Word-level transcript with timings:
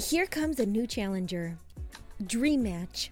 Here 0.00 0.26
comes 0.26 0.58
a 0.58 0.64
new 0.64 0.86
challenger. 0.86 1.58
Dream 2.26 2.62
Match. 2.62 3.10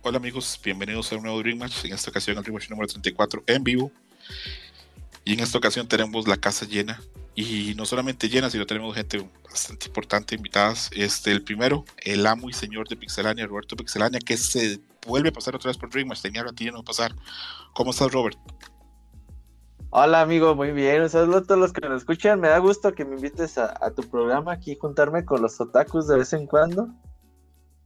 Hola 0.00 0.16
amigos, 0.16 0.58
bienvenidos 0.64 1.12
a 1.12 1.16
un 1.16 1.24
nuevo 1.24 1.40
Dream 1.40 1.58
Match. 1.58 1.84
En 1.84 1.92
esta 1.92 2.08
ocasión 2.08 2.38
el 2.38 2.42
Dream 2.42 2.54
Match 2.54 2.70
número 2.70 2.88
34 2.88 3.44
en 3.46 3.62
vivo. 3.62 3.92
Y 5.26 5.34
en 5.34 5.40
esta 5.40 5.58
ocasión 5.58 5.86
tenemos 5.86 6.26
la 6.26 6.38
casa 6.38 6.64
llena. 6.64 7.02
Y 7.34 7.74
no 7.76 7.84
solamente 7.84 8.30
llena, 8.30 8.48
sino 8.48 8.64
tenemos 8.64 8.94
gente 8.94 9.28
bastante 9.44 9.88
importante 9.88 10.34
invitadas. 10.34 10.88
Este, 10.94 11.30
el 11.30 11.42
primero, 11.42 11.84
el 11.98 12.26
amo 12.26 12.48
y 12.48 12.54
señor 12.54 12.88
de 12.88 12.96
Pixelania, 12.96 13.46
Roberto 13.46 13.76
Pixelania, 13.76 14.20
que 14.20 14.38
se 14.38 14.80
vuelve 15.06 15.28
a 15.28 15.32
pasar 15.32 15.54
otra 15.54 15.68
vez 15.68 15.76
por 15.76 15.90
Dream 15.90 16.08
Match. 16.08 16.22
Tenía 16.22 16.42
ratillo 16.42 16.72
no 16.72 16.82
pasar. 16.82 17.14
¿Cómo 17.74 17.90
estás, 17.90 18.10
Robert? 18.10 18.38
Hola 19.98 20.20
amigo, 20.20 20.54
muy 20.54 20.72
bien. 20.72 21.00
Un 21.00 21.08
saludo 21.08 21.38
a 21.38 21.42
todos 21.42 21.58
los 21.58 21.72
que 21.72 21.88
nos 21.88 22.02
escuchan. 22.02 22.38
Me 22.38 22.48
da 22.48 22.58
gusto 22.58 22.92
que 22.92 23.06
me 23.06 23.14
invites 23.14 23.56
a, 23.56 23.90
tu 23.92 24.02
programa 24.02 24.52
aquí, 24.52 24.76
juntarme 24.78 25.24
con 25.24 25.40
los 25.40 25.58
otakus 25.58 26.06
de 26.06 26.18
vez 26.18 26.34
en 26.34 26.46
cuando. 26.46 26.88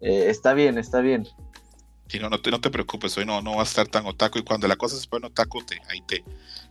Eh, 0.01 0.25
está 0.29 0.53
bien, 0.53 0.77
está 0.77 1.03
bien. 1.03 1.29
Sí, 2.11 2.19
no, 2.19 2.29
no, 2.29 2.41
te, 2.41 2.51
no 2.51 2.61
te 2.61 2.71
preocupes, 2.71 3.17
hoy 3.19 3.25
no, 3.25 3.41
no 3.41 3.55
va 3.55 3.61
a 3.61 3.65
estar 3.65 3.87
tan 3.87 4.05
otaku 4.05 4.41
y 4.41 4.43
cuando 4.43 4.67
la 4.67 4.75
cosa 4.75 4.97
se 4.97 5.07
pone 5.07 5.29
otaku, 5.29 5.63
te, 5.63 5.81
ahí 5.89 6.01
te, 6.01 6.25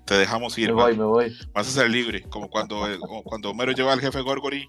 te 0.04 0.16
dejamos 0.16 0.58
ir. 0.58 0.68
Me 0.68 0.74
voy, 0.74 0.98
me 0.98 1.06
voy. 1.06 1.38
Vas 1.54 1.66
a 1.70 1.72
ser 1.72 1.90
libre, 1.90 2.24
como 2.24 2.50
cuando, 2.50 2.86
cuando 3.24 3.52
Homero 3.52 3.72
lleva 3.72 3.94
al 3.94 4.02
jefe 4.02 4.20
Gorgory 4.20 4.68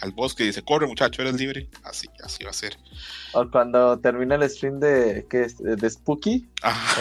al 0.00 0.12
bosque 0.12 0.44
y 0.44 0.46
dice, 0.46 0.62
corre 0.62 0.86
muchacho, 0.86 1.20
eres 1.20 1.34
libre. 1.34 1.68
Así, 1.84 2.08
así 2.24 2.44
va 2.44 2.50
a 2.50 2.54
ser. 2.54 2.78
O 3.34 3.46
cuando 3.50 3.98
termina 3.98 4.36
el 4.36 4.48
stream 4.48 4.80
de, 4.80 5.26
¿qué 5.28 5.42
es? 5.42 5.58
de 5.58 5.90
Spooky. 5.90 6.48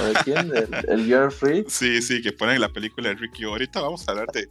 ¿O 0.02 0.06
de 0.08 0.14
quién? 0.26 0.52
el 0.90 1.08
You're 1.08 1.32
Free. 1.32 1.64
Sí, 1.70 2.02
sí, 2.02 2.22
que 2.22 2.34
ponen 2.34 2.60
la 2.60 2.68
película 2.68 3.08
de 3.08 3.16
Ricky. 3.16 3.46
Ahorita 3.46 3.80
vamos 3.80 4.06
a 4.06 4.12
hablar 4.12 4.28
de... 4.34 4.50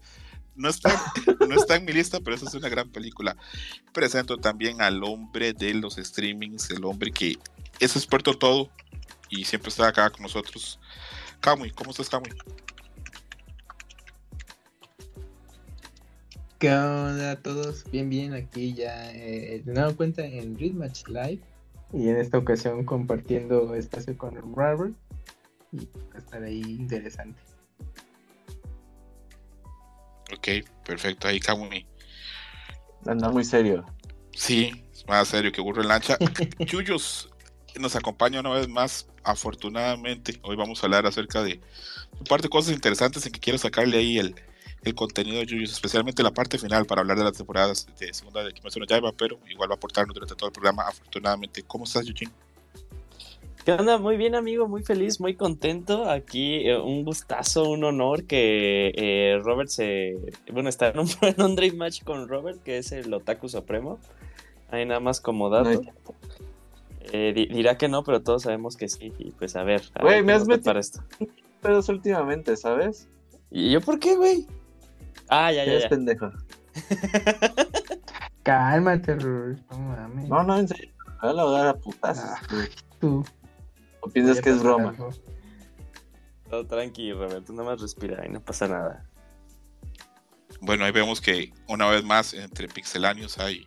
No 0.57 0.71
está, 0.71 1.13
no 1.47 1.55
está 1.55 1.77
en 1.77 1.85
mi 1.85 1.93
lista, 1.93 2.21
pero 2.21 2.35
esa 2.35 2.47
es 2.47 2.55
una 2.55 2.71
gran 2.71 2.89
película. 2.89 3.37
Presento 3.93 4.39
también 4.39 4.81
al 4.81 5.05
hombre 5.05 5.53
de 5.53 5.75
los 5.75 5.97
streamings, 5.97 6.71
el 6.71 6.85
hombre 6.85 7.11
que 7.11 7.37
es 7.81 7.97
experto 7.97 8.33
en 8.33 8.39
todo 8.39 8.71
y 9.31 9.45
siempre 9.45 9.69
está 9.69 9.89
acá 9.89 10.11
con 10.11 10.23
nosotros. 10.23 10.79
Kamui, 11.41 11.71
¿cómo 11.71 11.91
estás, 11.91 12.09
Kamui? 12.09 12.31
¿Qué 16.59 16.71
onda 16.71 17.33
a 17.33 17.37
todos? 17.37 17.85
Bien, 17.91 18.09
bien, 18.09 18.33
aquí 18.33 18.73
ya 18.73 19.13
eh, 19.13 19.63
de 19.65 19.73
nuevo 19.73 19.95
cuenta 19.97 20.25
en 20.25 20.59
Readmatch 20.59 21.09
Live 21.09 21.41
y 21.93 22.09
en 22.09 22.17
esta 22.17 22.39
ocasión 22.39 22.85
compartiendo 22.85 23.75
espacio 23.75 24.17
con 24.17 24.35
Robert 24.55 24.95
y 25.73 25.79
va 25.79 26.15
a 26.15 26.19
estar 26.19 26.43
ahí 26.43 26.63
interesante. 26.63 27.41
Ok, 30.35 30.67
perfecto, 30.87 31.29
ahí 31.29 31.39
Kamui. 31.39 31.87
Anda 33.07 33.29
muy 33.29 33.45
serio. 33.45 33.85
Sí, 34.33 34.73
más 35.07 35.29
serio 35.29 35.53
que 35.53 35.61
burro 35.61 35.83
en 35.83 35.89
lancha. 35.89 36.17
Chuyos, 36.65 37.34
nos 37.79 37.97
acompaña 37.97 38.41
una 38.41 38.51
vez 38.51 38.69
más, 38.69 39.07
afortunadamente. 39.23 40.39
Hoy 40.43 40.57
vamos 40.57 40.83
a 40.83 40.87
hablar 40.87 41.07
acerca 41.07 41.43
de 41.43 41.61
un 42.19 42.25
par 42.25 42.41
de 42.43 42.49
cosas 42.49 42.75
interesantes 42.75 43.27
en 43.27 43.33
que 43.33 43.41
quiero 43.41 43.59
sacarle 43.59 43.99
ahí 43.99 44.19
el, 44.19 44.35
el 44.85 44.95
contenido 44.95 45.39
de 45.39 45.47
Yuyos, 45.47 45.73
especialmente 45.73 46.23
la 46.23 46.33
parte 46.33 46.59
final 46.59 46.87
para 46.87 47.01
hablar 47.01 47.19
de 47.19 47.25
las 47.25 47.37
temporadas 47.37 47.87
de 47.99 48.13
segunda 48.13 48.45
de 48.45 48.53
Kimetsu 48.53 48.79
no 48.79 48.87
Yaiba, 48.87 49.13
pero 49.13 49.39
igual 49.49 49.71
va 49.71 49.75
a 49.75 49.77
aportarnos 49.77 50.15
durante 50.15 50.35
todo 50.35 50.49
el 50.49 50.53
programa, 50.53 50.85
afortunadamente. 50.87 51.63
¿Cómo 51.63 51.85
estás, 51.85 52.07
Yujin? 52.07 52.31
¿Qué 53.65 53.73
onda? 53.73 53.97
Muy 53.97 54.19
bien, 54.19 54.35
amigo, 54.35 54.69
muy 54.69 54.83
feliz, 54.83 55.21
muy 55.21 55.35
contento. 55.35 56.11
Aquí 56.11 56.69
eh, 56.69 56.79
un 56.79 57.03
gustazo, 57.03 57.71
un 57.71 57.83
honor 57.83 58.25
que 58.25 58.93
eh, 58.95 59.41
Robert 59.43 59.71
se. 59.71 60.19
Bueno, 60.53 60.69
está 60.69 60.89
en 60.89 60.99
un, 60.99 61.09
en 61.23 61.41
un 61.41 61.57
Dream 61.57 61.77
Match 61.77 62.03
con 62.05 62.29
Robert, 62.29 62.63
que 62.63 62.77
es 62.77 62.93
el 62.93 63.13
Otaku 63.13 63.49
Supremo. 63.49 63.99
Ahí 64.71 64.85
nada 64.85 65.01
más 65.01 65.21
como 65.21 65.49
dato. 65.49 65.83
Eh, 67.13 67.33
dirá 67.51 67.77
que 67.77 67.89
no, 67.89 68.03
pero 68.03 68.23
todos 68.23 68.43
sabemos 68.43 68.77
que 68.77 68.89
sí. 68.89 69.13
Y 69.19 69.31
pues 69.33 69.57
a 69.57 69.63
ver. 69.63 69.83
Güey, 70.01 70.23
me 70.23 70.33
has 70.33 70.47
metido 70.47 70.65
para 70.65 70.81
esto. 70.81 71.03
pedos 71.61 71.89
últimamente, 71.89 72.57
¿sabes? 72.57 73.09
¿Y 73.51 73.71
yo 73.71 73.81
por 73.81 73.99
qué, 73.99 74.17
güey? 74.17 74.47
Ah, 75.29 75.53
ya, 75.53 75.65
ya. 75.65 75.75
Es 75.75 75.87
pendejo. 75.87 76.31
Cálmate, 78.43 79.15
Rur. 79.17 79.59
No 79.71 79.79
mames. 79.79 80.29
No, 80.29 80.43
no, 80.43 80.59
en 80.59 80.69
serio. 80.69 80.93
Me 81.23 81.33
voy 81.33 81.55
a 81.55 81.59
dar 81.59 81.69
a 81.69 81.75
putas. 81.75 82.19
Ah, 82.19 82.41
tú. 83.01 83.25
¿O 84.01 84.09
piensas 84.09 84.41
que 84.41 84.51
es 84.51 84.63
broma? 84.63 84.95
Todo 86.51 86.67
tranquilo, 86.67 87.27
Roberto. 87.27 87.53
Nada 87.53 87.71
más 87.71 87.81
respira 87.81 88.27
y 88.27 88.31
no 88.31 88.41
pasa 88.41 88.69
nada. 88.69 89.09
Bueno, 90.61 90.85
ahí 90.85 90.93
vemos 90.93 91.21
que 91.21 91.53
una 91.69 91.89
vez 91.89 92.05
más 92.05 92.35
entre 92.35 92.69
pixelanios 92.69 93.39
hay 93.39 93.67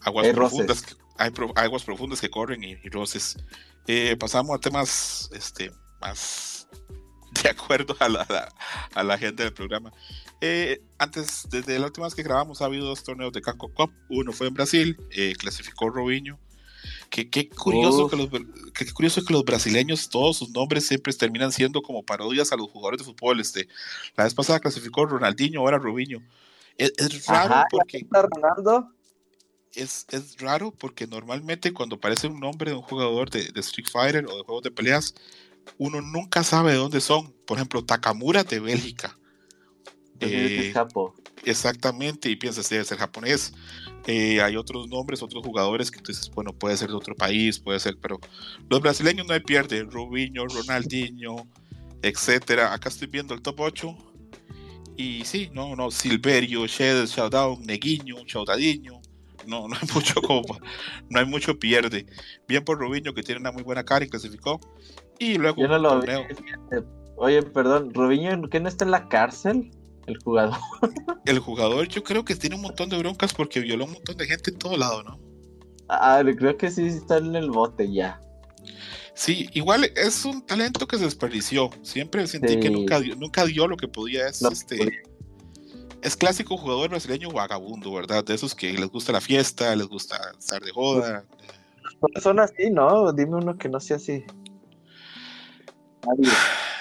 aguas 0.00 0.28
profundas 0.28 0.97
hay, 1.18 1.32
aguas 1.56 1.84
profundas 1.84 2.20
que 2.20 2.30
corren 2.30 2.64
y, 2.64 2.76
roces. 2.88 3.36
Eh, 3.86 4.16
pasamos 4.18 4.56
a 4.56 4.60
temas 4.60 5.30
este, 5.32 5.70
más 6.00 6.68
de 7.42 7.50
acuerdo 7.50 7.96
a 7.98 8.08
la, 8.08 8.52
a 8.94 9.02
la 9.02 9.18
gente 9.18 9.42
del 9.42 9.52
programa. 9.52 9.92
Eh, 10.40 10.80
antes, 10.98 11.48
desde 11.50 11.78
la 11.78 11.86
última 11.86 12.06
vez 12.06 12.14
que 12.14 12.22
grabamos, 12.22 12.62
ha 12.62 12.66
habido 12.66 12.86
dos 12.86 13.02
torneos 13.02 13.32
de 13.32 13.42
Canco 13.42 13.72
Cup. 13.72 13.92
Uno 14.08 14.32
fue 14.32 14.48
en 14.48 14.54
Brasil, 14.54 14.96
eh, 15.10 15.34
clasificó 15.38 15.90
Robinho. 15.90 16.38
Que, 17.10 17.28
qué, 17.28 17.48
curioso 17.48 18.08
que 18.08 18.16
los, 18.16 18.28
qué 18.72 18.92
curioso 18.92 19.24
que 19.24 19.32
los 19.32 19.44
brasileños, 19.44 20.08
todos 20.08 20.36
sus 20.36 20.50
nombres 20.50 20.86
siempre 20.86 21.12
terminan 21.12 21.50
siendo 21.50 21.82
como 21.82 22.04
parodias 22.04 22.52
a 22.52 22.56
los 22.56 22.70
jugadores 22.70 22.98
de 22.98 23.04
fútbol. 23.04 23.40
Este, 23.40 23.66
la 24.16 24.24
vez 24.24 24.34
pasada 24.34 24.60
clasificó 24.60 25.06
Ronaldinho, 25.06 25.60
ahora 25.60 25.78
Robinho. 25.78 26.22
Es, 26.76 27.26
raro 27.26 27.64
porque. 27.70 28.06
Ronaldo? 28.08 28.92
Es, 29.78 30.06
raro 30.38 30.70
porque 30.70 31.06
normalmente 31.06 31.72
cuando 31.72 31.96
aparece 31.96 32.26
un 32.26 32.40
nombre 32.40 32.70
de 32.70 32.76
un 32.76 32.82
jugador 32.82 33.30
de, 33.30 33.50
Street 33.60 33.88
Fighter 33.90 34.26
o 34.26 34.36
de 34.36 34.42
juegos 34.42 34.62
de 34.62 34.70
peleas, 34.70 35.14
uno 35.78 36.00
nunca 36.00 36.42
sabe 36.42 36.72
de 36.72 36.78
dónde 36.78 37.00
son. 37.00 37.32
Por 37.46 37.58
ejemplo, 37.58 37.84
Takamura 37.84 38.44
de 38.44 38.60
Bélgica. 38.60 39.16
Eh, 40.20 40.74
exactamente, 41.44 42.28
y 42.28 42.36
piensas, 42.36 42.68
debe 42.68 42.84
ser 42.84 42.98
japonés. 42.98 43.52
Eh, 44.06 44.40
hay 44.40 44.56
otros 44.56 44.88
nombres, 44.88 45.22
otros 45.22 45.44
jugadores 45.44 45.90
que 45.90 46.00
tú 46.00 46.10
dices, 46.10 46.30
bueno, 46.30 46.52
puede 46.52 46.76
ser 46.76 46.88
de 46.88 46.96
otro 46.96 47.14
país, 47.14 47.58
puede 47.60 47.78
ser, 47.78 47.96
pero 48.00 48.18
los 48.68 48.80
brasileños 48.80 49.26
no 49.26 49.34
hay 49.34 49.40
pierde. 49.40 49.82
Rubinho, 49.82 50.46
Ronaldinho, 50.46 51.46
etcétera. 52.02 52.72
Acá 52.72 52.88
estoy 52.88 53.08
viendo 53.08 53.34
el 53.34 53.42
top 53.42 53.60
8. 53.60 53.96
Y 54.96 55.24
sí, 55.24 55.48
no, 55.52 55.76
no, 55.76 55.92
Silverio, 55.92 56.66
Shell, 56.66 57.06
Showdown, 57.06 57.62
Neguinho, 57.62 58.24
Chaudadiño, 58.26 59.00
no, 59.46 59.68
no 59.68 59.76
hay 59.76 59.88
mucho 59.94 60.20
como, 60.22 60.58
no 61.08 61.18
hay 61.18 61.26
mucho 61.26 61.58
pierde. 61.58 62.06
Bien 62.46 62.64
por 62.64 62.78
Rubiño 62.78 63.14
que 63.14 63.22
tiene 63.22 63.40
una 63.40 63.52
muy 63.52 63.62
buena 63.62 63.84
cara 63.84 64.04
y 64.04 64.08
clasificó. 64.08 64.60
Y 65.18 65.38
luego 65.38 65.60
Yo 65.60 65.68
no 65.68 65.78
lo 65.78 66.00
Oye, 67.16 67.42
perdón, 67.42 67.92
Rubiño, 67.92 68.48
¿qué 68.48 68.60
no 68.60 68.68
está 68.68 68.84
en 68.84 68.92
la 68.92 69.08
cárcel? 69.08 69.72
El 70.06 70.18
jugador. 70.18 70.56
el 71.26 71.38
jugador 71.40 71.88
yo 71.88 72.02
creo 72.02 72.24
que 72.24 72.36
tiene 72.36 72.56
un 72.56 72.62
montón 72.62 72.88
de 72.88 72.98
broncas 72.98 73.34
porque 73.34 73.60
violó 73.60 73.84
un 73.86 73.92
montón 73.92 74.16
de 74.16 74.26
gente 74.26 74.50
en 74.50 74.58
todo 74.58 74.76
lado, 74.76 75.02
¿no? 75.02 75.18
Ah, 75.88 76.22
creo 76.36 76.56
que 76.56 76.70
sí 76.70 76.86
está 76.86 77.18
en 77.18 77.34
el 77.34 77.50
bote 77.50 77.92
ya. 77.92 78.20
Sí, 79.14 79.48
igual 79.52 79.90
es 79.96 80.24
un 80.24 80.46
talento 80.46 80.86
que 80.86 80.96
se 80.96 81.04
desperdició. 81.04 81.70
Siempre 81.82 82.26
sentí 82.28 82.60
que 82.60 82.70
nunca 82.70 83.00
dio, 83.00 83.16
nunca 83.16 83.44
dio 83.44 83.66
lo 83.66 83.76
que 83.76 83.88
podía. 83.88 84.28
Es, 84.28 84.42
este, 84.42 85.02
es 86.02 86.16
clásico 86.16 86.56
jugador 86.56 86.90
brasileño 86.90 87.30
vagabundo, 87.30 87.92
¿verdad? 87.92 88.24
De 88.24 88.34
esos 88.34 88.54
que 88.54 88.72
les 88.72 88.88
gusta 88.88 89.12
la 89.12 89.20
fiesta, 89.20 89.74
les 89.74 89.86
gusta 89.86 90.18
estar 90.38 90.62
de 90.62 90.70
joda. 90.70 91.24
Son 92.22 92.38
así, 92.38 92.70
¿no? 92.70 93.12
Dime 93.12 93.36
uno 93.36 93.56
que 93.56 93.68
no 93.68 93.80
sea 93.80 93.96
así. 93.96 94.24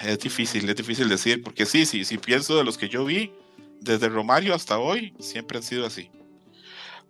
Es 0.03 0.19
difícil, 0.19 0.69
es 0.69 0.75
difícil 0.75 1.09
decir, 1.09 1.44
porque 1.44 1.65
sí, 1.65 1.86
sí, 1.86 2.06
sí 2.06 2.18
pienso 2.18 2.56
de 2.56 2.63
los 2.63 2.77
que 2.77 2.88
yo 2.88 3.03
vi, 3.03 3.33
desde 3.81 4.09
Romario 4.09 4.53
hasta 4.53 4.77
hoy, 4.77 5.13
siempre 5.19 5.57
han 5.57 5.63
sido 5.63 5.86
así. 5.86 6.12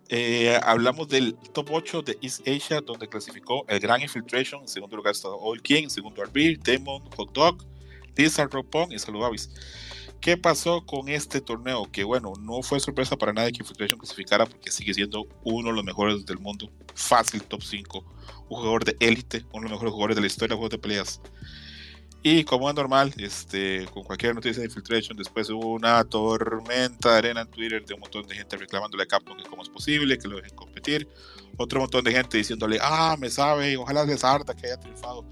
Eh, 0.08 0.58
hablamos 0.62 1.08
del 1.08 1.34
top 1.52 1.68
8 1.70 2.02
de 2.02 2.18
East 2.22 2.48
Asia, 2.48 2.80
donde 2.80 3.08
clasificó 3.08 3.66
el 3.68 3.78
Gran 3.78 4.00
Infiltration, 4.00 4.62
en 4.62 4.68
segundo 4.68 4.96
lugar 4.96 5.12
está 5.12 5.28
All 5.28 5.60
King, 5.60 5.84
en 5.84 5.90
segundo 5.90 6.22
Arbir, 6.22 6.58
Demon, 6.60 7.02
Hot 7.16 7.32
Dog, 7.32 7.58
Lizard 8.16 8.50
Ropong 8.50 8.90
y 8.90 8.98
Saludavis. 8.98 9.50
¿Qué 10.20 10.36
pasó 10.36 10.84
con 10.84 11.08
este 11.08 11.40
torneo? 11.40 11.88
Que 11.90 12.02
bueno, 12.04 12.32
no 12.40 12.62
fue 12.62 12.80
sorpresa 12.80 13.16
para 13.16 13.32
nadie 13.32 13.52
que 13.52 13.62
Infiltration 13.62 13.98
clasificara 13.98 14.46
porque 14.46 14.70
sigue 14.70 14.92
siendo 14.92 15.26
uno 15.44 15.68
de 15.68 15.76
los 15.76 15.84
mejores 15.84 16.26
del 16.26 16.38
mundo. 16.38 16.70
Fácil, 16.94 17.42
top 17.44 17.62
5. 17.62 18.04
Un 18.48 18.58
jugador 18.58 18.84
de 18.84 18.96
élite, 19.00 19.44
uno 19.52 19.64
de 19.64 19.70
los 19.70 19.72
mejores 19.72 19.92
jugadores 19.92 20.16
de 20.16 20.20
la 20.22 20.26
historia 20.26 20.54
de 20.54 20.56
juegos 20.56 20.70
de 20.70 20.78
peleas. 20.78 21.20
Y 22.22 22.42
como 22.42 22.68
es 22.68 22.74
normal, 22.74 23.14
este, 23.18 23.86
con 23.86 24.02
cualquier 24.02 24.34
noticia 24.34 24.60
de 24.60 24.66
Infiltration, 24.66 25.16
después 25.16 25.48
hubo 25.50 25.72
una 25.72 26.02
tormenta 26.02 27.12
de 27.12 27.18
arena 27.18 27.42
en 27.42 27.48
Twitter 27.48 27.84
de 27.84 27.94
un 27.94 28.00
montón 28.00 28.26
de 28.26 28.34
gente 28.34 28.56
reclamándole 28.56 29.04
a 29.04 29.06
Capcom 29.06 29.36
que 29.36 29.44
cómo 29.44 29.62
es 29.62 29.68
posible, 29.68 30.18
que 30.18 30.26
lo 30.26 30.36
dejen 30.36 30.56
competir. 30.56 31.08
Otro 31.56 31.80
montón 31.80 32.04
de 32.04 32.10
gente 32.10 32.36
diciéndole, 32.36 32.78
ah, 32.82 33.16
me 33.18 33.30
sabe, 33.30 33.76
ojalá 33.76 34.04
les 34.04 34.24
harta 34.24 34.52
que 34.54 34.66
haya 34.66 34.80
triunfado. 34.80 35.24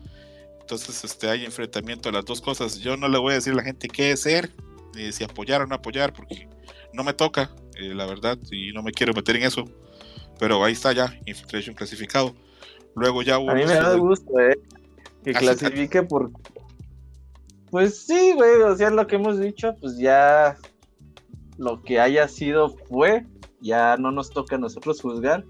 Entonces 0.61 1.03
este, 1.05 1.29
hay 1.29 1.44
enfrentamiento 1.44 2.09
de 2.09 2.12
las 2.12 2.25
dos 2.25 2.41
cosas. 2.41 2.79
Yo 2.79 2.97
no 2.97 3.09
le 3.09 3.19
voy 3.19 3.33
a 3.33 3.35
decir 3.35 3.53
a 3.53 3.56
la 3.56 3.62
gente 3.65 3.88
qué 3.88 4.17
ser, 4.17 4.53
si 5.13 5.25
apoyar 5.25 5.63
o 5.63 5.67
no 5.67 5.75
apoyar, 5.75 6.13
porque 6.13 6.49
no 6.93 7.05
me 7.05 7.13
toca. 7.13 7.51
eh, 7.79 7.95
la 7.95 8.07
verdad, 8.07 8.39
y 8.51 8.73
no 8.73 8.83
me 8.83 8.93
quiero 8.93 9.13
meter 9.13 9.37
en 9.37 9.43
eso. 9.45 9.65
Pero 10.39 10.63
ahí 10.65 10.73
está 10.73 10.93
ya, 10.93 11.15
Infiltration 11.27 11.75
clasificado. 11.75 12.35
Luego 12.95 13.23
ya 13.23 13.39
hubo. 13.39 13.51
A 13.51 13.55
mí 13.55 13.65
me 13.67 13.75
da 13.75 13.95
gusto, 13.97 14.39
¿eh? 14.41 14.59
Que 15.25 15.31
Así- 15.31 15.41
clasifique 15.41 16.03
por. 16.03 16.31
Pues 17.71 18.07
sí, 18.07 18.33
güey, 18.35 18.63
o 18.63 18.77
sea, 18.77 18.91
lo 18.91 19.07
que 19.07 19.17
hemos 19.17 19.39
dicho, 19.39 19.75
pues 19.81 19.99
ya. 19.99 20.57
Lo 21.59 21.83
que 21.83 22.01
haya 22.01 22.29
sido 22.29 22.77
fue. 22.89 23.27
Ya 23.61 23.97
no 23.97 24.11
nos 24.13 24.31
toca 24.31 24.57
a 24.57 24.59
nosotros 24.59 25.01
juzgar. 25.01 25.45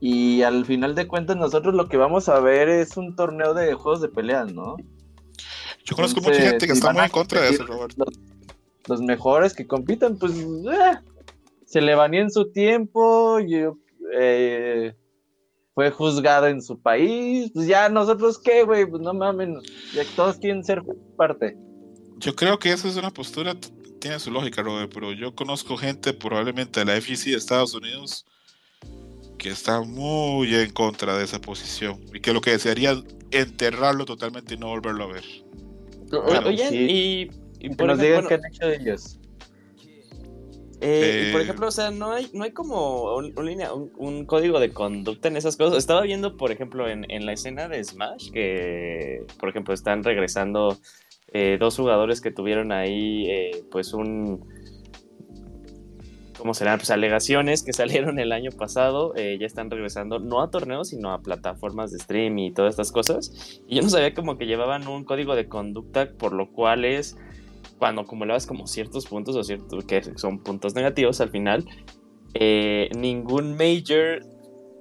Y 0.00 0.42
al 0.42 0.66
final 0.66 0.94
de 0.94 1.06
cuentas, 1.08 1.36
nosotros 1.36 1.74
lo 1.74 1.88
que 1.88 1.96
vamos 1.96 2.28
a 2.28 2.38
ver 2.40 2.68
es 2.68 2.96
un 2.96 3.16
torneo 3.16 3.54
de 3.54 3.72
juegos 3.74 4.02
de 4.02 4.08
peleas, 4.08 4.52
¿no? 4.52 4.76
Yo 5.84 5.94
conozco 5.96 6.18
Entonces, 6.18 6.42
mucha 6.42 6.50
gente 6.50 6.66
que 6.66 6.72
si 6.72 6.78
está 6.78 6.92
muy 6.92 7.02
en 7.04 7.10
contra 7.10 7.40
de 7.42 7.48
eso, 7.50 7.66
competir 7.66 7.76
Robert. 7.76 7.98
Los, 7.98 8.35
los 8.88 9.00
mejores 9.00 9.54
que 9.54 9.66
compitan, 9.66 10.18
pues 10.18 10.32
eh, 10.34 10.98
se 11.64 11.80
le 11.80 11.94
banía 11.94 12.20
en 12.20 12.30
su 12.30 12.50
tiempo, 12.50 13.40
yo, 13.40 13.78
eh, 14.12 14.94
fue 15.74 15.90
juzgado 15.90 16.46
en 16.46 16.62
su 16.62 16.80
país, 16.80 17.50
pues 17.52 17.66
ya 17.66 17.88
nosotros 17.88 18.38
qué, 18.38 18.62
güey, 18.64 18.86
pues 18.86 19.02
no 19.02 19.12
mamen, 19.12 19.58
ya 19.92 20.04
todos 20.14 20.36
quieren 20.36 20.64
ser 20.64 20.82
parte. 21.16 21.56
Yo 22.18 22.34
creo 22.34 22.58
que 22.58 22.72
esa 22.72 22.88
es 22.88 22.96
una 22.96 23.10
postura, 23.10 23.54
tiene 24.00 24.18
su 24.18 24.30
lógica, 24.30 24.62
Robert, 24.62 24.90
pero 24.94 25.12
yo 25.12 25.34
conozco 25.34 25.76
gente 25.76 26.14
probablemente 26.14 26.80
de 26.80 26.86
la 26.86 27.00
FEC 27.00 27.24
de 27.24 27.36
Estados 27.36 27.74
Unidos 27.74 28.24
que 29.38 29.50
está 29.50 29.82
muy 29.82 30.54
en 30.54 30.70
contra 30.70 31.16
de 31.16 31.24
esa 31.24 31.40
posición 31.40 32.00
y 32.14 32.20
que 32.20 32.32
lo 32.32 32.40
que 32.40 32.52
desearía 32.52 32.92
es 32.92 33.04
enterrarlo 33.30 34.04
totalmente 34.04 34.54
y 34.54 34.56
no 34.56 34.68
volverlo 34.68 35.04
a 35.04 35.12
ver. 35.12 35.24
Bueno, 36.10 36.48
Oye, 36.48 36.68
sí. 36.68 36.76
y, 36.76 37.30
y 37.60 37.68
Que 37.70 37.74
por 37.76 37.86
nos 37.88 37.98
digan 38.00 38.24
bueno, 38.24 38.28
qué 38.28 38.34
han 38.34 38.46
hecho 38.52 38.68
ellos. 38.68 39.20
eh, 40.80 41.26
y 41.28 41.32
por 41.32 41.40
Eh, 41.40 41.44
ejemplo, 41.44 41.68
o 41.68 41.70
sea, 41.70 41.90
no 41.90 42.12
hay, 42.12 42.28
no 42.34 42.44
hay 42.44 42.50
como 42.52 43.16
un, 43.16 43.32
un 43.36 43.46
línea- 43.46 43.72
un- 43.72 43.90
un 43.96 44.26
código 44.26 44.60
de 44.60 44.70
conducta 44.72 45.28
en 45.28 45.36
esas 45.36 45.56
cosas. 45.56 45.78
Estaba 45.78 46.02
viendo, 46.02 46.36
por 46.36 46.52
ejemplo, 46.52 46.88
en, 46.88 47.10
en 47.10 47.24
la 47.24 47.32
escena 47.32 47.66
de 47.68 47.82
Smash, 47.82 48.30
que, 48.30 49.24
por 49.40 49.48
ejemplo, 49.48 49.72
están 49.72 50.04
regresando 50.04 50.76
eh, 51.32 51.56
dos 51.58 51.76
jugadores 51.76 52.20
que 52.20 52.30
tuvieron 52.30 52.72
ahí, 52.72 53.26
eh, 53.30 53.64
pues, 53.70 53.92
un... 53.94 54.44
¿Cómo 56.38 56.52
serán? 56.52 56.78
Pues 56.78 56.90
alegaciones 56.90 57.62
que 57.62 57.72
salieron 58.12 58.18
el 58.18 58.30
año 58.32 58.50
pasado, 58.52 59.14
eh, 59.16 59.38
ya 59.40 59.46
están 59.46 59.70
regresando, 59.70 60.18
no 60.18 60.42
a 60.42 60.50
torneos, 60.50 60.90
sino 60.90 61.12
a 61.12 61.22
plataformas 61.22 61.90
de 61.90 61.98
stream 61.98 62.38
y 62.38 62.52
todas 62.52 62.74
estas 62.74 62.92
cosas. 62.92 63.60
Y 63.66 63.76
yo 63.76 63.82
no 63.82 63.88
sabía 63.88 64.12
como 64.14 64.36
que 64.36 64.44
llevaban 64.46 64.86
un 64.86 65.04
código 65.04 65.34
de 65.34 65.48
conducta, 65.48 66.10
por 66.18 66.32
lo 66.34 66.52
cual 66.52 66.84
es 66.84 67.16
cuando 67.78 68.02
acumulabas 68.02 68.46
como 68.46 68.66
ciertos 68.66 69.06
puntos 69.06 69.36
o 69.36 69.44
ciertos 69.44 69.84
que 69.84 70.02
son 70.16 70.38
puntos 70.42 70.74
negativos 70.74 71.20
al 71.20 71.30
final, 71.30 71.64
eh, 72.34 72.88
ningún 72.96 73.52
major 73.56 74.20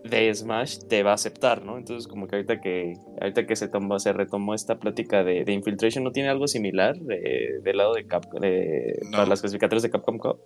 de 0.03 0.33
Smash 0.35 0.77
te 0.87 1.01
va 1.01 1.11
a 1.11 1.15
aceptar, 1.15 1.65
¿no? 1.65 1.77
Entonces 1.79 2.07
como 2.07 2.27
que 2.27 2.35
ahorita 2.35 2.61
que 2.61 2.93
ahorita 3.21 3.47
que 3.47 3.55
se 3.55 3.67
tomó, 3.67 3.97
se 3.99 4.13
retomó 4.13 4.53
esta 4.53 4.77
plática 4.77 5.23
de, 5.23 5.43
de 5.45 5.51
Infiltration, 5.53 6.03
¿no 6.03 6.11
tiene 6.11 6.29
algo 6.29 6.47
similar 6.47 6.95
de- 6.99 7.59
del 7.63 7.77
lado 7.77 7.93
de 7.95 8.05
Capcom, 8.05 8.39
de, 8.39 8.99
No. 9.05 9.11
para 9.11 9.25
las 9.25 9.41
clasificatorias 9.41 9.81
de 9.83 9.89
Capcom 9.89 10.17
Cup? 10.19 10.41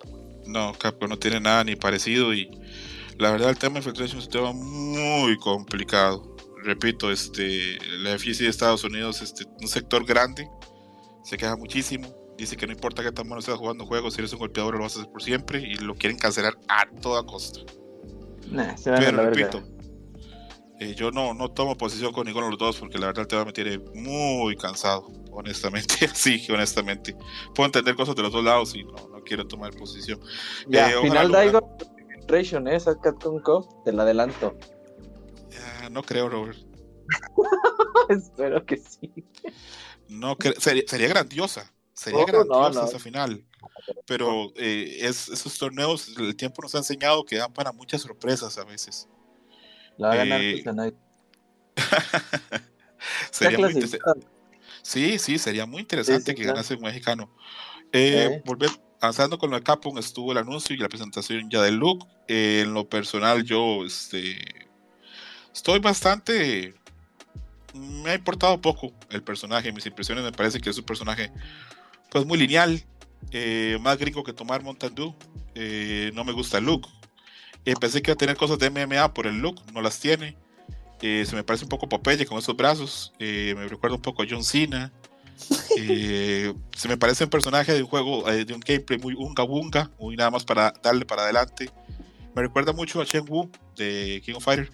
No, 0.46 0.72
Capcom 0.78 1.10
no 1.10 1.18
tiene 1.18 1.40
nada 1.40 1.62
ni 1.64 1.76
parecido 1.76 2.32
y 2.32 2.48
la 3.18 3.30
verdad 3.32 3.50
el 3.50 3.58
tema 3.58 3.74
de 3.74 3.78
Infiltration 3.80 4.18
es 4.18 4.26
un 4.26 4.32
tema 4.32 4.52
muy 4.54 5.36
complicado. 5.36 6.36
Repito, 6.64 7.10
este, 7.12 7.76
la 7.98 8.18
FEC 8.18 8.38
de 8.38 8.48
Estados 8.48 8.82
Unidos, 8.84 9.20
este, 9.20 9.44
un 9.60 9.68
sector 9.68 10.06
grande, 10.06 10.48
se 11.22 11.36
queja 11.36 11.56
muchísimo. 11.56 12.08
Dice 12.40 12.56
que 12.56 12.66
no 12.66 12.72
importa 12.72 13.02
que 13.02 13.12
tan 13.12 13.28
bueno 13.28 13.40
estés 13.40 13.56
jugando 13.56 13.84
juegos, 13.84 14.14
si 14.14 14.22
eres 14.22 14.32
un 14.32 14.38
golpeador 14.38 14.74
lo 14.74 14.80
vas 14.80 14.96
a 14.96 15.00
hacer 15.00 15.12
por 15.12 15.22
siempre 15.22 15.60
y 15.60 15.74
lo 15.74 15.94
quieren 15.94 16.16
cancelar 16.18 16.56
a 16.68 16.88
toda 16.88 17.22
costa. 17.26 17.60
Nah, 18.50 18.74
se 18.78 18.90
van 18.90 19.02
a 19.02 19.04
Pero 19.04 19.30
repito, 19.30 19.62
eh, 20.80 20.94
yo 20.94 21.10
no, 21.10 21.34
no 21.34 21.50
tomo 21.50 21.76
posición 21.76 22.14
con 22.14 22.24
ninguno 22.24 22.46
de 22.46 22.52
los 22.52 22.58
dos 22.58 22.78
porque 22.78 22.96
la 22.96 23.08
verdad 23.08 23.20
el 23.24 23.28
tema 23.28 23.44
me 23.44 23.52
tiene 23.52 23.78
muy 23.94 24.56
cansado, 24.56 25.06
honestamente. 25.32 26.08
Sí, 26.14 26.46
honestamente. 26.50 27.14
Puedo 27.54 27.66
entender 27.66 27.94
cosas 27.94 28.16
de 28.16 28.22
los 28.22 28.32
dos 28.32 28.42
lados 28.42 28.74
y 28.74 28.84
no, 28.84 28.94
no 29.10 29.22
quiero 29.22 29.46
tomar 29.46 29.74
posición. 29.74 30.18
Ya, 30.66 30.92
Eh, 30.92 31.02
final 31.02 31.30
Daigo, 31.30 31.76
Infiltration, 31.98 32.68
¿eh? 32.68 32.78
Capcom 33.02 33.38
Cup, 33.42 33.84
te 33.84 33.92
la 33.92 34.04
adelanto. 34.04 34.56
Ah, 35.82 35.90
no 35.90 36.02
creo, 36.02 36.30
Robert. 36.30 36.56
Espero 38.08 38.64
que 38.64 38.78
sí. 38.78 39.12
No 40.08 40.38
sería, 40.58 40.84
sería 40.86 41.08
grandiosa. 41.08 41.70
Sería 42.00 42.20
Oh, 42.22 42.26
no, 42.26 42.32
grandiosa 42.32 42.80
no. 42.80 42.88
esa 42.88 42.98
final. 42.98 43.44
Pero 44.06 44.52
eh, 44.56 45.00
es, 45.02 45.28
esos 45.28 45.58
torneos, 45.58 46.16
el 46.16 46.34
tiempo 46.34 46.62
nos 46.62 46.74
ha 46.74 46.78
enseñado 46.78 47.26
que 47.26 47.36
dan 47.36 47.52
para 47.52 47.72
muchas 47.72 48.00
sorpresas 48.00 48.56
a 48.56 48.64
veces. 48.64 49.06
La 49.98 50.08
va 50.08 50.14
a 50.14 50.16
ganar 50.16 50.40
Eh, 50.40 50.62
Sería 53.30 53.58
muy 53.58 53.66
inter- 53.68 53.80
clasificado. 53.80 54.20
Sí, 54.80 55.18
sí, 55.18 55.36
sería 55.36 55.66
muy 55.66 55.82
interesante 55.82 56.30
sí, 56.30 56.36
que 56.36 56.42
claro. 56.42 56.54
ganase 56.56 56.74
un 56.74 56.80
mexicano. 56.80 57.30
Eh, 57.92 58.40
volver, 58.46 58.70
avanzando 58.98 59.36
con 59.36 59.50
de 59.50 59.62
Capcom, 59.62 59.98
estuvo 59.98 60.32
el 60.32 60.38
anuncio 60.38 60.74
y 60.74 60.78
la 60.78 60.88
presentación 60.88 61.50
ya 61.50 61.60
del 61.60 61.76
look. 61.76 62.06
Eh, 62.28 62.62
en 62.64 62.72
lo 62.72 62.88
personal, 62.88 63.44
yo 63.44 63.84
este, 63.84 64.38
estoy 65.52 65.80
bastante. 65.80 66.74
Me 67.74 68.10
ha 68.12 68.14
importado 68.14 68.58
poco 68.58 68.90
el 69.10 69.22
personaje. 69.22 69.70
Mis 69.70 69.84
impresiones 69.84 70.24
me 70.24 70.32
parece 70.32 70.60
que 70.62 70.70
es 70.70 70.78
un 70.78 70.84
personaje 70.84 71.30
pues 72.10 72.26
muy 72.26 72.38
lineal, 72.38 72.82
eh, 73.32 73.78
más 73.80 73.98
gringo 73.98 74.24
que 74.24 74.32
tomar 74.32 74.62
Mountain 74.62 74.94
Dew. 74.94 75.14
Eh, 75.54 76.10
no 76.14 76.24
me 76.24 76.32
gusta 76.32 76.58
el 76.58 76.64
look. 76.64 76.86
Eh, 77.64 77.74
pensé 77.80 78.02
que 78.02 78.10
iba 78.10 78.14
a 78.14 78.18
tener 78.18 78.36
cosas 78.36 78.58
de 78.58 78.70
MMA 78.70 79.12
por 79.14 79.26
el 79.26 79.38
look, 79.38 79.60
no 79.72 79.80
las 79.80 79.98
tiene. 79.98 80.36
Se 81.00 81.34
me 81.34 81.42
parece 81.42 81.64
un 81.64 81.70
poco 81.70 81.88
Popeye 81.88 82.26
con 82.26 82.38
esos 82.38 82.54
brazos. 82.54 83.14
Me 83.18 83.68
recuerda 83.68 83.96
un 83.96 84.02
poco 84.02 84.22
a 84.22 84.26
John 84.28 84.44
Cena. 84.44 84.92
Se 86.76 86.88
me 86.88 86.98
parece 86.98 87.24
un 87.24 87.30
personaje 87.30 87.72
de 87.72 87.82
un 87.82 87.88
juego, 87.88 88.30
de 88.30 88.52
un 88.52 88.60
gameplay 88.60 88.98
muy 88.98 89.14
unga 89.14 89.42
bunga, 89.44 89.90
muy 89.98 90.14
nada 90.14 90.30
más 90.30 90.44
para 90.44 90.74
darle 90.82 91.06
para 91.06 91.22
adelante. 91.22 91.70
Me 92.34 92.42
recuerda 92.42 92.72
mucho 92.72 93.00
a 93.00 93.04
Shen 93.04 93.24
Wu 93.28 93.50
de 93.76 94.22
King 94.24 94.34
of 94.36 94.44
Fighter. 94.44 94.70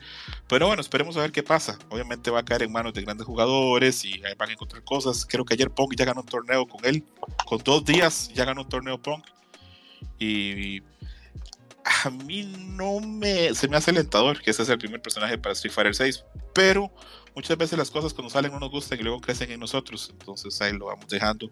Pero 0.48 0.66
bueno, 0.66 0.80
esperemos 0.80 1.16
a 1.16 1.20
ver 1.20 1.32
qué 1.32 1.42
pasa. 1.42 1.78
Obviamente 1.88 2.30
va 2.30 2.40
a 2.40 2.44
caer 2.44 2.62
en 2.64 2.72
manos 2.72 2.92
de 2.92 3.02
grandes 3.02 3.26
jugadores 3.26 4.04
y 4.04 4.20
van 4.36 4.50
a 4.50 4.52
encontrar 4.52 4.84
cosas. 4.84 5.26
Creo 5.26 5.44
que 5.44 5.54
ayer 5.54 5.70
Pong 5.70 5.94
ya 5.96 6.04
ganó 6.04 6.20
un 6.20 6.26
torneo 6.26 6.66
con 6.66 6.84
él. 6.84 7.04
Con 7.46 7.58
dos 7.64 7.84
días 7.84 8.30
ya 8.34 8.44
ganó 8.44 8.62
un 8.62 8.68
torneo 8.68 9.00
Pong. 9.00 9.22
Y 10.18 10.82
a 12.04 12.10
mí 12.10 12.52
no 12.76 13.00
me. 13.00 13.54
Se 13.54 13.68
me 13.68 13.76
hace 13.76 13.90
alentador 13.90 14.40
que 14.40 14.50
ese 14.50 14.62
es 14.62 14.68
el 14.68 14.78
primer 14.78 15.00
personaje 15.00 15.38
para 15.38 15.52
Street 15.52 15.72
Fighter 15.72 15.94
6. 15.94 16.24
Pero 16.52 16.90
muchas 17.36 17.56
veces 17.58 17.78
las 17.78 17.90
cosas 17.90 18.14
cuando 18.14 18.30
salen 18.30 18.50
no 18.50 18.58
nos 18.58 18.70
gustan 18.70 18.98
y 18.98 19.02
luego 19.02 19.20
crecen 19.20 19.50
en 19.52 19.60
nosotros. 19.60 20.08
Entonces 20.10 20.60
ahí 20.62 20.72
lo 20.72 20.86
vamos 20.86 21.06
dejando. 21.08 21.50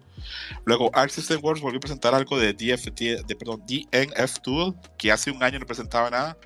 Luego 0.65 0.89
Arc 0.93 1.11
System 1.11 1.39
Works 1.43 1.61
volvió 1.61 1.77
a 1.77 1.81
presentar 1.81 2.15
algo 2.15 2.37
de, 2.37 2.53
de 2.53 3.35
perdón, 3.35 3.63
DNF 3.67 4.39
Duel, 4.43 4.73
que 4.97 5.11
hace 5.11 5.31
un 5.31 5.43
año 5.43 5.59
no 5.59 5.65
presentaba 5.65 6.09
nada. 6.09 6.37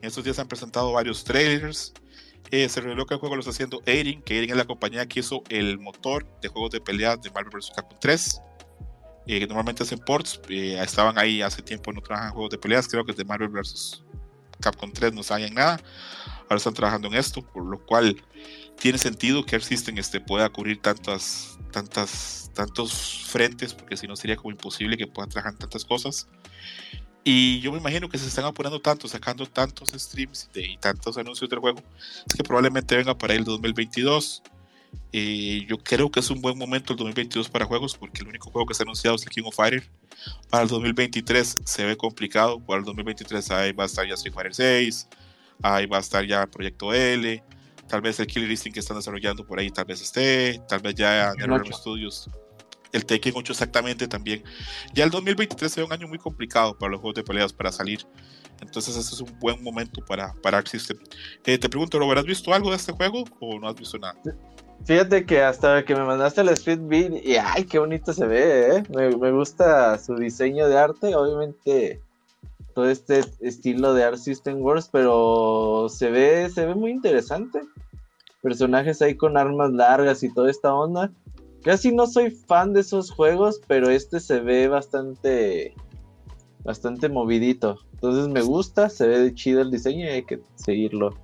En 0.00 0.08
estos 0.08 0.22
días 0.24 0.38
han 0.38 0.48
presentado 0.48 0.92
varios 0.92 1.24
trailers. 1.24 1.92
Eh, 2.50 2.68
se 2.68 2.80
reveló 2.80 3.04
que 3.06 3.14
el 3.14 3.20
juego 3.20 3.34
lo 3.34 3.40
está 3.40 3.50
haciendo 3.50 3.82
Airing, 3.86 4.22
que 4.22 4.34
Airing 4.34 4.50
es 4.50 4.56
la 4.56 4.64
compañía 4.66 5.06
que 5.06 5.20
hizo 5.20 5.42
el 5.48 5.78
motor 5.78 6.26
de 6.40 6.48
juegos 6.48 6.70
de 6.70 6.80
pelea 6.80 7.16
de 7.16 7.30
Marvel 7.30 7.50
vs. 7.52 7.72
Capcom 7.74 7.98
3. 8.00 8.40
eh, 9.26 9.40
que 9.40 9.46
normalmente 9.46 9.82
hacen 9.82 9.98
ports. 9.98 10.40
eh, 10.50 10.78
estaban 10.80 11.18
ahí 11.18 11.42
hace 11.42 11.62
tiempo, 11.62 11.92
no 11.92 12.00
trabajan 12.00 12.32
juegos 12.32 12.50
de 12.50 12.58
peleas. 12.58 12.86
Creo 12.86 13.04
que 13.04 13.12
de 13.12 13.24
Marvel 13.24 13.48
vs. 13.48 14.04
Capcom 14.60 14.92
3 14.92 15.12
no 15.14 15.22
sabían 15.22 15.54
nada. 15.54 15.80
Ahora 16.42 16.56
están 16.56 16.74
trabajando 16.74 17.08
en 17.08 17.14
esto, 17.14 17.42
por 17.42 17.64
lo 17.64 17.84
cual 17.86 18.22
tiene 18.78 18.98
sentido 18.98 19.44
que 19.44 19.56
Arc 19.56 19.64
System 19.64 19.98
este, 19.98 20.20
pueda 20.20 20.48
cubrir 20.48 20.80
tantas, 20.80 21.58
tantas, 21.72 22.50
tantos 22.54 23.24
frentes, 23.26 23.74
porque 23.74 23.96
si 23.96 24.06
no 24.06 24.16
sería 24.16 24.36
como 24.36 24.50
imposible 24.50 24.96
que 24.96 25.06
puedan 25.06 25.30
trabajar 25.30 25.58
tantas 25.58 25.84
cosas. 25.84 26.28
Y 27.24 27.60
yo 27.60 27.72
me 27.72 27.78
imagino 27.78 28.08
que 28.10 28.18
se 28.18 28.28
están 28.28 28.44
apurando 28.44 28.80
tanto, 28.80 29.08
sacando 29.08 29.46
tantos 29.46 29.90
streams 29.90 30.50
de, 30.52 30.62
y 30.68 30.76
tantos 30.76 31.16
anuncios 31.16 31.48
del 31.48 31.58
juego, 31.58 31.80
es 32.28 32.36
que 32.36 32.44
probablemente 32.44 32.94
venga 32.94 33.16
para 33.16 33.32
el 33.32 33.44
2022. 33.44 34.42
Eh, 35.12 35.64
yo 35.66 35.78
creo 35.78 36.10
que 36.10 36.20
es 36.20 36.30
un 36.30 36.42
buen 36.42 36.58
momento 36.58 36.92
el 36.92 36.98
2022 36.98 37.48
para 37.48 37.64
juegos, 37.64 37.96
porque 37.96 38.20
el 38.20 38.28
único 38.28 38.50
juego 38.50 38.66
que 38.66 38.74
se 38.74 38.82
ha 38.82 38.84
anunciado 38.84 39.16
es 39.16 39.22
el 39.22 39.30
King 39.30 39.44
of 39.46 39.56
Fighter. 39.56 39.88
Para 40.50 40.64
el 40.64 40.68
2023 40.68 41.56
se 41.64 41.84
ve 41.86 41.96
complicado, 41.96 42.60
para 42.60 42.80
el 42.80 42.84
2023 42.84 43.50
ahí 43.52 43.72
va 43.72 43.84
a 43.84 43.86
estar 43.86 44.06
ya 44.06 44.14
Street 44.14 44.34
Fighter 44.34 44.54
6, 44.54 45.08
ahí 45.62 45.86
va 45.86 45.96
a 45.96 46.00
estar 46.00 46.26
ya 46.26 46.46
Proyecto 46.46 46.92
L, 46.92 47.42
tal 47.88 48.00
vez 48.00 48.18
el 48.20 48.26
Killer 48.26 48.50
Instinct 48.50 48.74
que 48.74 48.80
están 48.80 48.96
desarrollando 48.96 49.46
por 49.46 49.58
ahí 49.58 49.70
tal 49.70 49.84
vez 49.84 50.00
esté, 50.00 50.60
tal 50.68 50.80
vez 50.80 50.94
ya 50.94 51.30
El 51.30 51.36
NetherRealm 51.36 51.66
8. 51.66 51.72
Studios 51.78 52.30
el 52.94 53.04
Tekken 53.04 53.32
8 53.36 53.52
exactamente 53.52 54.06
también. 54.06 54.42
Ya 54.94 55.04
el 55.04 55.10
2023 55.10 55.70
será 55.70 55.84
un 55.84 55.92
año 55.92 56.06
muy 56.06 56.18
complicado 56.18 56.78
para 56.78 56.92
los 56.92 57.00
juegos 57.00 57.16
de 57.16 57.24
peleas 57.24 57.52
para 57.52 57.72
salir. 57.72 58.06
Entonces 58.60 58.96
este 58.96 59.16
es 59.16 59.20
un 59.20 59.36
buen 59.40 59.62
momento 59.62 60.00
para, 60.06 60.32
para 60.34 60.58
Arc 60.58 60.68
System. 60.68 60.96
Eh, 61.44 61.58
te 61.58 61.68
pregunto, 61.68 61.98
Robert, 61.98 62.20
¿has 62.20 62.24
visto 62.24 62.54
algo 62.54 62.70
de 62.70 62.76
este 62.76 62.92
juego 62.92 63.24
o 63.40 63.58
no 63.58 63.68
has 63.68 63.74
visto 63.74 63.98
nada? 63.98 64.14
Fíjate 64.84 65.26
que 65.26 65.42
hasta 65.42 65.84
que 65.84 65.94
me 65.96 66.04
mandaste 66.04 66.42
el 66.42 66.50
Street 66.50 66.80
Beat, 66.82 67.24
y 67.24 67.36
ay, 67.36 67.64
qué 67.64 67.80
bonito 67.80 68.12
se 68.12 68.26
ve, 68.26 68.76
¿eh? 68.76 68.82
Me, 68.94 69.16
me 69.16 69.32
gusta 69.32 69.98
su 69.98 70.14
diseño 70.14 70.68
de 70.68 70.78
arte. 70.78 71.16
Obviamente, 71.16 72.03
todo 72.74 72.90
este 72.90 73.24
estilo 73.40 73.94
de 73.94 74.04
Art 74.04 74.18
System 74.18 74.60
Wars, 74.60 74.88
pero 74.90 75.88
se 75.88 76.10
ve, 76.10 76.50
se 76.50 76.66
ve 76.66 76.74
muy 76.74 76.90
interesante. 76.90 77.60
Personajes 78.42 79.00
ahí 79.00 79.16
con 79.16 79.36
armas 79.36 79.72
largas 79.72 80.22
y 80.22 80.32
toda 80.32 80.50
esta 80.50 80.74
onda. 80.74 81.10
Casi 81.62 81.92
no 81.92 82.06
soy 82.06 82.30
fan 82.30 82.74
de 82.74 82.80
esos 82.80 83.10
juegos, 83.10 83.60
pero 83.66 83.88
este 83.88 84.20
se 84.20 84.40
ve 84.40 84.68
bastante 84.68 85.74
bastante 86.62 87.08
movidito. 87.08 87.78
Entonces 87.92 88.28
me 88.28 88.42
gusta, 88.42 88.88
se 88.88 89.06
ve 89.06 89.34
chido 89.34 89.60
el 89.60 89.70
diseño 89.70 90.06
y 90.06 90.08
hay 90.08 90.24
que 90.24 90.40
seguirlo. 90.56 91.18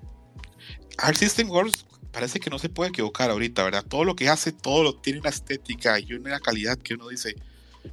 Art 0.98 1.16
System 1.16 1.50
Wars 1.50 1.86
parece 2.12 2.40
que 2.40 2.50
no 2.50 2.58
se 2.58 2.68
puede 2.68 2.90
equivocar 2.90 3.30
ahorita, 3.30 3.64
¿verdad? 3.64 3.84
Todo 3.86 4.04
lo 4.04 4.14
que 4.14 4.28
hace, 4.28 4.52
todo 4.52 4.82
lo 4.82 4.94
tiene 4.94 5.20
una 5.20 5.30
estética 5.30 5.98
y 5.98 6.12
una 6.12 6.40
calidad 6.40 6.78
que 6.78 6.94
uno 6.94 7.08
dice, 7.08 7.36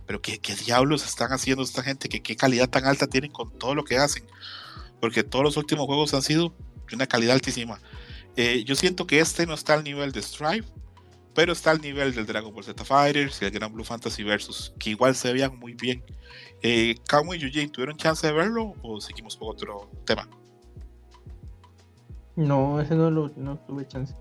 pero 0.06 0.22
¿qué, 0.22 0.40
qué 0.40 0.56
diablos 0.56 1.06
están 1.06 1.32
haciendo 1.32 1.64
esta 1.64 1.84
gente? 1.84 2.10
¿Qué, 2.10 2.22
¿Qué 2.22 2.36
calidad 2.36 2.70
tan 2.70 2.86
alta 2.86 3.08
tienen 3.08 3.32
con 3.32 3.52
todo 3.58 3.76
lo 3.76 3.84
que 3.84 3.98
hacen? 3.98 4.24
Porque 5.00 5.24
todos 5.24 5.44
los 5.44 5.58
últimos 5.58 5.86
juegos 5.86 6.14
han 6.14 6.22
sido 6.22 6.54
de 6.90 6.96
una 6.96 7.08
calidad 7.08 7.34
altísima. 7.34 7.80
Eh, 8.36 8.64
yo 8.64 8.76
siento 8.76 9.08
que 9.08 9.20
este 9.20 9.46
no 9.46 9.54
está 9.54 9.74
al 9.74 9.84
nivel 9.84 10.12
de 10.12 10.22
Strive, 10.22 10.66
pero 11.34 11.54
está 11.54 11.72
al 11.72 11.82
nivel 11.82 12.14
del 12.16 12.26
Dragon 12.26 12.54
Ball 12.54 12.64
Z 12.64 12.84
Fighters 12.84 13.42
y 13.42 13.46
el 13.46 13.52
Gran 13.52 13.74
Blue 13.74 13.84
Fantasy 13.84 14.24
Versus, 14.24 14.74
que 14.80 14.92
igual 14.92 15.16
se 15.16 15.34
veían 15.34 15.58
muy 15.58 15.74
bien. 15.74 16.04
Eh, 16.62 16.96
y 16.96 17.44
Eugene, 17.44 17.70
¿tuvieron 17.70 17.98
chance 17.98 18.26
de 18.26 18.34
verlo 18.34 18.74
o 18.82 19.00
seguimos 19.02 19.36
con 19.38 19.50
otro 19.50 19.90
tema? 20.06 20.28
No, 22.36 22.80
ese 22.80 22.96
no, 22.96 23.10
lo, 23.10 23.32
no 23.36 23.58
tuve 23.58 23.88
chance. 23.88 24.14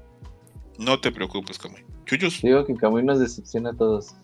No 0.79 1.01
te 1.01 1.13
preocupes, 1.13 1.59
Kamui. 1.59 1.85
Chuyus. 2.07 2.41
Digo 2.41 2.65
que 2.65 2.75
Kamui 2.75 3.03
nos 3.03 3.19
decepciona 3.19 3.71
a 3.71 3.75
todos. 3.75 4.15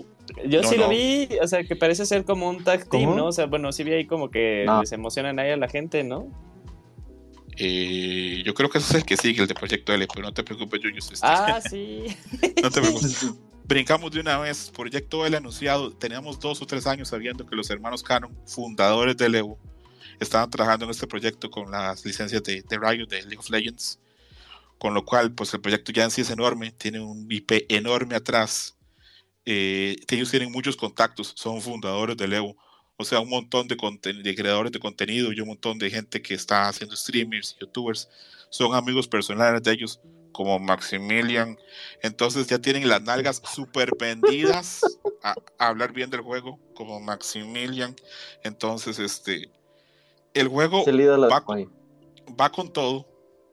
Yo 0.46 0.62
sí 0.62 0.76
lo 0.76 0.88
vi, 0.88 1.28
o 1.40 1.46
sea, 1.46 1.64
que 1.64 1.76
parece 1.76 2.06
ser 2.06 2.24
como 2.24 2.48
un 2.48 2.64
tag 2.64 2.88
team, 2.88 3.16
¿no? 3.16 3.26
O 3.26 3.32
sea, 3.32 3.46
bueno, 3.46 3.72
sí 3.72 3.84
vi 3.84 3.92
ahí 3.92 4.06
como 4.06 4.30
que 4.30 4.66
les 4.80 4.92
emocionan 4.92 5.38
ahí 5.38 5.50
a 5.50 5.56
la 5.56 5.68
gente, 5.68 6.04
¿no? 6.04 6.28
Eh, 7.56 8.42
yo 8.44 8.54
creo 8.54 8.70
que 8.70 8.78
ese 8.78 8.88
es 8.90 8.94
el 8.96 9.04
que 9.04 9.16
sigue, 9.16 9.42
el 9.42 9.48
de 9.48 9.54
Proyecto 9.54 9.92
L, 9.92 10.06
pero 10.12 10.26
no 10.26 10.32
te 10.32 10.42
preocupes, 10.42 10.80
Chuyus. 10.80 11.20
Ah, 11.22 11.60
sí. 11.70 12.06
no 12.62 12.70
te 12.70 12.80
preocupes. 12.80 13.26
Brincamos 13.64 14.10
de 14.10 14.20
una 14.20 14.38
vez, 14.38 14.70
Proyecto 14.74 15.24
L 15.24 15.36
anunciado, 15.36 15.92
teníamos 15.92 16.40
dos 16.40 16.60
o 16.60 16.66
tres 16.66 16.86
años 16.86 17.08
sabiendo 17.08 17.46
que 17.46 17.54
los 17.54 17.70
hermanos 17.70 18.02
Canon, 18.02 18.36
fundadores 18.44 19.16
de 19.16 19.26
Evo, 19.26 19.58
estaban 20.18 20.50
trabajando 20.50 20.84
en 20.84 20.90
este 20.90 21.06
proyecto 21.06 21.50
con 21.50 21.70
las 21.70 22.04
licencias 22.04 22.42
de, 22.42 22.62
de 22.62 22.78
Riot, 22.78 23.06
de 23.06 23.22
League 23.22 23.38
of 23.38 23.50
Legends, 23.50 23.98
con 24.78 24.94
lo 24.94 25.04
cual 25.04 25.32
pues 25.32 25.54
el 25.54 25.60
proyecto 25.60 25.92
ya 25.92 26.04
en 26.04 26.10
sí 26.10 26.22
es 26.22 26.30
enorme, 26.30 26.72
tiene 26.72 27.00
un 27.00 27.30
IP 27.30 27.66
enorme 27.68 28.16
atrás, 28.16 28.76
eh, 29.44 29.96
ellos 30.08 30.30
tienen 30.30 30.52
muchos 30.52 30.76
contactos, 30.76 31.32
son 31.36 31.60
fundadores 31.60 32.16
de 32.16 32.24
Evo, 32.24 32.56
o 32.96 33.04
sea, 33.04 33.20
un 33.20 33.30
montón 33.30 33.66
de, 33.66 33.76
de 34.22 34.34
creadores 34.34 34.70
de 34.70 34.78
contenido 34.78 35.32
y 35.32 35.40
un 35.40 35.48
montón 35.48 35.78
de 35.78 35.90
gente 35.90 36.22
que 36.22 36.34
está 36.34 36.68
haciendo 36.68 36.94
streamers, 36.94 37.56
youtubers, 37.60 38.08
son 38.50 38.74
amigos 38.74 39.08
personales 39.08 39.62
de 39.62 39.72
ellos, 39.72 40.00
como 40.32 40.58
Maximilian. 40.58 41.58
Entonces 42.02 42.46
ya 42.46 42.58
tienen 42.58 42.88
las 42.88 43.02
nalgas 43.02 43.42
super 43.54 43.90
vendidas 43.98 44.82
a, 45.22 45.34
hablar 45.58 45.92
bien 45.92 46.10
del 46.10 46.20
juego, 46.22 46.58
como 46.74 47.00
Maximilian. 47.00 47.94
Entonces, 48.42 48.98
este, 48.98 49.50
el 50.34 50.48
juego 50.48 50.84
va, 50.84 51.44
va, 52.40 52.50
con 52.50 52.72
todo. 52.72 53.06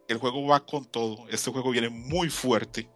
El 0.07 0.17
juego 0.17 0.45
va 0.47 0.65
con 0.65 0.85
todo. 0.85 1.27
Este 1.29 1.51
juego 1.51 1.71
viene 1.71 1.89
muy 1.89 2.29
fuerte. 2.29 2.89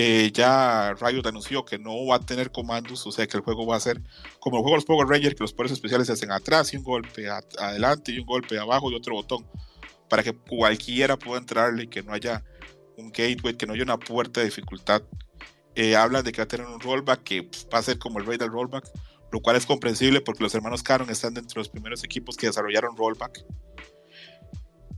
Eh, 0.00 0.30
ya 0.32 0.94
Riot 0.94 1.26
anunció 1.26 1.64
que 1.64 1.76
no 1.76 2.06
va 2.06 2.14
a 2.14 2.20
tener 2.20 2.52
comandos, 2.52 3.04
o 3.04 3.10
sea 3.10 3.26
que 3.26 3.36
el 3.36 3.42
juego 3.42 3.66
va 3.66 3.74
a 3.74 3.80
ser 3.80 4.00
como 4.38 4.58
el 4.58 4.62
juego 4.62 4.76
de 4.76 4.76
los 4.76 4.84
Power 4.84 5.08
Rangers, 5.08 5.34
que 5.34 5.42
los 5.42 5.52
poderes 5.52 5.72
especiales 5.72 6.06
se 6.06 6.12
hacen 6.12 6.30
atrás 6.30 6.72
y 6.72 6.76
un 6.76 6.84
golpe 6.84 7.28
adelante 7.28 8.12
y 8.12 8.20
un 8.20 8.26
golpe 8.26 8.56
abajo 8.60 8.92
y 8.92 8.94
otro 8.94 9.16
botón, 9.16 9.44
para 10.08 10.22
que 10.22 10.32
cualquiera 10.32 11.18
pueda 11.18 11.40
entrarle 11.40 11.82
y 11.82 11.86
que 11.88 12.04
no 12.04 12.12
haya 12.12 12.44
un 12.96 13.10
gateway, 13.10 13.56
que 13.56 13.66
no 13.66 13.72
haya 13.72 13.82
una 13.82 13.98
puerta 13.98 14.38
de 14.38 14.46
dificultad. 14.46 15.02
Eh, 15.74 15.96
hablan 15.96 16.22
de 16.22 16.30
que 16.30 16.42
va 16.42 16.44
a 16.44 16.48
tener 16.48 16.68
un 16.68 16.78
rollback 16.78 17.24
que 17.24 17.42
pues, 17.42 17.66
va 17.74 17.78
a 17.78 17.82
ser 17.82 17.98
como 17.98 18.20
el 18.20 18.26
rey 18.26 18.38
del 18.38 18.52
rollback, 18.52 18.88
lo 19.32 19.40
cual 19.40 19.56
es 19.56 19.66
comprensible 19.66 20.20
porque 20.20 20.44
los 20.44 20.54
hermanos 20.54 20.84
Caron 20.84 21.10
están 21.10 21.34
dentro 21.34 21.54
de 21.54 21.62
los 21.62 21.70
primeros 21.70 22.04
equipos 22.04 22.36
que 22.36 22.46
desarrollaron 22.46 22.96
rollback. 22.96 23.44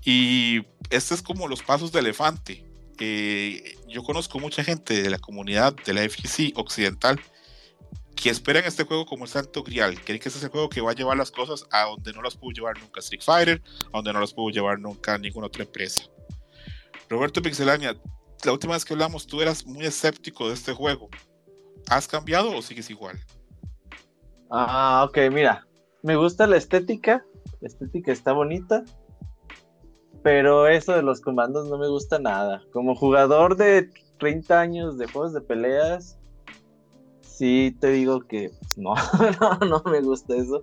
Y 0.05 0.61
este 0.91 1.15
es 1.15 1.23
como 1.23 1.49
los 1.49 1.63
pasos 1.63 1.91
de 1.91 2.01
elefante. 2.01 2.70
Eh, 3.01 3.77
yo 3.89 4.03
conozco 4.03 4.39
mucha 4.39 4.63
gente 4.63 5.03
de 5.03 5.11
la 5.11 5.19
comunidad 5.19 5.75
de 5.75 5.95
la 5.95 6.03
FGC 6.03 6.53
occidental 6.57 7.19
que 8.15 8.29
esperan 8.29 8.65
este 8.67 8.85
juego 8.85 9.07
como 9.07 9.25
el 9.25 9.31
santo 9.31 9.63
grial. 9.63 9.99
Creen 10.05 10.21
que 10.21 10.29
este 10.29 10.39
es 10.39 10.45
el 10.45 10.51
juego 10.51 10.69
que 10.69 10.83
va 10.83 10.91
a 10.91 10.95
llevar 10.95 11.17
las 11.17 11.31
cosas 11.31 11.67
a 11.71 11.85
donde 11.85 12.13
no 12.13 12.21
las 12.21 12.37
pudo 12.37 12.51
llevar 12.51 12.79
nunca 12.79 13.01
Street 13.01 13.23
Fighter, 13.23 13.63
a 13.87 13.97
donde 13.97 14.13
no 14.13 14.21
las 14.21 14.35
pudo 14.35 14.51
llevar 14.51 14.79
nunca 14.79 15.17
ninguna 15.17 15.47
otra 15.47 15.65
empresa. 15.65 16.05
Roberto 17.09 17.41
Pixelania, 17.41 17.97
la 18.45 18.53
última 18.53 18.75
vez 18.75 18.85
que 18.85 18.93
hablamos 18.93 19.27
tú 19.27 19.41
eras 19.41 19.65
muy 19.65 19.87
escéptico 19.87 20.49
de 20.49 20.55
este 20.55 20.75
juego. 20.75 21.09
¿Has 21.89 22.07
cambiado 22.07 22.55
o 22.55 22.61
sigues 22.61 22.91
igual? 22.91 23.19
Ah, 24.51 25.07
ok, 25.09 25.19
mira. 25.33 25.67
Me 26.03 26.17
gusta 26.17 26.47
la 26.47 26.59
estética. 26.59 27.25
La 27.61 27.69
estética 27.69 28.13
está 28.13 28.33
bonita. 28.33 28.85
Pero 30.23 30.67
eso 30.67 30.93
de 30.93 31.03
los 31.03 31.21
comandos 31.21 31.69
no 31.69 31.79
me 31.79 31.89
gusta 31.89 32.19
nada. 32.19 32.63
Como 32.73 32.95
jugador 32.95 33.57
de 33.57 33.91
30 34.19 34.61
años 34.61 34.99
de 34.99 35.07
juegos 35.07 35.33
de 35.33 35.41
peleas, 35.41 36.19
sí 37.23 37.77
te 37.81 37.89
digo 37.89 38.21
que 38.21 38.51
no, 38.77 38.95
no, 39.41 39.67
no 39.67 39.83
me 39.91 40.01
gusta 40.01 40.37
eso. 40.37 40.63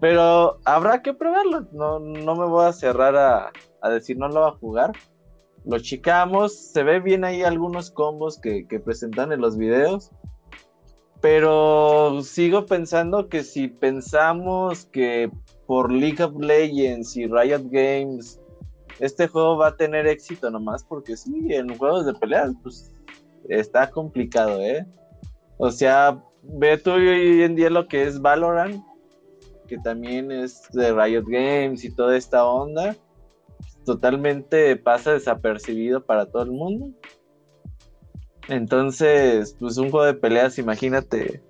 Pero 0.00 0.58
habrá 0.64 1.02
que 1.02 1.14
probarlo. 1.14 1.66
No, 1.72 2.00
no 2.00 2.34
me 2.34 2.46
voy 2.46 2.66
a 2.66 2.72
cerrar 2.72 3.16
a, 3.16 3.52
a 3.80 3.88
decir 3.90 4.18
no 4.18 4.28
lo 4.28 4.40
va 4.40 4.48
a 4.48 4.56
jugar 4.56 4.92
lo 5.64 5.78
chicamos, 5.78 6.54
se 6.54 6.82
ve 6.82 7.00
bien 7.00 7.24
ahí 7.24 7.42
algunos 7.42 7.90
combos 7.90 8.38
que, 8.38 8.64
presentan 8.84 9.32
en 9.32 9.40
los 9.40 9.56
videos, 9.56 10.10
pero 11.20 12.22
sigo 12.22 12.64
pensando 12.66 13.28
que 13.28 13.42
si 13.42 13.68
pensamos 13.68 14.86
que 14.86 15.30
por 15.66 15.92
League 15.92 16.22
of 16.22 16.34
Legends 16.40 17.16
y 17.16 17.26
Riot 17.26 17.64
Games 17.70 18.39
este 19.00 19.26
juego 19.28 19.56
va 19.56 19.68
a 19.68 19.76
tener 19.76 20.06
éxito 20.06 20.50
nomás 20.50 20.84
porque 20.84 21.16
sí, 21.16 21.32
en 21.48 21.76
juegos 21.76 22.06
de 22.06 22.14
peleas 22.14 22.52
pues 22.62 22.94
está 23.48 23.90
complicado, 23.90 24.60
¿eh? 24.60 24.86
O 25.58 25.70
sea, 25.70 26.22
ve 26.42 26.78
tú 26.78 26.92
hoy 26.92 27.42
en 27.42 27.56
día 27.56 27.70
lo 27.70 27.88
que 27.88 28.04
es 28.04 28.20
Valorant, 28.20 28.82
que 29.66 29.78
también 29.78 30.30
es 30.30 30.68
de 30.72 30.92
Riot 30.92 31.24
Games 31.26 31.84
y 31.84 31.94
toda 31.94 32.16
esta 32.16 32.44
onda 32.44 32.96
totalmente 33.84 34.76
pasa 34.76 35.12
desapercibido 35.12 36.04
para 36.04 36.26
todo 36.26 36.42
el 36.42 36.50
mundo. 36.50 36.90
Entonces, 38.48 39.56
pues 39.58 39.78
un 39.78 39.90
juego 39.90 40.06
de 40.06 40.14
peleas, 40.14 40.58
imagínate 40.58 41.42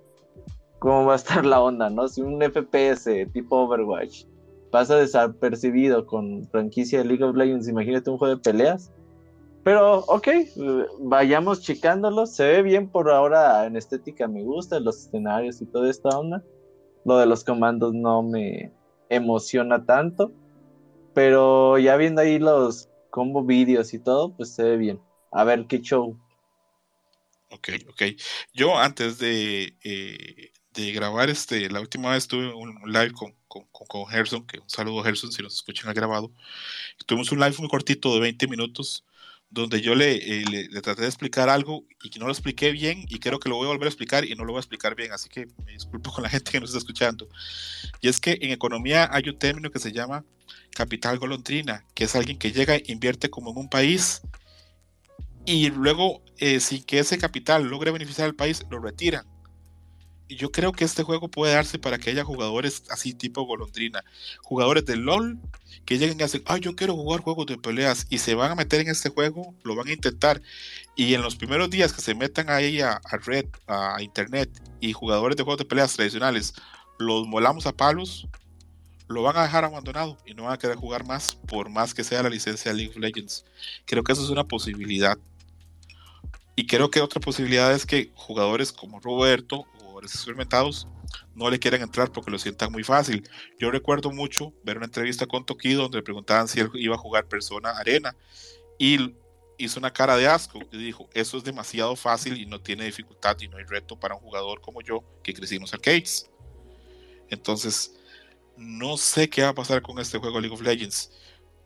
cómo 0.79 1.07
va 1.07 1.15
a 1.15 1.17
estar 1.17 1.45
la 1.45 1.61
onda, 1.61 1.91
¿no? 1.91 2.07
Si 2.09 2.21
un 2.23 2.41
FPS 2.41 3.27
tipo 3.33 3.57
Overwatch 3.57 4.25
pasa 4.71 4.97
desapercibido 4.97 6.07
con 6.07 6.49
franquicia 6.51 6.99
de 6.99 7.05
League 7.05 7.25
of 7.25 7.37
Legends, 7.37 7.69
imagínate 7.69 8.11
un 8.11 8.19
juego 8.19 8.37
de 8.37 8.43
peleas. 8.43 8.93
Pero, 9.63 9.99
ok, 10.07 10.29
vayamos 11.01 11.61
checándolo. 11.61 12.27
Se 12.27 12.45
ve 12.45 12.63
bien 12.63 12.89
por 12.89 13.11
ahora 13.11 13.67
en 13.67 13.77
estética, 13.77 14.27
me 14.27 14.43
gusta, 14.43 14.81
los 14.81 15.07
escenarios 15.07 15.61
y 15.61 15.67
toda 15.67 15.91
esta 15.91 16.09
onda. 16.11 16.43
Lo 17.05 17.19
de 17.19 17.27
los 17.27 17.45
comandos 17.45 17.93
no 17.93 18.23
me 18.23 18.73
emociona 19.11 19.85
tanto. 19.85 20.33
Pero 21.13 21.79
ya 21.79 21.97
viendo 21.97 22.23
ahí 22.23 22.39
los 22.39 22.89
combo 23.11 23.45
vídeos 23.45 23.93
y 23.93 23.99
todo, 23.99 24.35
pues 24.35 24.55
se 24.55 24.63
ve 24.63 24.77
bien. 24.77 25.01
A 25.31 25.45
ver 25.45 25.67
qué 25.67 25.81
show. 25.81 26.17
Ok, 27.51 27.69
ok. 27.89 28.03
Yo 28.55 28.79
antes 28.79 29.19
de, 29.19 29.75
eh, 29.85 30.50
de 30.75 30.93
grabar 30.93 31.31
este, 31.31 31.69
la 31.69 31.81
última 31.81 32.11
vez 32.11 32.29
tuve 32.29 32.53
un 32.55 32.81
live 32.87 33.13
con, 33.13 33.35
con, 33.49 33.65
con, 33.73 34.07
Gerson, 34.07 34.47
que 34.47 34.59
un 34.61 34.71
saludo 34.71 35.01
a 35.01 35.05
Gerson 35.05 35.33
si 35.33 35.43
nos 35.43 35.55
escuchan 35.55 35.89
el 35.89 35.95
grabado. 35.95 36.33
Tuvimos 37.07 37.33
un 37.33 37.41
live 37.41 37.57
muy 37.59 37.69
cortito 37.69 38.15
de 38.15 38.21
20 38.21 38.47
minutos 38.49 39.05
donde 39.51 39.81
yo 39.81 39.97
le, 39.97 40.15
eh, 40.15 40.45
le, 40.49 40.81
traté 40.81 41.03
de 41.03 41.09
explicar 41.09 41.49
algo 41.49 41.85
y 42.03 42.11
que 42.11 42.21
no 42.21 42.27
lo 42.27 42.33
expliqué 42.33 42.71
bien 42.71 43.05
y 43.09 43.19
creo 43.19 43.41
que 43.41 43.49
lo 43.49 43.57
voy 43.57 43.67
a 43.67 43.71
volver 43.71 43.87
a 43.87 43.89
explicar 43.89 44.25
y 44.25 44.35
no 44.37 44.45
lo 44.45 44.53
voy 44.53 44.59
a 44.59 44.61
explicar 44.61 44.95
bien, 44.95 45.13
así 45.13 45.29
que 45.29 45.49
me 45.65 45.73
disculpo 45.73 46.13
con 46.13 46.23
la 46.23 46.31
gente 46.31 46.53
que 46.53 46.61
nos 46.61 46.71
está 46.71 46.79
escuchando. 46.79 47.29
Y 48.01 48.09
es 48.09 48.21
que 48.21 48.39
en 48.41 48.53
economía 48.53 49.09
hay 49.13 49.29
un 49.29 49.39
término 49.39 49.71
que 49.73 49.81
se 49.81 49.93
llama 49.93 50.25
capital 50.71 51.19
golondrina, 51.19 51.85
que 51.95 52.05
es 52.05 52.15
alguien 52.15 52.39
que 52.39 52.53
llega 52.53 52.77
e 52.77 52.85
invierte 52.87 53.29
como 53.29 53.51
en 53.51 53.59
un 53.59 53.69
país 53.69 54.23
y 55.47 55.71
luego, 55.71 56.23
eh, 56.39 56.61
sin 56.61 56.85
que 56.85 57.01
ese 57.01 57.19
capital 57.19 57.65
logre 57.65 57.91
beneficiar 57.91 58.27
al 58.27 58.37
país, 58.37 58.65
lo 58.71 58.79
retiran. 58.79 59.27
Yo 60.37 60.53
creo 60.53 60.73
que 60.73 60.85
este 60.85 61.03
juego 61.03 61.29
puede 61.29 61.55
darse 61.55 61.79
para 61.79 61.99
que 61.99 62.11
haya 62.11 62.25
jugadores 62.25 62.85
así 62.89 63.15
tipo 63.15 63.43
golondrina, 63.43 64.05
jugadores 64.43 64.85
de 64.87 64.97
LOL 64.97 65.39
que 65.85 65.99
lleguen 65.99 66.21
y 66.21 66.23
hacen, 66.23 66.43
ay, 66.47 66.61
yo 66.61 66.77
quiero 66.77 66.95
jugar 66.95 67.21
juegos 67.21 67.47
de 67.47 67.59
peleas 67.59 68.07
y 68.11 68.19
se 68.19 68.35
van 68.35 68.53
a 68.53 68.55
meter 68.55 68.81
en 68.81 68.89
este 68.89 69.09
juego, 69.09 69.55
lo 69.65 69.75
van 69.75 69.89
a 69.89 69.93
intentar. 69.93 70.41
Y 70.95 71.15
en 71.15 71.23
los 71.23 71.37
primeros 71.37 71.71
días 71.71 71.93
que 71.93 72.01
se 72.01 72.15
metan 72.15 72.49
ahí 72.51 72.81
a, 72.81 73.01
a 73.05 73.17
red, 73.17 73.47
a 73.67 74.03
internet 74.03 74.51
y 74.81 74.93
jugadores 74.93 75.37
de 75.37 75.43
juegos 75.43 75.59
de 75.59 75.65
peleas 75.65 75.95
tradicionales, 75.95 76.55
los 76.99 77.27
molamos 77.27 77.67
a 77.67 77.73
palos, 77.73 78.29
lo 79.09 79.23
van 79.23 79.37
a 79.37 79.43
dejar 79.43 79.65
abandonado 79.65 80.17
y 80.25 80.35
no 80.35 80.45
van 80.45 80.53
a 80.53 80.59
querer 80.59 80.77
jugar 80.77 81.05
más, 81.05 81.35
por 81.49 81.69
más 81.69 81.93
que 81.95 82.05
sea 82.05 82.23
la 82.23 82.31
licencia 82.31 82.71
de 82.71 82.77
League 82.77 82.93
of 82.93 82.99
Legends. 82.99 83.45
Creo 83.85 84.05
que 84.05 84.13
eso 84.13 84.23
es 84.23 84.31
una 84.31 84.45
posibilidad. 84.45 85.19
Y 86.55 86.67
creo 86.67 86.91
que 86.91 87.01
otra 87.01 87.21
posibilidad 87.21 87.73
es 87.73 87.87
que 87.87 88.13
jugadores 88.15 88.71
como 88.71 89.01
Roberto, 89.01 89.67
experimentados, 90.05 90.89
no 91.35 91.51
le 91.51 91.59
quieran 91.59 91.83
entrar 91.83 92.11
porque 92.13 92.31
lo 92.31 92.39
sientan 92.39 92.73
muy 92.73 92.85
fácil. 92.85 93.29
Yo 93.59 93.71
recuerdo 93.71 94.11
mucho 94.11 94.53
ver 94.65 94.77
una 94.77 94.87
entrevista 94.87 95.27
con 95.27 95.45
Tokido 95.45 95.83
donde 95.83 95.99
le 95.99 96.03
preguntaban 96.03 96.49
si 96.49 96.61
él 96.61 96.71
iba 96.75 96.95
a 96.95 96.99
jugar 96.99 97.27
Persona 97.27 97.71
Arena 97.71 98.17
y 98.79 99.15
hizo 99.59 99.79
una 99.79 99.93
cara 99.93 100.17
de 100.17 100.27
asco 100.27 100.61
y 100.73 100.79
dijo, 100.79 101.09
eso 101.13 101.37
es 101.37 101.45
demasiado 101.45 101.95
fácil 101.97 102.41
y 102.41 102.47
no 102.47 102.61
tiene 102.61 102.85
dificultad 102.85 103.37
y 103.41 103.49
no 103.49 103.59
hay 103.59 103.65
reto 103.65 103.99
para 103.99 104.15
un 104.15 104.21
jugador 104.21 104.61
como 104.61 104.81
yo 104.81 105.05
que 105.23 105.35
crecimos 105.35 105.73
arcades. 105.75 106.31
Entonces, 107.29 107.95
no 108.57 108.97
sé 108.97 109.29
qué 109.29 109.43
va 109.43 109.51
a 109.51 109.55
pasar 109.55 109.83
con 109.83 109.99
este 109.99 110.19
juego 110.19 110.41
League 110.41 110.55
of 110.55 110.63
Legends. 110.63 111.13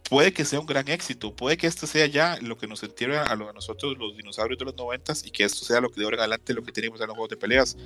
Puede 0.09 0.33
que 0.33 0.45
sea 0.45 0.61
un 0.61 0.67
gran 0.67 0.89
éxito, 0.89 1.35
puede 1.35 1.57
que 1.57 1.67
este 1.67 1.87
sea 1.87 2.07
ya 2.07 2.39
lo 2.43 2.59
que 2.59 2.67
nos 2.67 2.83
entierra 2.83 3.25
a, 3.31 3.37
nosotros 3.37 3.97
los 3.99 4.17
dinosaurios 4.17 4.59
de 4.59 4.67
los 4.67 4.77
noventas 4.77 5.25
y 5.25 5.31
que 5.31 5.45
esto 5.45 5.65
sea 5.65 5.81
lo 5.81 5.91
que 5.91 6.01
de 6.01 6.05
ahora 6.05 6.17
en 6.17 6.21
adelante 6.21 6.53
lo 6.53 6.63
que 6.63 6.73
tenemos 6.73 7.01
en 7.01 7.07
los 7.07 7.15
juegos 7.15 7.31
de 7.31 7.37
peleas, 7.37 7.77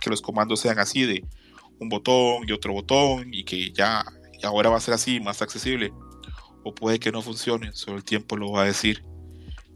que 0.00 0.08
los 0.08 0.22
comandos 0.22 0.60
sean 0.60 0.78
así 0.78 1.04
de 1.04 1.24
un 1.80 1.88
botón 1.88 2.48
y 2.48 2.52
otro 2.52 2.72
botón 2.72 3.34
y 3.34 3.44
que 3.44 3.72
ya 3.72 4.04
ahora 4.44 4.70
va 4.70 4.76
a 4.76 4.80
ser 4.80 4.94
así, 4.94 5.20
más 5.20 5.42
accesible. 5.42 5.92
O 6.62 6.74
puede 6.74 6.98
que 6.98 7.12
no 7.12 7.22
funcione, 7.22 7.72
solo 7.74 7.98
el 7.98 8.04
tiempo 8.04 8.36
lo 8.36 8.52
va 8.52 8.62
a 8.62 8.66
decir. 8.66 9.04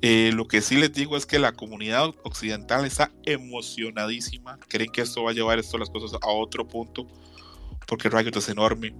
Eh, 0.00 0.30
lo 0.32 0.46
que 0.46 0.60
sí 0.60 0.76
les 0.76 0.92
digo 0.92 1.16
es 1.16 1.26
que 1.26 1.38
la 1.38 1.52
comunidad 1.52 2.14
occidental 2.22 2.84
está 2.84 3.12
emocionadísima. 3.24 4.58
Creen 4.68 4.92
que 4.92 5.02
esto 5.02 5.24
va 5.24 5.32
a 5.32 5.34
llevar 5.34 5.58
esto 5.58 5.76
las 5.76 5.90
cosas 5.90 6.18
a 6.22 6.28
otro 6.28 6.66
punto. 6.66 7.06
Porque 7.86 8.08
Riot 8.08 8.36
es 8.36 8.48
enorme. 8.48 8.94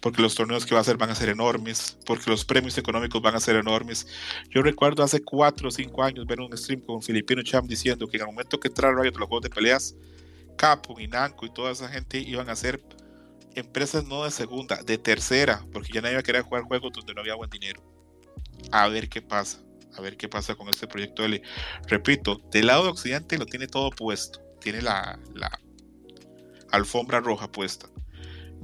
Porque 0.00 0.22
los 0.22 0.34
torneos 0.34 0.64
que 0.64 0.74
va 0.74 0.78
a 0.78 0.82
hacer 0.82 0.96
van 0.96 1.10
a 1.10 1.14
ser 1.14 1.28
enormes. 1.28 1.98
Porque 2.06 2.30
los 2.30 2.44
premios 2.44 2.78
económicos 2.78 3.20
van 3.20 3.34
a 3.34 3.40
ser 3.40 3.56
enormes. 3.56 4.06
Yo 4.50 4.62
recuerdo 4.62 5.02
hace 5.02 5.22
4 5.22 5.68
o 5.68 5.70
5 5.70 6.02
años 6.02 6.26
ver 6.26 6.40
un 6.40 6.56
stream 6.56 6.80
con 6.80 7.02
Filipino 7.02 7.42
Champ 7.42 7.68
diciendo 7.68 8.06
que 8.06 8.16
en 8.16 8.22
el 8.22 8.26
momento 8.28 8.60
que 8.60 8.68
entrara 8.68 9.00
Riot 9.00 9.16
los 9.18 9.28
juegos 9.28 9.42
de 9.42 9.50
peleas, 9.50 9.96
Capcom 10.56 10.98
y 11.00 11.08
Namco 11.08 11.46
y 11.46 11.50
toda 11.50 11.72
esa 11.72 11.88
gente 11.88 12.18
iban 12.18 12.48
a 12.48 12.56
ser 12.56 12.82
empresas 13.54 14.04
no 14.04 14.24
de 14.24 14.30
segunda, 14.30 14.82
de 14.82 14.98
tercera. 14.98 15.64
Porque 15.72 15.92
ya 15.92 16.00
nadie 16.00 16.14
iba 16.14 16.20
a 16.20 16.24
querer 16.24 16.42
jugar 16.42 16.64
juegos 16.64 16.92
donde 16.92 17.14
no 17.14 17.20
había 17.20 17.34
buen 17.34 17.50
dinero. 17.50 17.82
A 18.70 18.88
ver 18.88 19.08
qué 19.08 19.22
pasa 19.22 19.60
a 19.98 20.00
ver 20.00 20.16
qué 20.16 20.28
pasa 20.28 20.54
con 20.54 20.68
este 20.68 20.86
proyecto 20.86 21.24
L. 21.24 21.42
Repito, 21.86 22.40
del 22.50 22.68
lado 22.68 22.84
de 22.84 22.90
Occidente 22.90 23.36
lo 23.38 23.46
tiene 23.46 23.66
todo 23.66 23.90
puesto, 23.90 24.40
tiene 24.60 24.82
la, 24.82 25.18
alfombra 26.70 27.20
roja 27.20 27.50
puesta. 27.50 27.88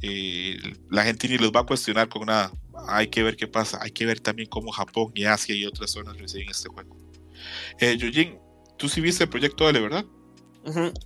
Eh, 0.03 0.57
la 0.91 1.05
gente 1.05 1.29
ni 1.29 1.39
los 1.39 1.53
va 1.53 1.61
a 1.61 1.67
cuestionar 1.67 2.09
con 2.09 2.27
nada. 2.27 2.53
Hay 2.89 3.09
que 3.09 3.23
ver 3.23 3.37
qué 3.37 3.47
pasa. 3.47 3.79
Hay 3.83 3.91
que 3.91 4.07
ver 4.07 4.21
también 4.21 4.49
cómo 4.49 4.71
Japón 4.71 5.13
y 5.15 5.25
Asia 5.25 5.55
y 5.55 5.65
otras 5.65 5.91
zonas 5.91 6.19
reciben 6.19 6.49
este 6.49 6.69
juego. 6.69 6.97
Eh, 7.81 7.97
Yujin, 7.97 8.39
tú 8.77 8.89
sí 8.89 9.01
viste 9.01 9.25
el 9.25 9.31
proyecto 9.31 9.69
L, 9.69 9.81
¿verdad? 9.81 10.05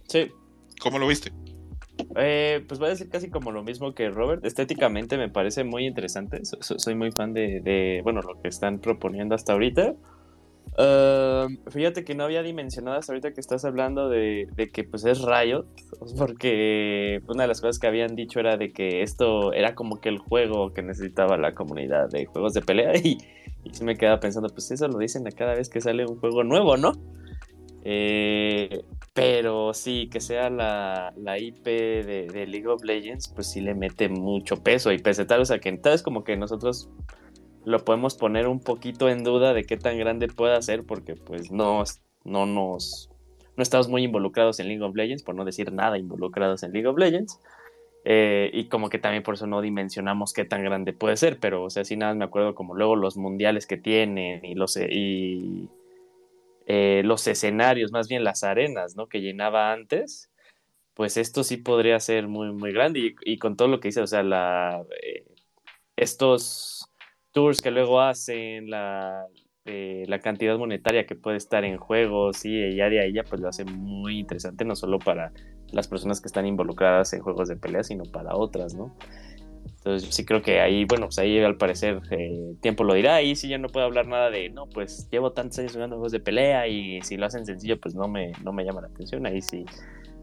sí. 0.09 0.31
¿Cómo 0.81 0.99
lo 0.99 1.09
viste? 1.09 1.33
Eh, 2.17 2.65
pues 2.69 2.79
voy 2.79 2.87
a 2.87 2.91
decir 2.91 3.09
casi 3.09 3.29
como 3.29 3.51
lo 3.51 3.65
mismo 3.65 3.95
que 3.95 4.09
Robert. 4.09 4.45
Estéticamente 4.45 5.17
me 5.19 5.29
parece 5.29 5.65
muy 5.65 5.87
interesante. 5.87 6.43
soy 6.45 6.95
muy 6.95 7.11
fan 7.11 7.33
de, 7.33 7.61
de, 7.61 8.01
bueno, 8.05 8.21
lo 8.23 8.41
que 8.41 8.49
están 8.49 8.79
proponiendo 8.81 9.35
hasta 9.35 9.53
ahorita 9.53 9.95
fíjate 11.71 12.05
que 12.05 12.15
no 12.15 12.25
había 12.25 12.43
dimensionado 12.43 12.99
hasta 12.99 13.13
ahorita 13.13 13.33
que 13.33 13.41
estás 13.41 13.65
hablando 13.65 14.09
de, 14.09 14.49
que 14.73 14.85
pues 14.85 15.05
es 15.05 15.23
Riot, 15.23 15.67
porque 16.17 17.21
una 17.29 17.43
de 17.43 17.49
las 17.49 17.61
cosas 17.61 17.79
que 17.79 17.87
habían 17.87 18.15
dicho 18.15 18.41
era 18.41 18.57
de 18.57 18.73
que 18.73 19.03
esto 19.03 19.53
era 19.53 19.75
como 19.75 20.01
que 20.01 20.09
el 20.09 20.19
juego 20.19 20.73
que 20.73 20.83
necesitaba 20.83 21.37
la 21.37 21.55
comunidad 21.55 22.09
de 22.11 22.27
juegos 22.27 22.55
de 22.55 22.63
pelea 22.63 22.97
y, 22.97 23.19
y 23.65 23.75
se 23.75 23.85
me 23.85 23.97
quedaba 23.97 24.21
pensando, 24.21 24.49
pues 24.49 24.71
eso 24.71 24.89
lo 24.89 24.99
dicen 24.99 25.27
a 25.27 25.31
cada 25.31 25.55
vez 25.55 25.69
que 25.69 25.81
sale 25.81 26.07
un 26.07 26.19
juego 26.19 26.45
nuevo, 26.45 26.77
¿no? 26.77 26.93
Eh, 27.85 28.85
pero 29.15 29.73
sí, 29.73 30.09
que 30.11 30.21
sea 30.21 30.51
la, 30.51 31.39
IP 31.39 31.65
de, 31.65 32.47
League 32.47 32.67
of 32.67 32.85
Legends, 32.85 33.29
pues 33.29 33.51
sí 33.51 33.61
le 33.61 33.75
mete 33.75 34.09
mucho 34.09 34.63
peso 34.63 34.93
y 34.93 34.99
pese 34.99 35.25
tal, 35.25 35.41
o 35.41 35.45
sea 35.45 35.59
que 35.59 35.69
entonces 35.69 36.03
como 36.03 36.25
que 36.25 36.37
nosotros 36.37 36.91
lo 37.69 37.85
podemos 37.85 38.17
poner 38.17 38.49
un 38.49 38.61
poquito 38.61 39.11
en 39.11 39.25
duda 39.25 39.53
de 39.53 39.65
qué 39.65 39.77
tan 39.77 39.99
grande 39.99 40.29
pueda 40.29 40.61
ser 40.63 40.85
porque 40.85 41.17
pues 41.17 41.51
no, 41.51 41.85
no 42.25 42.47
nos 42.47 43.11
no 43.57 43.63
estamos 43.63 43.89
muy 43.89 44.05
involucrados 44.05 44.59
en 44.59 44.69
League 44.69 44.83
of 44.83 44.95
Legends, 44.97 45.23
por 45.23 45.35
no 45.35 45.45
decir 45.45 45.71
nada 45.73 45.99
involucrados 45.99 46.63
en 46.63 46.73
League 46.73 46.87
of 46.87 46.97
Legends. 46.97 47.41
Eh, 48.05 48.51
y 48.55 48.69
como 48.69 48.89
que 48.89 48.99
también 48.99 49.23
por 49.23 49.35
eso 49.35 49.47
no 49.47 49.61
dimensionamos 49.61 50.33
qué 50.33 50.45
tan 50.45 50.63
grande 50.65 50.93
puede 50.95 51.17
ser, 51.17 51.39
pero 51.41 51.65
o 51.65 51.69
sea, 51.69 51.85
sí 51.85 51.97
nada 51.97 52.15
me 52.15 52.25
acuerdo 52.25 52.55
como 52.55 52.75
luego 52.75 52.97
los 52.97 53.17
mundiales 53.17 53.67
que 53.67 53.77
tienen 53.77 54.45
y 54.45 54.55
los, 54.55 54.77
y, 54.79 55.69
eh, 56.67 57.03
los 57.05 57.27
escenarios, 57.27 57.93
más 57.93 58.09
bien 58.09 58.25
las 58.25 58.45
arenas, 58.45 58.97
¿no? 58.97 59.09
Que 59.09 59.21
llenaba 59.21 59.73
antes, 59.73 60.31
pues 60.95 61.17
esto 61.19 61.45
sí 61.45 61.59
podría 61.59 62.01
ser 62.01 62.29
muy, 62.29 62.53
muy 62.53 62.73
grande 62.73 63.15
y, 63.21 63.39
con 63.39 63.57
todo 63.57 63.69
lo 63.69 63.81
que 63.81 63.89
dice, 63.89 64.01
o 64.01 64.07
sea, 64.07 64.23
la, 64.23 64.85
eh, 65.03 65.27
estos 65.97 66.88
que 67.63 67.71
luego 67.71 68.01
hacen, 68.01 68.71
la, 68.71 69.27
eh, 69.65 70.05
la 70.09 70.19
cantidad 70.19 70.57
monetaria 70.59 71.07
que 71.07 71.15
puede 71.15 71.37
estar 71.37 71.65
en 71.65 71.77
juegos 71.77 72.45
y 72.45 72.75
ya 72.75 72.89
de 72.89 73.13
ya 73.13 73.23
pues 73.23 73.41
lo 73.41 73.49
hace 73.49 73.65
muy 73.65 74.19
interesante, 74.19 74.65
no 74.65 74.75
solo 74.75 74.99
para 74.99 75.33
las 75.73 75.89
personas 75.89 76.21
que 76.21 76.27
están 76.27 76.47
involucradas 76.47 77.13
en 77.13 77.21
juegos 77.21 77.49
de 77.49 77.57
pelea, 77.57 77.83
sino 77.85 78.05
para 78.05 78.35
otras, 78.35 78.75
¿no? 78.75 78.97
Entonces 79.77 80.15
sí 80.15 80.25
creo 80.25 80.43
que 80.43 80.61
ahí, 80.61 80.85
bueno, 80.85 81.07
pues 81.07 81.19
ahí 81.19 81.39
al 81.39 81.57
parecer 81.57 82.01
eh, 82.11 82.55
tiempo 82.61 82.83
lo 82.83 82.95
dirá, 82.95 83.17
ahí 83.17 83.37
sí 83.37 83.49
ya 83.49 83.59
no 83.59 83.69
puedo 83.69 83.87
hablar 83.87 84.07
nada 84.07 84.31
de, 84.31 84.51
no, 84.51 84.67
pues 84.67 85.09
llevo 85.11 85.33
tantos 85.33 85.59
años 85.61 85.73
jugando 85.73 85.97
juegos 85.97 86.13
de 86.13 86.21
pelea 86.21 86.67
y 86.67 87.01
si 87.03 87.17
lo 87.17 87.27
hacen 87.27 87.47
sencillo 87.47 87.79
pues 87.79 87.95
no 87.95 88.09
me, 88.09 88.33
no 88.43 88.53
me 88.53 88.65
llama 88.65 88.81
la 88.81 88.89
atención, 88.89 89.25
ahí 89.27 89.41
sí 89.41 89.65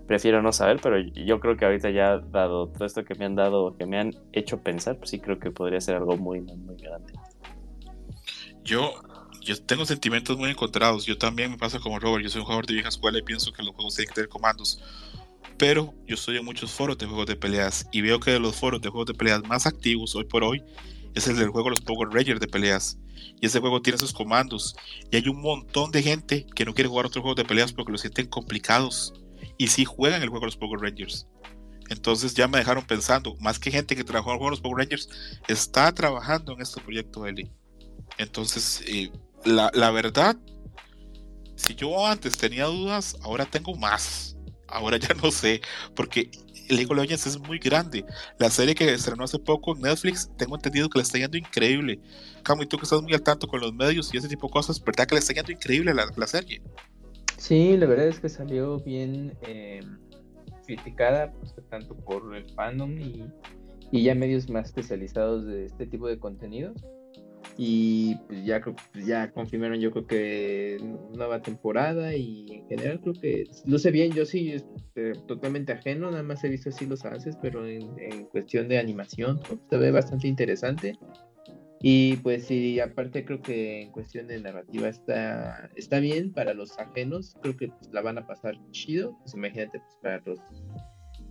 prefiero 0.08 0.41
no 0.41 0.52
saber, 0.52 0.80
pero 0.82 1.00
yo 1.00 1.39
creo 1.39 1.58
que 1.58 1.65
ahorita 1.65 1.89
ya 1.89 2.18
dado 2.18 2.68
todo 2.68 2.86
esto 2.86 3.04
que 3.04 3.15
me 3.15 3.26
han 3.26 3.36
dado, 3.36 3.76
que 3.78 3.86
me 3.86 4.00
han 4.00 4.13
hecho 4.34 4.62
pensar, 4.62 4.98
pues 4.98 5.10
sí 5.10 5.20
creo 5.20 5.39
que 5.39 5.52
podría 5.52 5.82
ser 5.82 5.96
algo 5.96 6.18
muy, 6.18 6.41
muy 6.41 6.76
grande. 6.78 7.13
Yo, 8.63 8.94
yo 9.41 9.62
tengo 9.63 9.86
sentimientos 9.86 10.38
muy 10.38 10.50
encontrados. 10.50 11.06
Yo 11.06 11.18
también 11.18 11.52
me 11.52 11.58
pasa 11.58 11.80
como 11.80 12.00
Robert. 12.00 12.24
Yo 12.24 12.30
soy 12.30 12.39
un 12.39 12.46
jugador 12.46 12.65
de 12.65 12.74
vieja 12.74 12.89
escuela 12.89 13.20
y 13.20 13.22
pienso 13.22 13.54
que 13.54 13.63
los 13.63 13.76
juegos 13.76 13.96
tienen 13.96 14.10
que 14.10 14.15
tener 14.15 14.30
comandos. 14.30 14.82
Pero 15.58 15.94
yo 16.06 16.15
estoy 16.15 16.38
en 16.38 16.46
muchos 16.46 16.72
foros 16.72 16.98
de 16.98 17.06
juegos 17.06 17.28
de 17.28 17.36
peleas 17.36 17.88
y 17.91 18.02
veo 18.02 18.20
que 18.20 18.32
de 18.32 18.39
los 18.39 18.56
foros 18.56 18.82
de 18.82 18.89
juegos 18.89 19.08
de 19.08 19.13
peleas 19.13 19.44
más 19.48 19.65
activos 19.65 20.15
hoy 20.15 20.26
por 20.26 20.44
hoy 20.44 20.63
es 21.13 21.28
el 21.28 21.38
del 21.38 21.50
juego 21.50 21.70
los 21.70 21.80
Power 21.80 22.10
Rangers 22.10 22.39
de 22.39 22.48
peleas. 22.48 22.98
Y 23.39 23.46
ese 23.46 23.60
juego 23.60 23.82
tiene 23.82 23.98
sus 23.98 24.13
comandos. 24.13 24.76
Y 25.12 25.15
hay 25.15 25.28
un 25.30 25.41
montón 25.41 25.91
de 25.91 26.04
gente 26.04 26.46
que 26.56 26.65
no 26.65 26.74
quiere 26.74 26.89
jugar 26.89 27.06
otros 27.06 27.22
juegos 27.22 27.38
de 27.38 27.46
peleas 27.46 27.72
porque 27.72 27.91
los 27.91 28.02
sienten 28.02 28.28
complicados 28.28 29.13
y 29.58 29.68
sí 29.68 29.86
juegan 29.86 30.22
el 30.22 30.30
juego 30.30 30.46
de 30.46 30.48
los 30.48 30.58
Power 30.58 30.80
Rangers. 30.80 31.28
Entonces 31.89 32.34
ya 32.34 32.48
me 32.48 32.58
dejaron 32.58 32.86
pensando, 32.86 33.36
más 33.39 33.60
que 33.60 33.72
gente 33.72 33.96
que 33.96 34.04
trabajó 34.04 34.30
en 34.30 34.34
el 34.34 34.39
juego 34.39 34.52
los 34.52 34.62
Power 34.62 34.78
Rangers, 34.78 35.10
está 35.48 35.91
trabajando 35.94 36.54
en 36.54 36.62
este 36.62 36.82
proyecto 36.82 37.26
Eli. 37.26 37.52
Entonces, 38.18 38.84
eh, 38.88 39.12
la, 39.44 39.70
la, 39.74 39.91
verdad, 39.91 40.36
si 41.56 41.76
yo 41.76 42.08
antes 42.08 42.38
tenía 42.38 42.65
dudas, 42.65 43.15
ahora 43.22 43.46
tengo 43.46 43.76
más. 43.76 44.36
Ahora 44.68 44.98
ya 44.98 45.13
no 45.13 45.32
sé, 45.32 45.62
porque 45.96 46.32
League 46.70 46.88
of 46.89 46.98
Legends 46.98 47.28
es 47.28 47.39
muy 47.39 47.60
grande. 47.60 48.06
La 48.39 48.50
serie 48.50 48.74
que 48.74 48.91
estrenó 48.91 49.24
hace 49.24 49.38
poco 49.39 49.76
en 49.76 49.82
Netflix, 49.82 50.30
tengo 50.38 50.56
entendido 50.56 50.89
que 50.89 51.00
le 51.00 51.04
está 51.04 51.18
yendo 51.18 51.38
increíble. 51.38 52.00
Camo, 52.44 52.63
y 52.63 52.68
tú 52.68 52.78
que 52.78 52.84
estás 52.84 53.02
muy 53.02 53.13
al 53.13 53.22
tanto 53.22 53.48
con 53.48 53.60
los 53.60 53.74
medios 53.74 54.12
y 54.13 54.18
ese 54.18 54.28
tipo 54.28 54.48
de 54.48 54.54
cosas, 54.54 54.84
¿verdad 54.84 55.06
que 55.06 55.15
le 55.15 55.20
está 55.20 55.34
yendo 55.34 55.52
increíble 55.52 55.94
la, 55.94 56.08
la 56.15 56.28
serie? 56.28 56.62
Sí, 57.38 57.78
la 57.78 57.86
verdad 57.86 58.08
es 58.08 58.19
que 58.19 58.30
salió 58.30 58.80
bien 58.80 59.38
eh, 59.41 59.82
criticada, 60.65 61.32
pues, 61.34 61.54
tanto 61.69 61.95
por 61.95 62.36
el 62.36 62.50
fandom 62.52 62.98
y, 62.98 63.26
ya 63.91 64.13
medios 64.13 64.50
más 64.50 64.67
especializados 64.67 65.45
de 65.45 65.65
este 65.65 65.88
tipo 65.88 66.08
de 66.08 66.19
contenidos. 66.19 66.84
Y 67.58 68.15
pues 68.28 68.43
ya 68.43 68.62
ya 69.06 69.32
confirmaron 69.32 69.80
yo 69.80 69.91
creo 69.91 70.08
que 70.08 70.78
nueva 71.15 71.41
temporada 71.41 72.13
y 72.13 72.48
en 72.52 72.67
general 72.67 73.00
creo 73.00 73.13
que 73.13 73.45
luce 73.65 73.91
bien, 73.91 74.12
yo 74.12 74.26
sí 74.26 74.52
este, 74.52 75.13
totalmente 75.26 75.71
ajeno, 75.71 76.12
nada 76.12 76.24
más 76.24 76.43
he 76.43 76.50
visto 76.50 76.69
así 76.69 76.86
los 76.86 77.06
avances, 77.06 77.38
pero 77.41 77.65
en, 77.65 77.98
en 78.00 78.26
cuestión 78.26 78.67
de 78.67 78.80
animación 78.80 79.39
pues, 79.48 79.60
se 79.69 79.78
ve 79.78 79.91
bastante 79.91 80.28
interesante. 80.28 80.98
Y 81.88 82.15
pues 82.17 82.48
sí, 82.48 82.80
aparte 82.80 83.24
creo 83.26 83.43
que 83.43 83.84
en 83.84 83.91
cuestión 83.91 84.26
de 84.26 84.39
narrativa 84.39 84.89
está, 84.89 85.69
está 85.76 86.00
bien 86.00 86.34
para 86.34 86.56
los 86.56 86.80
ajenos, 86.80 87.36
creo 87.43 87.56
que 87.56 87.67
pues, 87.67 87.91
la 87.91 88.02
van 88.02 88.17
a 88.17 88.26
pasar 88.26 88.56
chido, 88.71 89.15
pues 89.19 89.36
imagínate 89.36 89.80
pues, 89.80 89.95
para 90.02 90.19
los 90.26 90.39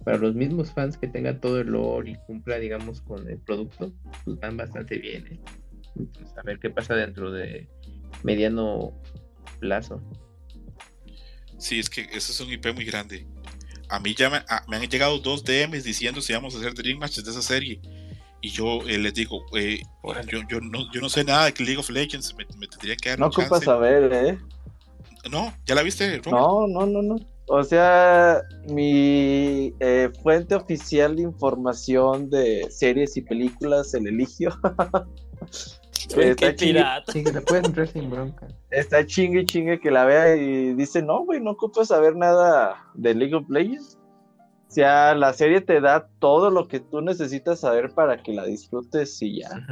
para 0.04 0.16
los 0.16 0.36
mismos 0.36 0.70
fans 0.70 0.96
que 0.96 1.08
tengan 1.08 1.40
todo 1.40 1.60
el 1.60 1.72
lore 1.72 2.12
y 2.12 2.16
cumpla 2.28 2.60
digamos 2.60 3.00
con 3.00 3.28
el 3.28 3.38
producto, 3.38 3.92
pues 4.24 4.38
van 4.38 4.56
bastante 4.56 4.96
bien, 4.98 5.26
¿eh? 5.26 5.40
a 6.36 6.42
ver 6.42 6.60
qué 6.60 6.70
pasa 6.70 6.94
dentro 6.94 7.32
de 7.32 7.68
mediano 8.22 8.92
plazo. 9.58 10.00
Sí, 11.58 11.80
es 11.80 11.90
que 11.90 12.02
eso 12.02 12.30
es 12.30 12.40
un 12.40 12.52
IP 12.52 12.72
muy 12.72 12.84
grande. 12.84 13.26
A 13.88 13.98
mí 13.98 14.14
ya 14.14 14.30
me, 14.30 14.38
me 14.68 14.76
han 14.76 14.88
llegado 14.88 15.18
dos 15.18 15.42
DMs 15.44 15.82
diciendo 15.82 16.20
si 16.20 16.32
vamos 16.32 16.54
a 16.54 16.58
hacer 16.58 16.74
Dream 16.74 17.00
Matches 17.00 17.24
de 17.24 17.32
esa 17.32 17.42
serie 17.42 17.80
Y 18.44 18.50
yo 18.50 18.87
eh, 18.87 18.98
les 18.98 19.14
digo, 19.14 19.42
eh, 19.57 19.80
yo, 20.30 20.40
yo, 20.50 20.61
no, 20.61 20.80
yo 20.92 21.00
no 21.00 21.09
sé 21.09 21.24
nada 21.24 21.46
de 21.46 21.64
League 21.64 21.78
of 21.78 21.88
Legends, 21.88 22.37
me, 22.37 22.44
me 22.59 22.66
tendría 22.66 22.94
que 22.94 23.09
dar 23.09 23.18
No 23.18 23.28
ocupas 23.28 23.64
saber, 23.64 24.12
¿eh? 24.12 24.38
No, 25.30 25.50
¿ya 25.64 25.74
la 25.74 25.83
viste, 25.83 26.18
Robert? 26.18 26.26
No, 26.26 26.66
no, 26.66 26.85
no, 26.85 27.00
no. 27.00 27.16
O 27.46 27.64
sea, 27.64 28.42
mi 28.68 29.72
eh, 29.80 30.11
fuente 30.22 30.57
oficial 30.57 31.16
de 31.16 31.22
información 31.22 32.28
de 32.28 32.66
series 32.70 33.16
y 33.16 33.22
películas, 33.22 33.94
el 33.94 34.09
Eligio, 34.09 34.50
está 36.14 37.02
puedes 37.46 37.64
entrar 37.64 37.88
sin 37.88 38.11
bronca. 38.11 38.46
está 38.70 39.07
chingue 39.07 39.40
y 39.40 39.46
chingue 39.46 39.80
que 39.80 39.90
la 39.90 40.04
vea 40.04 40.37
y 40.37 40.74
dice, 40.74 41.00
no, 41.00 41.24
güey, 41.24 41.40
no 41.40 41.52
ocupas 41.52 41.88
saber 41.88 42.14
nada 42.14 42.76
de 42.92 43.14
League 43.14 43.35
of 43.35 43.48
Legends. 43.48 43.96
O 44.74 44.80
sea, 44.84 45.14
la 45.14 45.32
serie 45.32 45.60
te 45.60 45.80
da 45.80 46.08
todo 46.18 46.50
lo 46.50 46.66
que 46.66 46.80
tú 46.80 47.00
necesitas 47.00 47.60
saber 47.60 47.90
para 47.94 48.20
que 48.20 48.32
la 48.32 48.44
disfrutes 48.44 49.22
y 49.22 49.38
ya. 49.38 49.64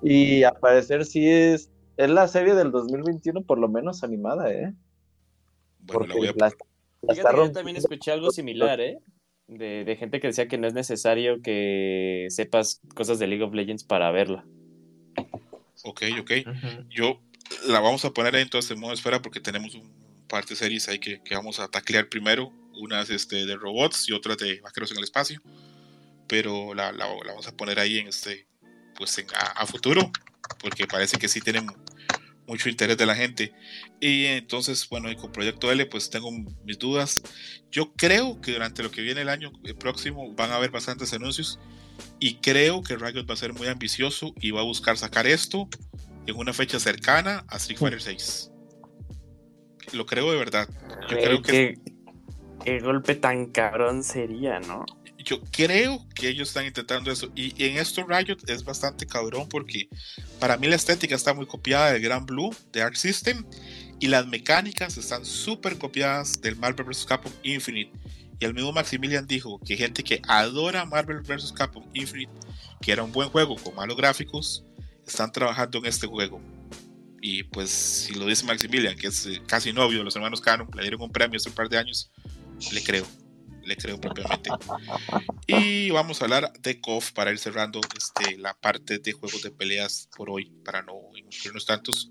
Y 0.00 0.44
a 0.44 0.52
parecer 0.52 1.04
sí 1.04 1.28
es, 1.28 1.72
es 1.96 2.08
la 2.08 2.28
serie 2.28 2.54
del 2.54 2.70
2021 2.70 3.42
por 3.42 3.58
lo 3.58 3.68
menos 3.68 4.04
animada, 4.04 4.48
¿eh? 4.52 4.74
Bueno, 5.80 6.06
la 6.06 6.14
Porque 6.14 6.14
voy 6.14 6.28
a 6.28 6.32
la- 6.36 6.46
la 7.02 7.14
Fíjate 7.14 7.36
yo 7.36 7.50
también 7.50 7.76
escuché 7.78 8.12
algo 8.12 8.30
similar, 8.30 8.80
¿eh? 8.80 9.00
De, 9.48 9.84
de 9.84 9.96
gente 9.96 10.20
que 10.20 10.28
decía 10.28 10.46
que 10.46 10.56
no 10.56 10.68
es 10.68 10.74
necesario 10.74 11.42
que 11.42 12.28
sepas 12.30 12.80
cosas 12.94 13.18
de 13.18 13.26
League 13.26 13.42
of 13.42 13.52
Legends 13.54 13.82
para 13.82 14.12
verla. 14.12 14.46
Ok, 15.82 16.02
ok. 16.20 16.30
Yo 16.88 17.20
la 17.66 17.80
vamos 17.80 18.04
a 18.04 18.12
poner 18.12 18.36
ahí 18.36 18.42
entonces 18.42 18.70
en 18.70 18.78
modo 18.78 18.92
espera 18.92 19.20
porque 19.20 19.40
tenemos 19.40 19.74
un 19.74 19.90
par 20.28 20.44
de 20.44 20.54
series 20.54 20.88
ahí 20.88 21.00
que, 21.00 21.20
que 21.24 21.34
vamos 21.34 21.58
a 21.58 21.66
taclear 21.66 22.08
primero. 22.08 22.52
Unas 22.74 23.10
este, 23.10 23.46
de 23.46 23.56
robots 23.56 24.08
y 24.08 24.12
otras 24.12 24.38
de 24.38 24.60
vaqueros 24.60 24.90
en 24.92 24.98
el 24.98 25.04
espacio. 25.04 25.42
Pero 26.28 26.74
la, 26.74 26.92
la- 26.92 27.06
la 27.08 27.32
vamos 27.32 27.46
a 27.46 27.56
poner 27.56 27.78
ahí 27.78 27.98
en 27.98 28.08
este, 28.08 28.46
pues 28.96 29.16
en- 29.18 29.26
a, 29.34 29.62
a 29.62 29.66
futuro. 29.66 30.10
Porque 30.60 30.86
parece 30.86 31.16
que 31.18 31.28
sí 31.28 31.40
tienen 31.40 31.66
mucho 32.46 32.68
interés 32.68 32.96
de 32.98 33.06
la 33.06 33.14
gente. 33.14 33.52
Y 34.00 34.24
entonces, 34.26 34.88
bueno, 34.88 35.10
y 35.10 35.16
con 35.16 35.30
Proyecto 35.32 35.70
L, 35.70 35.86
pues 35.86 36.10
tengo 36.10 36.30
mis 36.64 36.78
dudas. 36.78 37.22
Yo 37.70 37.92
creo 37.94 38.40
que 38.40 38.52
durante 38.52 38.82
lo 38.82 38.90
que 38.90 39.00
viene 39.02 39.20
el 39.22 39.28
año 39.28 39.52
eh, 39.64 39.74
próximo 39.74 40.32
van 40.34 40.50
a 40.50 40.56
haber 40.56 40.70
bastantes 40.70 41.12
anuncios. 41.12 41.58
Y 42.18 42.36
creo 42.36 42.82
que 42.82 42.96
Riot 42.96 43.26
va 43.28 43.34
a 43.34 43.36
ser 43.36 43.52
muy 43.52 43.68
ambicioso 43.68 44.34
y 44.40 44.50
va 44.50 44.60
a 44.60 44.64
buscar 44.64 44.96
sacar 44.98 45.26
esto 45.26 45.68
en 46.26 46.36
una 46.36 46.52
fecha 46.52 46.78
cercana 46.80 47.44
a 47.48 47.56
Street 47.58 47.78
Fighter 47.78 48.00
6. 48.02 48.50
Lo 49.92 50.06
creo 50.06 50.30
de 50.32 50.38
verdad. 50.38 50.68
Yo 51.08 51.16
creo 51.22 51.42
que 51.42 51.52
qué, 51.84 51.91
qué 52.64 52.80
golpe 52.80 53.14
tan 53.14 53.46
cabrón 53.46 54.02
sería, 54.02 54.60
¿no? 54.60 54.84
yo 55.24 55.40
creo 55.50 56.04
que 56.14 56.28
ellos 56.28 56.48
están 56.48 56.66
intentando 56.66 57.10
eso. 57.10 57.30
Y, 57.34 57.54
en 57.64 57.78
esto 57.78 58.04
Riot 58.06 58.38
es 58.48 58.64
bastante 58.64 59.06
cabrón 59.06 59.48
porque 59.48 59.88
para 60.38 60.56
mí 60.56 60.66
la 60.66 60.76
estética 60.76 61.14
está 61.14 61.34
muy 61.34 61.46
copiada 61.46 61.92
del 61.92 62.02
Gran 62.02 62.26
Blue 62.26 62.54
de 62.72 62.82
Arc 62.82 62.94
System 62.94 63.44
y 64.00 64.08
las 64.08 64.26
mecánicas 64.26 64.96
están 64.98 65.24
súper 65.24 65.78
copiadas 65.78 66.40
del 66.40 66.56
Marvel 66.56 66.86
vs. 66.86 67.06
Capcom 67.06 67.32
Infinite. 67.42 67.92
Y 68.40 68.44
el 68.44 68.54
mismo 68.54 68.72
Maximilian 68.72 69.26
dijo 69.26 69.60
que 69.64 69.76
gente 69.76 70.02
que 70.02 70.20
adora 70.26 70.84
Marvel 70.84 71.20
vs. 71.20 71.52
Capcom 71.52 71.84
Infinite, 71.94 72.32
que 72.80 72.92
era 72.92 73.04
un 73.04 73.12
buen 73.12 73.28
juego 73.28 73.56
con 73.56 73.76
malos 73.76 73.96
gráficos, 73.96 74.64
están 75.06 75.30
trabajando 75.30 75.78
en 75.78 75.86
este 75.86 76.06
juego. 76.08 76.40
Y 77.20 77.44
pues 77.44 77.70
si 77.70 78.14
lo 78.14 78.26
dice 78.26 78.44
Maximilian, 78.44 78.96
que 78.96 79.06
es 79.06 79.26
eh, 79.26 79.40
casi 79.46 79.72
novio 79.72 79.98
de 79.98 80.04
los 80.04 80.16
hermanos 80.16 80.40
Canon, 80.40 80.68
le 80.74 80.82
dieron 80.82 81.00
un 81.00 81.12
premio 81.12 81.36
hace 81.36 81.48
un 81.48 81.54
par 81.54 81.68
de 81.68 81.78
años, 81.78 82.10
le 82.70 82.82
creo, 82.82 83.06
le 83.64 83.76
creo 83.76 84.00
propiamente. 84.00 84.50
Y 85.46 85.90
vamos 85.90 86.20
a 86.20 86.24
hablar 86.24 86.52
de 86.60 86.80
KOF 86.80 87.12
para 87.12 87.32
ir 87.32 87.38
cerrando 87.38 87.80
este, 87.96 88.38
la 88.38 88.54
parte 88.54 88.98
de 88.98 89.12
juegos 89.12 89.42
de 89.42 89.50
peleas 89.50 90.08
por 90.16 90.30
hoy, 90.30 90.52
para 90.64 90.82
no 90.82 90.94
incluirnos 91.16 91.66
tantos. 91.66 92.10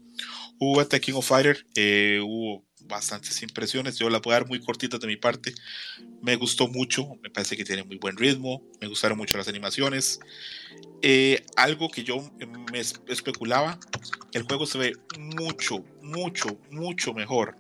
Hubo 0.60 0.82
este 0.82 1.00
King 1.00 1.14
of 1.14 1.28
Fighter, 1.28 1.66
eh, 1.76 2.20
hubo 2.22 2.66
bastantes 2.82 3.42
impresiones, 3.42 3.98
yo 3.98 4.10
las 4.10 4.22
voy 4.22 4.32
a 4.34 4.40
dar 4.40 4.48
muy 4.48 4.60
cortitas 4.60 5.00
de 5.00 5.08
mi 5.08 5.16
parte. 5.16 5.54
Me 6.22 6.36
gustó 6.36 6.68
mucho, 6.68 7.16
me 7.24 7.30
parece 7.30 7.56
que 7.58 7.64
tiene 7.64 7.84
muy 7.84 7.98
buen 7.98 8.18
ritmo, 8.18 8.62
me 8.80 8.88
gustaron 8.88 9.18
mucho 9.18 9.38
las 9.38 9.48
animaciones. 9.48 10.20
Eh, 11.02 11.44
algo 11.56 11.90
que 11.90 12.04
yo 12.04 12.18
me 12.72 12.80
es- 12.80 13.02
especulaba, 13.08 13.80
el 14.34 14.44
juego 14.44 14.66
se 14.68 14.78
ve 14.78 14.94
mucho, 15.18 15.84
mucho, 16.02 16.60
mucho 16.70 17.14
mejor 17.14 17.56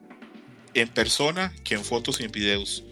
en 0.73 0.87
persona 0.89 1.53
que 1.63 1.75
en 1.75 1.83
fotos 1.83 2.19
y 2.21 2.25
en 2.25 2.31
videos. 2.31 2.83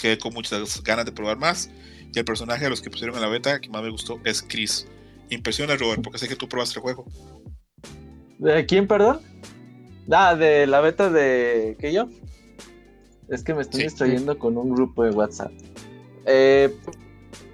Quedé 0.00 0.18
con 0.18 0.34
muchas 0.34 0.82
ganas 0.82 1.04
de 1.04 1.12
probar 1.12 1.36
más. 1.38 1.70
Y 2.14 2.18
el 2.18 2.24
personaje 2.24 2.64
de 2.64 2.70
los 2.70 2.80
que 2.80 2.90
pusieron 2.90 3.16
en 3.16 3.22
la 3.22 3.28
beta 3.28 3.60
que 3.60 3.68
más 3.68 3.82
me 3.82 3.90
gustó 3.90 4.20
es 4.24 4.42
Chris. 4.42 4.86
Impresiona, 5.30 5.76
Robert, 5.76 6.02
porque 6.02 6.18
sé 6.18 6.28
que 6.28 6.36
tú 6.36 6.48
probaste 6.48 6.78
el 6.78 6.82
juego. 6.82 7.06
¿De 8.38 8.64
quién, 8.66 8.86
perdón? 8.86 9.20
Ah, 10.10 10.34
de 10.34 10.66
la 10.66 10.80
beta 10.80 11.10
de 11.10 11.76
que 11.80 11.92
yo. 11.92 12.08
Es 13.28 13.42
que 13.42 13.54
me 13.54 13.62
estoy 13.62 13.80
Sí. 13.80 13.86
distrayendo 13.86 14.38
con 14.38 14.56
un 14.58 14.70
grupo 14.74 15.02
de 15.04 15.10
WhatsApp. 15.10 15.50
Eh, 16.26 16.74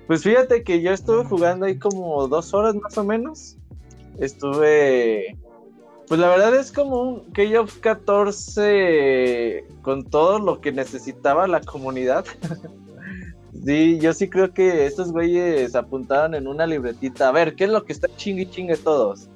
pues 0.06 0.24
fíjate 0.24 0.64
que 0.64 0.82
yo 0.82 0.92
estuve 0.92 1.24
jugando 1.24 1.66
ahí 1.66 1.78
como 1.78 2.26
dos 2.26 2.52
horas 2.52 2.74
más 2.74 2.98
o 2.98 3.04
menos. 3.04 3.56
Estuve. 4.18 5.36
Pues 6.10 6.20
la 6.20 6.28
verdad 6.28 6.54
es 6.56 6.72
como 6.72 7.00
un 7.02 7.32
KOF 7.32 7.78
14 7.78 9.64
con 9.80 10.04
todo 10.04 10.40
lo 10.40 10.60
que 10.60 10.72
necesitaba 10.72 11.46
la 11.46 11.60
comunidad. 11.60 12.24
sí, 13.64 13.98
yo 14.00 14.12
sí 14.12 14.28
creo 14.28 14.52
que 14.52 14.86
estos 14.86 15.12
güeyes 15.12 15.74
apuntaron 15.74 16.34
en 16.34 16.48
una 16.48 16.66
libretita. 16.66 17.28
A 17.28 17.32
ver, 17.32 17.54
¿qué 17.54 17.64
es 17.64 17.70
lo 17.70 17.84
que 17.84 17.92
está 17.92 18.08
chingue 18.16 18.50
chingue 18.50 18.76
todos? 18.76 19.30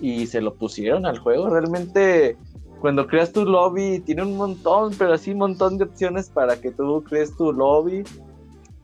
y 0.00 0.26
se 0.26 0.40
lo 0.40 0.54
pusieron 0.54 1.06
al 1.06 1.18
juego. 1.18 1.48
Realmente, 1.48 2.36
cuando 2.80 3.06
creas 3.06 3.32
tu 3.32 3.44
lobby, 3.44 4.00
tiene 4.00 4.22
un 4.22 4.36
montón, 4.36 4.92
pero 4.98 5.14
así 5.14 5.32
un 5.32 5.38
montón 5.38 5.78
de 5.78 5.84
opciones 5.84 6.28
para 6.28 6.60
que 6.60 6.70
tú 6.70 7.02
crees 7.04 7.36
tu 7.36 7.52
lobby 7.52 8.04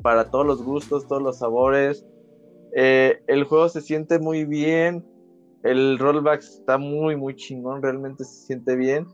para 0.03 0.31
todos 0.31 0.46
los 0.46 0.62
gustos, 0.62 1.07
todos 1.07 1.22
los 1.22 1.38
sabores. 1.38 2.05
Eh, 2.75 3.22
el 3.27 3.44
juego 3.44 3.68
se 3.68 3.81
siente 3.81 4.18
muy 4.18 4.44
bien. 4.44 5.05
El 5.62 5.98
rollback 5.98 6.40
está 6.40 6.79
muy, 6.79 7.16
muy 7.16 7.37
chingón. 7.37 7.83
Realmente 7.83 8.25
se 8.25 8.46
siente 8.46 8.77
bien. 8.77 9.07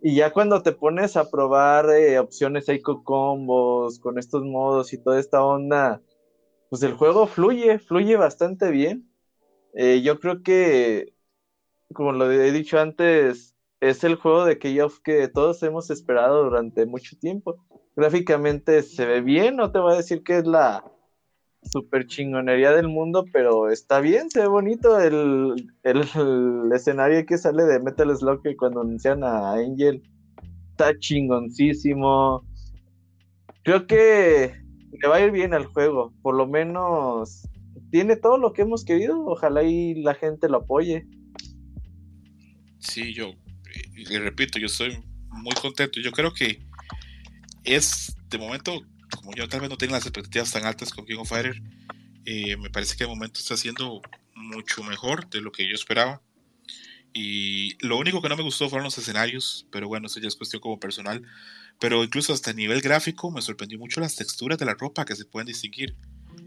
Y 0.00 0.14
ya 0.14 0.32
cuando 0.32 0.62
te 0.62 0.72
pones 0.72 1.16
a 1.16 1.30
probar 1.30 1.90
eh, 1.90 2.18
opciones 2.18 2.66
Psycho 2.66 3.02
combos 3.02 3.98
con 3.98 4.18
estos 4.18 4.44
modos 4.44 4.92
y 4.92 4.98
toda 4.98 5.18
esta 5.18 5.42
onda, 5.44 6.00
pues 6.70 6.82
el 6.84 6.94
juego 6.94 7.26
fluye, 7.26 7.78
fluye 7.78 8.16
bastante 8.16 8.70
bien. 8.70 9.10
Eh, 9.74 10.00
yo 10.02 10.20
creo 10.20 10.42
que 10.42 11.14
como 11.92 12.12
lo 12.12 12.30
he 12.30 12.52
dicho 12.52 12.78
antes, 12.78 13.54
es 13.80 14.04
el 14.04 14.16
juego 14.16 14.44
de 14.44 14.58
Keyoff 14.58 15.00
que 15.00 15.28
todos 15.28 15.62
hemos 15.62 15.90
esperado 15.90 16.44
durante 16.44 16.86
mucho 16.86 17.16
tiempo. 17.18 17.64
Gráficamente 17.96 18.82
se 18.82 19.06
ve 19.06 19.20
bien, 19.20 19.56
no 19.56 19.72
te 19.72 19.78
voy 19.78 19.94
a 19.94 19.96
decir 19.96 20.22
que 20.22 20.38
es 20.38 20.46
la 20.46 20.84
super 21.62 22.06
chingonería 22.06 22.72
del 22.72 22.88
mundo, 22.88 23.24
pero 23.32 23.70
está 23.70 24.00
bien, 24.00 24.30
se 24.30 24.40
ve 24.40 24.46
bonito 24.48 25.00
el, 25.00 25.70
el, 25.82 26.72
escenario 26.72 27.24
que 27.26 27.38
sale 27.38 27.64
de 27.64 27.80
Metal 27.80 28.16
Slug 28.16 28.42
que 28.42 28.56
cuando 28.56 28.80
anuncian 28.80 29.24
a 29.24 29.52
Angel 29.52 30.02
está 30.70 30.96
chingoncísimo. 30.98 32.44
Creo 33.64 33.86
que 33.86 34.54
le 34.92 35.08
va 35.08 35.16
a 35.16 35.20
ir 35.20 35.32
bien 35.32 35.52
al 35.52 35.66
juego, 35.66 36.12
por 36.22 36.34
lo 36.34 36.46
menos 36.46 37.48
tiene 37.90 38.16
todo 38.16 38.38
lo 38.38 38.52
que 38.52 38.62
hemos 38.62 38.84
querido, 38.84 39.24
ojalá 39.26 39.62
y 39.62 39.94
la 40.02 40.14
gente 40.14 40.48
lo 40.48 40.58
apoye. 40.58 41.06
Sí, 42.78 43.12
yo, 43.12 43.32
le 43.94 44.18
repito, 44.20 44.58
yo 44.58 44.66
estoy 44.66 44.98
muy 45.30 45.54
contento. 45.60 46.00
Yo 46.00 46.12
creo 46.12 46.32
que 46.32 46.60
es, 47.64 48.16
de 48.28 48.38
momento, 48.38 48.82
como 49.28 49.36
yo 49.36 49.46
tal 49.46 49.60
vez 49.60 49.68
no 49.68 49.76
tengo 49.76 49.92
las 49.92 50.06
expectativas 50.06 50.50
tan 50.50 50.64
altas 50.64 50.90
con 50.90 51.04
King 51.04 51.18
of 51.18 51.28
Fighter, 51.28 51.60
eh, 52.24 52.56
me 52.56 52.70
parece 52.70 52.96
que 52.96 53.04
de 53.04 53.08
momento 53.08 53.40
está 53.40 53.52
haciendo 53.52 54.00
mucho 54.34 54.82
mejor 54.82 55.28
de 55.28 55.42
lo 55.42 55.52
que 55.52 55.68
yo 55.68 55.74
esperaba. 55.74 56.22
Y 57.12 57.76
lo 57.86 57.98
único 57.98 58.22
que 58.22 58.30
no 58.30 58.38
me 58.38 58.42
gustó 58.42 58.70
fueron 58.70 58.84
los 58.84 58.96
escenarios, 58.96 59.66
pero 59.70 59.86
bueno, 59.86 60.06
eso 60.06 60.18
ya 60.18 60.28
es 60.28 60.36
cuestión 60.36 60.62
como 60.62 60.80
personal. 60.80 61.22
Pero 61.78 62.02
incluso 62.02 62.32
hasta 62.32 62.52
a 62.52 62.54
nivel 62.54 62.80
gráfico 62.80 63.30
me 63.30 63.42
sorprendió 63.42 63.78
mucho 63.78 64.00
las 64.00 64.16
texturas 64.16 64.56
de 64.56 64.64
la 64.64 64.72
ropa 64.72 65.04
que 65.04 65.14
se 65.14 65.26
pueden 65.26 65.46
distinguir. 65.46 65.94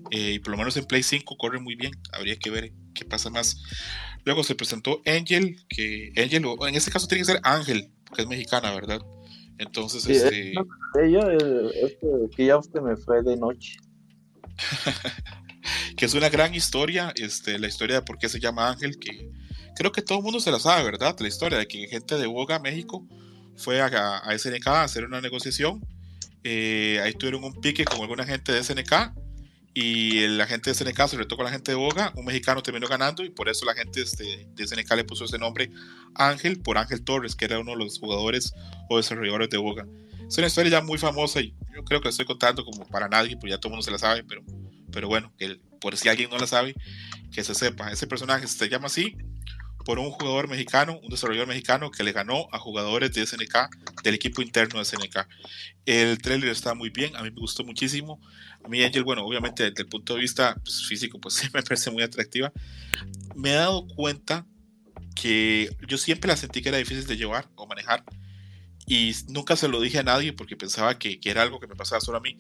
Eh, 0.10 0.34
y 0.34 0.40
por 0.40 0.50
lo 0.50 0.58
menos 0.58 0.76
en 0.76 0.86
Play 0.86 1.04
5 1.04 1.38
corre 1.38 1.60
muy 1.60 1.76
bien. 1.76 1.92
Habría 2.14 2.38
que 2.40 2.50
ver 2.50 2.74
qué 2.96 3.06
pasa 3.06 3.30
más. 3.30 3.62
Luego 4.26 4.44
se 4.44 4.56
presentó 4.56 5.04
Angel, 5.06 5.64
que 5.70 6.14
Angel, 6.18 6.46
o 6.46 6.68
en 6.68 6.74
este 6.74 6.90
caso 6.90 7.08
tiene 7.08 7.22
que 7.22 7.32
ser 7.32 7.42
Ángel, 7.44 7.92
porque 8.06 8.24
es 8.24 8.28
mexicana, 8.28 8.74
¿verdad? 8.74 9.02
Entonces, 9.58 10.04
Sí, 10.04 10.14
este, 10.14 10.54
no, 10.54 10.66
yo, 11.06 11.30
eh, 11.30 11.72
este 11.84 12.08
Keyoff 12.36 12.66
se 12.74 12.82
me 12.82 12.96
fue 12.96 13.22
de 13.24 13.38
noche. 13.38 13.78
que 15.98 16.06
es 16.06 16.14
una 16.14 16.30
gran 16.30 16.54
historia, 16.56 17.14
este, 17.16 17.60
la 17.60 17.68
historia 17.68 17.98
de 17.98 18.02
por 18.02 18.18
qué 18.18 18.30
se 18.30 18.40
llama 18.40 18.70
Ángel, 18.70 18.98
que 18.98 19.32
creo 19.76 19.92
que 19.92 20.02
todo 20.02 20.20
el 20.20 20.24
mundo 20.24 20.40
se 20.40 20.52
la 20.52 20.60
sabe, 20.60 20.84
¿verdad? 20.84 21.16
La 21.20 21.28
historia 21.28 21.58
de 21.58 21.68
que 21.68 21.88
gente 21.88 22.18
de 22.18 22.28
Boga, 22.28 22.60
México, 22.60 23.08
fue 23.56 23.82
a, 23.82 24.18
a 24.18 24.38
SNK 24.38 24.68
a 24.68 24.84
hacer 24.84 25.06
una 25.06 25.22
negociación. 25.22 25.86
eh, 26.44 27.00
ahí 27.04 27.14
tuvieron 27.14 27.44
un 27.44 27.54
pique 27.62 27.86
con 27.86 28.02
alguna 28.02 28.26
gente 28.26 28.52
de 28.52 28.64
SNK 28.64 29.14
y 29.74 30.28
la 30.28 30.48
gente 30.48 30.70
de 30.70 30.76
SNK 30.76 31.08
se 31.08 31.18
retó 31.18 31.38
con 31.38 31.46
la 31.46 31.52
gente 31.52 31.72
de 31.72 31.78
Boga, 31.78 32.12
un 32.16 32.26
mexicano 32.26 32.62
terminó 32.62 32.88
ganando 32.88 33.24
y 33.24 33.30
por 33.30 33.48
eso 33.48 33.66
la 33.66 33.74
gente 33.74 34.04
de, 34.04 34.48
de 34.54 34.68
SNK 34.68 34.96
le 34.96 35.04
puso 35.06 35.26
ese 35.26 35.38
nombre 35.38 35.72
Ángel 36.16 36.60
por 36.60 36.78
Ángel 36.78 37.04
Torres, 37.04 37.36
que 37.36 37.46
era 37.46 37.60
uno 37.60 37.72
de 37.72 37.78
los 37.78 38.00
jugadores 38.00 38.54
o 38.90 38.98
desarrolladores 38.98 39.50
de 39.50 39.58
Boga. 39.58 39.88
Es 40.28 40.38
una 40.38 40.48
historia 40.48 40.72
ya 40.72 40.82
muy 40.82 40.98
famosa 40.98 41.42
y 41.42 41.54
yo 41.76 41.84
creo 41.84 42.02
que 42.02 42.06
la 42.06 42.10
estoy 42.12 42.26
contando 42.26 42.66
como 42.66 42.88
para 42.88 43.08
nadie, 43.08 43.38
pues 43.38 43.52
ya 43.52 43.60
todo 43.60 43.70
el 43.70 43.72
mundo 43.72 43.84
se 43.84 43.92
la 43.92 43.98
sabe, 43.98 44.24
pero, 44.24 44.44
pero 44.92 45.08
bueno, 45.08 45.34
que 45.38 45.60
por 45.80 45.98
si 45.98 46.10
alguien 46.10 46.30
no 46.30 46.38
la 46.38 46.48
sabe, 46.48 46.76
que 47.32 47.44
se 47.44 47.56
sepa. 47.56 47.92
Ese 47.92 48.08
personaje 48.08 48.48
se 48.48 48.70
llama 48.70 48.88
así 48.88 49.16
por 49.86 50.00
un 50.00 50.12
jugador 50.12 50.48
mexicano, 50.48 51.00
un 51.02 51.10
desarrollador 51.10 51.48
mexicano 51.48 51.92
que 51.92 52.04
le 52.04 52.12
ganó 52.12 52.48
a 52.52 52.60
jugadores 52.60 53.14
de 53.14 53.26
SNK, 53.26 53.70
del 54.04 54.16
equipo 54.16 54.42
interno 54.42 54.80
de 54.80 54.86
SNK. 54.86 55.28
El 55.86 56.18
trailer 56.20 56.50
está 56.50 56.74
muy 56.74 56.90
bien, 56.90 57.16
a 57.16 57.24
mí 57.24 57.32
me 57.32 57.40
gustó 57.40 57.64
muchísimo. 57.64 58.22
A 58.64 58.68
mí 58.68 58.84
Angel, 58.84 59.04
bueno, 59.04 59.26
obviamente 59.26 59.64
desde 59.64 59.84
el 59.84 59.90
punto 59.90 60.16
de 60.16 60.22
vista 60.22 60.56
pues, 60.64 60.86
físico, 60.88 61.20
pues 61.20 61.34
sí 61.36 61.48
me 61.54 61.62
parece 61.62 61.92
muy 61.92 62.04
atractiva. 62.04 62.52
Me 63.36 63.52
he 63.52 63.56
dado 63.56 63.88
cuenta 63.88 64.46
que 65.16 65.76
yo 65.88 65.98
siempre 65.98 66.30
la 66.30 66.38
sentí 66.38 66.62
que 66.62 66.70
era 66.70 66.78
difícil 66.78 67.06
de 67.06 67.18
llevar 67.18 67.50
o 67.56 67.68
manejar 67.68 68.04
y 68.88 69.14
nunca 69.30 69.56
se 69.56 69.68
lo 69.68 69.80
dije 69.80 70.00
a 70.00 70.04
nadie 70.04 70.34
porque 70.34 70.56
pensaba 70.56 70.98
que, 70.98 71.20
que, 71.20 71.30
era 71.30 71.42
algo 71.42 71.60
que 71.60 71.68
me 71.68 71.76
pasaba 71.76 72.02
solo 72.02 72.18
a 72.18 72.22
mí. 72.22 72.38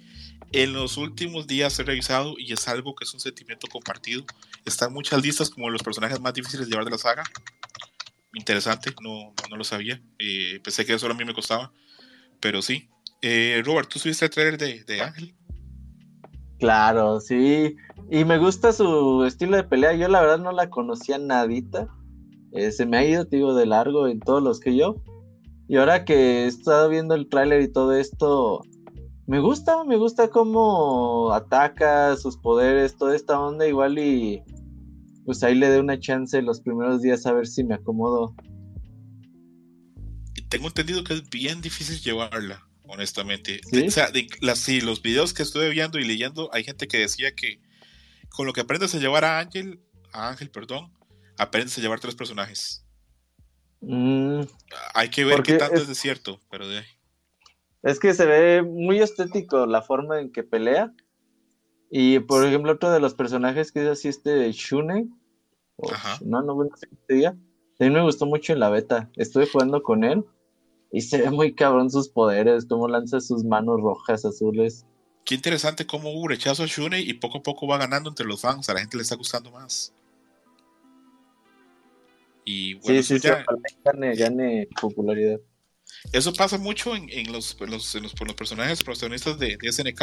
En 0.51 0.73
los 0.73 0.97
últimos 0.97 1.47
días 1.47 1.77
he 1.80 1.84
revisado 1.84 2.36
y 2.38 2.51
es 2.51 2.67
algo 2.67 2.95
que 2.95 3.06
es 3.06 3.13
un 3.13 3.19
sentimiento 3.19 3.67
compartido. 3.67 4.23
Están 4.65 4.93
muchas 4.93 5.21
listas 5.21 5.49
como 5.49 5.69
los 5.69 5.84
personajes 5.84 6.19
más 6.19 6.34
difíciles 6.34 6.65
de 6.65 6.71
llevar 6.71 6.86
de 6.86 6.91
la 6.91 6.97
saga. 6.97 7.23
Interesante, 8.34 8.93
no, 9.01 9.34
no, 9.49 9.58
lo 9.58 9.63
sabía. 9.63 10.01
Eh, 10.19 10.60
pensé 10.63 10.86
que 10.86 10.97
solo 10.97 11.13
a 11.13 11.17
mí 11.17 11.25
me 11.25 11.34
costaba, 11.34 11.71
pero 12.39 12.62
sí. 12.62 12.89
Eh, 13.21 13.62
Robert, 13.65 13.89
¿tú 13.89 13.99
subiste 13.99 14.25
el 14.25 14.32
trailer 14.32 14.58
de, 14.58 14.84
de 14.84 15.01
Ángel? 15.01 15.36
Claro, 16.60 17.19
sí. 17.19 17.75
Y 18.10 18.25
me 18.25 18.38
gusta 18.38 18.71
su 18.71 19.23
estilo 19.25 19.58
de 19.58 19.63
pelea. 19.63 19.93
Yo 19.93 20.08
la 20.08 20.21
verdad 20.21 20.39
no 20.39 20.51
la 20.51 20.69
conocía 20.69 21.17
nadita. 21.17 21.88
Eh, 22.51 22.71
se 22.71 22.86
me 22.86 22.97
ha 22.97 23.06
ido, 23.06 23.25
digo, 23.25 23.56
de 23.56 23.65
largo 23.65 24.08
en 24.08 24.19
todos 24.19 24.43
los 24.43 24.60
que 24.60 24.75
yo. 24.75 25.01
Y 25.71 25.77
ahora 25.77 26.03
que 26.03 26.43
he 26.43 26.47
estado 26.47 26.89
viendo 26.89 27.15
el 27.15 27.29
tráiler 27.29 27.62
y 27.62 27.71
todo 27.71 27.95
esto, 27.95 28.62
me 29.25 29.39
gusta, 29.39 29.86
me 29.86 29.95
gusta 29.95 30.29
cómo 30.29 31.31
ataca 31.31 32.17
sus 32.17 32.36
poderes, 32.36 32.97
toda 32.97 33.15
esta 33.15 33.39
onda 33.39 33.65
igual 33.65 33.97
y 33.97 34.43
pues 35.23 35.41
ahí 35.43 35.55
le 35.55 35.69
dé 35.69 35.79
una 35.79 35.97
chance 35.97 36.41
los 36.41 36.60
primeros 36.60 37.01
días 37.01 37.25
a 37.25 37.31
ver 37.31 37.47
si 37.47 37.63
me 37.63 37.75
acomodo. 37.75 38.36
Tengo 40.49 40.67
entendido 40.67 41.05
que 41.05 41.13
es 41.13 41.29
bien 41.29 41.62
difícil 41.62 42.01
llevarla, 42.01 42.67
honestamente. 42.84 43.62
O 43.71 43.91
sea, 43.91 44.10
sí, 44.55 44.81
los 44.81 45.01
videos 45.01 45.34
que 45.34 45.43
estuve 45.43 45.69
viendo 45.69 45.99
y 45.99 46.03
leyendo, 46.03 46.49
hay 46.51 46.65
gente 46.65 46.89
que 46.89 46.97
decía 46.97 47.34
que 47.34 47.62
con 48.27 48.45
lo 48.45 48.51
que 48.51 48.60
aprendes 48.60 48.93
a 48.93 48.99
llevar 48.99 49.23
a 49.23 49.39
Ángel, 49.39 49.79
a 50.12 50.27
Ángel, 50.27 50.49
perdón, 50.51 50.91
aprendes 51.38 51.77
a 51.77 51.81
llevar 51.81 52.01
tres 52.01 52.15
personajes. 52.15 52.84
Mm, 53.82 54.41
Hay 54.94 55.10
que 55.10 55.26
ver 55.26 55.41
qué 55.44 55.58
tanto 55.58 55.82
es, 55.82 55.89
es 55.89 55.98
cierto, 55.98 56.39
pero 56.50 56.67
de 56.67 56.80
ahí. 56.80 56.86
Es 57.84 58.00
que 58.00 58.13
se 58.13 58.26
ve 58.26 58.62
muy 58.62 59.00
estético 59.00 59.65
la 59.65 59.82
forma 59.82 60.20
en 60.22 60.32
que 60.32 60.44
pelea. 60.44 60.94
Y 61.89 62.20
por 62.20 62.46
ejemplo, 62.46 62.72
otro 62.74 62.91
de 62.91 63.00
los 63.00 63.15
personajes 63.15 63.72
que 63.72 63.82
es 63.82 63.88
así, 63.89 64.08
este 64.08 64.52
Shune. 64.52 65.10
O, 65.78 65.89
no, 66.24 66.41
no, 66.44 66.56
bueno, 66.56 66.72
día. 67.10 67.30
A 67.80 67.84
mí 67.84 67.89
me 67.89 68.04
gustó 68.04 68.28
mucho 68.28 68.54
en 68.54 68.60
la 68.60 68.70
beta. 68.70 69.10
Estuve 69.17 69.48
jugando 69.48 69.82
con 69.82 70.04
él. 70.04 70.24
Y 70.91 71.02
se 71.02 71.22
ve 71.22 71.32
muy 71.32 71.56
cabrón 71.56 71.89
sus 71.89 72.10
poderes, 72.10 72.65
cómo 72.65 72.88
lanza 72.88 73.20
sus 73.20 73.44
manos 73.44 73.82
rojas, 73.82 74.26
azules. 74.26 74.86
Qué 75.26 75.36
interesante 75.36 75.88
cómo 75.88 76.12
hubo 76.12 76.28
rechazo 76.28 76.63
a 76.63 76.67
Shune 76.67 77.00
y 77.00 77.13
poco 77.13 77.39
a 77.39 77.44
poco 77.44 77.65
va 77.65 77.78
ganando 77.78 78.10
entre 78.10 78.26
los 78.26 78.41
fans. 78.41 78.70
A 78.70 78.74
la 78.74 78.82
gente 78.82 78.98
le 78.98 79.04
está 79.04 79.15
gustando 79.15 79.52
más. 79.52 79.94
Y 82.54 82.74
bueno, 82.74 83.02
sí, 83.02 83.18
sí, 83.18 83.28
ya, 83.28 83.46
sí, 83.70 83.78
gane, 83.86 84.14
gane 84.14 84.68
popularidad. 84.82 85.40
Eso 86.12 86.34
pasa 86.34 86.58
mucho 86.58 86.94
en, 86.94 87.10
en, 87.10 87.32
los, 87.32 87.56
en, 87.62 87.72
los, 87.72 87.96
en, 87.96 88.04
los, 88.04 88.14
los, 88.20 88.36
personajes 88.36 88.84
protagonistas 88.84 89.40
de, 89.40 89.58
de, 89.58 89.72
SNK. 89.72 90.02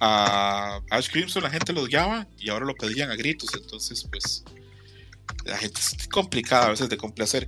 A 0.00 0.80
Ash 0.90 1.10
Crimson 1.10 1.42
la 1.42 1.50
gente 1.50 1.72
lo 1.74 1.82
odiaba 1.82 2.26
y 2.38 2.48
ahora 2.48 2.64
lo 2.64 2.74
pedían 2.74 3.10
a 3.10 3.16
gritos. 3.16 3.50
Entonces, 3.54 4.06
pues, 4.10 4.42
la 5.44 5.58
gente 5.58 5.78
es 5.78 6.08
complicada 6.08 6.66
a 6.66 6.70
veces 6.70 6.88
de 6.88 6.96
complacer. 6.96 7.46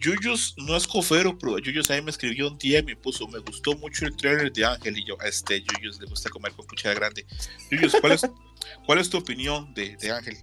Yuyus 0.00 0.56
no 0.56 0.76
es 0.76 0.86
cofero, 0.88 1.38
pero 1.38 1.58
Yuyus 1.58 1.88
ahí 1.92 2.02
me 2.02 2.10
escribió 2.10 2.48
un 2.48 2.58
día 2.58 2.80
y 2.80 2.82
me 2.82 2.96
puso, 2.96 3.28
me 3.28 3.38
gustó 3.38 3.76
mucho 3.76 4.06
el 4.06 4.16
trailer 4.16 4.52
de 4.52 4.64
Ángel 4.64 4.98
y 4.98 5.04
yo, 5.04 5.20
a 5.20 5.26
este 5.26 5.62
Yuyus 5.62 6.00
le 6.00 6.06
gusta 6.06 6.30
comer 6.30 6.52
con 6.52 6.66
cuchara 6.66 6.94
grande. 6.96 7.24
Yuyus, 7.70 7.94
¿cuál 8.00 8.12
es, 8.12 8.22
cuál 8.86 8.98
es 8.98 9.08
tu 9.08 9.18
opinión 9.18 9.72
de, 9.74 9.96
de 9.96 10.10
Ángel? 10.10 10.36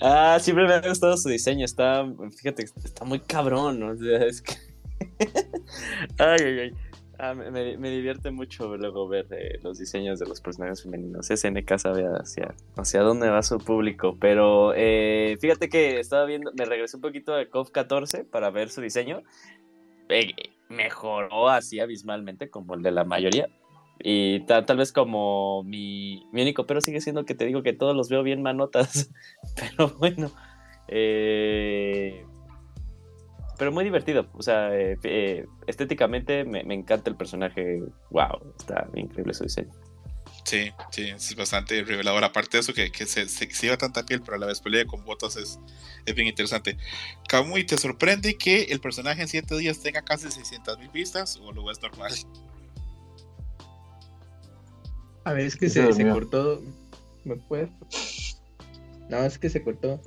Ah, 0.00 0.38
siempre 0.40 0.66
me 0.66 0.74
ha 0.74 0.80
gustado 0.80 1.16
su 1.16 1.28
diseño. 1.28 1.64
Está, 1.64 2.06
fíjate, 2.36 2.64
está 2.64 3.04
muy 3.04 3.20
cabrón, 3.20 3.98
es 4.04 4.42
que. 4.42 4.54
Ah, 7.18 7.32
me, 7.32 7.90
divierte 7.90 8.30
mucho 8.30 8.76
luego 8.76 9.08
ver 9.08 9.26
eh, 9.30 9.58
los 9.62 9.78
diseños 9.78 10.18
de 10.18 10.26
los 10.26 10.42
personajes 10.42 10.82
femeninos. 10.82 11.28
SNK 11.28 11.78
sabe 11.78 12.04
hacia, 12.04 12.54
hacia 12.76 13.00
dónde 13.00 13.30
va 13.30 13.42
su 13.42 13.58
público. 13.58 14.18
Pero 14.20 14.74
eh, 14.76 15.38
fíjate 15.40 15.70
que 15.70 15.98
estaba 15.98 16.26
viendo, 16.26 16.52
me 16.52 16.66
regresé 16.66 16.96
un 16.96 17.02
poquito 17.02 17.34
de 17.34 17.48
KOF 17.48 17.70
14 17.70 18.24
para 18.24 18.50
ver 18.50 18.68
su 18.68 18.82
diseño. 18.82 19.22
Eh, 20.10 20.34
mejoró 20.68 21.48
así 21.48 21.80
abismalmente 21.80 22.50
como 22.50 22.74
el 22.74 22.82
de 22.82 22.90
la 22.90 23.04
mayoría. 23.04 23.48
Y 24.02 24.40
tal, 24.46 24.66
tal 24.66 24.76
vez 24.76 24.92
como 24.92 25.62
mi, 25.64 26.26
mi, 26.32 26.42
único, 26.42 26.66
pero 26.66 26.80
sigue 26.80 27.00
siendo 27.00 27.24
que 27.24 27.34
te 27.34 27.46
digo 27.46 27.62
que 27.62 27.72
todos 27.72 27.96
los 27.96 28.08
veo 28.08 28.22
bien 28.22 28.42
manotas. 28.42 29.10
Pero 29.56 29.88
bueno. 29.98 30.30
Eh, 30.88 32.24
pero 33.58 33.72
muy 33.72 33.84
divertido. 33.84 34.28
O 34.34 34.42
sea, 34.42 34.74
eh, 34.76 34.98
eh, 35.02 35.46
estéticamente 35.66 36.44
me, 36.44 36.62
me, 36.64 36.74
encanta 36.74 37.10
el 37.10 37.16
personaje. 37.16 37.82
Wow, 38.10 38.54
está 38.58 38.86
increíble 38.94 39.34
su 39.34 39.44
diseño. 39.44 39.72
Sí, 40.44 40.70
sí, 40.90 41.08
es 41.08 41.34
bastante 41.34 41.82
revelador. 41.82 42.22
Aparte 42.22 42.56
de 42.56 42.60
eso, 42.60 42.72
que, 42.72 42.92
que 42.92 43.06
se, 43.06 43.28
se 43.28 43.44
exhiba 43.44 43.76
tanta 43.76 44.06
piel, 44.06 44.22
pero 44.22 44.36
a 44.36 44.38
la 44.38 44.46
vez 44.46 44.60
pelea 44.60 44.84
con 44.86 45.04
botas 45.04 45.36
es, 45.36 45.58
es 46.04 46.14
bien 46.14 46.28
interesante. 46.28 46.76
Kamui, 47.28 47.64
¿te 47.64 47.76
sorprende 47.76 48.36
que 48.36 48.62
el 48.64 48.80
personaje 48.80 49.22
en 49.22 49.28
7 49.28 49.56
días 49.58 49.80
tenga 49.80 50.02
casi 50.02 50.30
600 50.30 50.78
mil 50.78 50.90
vistas 50.90 51.36
o 51.42 51.50
lo 51.50 51.68
es 51.70 51.82
normal? 51.82 52.12
A 55.26 55.32
ver, 55.32 55.44
es 55.44 55.56
que 55.56 55.68
se, 55.68 55.92
se 55.92 56.08
cortó. 56.08 56.62
¿Me 57.24 57.34
puedes? 57.34 57.68
No, 59.08 59.18
es 59.24 59.38
que 59.38 59.50
se 59.50 59.60
cortó. 59.60 60.00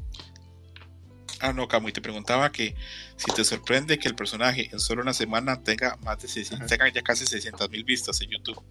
Ah, 1.41 1.51
no, 1.51 1.67
Camu, 1.67 1.89
y 1.89 1.91
te 1.91 1.99
preguntaba 1.99 2.49
que 2.53 2.73
si 3.17 3.29
te 3.33 3.43
sorprende 3.43 3.99
que 3.99 4.07
el 4.07 4.15
personaje 4.15 4.69
en 4.71 4.79
solo 4.79 5.01
una 5.01 5.13
semana 5.13 5.61
tenga 5.61 5.97
más 6.05 6.21
de 6.21 6.29
600, 6.29 6.69
tenga 6.69 6.87
ya 6.87 7.01
casi 7.01 7.25
600 7.25 7.69
mil 7.69 7.83
vistas 7.83 8.21
en 8.21 8.29
YouTube. 8.29 8.63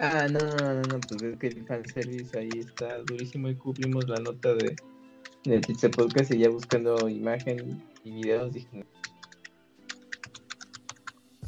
Ah, 0.00 0.26
no, 0.30 0.38
no, 0.38 0.56
no, 0.56 0.80
no, 0.80 1.00
pues 1.00 1.22
es 1.22 1.38
que 1.38 1.48
el 1.48 1.66
fanservice 1.66 2.38
ahí 2.38 2.48
está 2.54 2.96
durísimo 3.00 3.50
y 3.50 3.56
cubrimos 3.56 4.08
la 4.08 4.16
nota 4.16 4.54
de 4.54 4.74
del 5.44 5.60
Pizza 5.60 5.90
Podcast 5.90 6.32
y 6.32 6.38
ya 6.38 6.48
buscando 6.48 7.08
imagen 7.10 7.82
y 8.04 8.10
videos 8.12 8.52
dije 8.52 8.86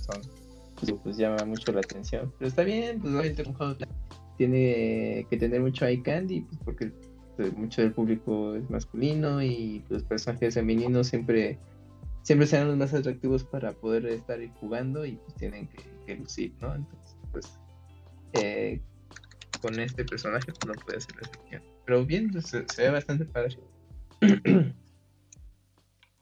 son 0.05 0.21
pues 0.93 1.17
llama 1.17 1.45
mucho 1.45 1.73
la 1.73 1.81
atención. 1.81 2.33
Pero 2.39 2.49
está 2.49 2.63
bien, 2.63 3.01
pues 3.01 3.13
obviamente 3.13 3.43
un 3.47 3.55
juego 3.55 3.77
tiene 4.37 5.27
que 5.31 5.37
tener 5.37 5.61
mucho 5.61 5.87
eye 5.87 6.03
candy, 6.03 6.41
pues 6.43 6.59
porque 6.65 6.93
pues, 7.37 7.57
mucho 7.57 7.83
del 7.83 7.93
público 7.93 8.55
es 8.55 8.69
masculino 8.71 9.43
y 9.43 9.85
los 9.89 10.03
personajes 10.03 10.55
femeninos 10.55 11.09
siempre 11.09 11.59
siempre 12.23 12.47
serán 12.47 12.69
los 12.69 12.77
más 12.77 12.95
atractivos 12.95 13.45
para 13.45 13.73
poder 13.73 14.07
estar 14.07 14.41
jugando 14.55 15.05
y 15.05 15.13
pues 15.17 15.35
tienen 15.35 15.69
que, 16.07 16.17
lucir, 16.17 16.53
¿no? 16.61 16.75
Entonces, 16.75 17.17
pues 17.33 17.59
eh, 18.33 18.81
con 19.61 19.79
este 19.79 20.05
personaje 20.05 20.47
pues, 20.47 20.65
no 20.65 20.73
puede 20.85 20.99
la 20.99 21.21
excepción. 21.21 21.63
Pero 21.85 22.05
bien, 22.05 22.31
pues, 22.31 22.47
se, 22.47 22.65
se 22.69 22.83
ve 22.83 22.91
bastante 22.91 23.25
padre. 23.27 23.59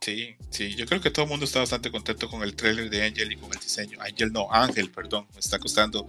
Sí, 0.03 0.35
sí, 0.49 0.75
yo 0.75 0.85
creo 0.85 0.99
que 0.99 1.11
todo 1.11 1.23
el 1.23 1.31
mundo 1.31 1.45
está 1.45 1.59
bastante 1.59 1.89
contento 1.89 2.29
con 2.29 2.43
el 2.43 2.57
trailer 2.57 2.89
de 2.89 3.05
Angel 3.05 3.31
y 3.31 3.37
con 3.37 3.53
el 3.53 3.59
diseño. 3.59 3.97
Angel 4.01 4.33
no, 4.33 4.51
Ángel, 4.51 4.91
perdón, 4.91 5.25
me 5.33 5.39
está 5.39 5.59
costando, 5.59 6.05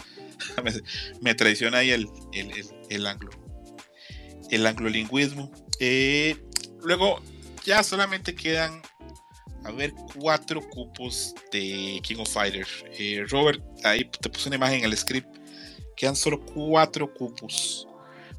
me, 0.64 0.72
me 1.20 1.32
traiciona 1.36 1.78
ahí 1.78 1.92
el, 1.92 2.08
el, 2.32 2.50
el, 2.50 2.66
el 2.90 3.06
anglo, 3.06 3.30
el 4.50 4.66
anglolingüismo. 4.66 5.48
Eh, 5.78 6.36
luego, 6.82 7.22
ya 7.64 7.84
solamente 7.84 8.34
quedan, 8.34 8.82
a 9.62 9.70
ver, 9.70 9.94
cuatro 10.18 10.60
cupos 10.70 11.32
de 11.52 12.00
King 12.02 12.16
of 12.18 12.28
Fighters. 12.28 12.84
Eh, 12.98 13.24
Robert, 13.28 13.62
ahí 13.84 14.06
te 14.06 14.28
puse 14.28 14.48
una 14.48 14.56
imagen 14.56 14.80
en 14.80 14.86
el 14.86 14.96
script, 14.96 15.36
quedan 15.96 16.16
solo 16.16 16.44
cuatro 16.44 17.14
cupos 17.14 17.86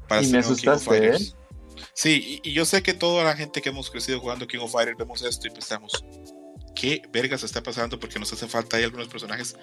para 0.06 0.22
y 0.22 0.26
me 0.26 0.36
asustaste, 0.36 0.60
King 0.60 0.70
of 0.70 0.84
Fighters. 0.84 1.30
¿eh? 1.30 1.45
Sí, 1.96 2.40
y, 2.44 2.50
y, 2.50 2.52
yo 2.52 2.64
sé 2.64 2.82
que 2.82 2.94
toda 2.94 3.24
la 3.24 3.34
gente 3.34 3.60
que 3.62 3.70
hemos 3.70 3.90
crecido 3.90 4.20
jugando 4.20 4.46
King 4.46 4.58
of 4.60 4.70
Fighters 4.70 4.98
vemos 4.98 5.22
esto 5.22 5.48
y 5.48 5.50
pensamos, 5.50 6.04
¿qué 6.74 7.02
vergas 7.10 7.42
está 7.42 7.62
pasando? 7.62 7.98
Porque 7.98 8.18
nos 8.18 8.32
hace 8.32 8.46
falta 8.46 8.76
ahí 8.76 8.84
algunos 8.84 9.08
personajes 9.08 9.56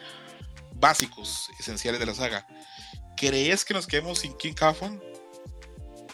básicos, 0.73 1.49
esenciales 1.59 1.99
de 1.99 2.07
la 2.07 2.13
saga. 2.13 2.45
¿crees 3.15 3.63
que 3.63 3.73
nos 3.73 3.87
quedemos 3.87 4.19
sin 4.19 4.33
King 4.33 4.53
Kafon? 4.53 5.01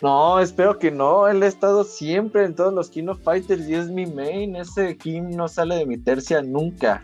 No, 0.01 0.39
espero 0.39 0.79
que 0.79 0.91
no. 0.91 1.27
Él 1.27 1.43
ha 1.43 1.47
estado 1.47 1.84
siempre 1.84 2.45
en 2.45 2.55
todos 2.55 2.73
los 2.73 2.89
King 2.89 3.08
of 3.08 3.21
Fighters 3.23 3.67
y 3.67 3.75
es 3.75 3.88
mi 3.89 4.05
main. 4.05 4.55
Ese 4.55 4.95
King 4.97 5.36
no 5.36 5.47
sale 5.47 5.75
de 5.75 5.86
mi 5.86 5.97
tercia 5.97 6.41
nunca. 6.41 7.03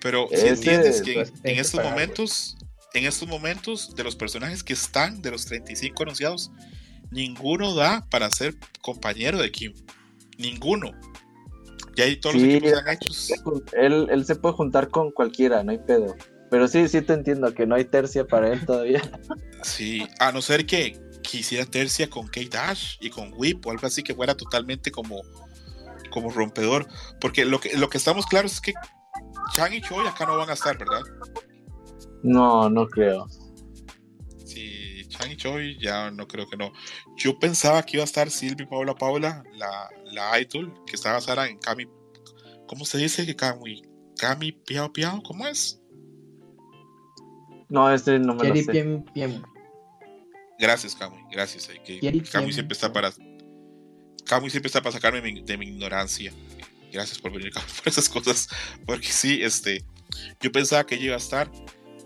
Pero 0.00 0.28
si 0.30 0.46
entiendes 0.46 1.02
que 1.02 1.20
en, 1.20 1.32
en 1.42 1.58
estos 1.58 1.82
momentos, 1.82 2.56
en 2.94 3.06
estos 3.06 3.28
momentos, 3.28 3.94
de 3.94 4.04
los 4.04 4.16
personajes 4.16 4.62
que 4.62 4.72
están, 4.72 5.20
de 5.20 5.30
los 5.30 5.44
35 5.46 6.02
anunciados, 6.02 6.50
ninguno 7.14 7.74
da 7.74 8.04
para 8.10 8.30
ser 8.30 8.54
compañero 8.82 9.38
de 9.38 9.50
Kim. 9.50 9.72
Ninguno. 10.36 10.90
Ya 11.96 12.04
ahí 12.04 12.16
todos 12.16 12.34
Sí, 12.34 12.40
los 12.40 12.48
equipos 12.48 12.72
están 12.72 12.94
hechos. 12.94 13.32
Él, 13.72 14.08
él 14.10 14.26
se 14.26 14.34
puede 14.34 14.54
juntar 14.54 14.88
con 14.88 15.12
cualquiera, 15.12 15.62
no 15.62 15.70
hay 15.70 15.78
pedo. 15.78 16.14
Pero 16.50 16.68
sí, 16.68 16.88
sí 16.88 17.00
te 17.02 17.12
entiendo 17.12 17.54
que 17.54 17.66
no 17.66 17.76
hay 17.76 17.84
tercia 17.84 18.26
para 18.26 18.52
él 18.52 18.64
todavía. 18.66 19.00
Sí, 19.62 20.06
a 20.18 20.30
no 20.30 20.42
ser 20.42 20.66
que 20.66 21.00
quisiera 21.22 21.64
tercia 21.64 22.10
con 22.10 22.28
K-Dash 22.28 22.98
y 23.00 23.08
con 23.08 23.32
Whip 23.34 23.66
o 23.66 23.70
algo 23.70 23.86
así 23.86 24.02
que 24.02 24.14
fuera 24.14 24.36
totalmente 24.36 24.90
como, 24.90 25.22
como 26.10 26.30
rompedor. 26.30 26.86
Porque 27.18 27.46
lo 27.46 27.58
que, 27.58 27.74
lo 27.78 27.88
que 27.88 27.96
estamos 27.96 28.26
claros 28.26 28.52
es 28.52 28.60
que 28.60 28.74
Chang 29.54 29.72
y 29.72 29.80
Choi 29.80 30.06
acá 30.06 30.26
no 30.26 30.36
van 30.36 30.50
a 30.50 30.52
estar, 30.52 30.76
¿verdad? 30.76 31.00
No, 32.22 32.68
no 32.68 32.86
creo. 32.86 33.26
Chang 35.16 35.30
y 35.32 35.36
Choi 35.36 35.78
ya 35.80 36.10
no 36.10 36.26
creo 36.26 36.48
que 36.48 36.56
no. 36.56 36.72
Yo 37.16 37.38
pensaba 37.38 37.82
que 37.84 37.96
iba 37.96 38.02
a 38.02 38.06
estar 38.06 38.30
Silvi 38.30 38.66
Paula 38.66 38.94
Paula, 38.94 39.42
la, 39.54 39.88
la 40.12 40.40
idol, 40.40 40.74
que 40.86 40.96
estaba 40.96 41.16
basada 41.16 41.48
en 41.48 41.58
Kami. 41.58 41.86
¿Cómo 42.66 42.84
se 42.84 42.98
dice 42.98 43.24
que 43.26 43.36
Kami? 43.36 43.82
Kami 44.18 44.52
Piao 44.52 44.92
Piao, 44.92 45.22
¿cómo 45.22 45.46
es? 45.46 45.80
No, 47.68 47.92
este 47.92 48.18
no 48.18 48.34
me 48.34 48.44
lo 48.48 48.54
sé. 48.56 48.72
Piem 48.72 49.04
Piem. 49.12 49.42
Gracias, 50.58 50.94
Kami, 50.94 51.16
gracias. 51.30 51.68
eh, 51.68 51.80
que 51.84 51.98
Yeri 52.00 52.20
Kami 52.20 52.46
Piem. 52.46 52.54
siempre 52.54 52.74
está 52.74 52.92
para. 52.92 53.12
Kami 54.26 54.50
siempre 54.50 54.68
está 54.68 54.80
para 54.82 54.92
sacarme 54.92 55.20
de 55.20 55.32
mi, 55.32 55.40
de 55.42 55.58
mi 55.58 55.66
ignorancia. 55.66 56.32
Gracias 56.92 57.18
por 57.18 57.32
venir 57.32 57.50
Kami, 57.54 57.66
por 57.78 57.88
esas 57.88 58.08
cosas. 58.08 58.48
Porque 58.86 59.08
sí, 59.08 59.42
este. 59.42 59.84
Yo 60.40 60.52
pensaba 60.52 60.86
que 60.86 60.94
ella 60.94 61.04
iba 61.06 61.14
a 61.14 61.18
estar. 61.18 61.50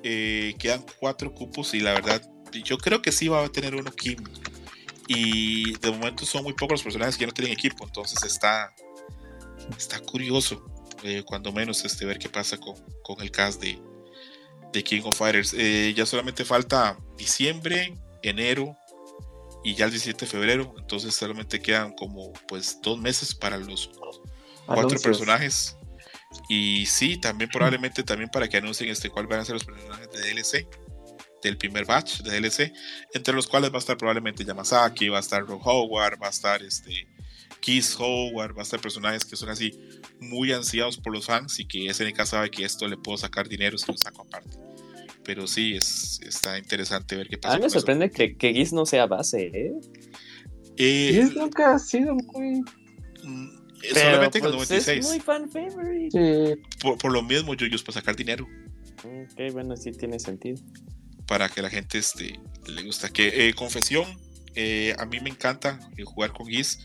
eh, 0.02 0.54
quedan 0.58 0.84
cuatro 1.00 1.34
cupos 1.34 1.74
y 1.74 1.80
la 1.80 1.92
verdad, 1.92 2.22
yo 2.52 2.78
creo 2.78 3.02
que 3.02 3.12
sí 3.12 3.28
va 3.28 3.44
a 3.44 3.48
tener 3.48 3.74
uno 3.74 3.90
Kim. 3.92 4.22
Y 5.06 5.72
de 5.78 5.90
momento 5.90 6.26
son 6.26 6.42
muy 6.44 6.52
pocos 6.52 6.72
los 6.72 6.82
personajes 6.82 7.16
que 7.16 7.22
ya 7.22 7.28
no 7.28 7.32
tienen 7.32 7.52
equipo. 7.52 7.84
Entonces 7.86 8.22
está. 8.22 8.72
Está 9.76 10.00
curioso. 10.00 10.64
eh, 11.04 11.22
cuando 11.24 11.52
menos 11.52 11.84
este, 11.84 12.04
ver 12.04 12.18
qué 12.18 12.28
pasa 12.28 12.56
con, 12.58 12.74
con 13.02 13.20
el 13.20 13.30
cast 13.30 13.60
de, 13.62 13.78
de 14.72 14.82
King 14.84 15.02
of 15.04 15.16
Fighters. 15.16 15.54
Eh, 15.56 15.94
ya 15.96 16.04
solamente 16.06 16.44
falta 16.44 16.98
diciembre, 17.16 17.94
enero 18.22 18.76
y 19.64 19.74
ya 19.74 19.84
el 19.86 19.90
17 19.92 20.24
de 20.24 20.30
febrero. 20.30 20.74
Entonces 20.78 21.14
solamente 21.14 21.60
quedan 21.60 21.92
como 21.94 22.32
pues 22.48 22.80
dos 22.82 22.98
meses 22.98 23.34
para 23.34 23.56
los 23.58 23.90
cuatro 24.66 24.98
Anuncios. 24.98 25.02
personajes. 25.02 25.76
Y 26.48 26.86
sí, 26.86 27.18
también 27.18 27.50
probablemente 27.52 28.02
también 28.02 28.28
para 28.30 28.48
que 28.48 28.56
anuncien 28.58 28.90
este 28.90 29.10
cuál 29.10 29.26
van 29.26 29.40
a 29.40 29.44
ser 29.44 29.54
los 29.54 29.64
personajes 29.64 30.10
de 30.10 30.34
DLC 30.34 30.68
del 31.42 31.56
primer 31.56 31.84
batch 31.86 32.20
de 32.22 32.40
DLC, 32.40 32.72
entre 33.14 33.34
los 33.34 33.46
cuales 33.46 33.70
va 33.70 33.76
a 33.76 33.78
estar 33.78 33.96
probablemente 33.96 34.44
Yamazaki, 34.44 35.08
va 35.08 35.18
a 35.18 35.20
estar 35.20 35.44
Rob 35.46 35.60
Howard, 35.64 36.20
va 36.22 36.26
a 36.26 36.30
estar 36.30 36.62
este 36.62 37.06
Keith 37.60 37.94
Howard, 37.98 38.56
va 38.56 38.60
a 38.60 38.62
estar 38.62 38.80
personajes 38.80 39.24
que 39.24 39.36
son 39.36 39.48
así 39.48 39.72
muy 40.20 40.52
ansiados 40.52 40.96
por 40.98 41.12
los 41.12 41.26
fans 41.26 41.58
y 41.60 41.66
que 41.66 41.92
SNK 41.92 42.24
sabe 42.24 42.50
que 42.50 42.64
esto 42.64 42.86
le 42.88 42.96
puedo 42.96 43.18
sacar 43.18 43.48
dinero 43.48 43.76
si 43.78 43.90
lo 43.90 43.98
saco 43.98 44.22
aparte. 44.22 44.56
Pero 45.24 45.46
sí, 45.46 45.74
es, 45.76 46.20
está 46.26 46.56
interesante 46.58 47.14
ver 47.16 47.28
qué 47.28 47.36
A 47.36 47.40
pasa. 47.40 47.54
mí 47.56 47.60
me 47.60 47.66
eso. 47.66 47.78
sorprende 47.80 48.10
que, 48.10 48.36
que 48.36 48.52
Giz 48.54 48.72
no 48.72 48.86
sea 48.86 49.06
base, 49.06 49.50
¿eh? 49.52 49.72
Eh, 50.76 51.10
Y 51.12 51.18
es 51.18 51.34
nunca 51.34 51.74
ha 51.74 51.78
sido 51.78 52.14
muy. 52.14 52.60
mm, 53.24 53.48
Pero, 53.82 53.94
solamente 54.00 54.40
con 54.40 54.52
pues, 54.54 54.70
96. 54.70 54.98
Es 55.04 55.10
muy 55.10 55.20
fan 55.20 55.50
favorite. 55.50 56.10
Sí, 56.54 56.60
Por, 56.80 56.96
por 56.98 57.12
lo 57.12 57.22
mismo, 57.22 57.54
yo 57.54 57.66
para 57.84 57.92
sacar 57.92 58.16
dinero. 58.16 58.46
Ok, 59.04 59.52
bueno, 59.52 59.76
sí 59.76 59.92
tiene 59.92 60.18
sentido. 60.18 60.58
Para 61.28 61.48
que 61.48 61.62
la 61.62 61.70
gente 61.70 61.98
este, 61.98 62.40
le 62.66 62.82
gusta. 62.82 63.10
Que 63.10 63.48
eh, 63.48 63.54
confesión, 63.54 64.18
eh, 64.56 64.96
a 64.98 65.06
mí 65.06 65.20
me 65.20 65.30
encanta 65.30 65.78
eh, 65.96 66.02
jugar 66.02 66.32
con 66.32 66.48
Giz, 66.48 66.80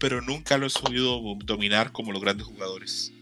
pero 0.00 0.20
nunca 0.20 0.58
lo 0.58 0.66
he 0.66 0.70
sabido 0.70 1.20
dominar 1.44 1.92
como 1.92 2.10
los 2.10 2.20
grandes 2.20 2.46
jugadores. 2.46 3.12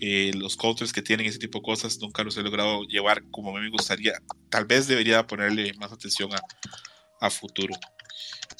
Eh, 0.00 0.32
los 0.34 0.56
counters 0.56 0.92
que 0.92 1.00
tienen 1.00 1.26
ese 1.26 1.38
tipo 1.38 1.58
de 1.58 1.64
cosas 1.64 1.98
nunca 2.00 2.22
los 2.22 2.36
he 2.36 2.42
logrado 2.42 2.82
llevar 2.84 3.22
como 3.30 3.50
a 3.50 3.60
mí 3.60 3.66
me 3.66 3.70
gustaría. 3.70 4.14
Tal 4.50 4.64
vez 4.64 4.88
debería 4.88 5.26
ponerle 5.26 5.72
más 5.74 5.92
atención 5.92 6.30
a, 6.34 6.40
a 7.20 7.30
futuro. 7.30 7.74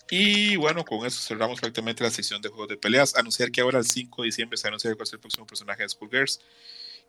Y 0.08 0.54
bueno, 0.56 0.84
con 0.84 1.04
eso 1.04 1.20
cerramos 1.20 1.58
prácticamente 1.58 2.04
la 2.04 2.10
sección 2.10 2.40
de 2.40 2.48
juegos 2.48 2.68
de 2.68 2.76
peleas. 2.76 3.16
Anunciar 3.16 3.50
que 3.50 3.60
ahora 3.60 3.78
el 3.78 3.86
5 3.86 4.22
de 4.22 4.26
diciembre 4.26 4.56
se 4.56 4.68
anuncia 4.68 4.88
el 4.88 4.96
próximo 4.96 5.46
personaje 5.46 5.82
de 5.82 5.88
Skullgirls. 5.88 6.40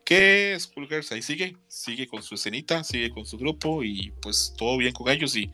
Que 0.07 0.57
Skullgirls 0.57 1.11
ahí 1.11 1.21
sigue, 1.21 1.57
sigue 1.67 2.07
con 2.07 2.23
su 2.23 2.35
escenita, 2.35 2.81
sigue 2.85 3.09
con 3.09 3.25
su 3.25 3.37
grupo 3.37 3.83
y 3.83 4.13
pues 4.21 4.53
todo 4.57 4.77
bien 4.77 4.93
con 4.93 5.09
ellos 5.09 5.35
y 5.35 5.51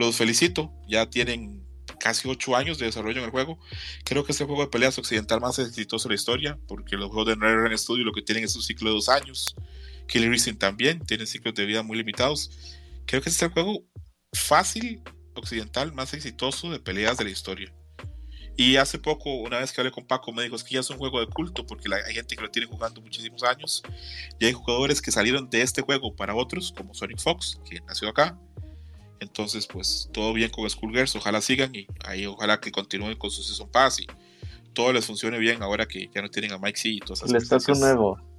los 0.00 0.16
felicito. 0.16 0.72
Ya 0.88 1.08
tienen 1.08 1.64
casi 2.00 2.28
8 2.28 2.56
años 2.56 2.78
de 2.78 2.86
desarrollo 2.86 3.20
en 3.20 3.26
el 3.26 3.30
juego. 3.30 3.56
Creo 4.04 4.24
que 4.24 4.32
es 4.32 4.40
el 4.40 4.48
juego 4.48 4.62
de 4.62 4.68
peleas 4.68 4.98
occidental 4.98 5.40
más 5.40 5.60
exitoso 5.60 6.08
de 6.08 6.14
la 6.14 6.18
historia, 6.18 6.58
porque 6.66 6.96
los 6.96 7.06
juegos 7.06 7.28
de 7.28 7.36
NetherRealm 7.36 7.78
Studio 7.78 8.04
lo 8.04 8.10
que 8.10 8.22
tienen 8.22 8.42
es 8.42 8.56
un 8.56 8.62
ciclo 8.62 8.90
de 8.90 8.96
dos 8.96 9.08
años. 9.08 9.54
Killer 10.08 10.32
Instinct 10.32 10.60
también 10.60 10.98
tiene 11.06 11.24
ciclos 11.24 11.54
de 11.54 11.64
vida 11.64 11.84
muy 11.84 11.96
limitados. 11.96 12.50
Creo 13.06 13.22
que 13.22 13.28
este 13.28 13.44
es 13.44 13.48
el 13.48 13.52
juego 13.52 13.84
fácil 14.32 15.02
occidental 15.34 15.92
más 15.92 16.14
exitoso 16.14 16.68
de 16.68 16.80
peleas 16.80 17.16
de 17.16 17.26
la 17.26 17.30
historia. 17.30 17.72
Y 18.56 18.76
hace 18.76 18.98
poco, 18.98 19.34
una 19.34 19.58
vez 19.58 19.72
que 19.72 19.80
hablé 19.80 19.90
con 19.90 20.04
Paco, 20.04 20.32
me 20.32 20.44
dijo, 20.44 20.54
es 20.54 20.62
que 20.62 20.74
ya 20.74 20.80
es 20.80 20.90
un 20.90 20.98
juego 20.98 21.18
de 21.20 21.26
culto, 21.26 21.66
porque 21.66 21.88
la- 21.88 21.96
hay 21.96 22.14
gente 22.14 22.36
que 22.36 22.42
lo 22.42 22.50
tiene 22.50 22.68
jugando 22.68 23.00
muchísimos 23.00 23.42
años, 23.42 23.82
y 24.38 24.44
hay 24.46 24.52
jugadores 24.52 25.02
que 25.02 25.10
salieron 25.10 25.50
de 25.50 25.62
este 25.62 25.82
juego 25.82 26.14
para 26.14 26.34
otros, 26.34 26.72
como 26.76 26.94
Sonic 26.94 27.18
Fox, 27.20 27.58
que 27.68 27.80
nació 27.80 28.08
acá. 28.08 28.38
Entonces, 29.20 29.66
pues, 29.66 30.08
todo 30.12 30.32
bien 30.32 30.50
con 30.50 30.68
Skullgirls, 30.68 31.16
ojalá 31.16 31.40
sigan, 31.40 31.74
y 31.74 31.86
ahí 32.04 32.26
ojalá 32.26 32.60
que 32.60 32.70
continúen 32.70 33.16
con 33.16 33.30
su 33.30 33.42
Season 33.42 33.68
Pass, 33.68 34.00
y 34.00 34.06
todo 34.72 34.92
les 34.92 35.04
funcione 35.06 35.38
bien 35.38 35.62
ahora 35.62 35.86
que 35.86 36.08
ya 36.14 36.22
no 36.22 36.28
tienen 36.30 36.52
a 36.52 36.58
Mike 36.58 36.78
C 36.78 36.88
y 36.90 36.98
todas 37.00 37.20
esas 37.20 37.30
les 37.32 37.48
toca 37.48 37.72
un 37.72 37.80
nuevo. 37.80 38.33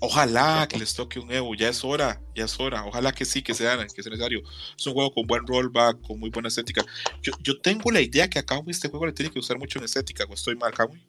Ojalá 0.00 0.68
que 0.68 0.78
les 0.78 0.94
toque 0.94 1.18
un 1.18 1.30
Evo, 1.32 1.54
ya 1.56 1.68
es 1.68 1.84
hora, 1.84 2.22
ya 2.34 2.44
es 2.44 2.60
hora. 2.60 2.84
Ojalá 2.84 3.12
que 3.12 3.24
sí, 3.24 3.42
que 3.42 3.52
sea, 3.52 3.76
que 3.78 4.02
sea 4.02 4.10
necesario. 4.10 4.42
Es 4.78 4.86
un 4.86 4.92
juego 4.94 5.12
con 5.12 5.26
buen 5.26 5.44
rollback, 5.46 6.00
con 6.02 6.20
muy 6.20 6.30
buena 6.30 6.48
estética. 6.48 6.84
Yo, 7.20 7.32
yo 7.42 7.60
tengo 7.60 7.90
la 7.90 8.00
idea 8.00 8.30
que 8.30 8.38
a 8.38 8.44
Kamui 8.44 8.70
este 8.70 8.88
juego 8.88 9.06
le 9.06 9.12
tiene 9.12 9.32
que 9.32 9.40
usar 9.40 9.58
mucho 9.58 9.78
en 9.80 9.86
estética, 9.86 10.24
o 10.28 10.34
estoy 10.34 10.54
mal, 10.54 10.72
Kamui. 10.72 11.04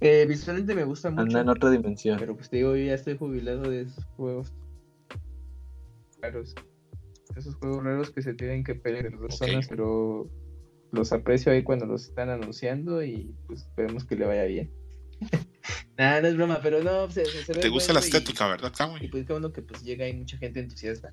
Eh, 0.00 0.26
visualmente 0.28 0.76
me 0.76 0.84
gusta 0.84 1.10
mucho. 1.10 1.22
Anda 1.22 1.40
en 1.40 1.48
otra 1.48 1.70
dimensión. 1.70 2.18
Pero 2.20 2.36
pues 2.36 2.48
te 2.48 2.58
digo, 2.58 2.76
yo 2.76 2.84
ya 2.84 2.94
estoy 2.94 3.16
jubilado 3.16 3.62
de 3.68 3.82
esos 3.82 4.04
juegos 4.16 4.52
raros. 6.22 6.54
Esos 7.36 7.56
juegos 7.56 7.82
raros 7.82 8.10
que 8.10 8.22
se 8.22 8.34
tienen 8.34 8.62
que 8.62 8.74
pelear 8.76 9.06
en 9.06 9.18
dos 9.18 9.34
Ok. 9.34 9.48
zonas, 9.48 9.66
pero 9.68 10.30
los 10.92 11.12
aprecio 11.12 11.52
ahí 11.52 11.62
cuando 11.64 11.86
los 11.86 12.04
están 12.04 12.30
anunciando 12.30 13.02
y 13.02 13.34
pues 13.46 13.62
esperemos 13.62 14.04
que 14.04 14.14
le 14.16 14.26
vaya 14.26 14.44
bien. 14.44 14.77
Nada, 15.96 16.20
no 16.22 16.28
es 16.28 16.36
broma, 16.36 16.60
pero 16.62 16.82
no, 16.82 17.10
se, 17.10 17.24
se- 17.26 17.52
Te 17.54 17.68
gusta 17.68 17.92
la 17.92 18.00
y- 18.00 18.04
estética, 18.04 18.46
¿verdad, 18.46 18.70
Y, 18.72 18.76
Kamui? 18.76 19.08
pues 19.08 19.26
qué 19.26 19.32
bueno 19.32 19.52
que 19.52 19.62
pues 19.62 19.82
llega 19.82 20.04
ahí 20.04 20.14
mucha 20.14 20.36
gente 20.38 20.60
entusiasta. 20.60 21.12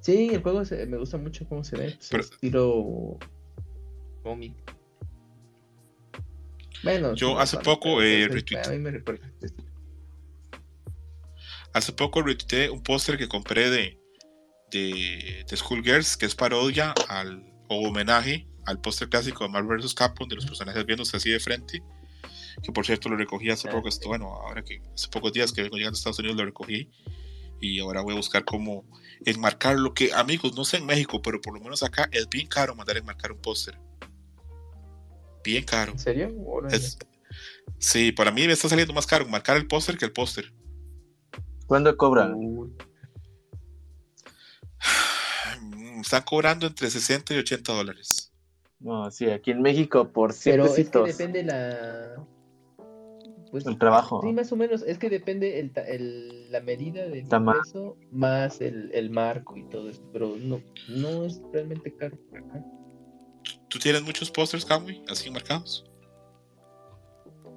Sí, 0.00 0.30
el 0.32 0.42
juego 0.42 0.64
se- 0.64 0.86
me 0.86 0.96
gusta 0.96 1.18
mucho 1.18 1.46
cómo 1.48 1.62
se 1.62 1.76
ve. 1.76 1.92
pues, 1.96 2.08
Pero- 2.10 2.22
estilo 2.24 3.18
cómic. 4.22 4.54
Bueno, 6.82 7.14
Yo 7.14 7.38
hace 7.38 7.58
poco, 7.58 7.96
pero, 7.98 8.02
eh, 8.02 8.26
pues, 8.28 8.42
retuiteé- 8.44 8.66
A 8.66 8.70
mí 8.70 8.78
me 8.78 9.02
este. 9.42 9.62
Hace 11.72 11.92
poco 11.92 12.22
retuiteé 12.22 12.70
un 12.70 12.82
póster 12.82 13.16
que 13.18 13.28
compré 13.28 13.70
de, 13.70 13.98
de, 14.70 15.44
de 15.48 15.56
Skullgirls, 15.56 16.16
que 16.16 16.26
es 16.26 16.34
parodia 16.34 16.92
al, 17.08 17.44
o 17.68 17.86
homenaje 17.88 18.48
al 18.66 18.80
póster 18.80 19.08
clásico 19.08 19.44
de 19.44 19.50
Marvel 19.50 19.78
vs. 19.78 19.94
Capcom, 19.94 20.26
de 20.28 20.36
los 20.36 20.46
personajes 20.46 20.84
viéndose 20.86 21.16
así 21.16 21.30
de 21.30 21.38
frente. 21.40 21.82
Que 22.62 22.72
por 22.72 22.84
cierto 22.84 23.08
lo 23.08 23.16
recogí 23.16 23.50
hace 23.50 23.68
poco, 23.68 23.88
esto, 23.88 24.08
bueno, 24.08 24.26
ahora 24.26 24.62
que 24.62 24.82
hace 24.94 25.08
pocos 25.08 25.32
días 25.32 25.52
que 25.52 25.62
vengo 25.62 25.76
llegando 25.76 25.96
a 25.96 25.98
Estados 25.98 26.18
Unidos 26.18 26.36
lo 26.36 26.44
recogí. 26.44 26.90
Y 27.60 27.80
ahora 27.80 28.00
voy 28.00 28.14
a 28.14 28.16
buscar 28.16 28.44
cómo 28.44 28.84
enmarcar 29.24 29.78
lo 29.78 29.92
que, 29.92 30.12
amigos, 30.14 30.54
no 30.56 30.64
sé 30.64 30.78
en 30.78 30.86
México, 30.86 31.20
pero 31.22 31.40
por 31.40 31.54
lo 31.54 31.60
menos 31.60 31.82
acá 31.82 32.08
es 32.12 32.28
bien 32.28 32.46
caro 32.46 32.74
mandar 32.74 32.96
a 32.96 33.00
enmarcar 33.00 33.32
un 33.32 33.40
póster. 33.40 33.78
Bien 35.44 35.64
caro. 35.64 35.92
¿En 35.92 35.98
serio? 35.98 36.30
Es, 36.70 36.98
sí, 37.78 38.12
para 38.12 38.30
mí 38.30 38.46
me 38.46 38.52
está 38.52 38.68
saliendo 38.68 38.94
más 38.94 39.06
caro 39.06 39.26
marcar 39.26 39.56
el 39.56 39.66
póster 39.66 39.96
que 39.98 40.04
el 40.06 40.12
póster. 40.12 40.52
¿Cuándo 41.66 41.96
cobran? 41.96 42.36
Están 46.00 46.22
cobrando 46.22 46.66
entre 46.66 46.90
60 46.90 47.34
y 47.34 47.38
80 47.38 47.72
dólares. 47.72 48.32
No, 48.80 49.10
sí, 49.10 49.28
aquí 49.30 49.50
en 49.50 49.60
México 49.60 50.10
por 50.10 50.32
100 50.32 50.52
Pero 50.54 50.74
es 50.74 50.88
que 50.88 50.98
depende 51.00 51.44
la. 51.44 52.16
Pues, 53.50 53.66
El 53.66 53.78
trabajo. 53.78 54.20
Sí, 54.22 54.32
más 54.32 54.52
o 54.52 54.56
menos. 54.56 54.82
Es 54.82 54.98
que 54.98 55.10
depende 55.10 55.58
el, 55.58 55.72
el- 55.88 56.52
la 56.52 56.60
medida 56.60 57.08
del 57.08 57.26
Tama- 57.28 57.54
peso 57.64 57.96
más 58.12 58.60
el, 58.60 58.90
el 58.94 59.10
marco 59.10 59.56
y 59.56 59.64
todo 59.64 59.88
eso. 59.90 60.02
Pero 60.12 60.36
no, 60.36 60.60
no 60.88 61.24
es 61.24 61.40
realmente 61.52 61.92
caro. 61.94 62.16
Ajá. 62.32 62.64
¿Tú 63.68 63.78
tienes 63.78 64.02
muchos 64.02 64.30
pósters, 64.30 64.64
Camui, 64.64 65.02
así 65.08 65.30
marcados? 65.30 65.84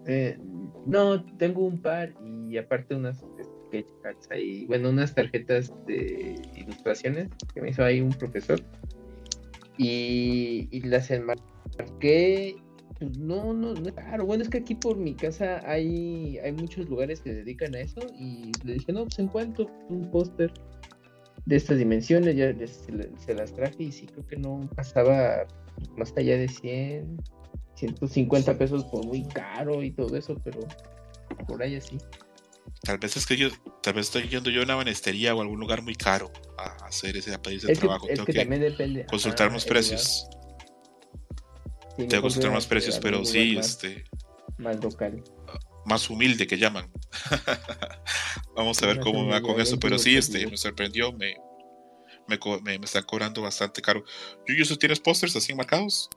Eh, 0.05 0.37
no, 0.85 1.23
tengo 1.37 1.65
un 1.65 1.81
par 1.81 2.13
y 2.49 2.57
aparte 2.57 2.93
unas 2.95 3.23
sketch 3.67 3.87
cards 4.01 4.27
ahí. 4.31 4.65
Bueno, 4.65 4.89
unas 4.89 5.13
tarjetas 5.15 5.71
de 5.87 6.41
ilustraciones 6.55 7.29
que 7.53 7.61
me 7.61 7.69
hizo 7.69 7.83
ahí 7.83 8.01
un 8.01 8.11
profesor. 8.13 8.59
Y, 9.77 10.67
y 10.71 10.81
las 10.81 11.09
enmarqué. 11.09 12.55
No, 13.17 13.53
no, 13.53 13.73
no 13.73 13.87
es 13.87 13.93
caro. 13.93 14.25
Bueno, 14.25 14.43
es 14.43 14.49
que 14.49 14.59
aquí 14.59 14.75
por 14.75 14.97
mi 14.97 15.13
casa 15.15 15.61
hay, 15.65 16.37
hay 16.39 16.51
muchos 16.51 16.87
lugares 16.87 17.21
que 17.21 17.31
se 17.31 17.35
dedican 17.37 17.75
a 17.75 17.79
eso. 17.79 18.01
Y 18.17 18.51
le 18.63 18.73
dije, 18.73 18.91
no, 18.93 19.03
pues 19.05 19.19
encuentro 19.19 19.67
un 19.89 20.09
póster 20.11 20.53
de 21.45 21.55
estas 21.55 21.77
dimensiones. 21.77 22.35
Ya 22.35 22.51
les- 22.53 22.71
se, 22.85 22.91
la- 22.91 23.07
se 23.19 23.33
las 23.35 23.53
traje 23.53 23.83
y 23.83 23.91
sí, 23.91 24.05
creo 24.07 24.25
que 24.27 24.37
no 24.37 24.69
pasaba 24.75 25.45
más 25.97 26.13
allá 26.15 26.37
de 26.37 26.47
100, 26.47 27.21
150 27.75 28.57
pesos 28.57 28.85
por 28.85 29.05
muy 29.05 29.23
caro 29.25 29.83
y 29.83 29.91
todo 29.91 30.15
eso, 30.15 30.39
pero 30.43 30.59
por 31.47 31.61
ahí 31.61 31.75
así. 31.75 31.97
Tal 32.83 32.97
vez 32.97 33.17
es 33.17 33.25
que 33.25 33.35
yo, 33.37 33.49
tal 33.81 33.93
vez 33.95 34.07
estoy 34.07 34.23
yendo 34.29 34.49
yo 34.49 34.61
a 34.61 34.63
una 34.65 34.75
banestería 34.75 35.35
o 35.35 35.41
algún 35.41 35.59
lugar 35.59 35.81
muy 35.81 35.95
caro 35.95 36.31
a 36.57 36.85
hacer 36.85 37.17
ese, 37.17 37.33
a 37.33 37.41
pedir 37.41 37.57
ese 37.57 37.71
Es 37.71 37.79
que, 37.79 37.85
trabajo. 37.85 38.07
es 38.07 38.13
Tengo 38.15 38.25
que 38.25 38.33
que 38.33 38.39
también 38.39 38.61
depende. 38.61 39.05
consultar 39.05 39.51
el 39.53 39.63
precios. 39.65 40.27
lugar. 40.29 40.42
Sí, 41.95 42.07
Tengo 42.07 42.09
que 42.09 42.15
mejor 42.15 42.21
consultar 42.21 42.49
ver 42.51 42.55
más 42.57 42.67
precios, 42.67 42.99
pero 42.99 43.23
sí, 43.25 43.55
más, 43.55 43.69
este, 43.69 44.03
más 44.57 44.83
local. 44.83 45.23
más 45.85 46.09
humilde 46.09 46.47
que 46.47 46.57
llaman. 46.57 46.91
Vamos 48.55 48.81
a 48.81 48.87
ver 48.87 48.97
más 48.97 49.05
cómo 49.05 49.23
me 49.25 49.31
va 49.31 49.41
con 49.41 49.59
eso, 49.59 49.79
pero 49.79 49.97
sí, 49.99 50.15
este, 50.17 50.47
me 50.47 50.57
sorprendió, 50.57 51.11
me, 51.13 51.35
me, 52.27 52.37
me, 52.63 52.79
me 52.79 52.85
están 52.85 53.03
cobrando 53.03 53.41
bastante 53.41 53.81
caro. 53.81 54.03
Yuyu, 54.47 54.65
¿tú 54.65 54.77
tienes 54.77 54.99
pósters 54.99 55.35
así 55.35 55.53
marcados? 55.53 56.09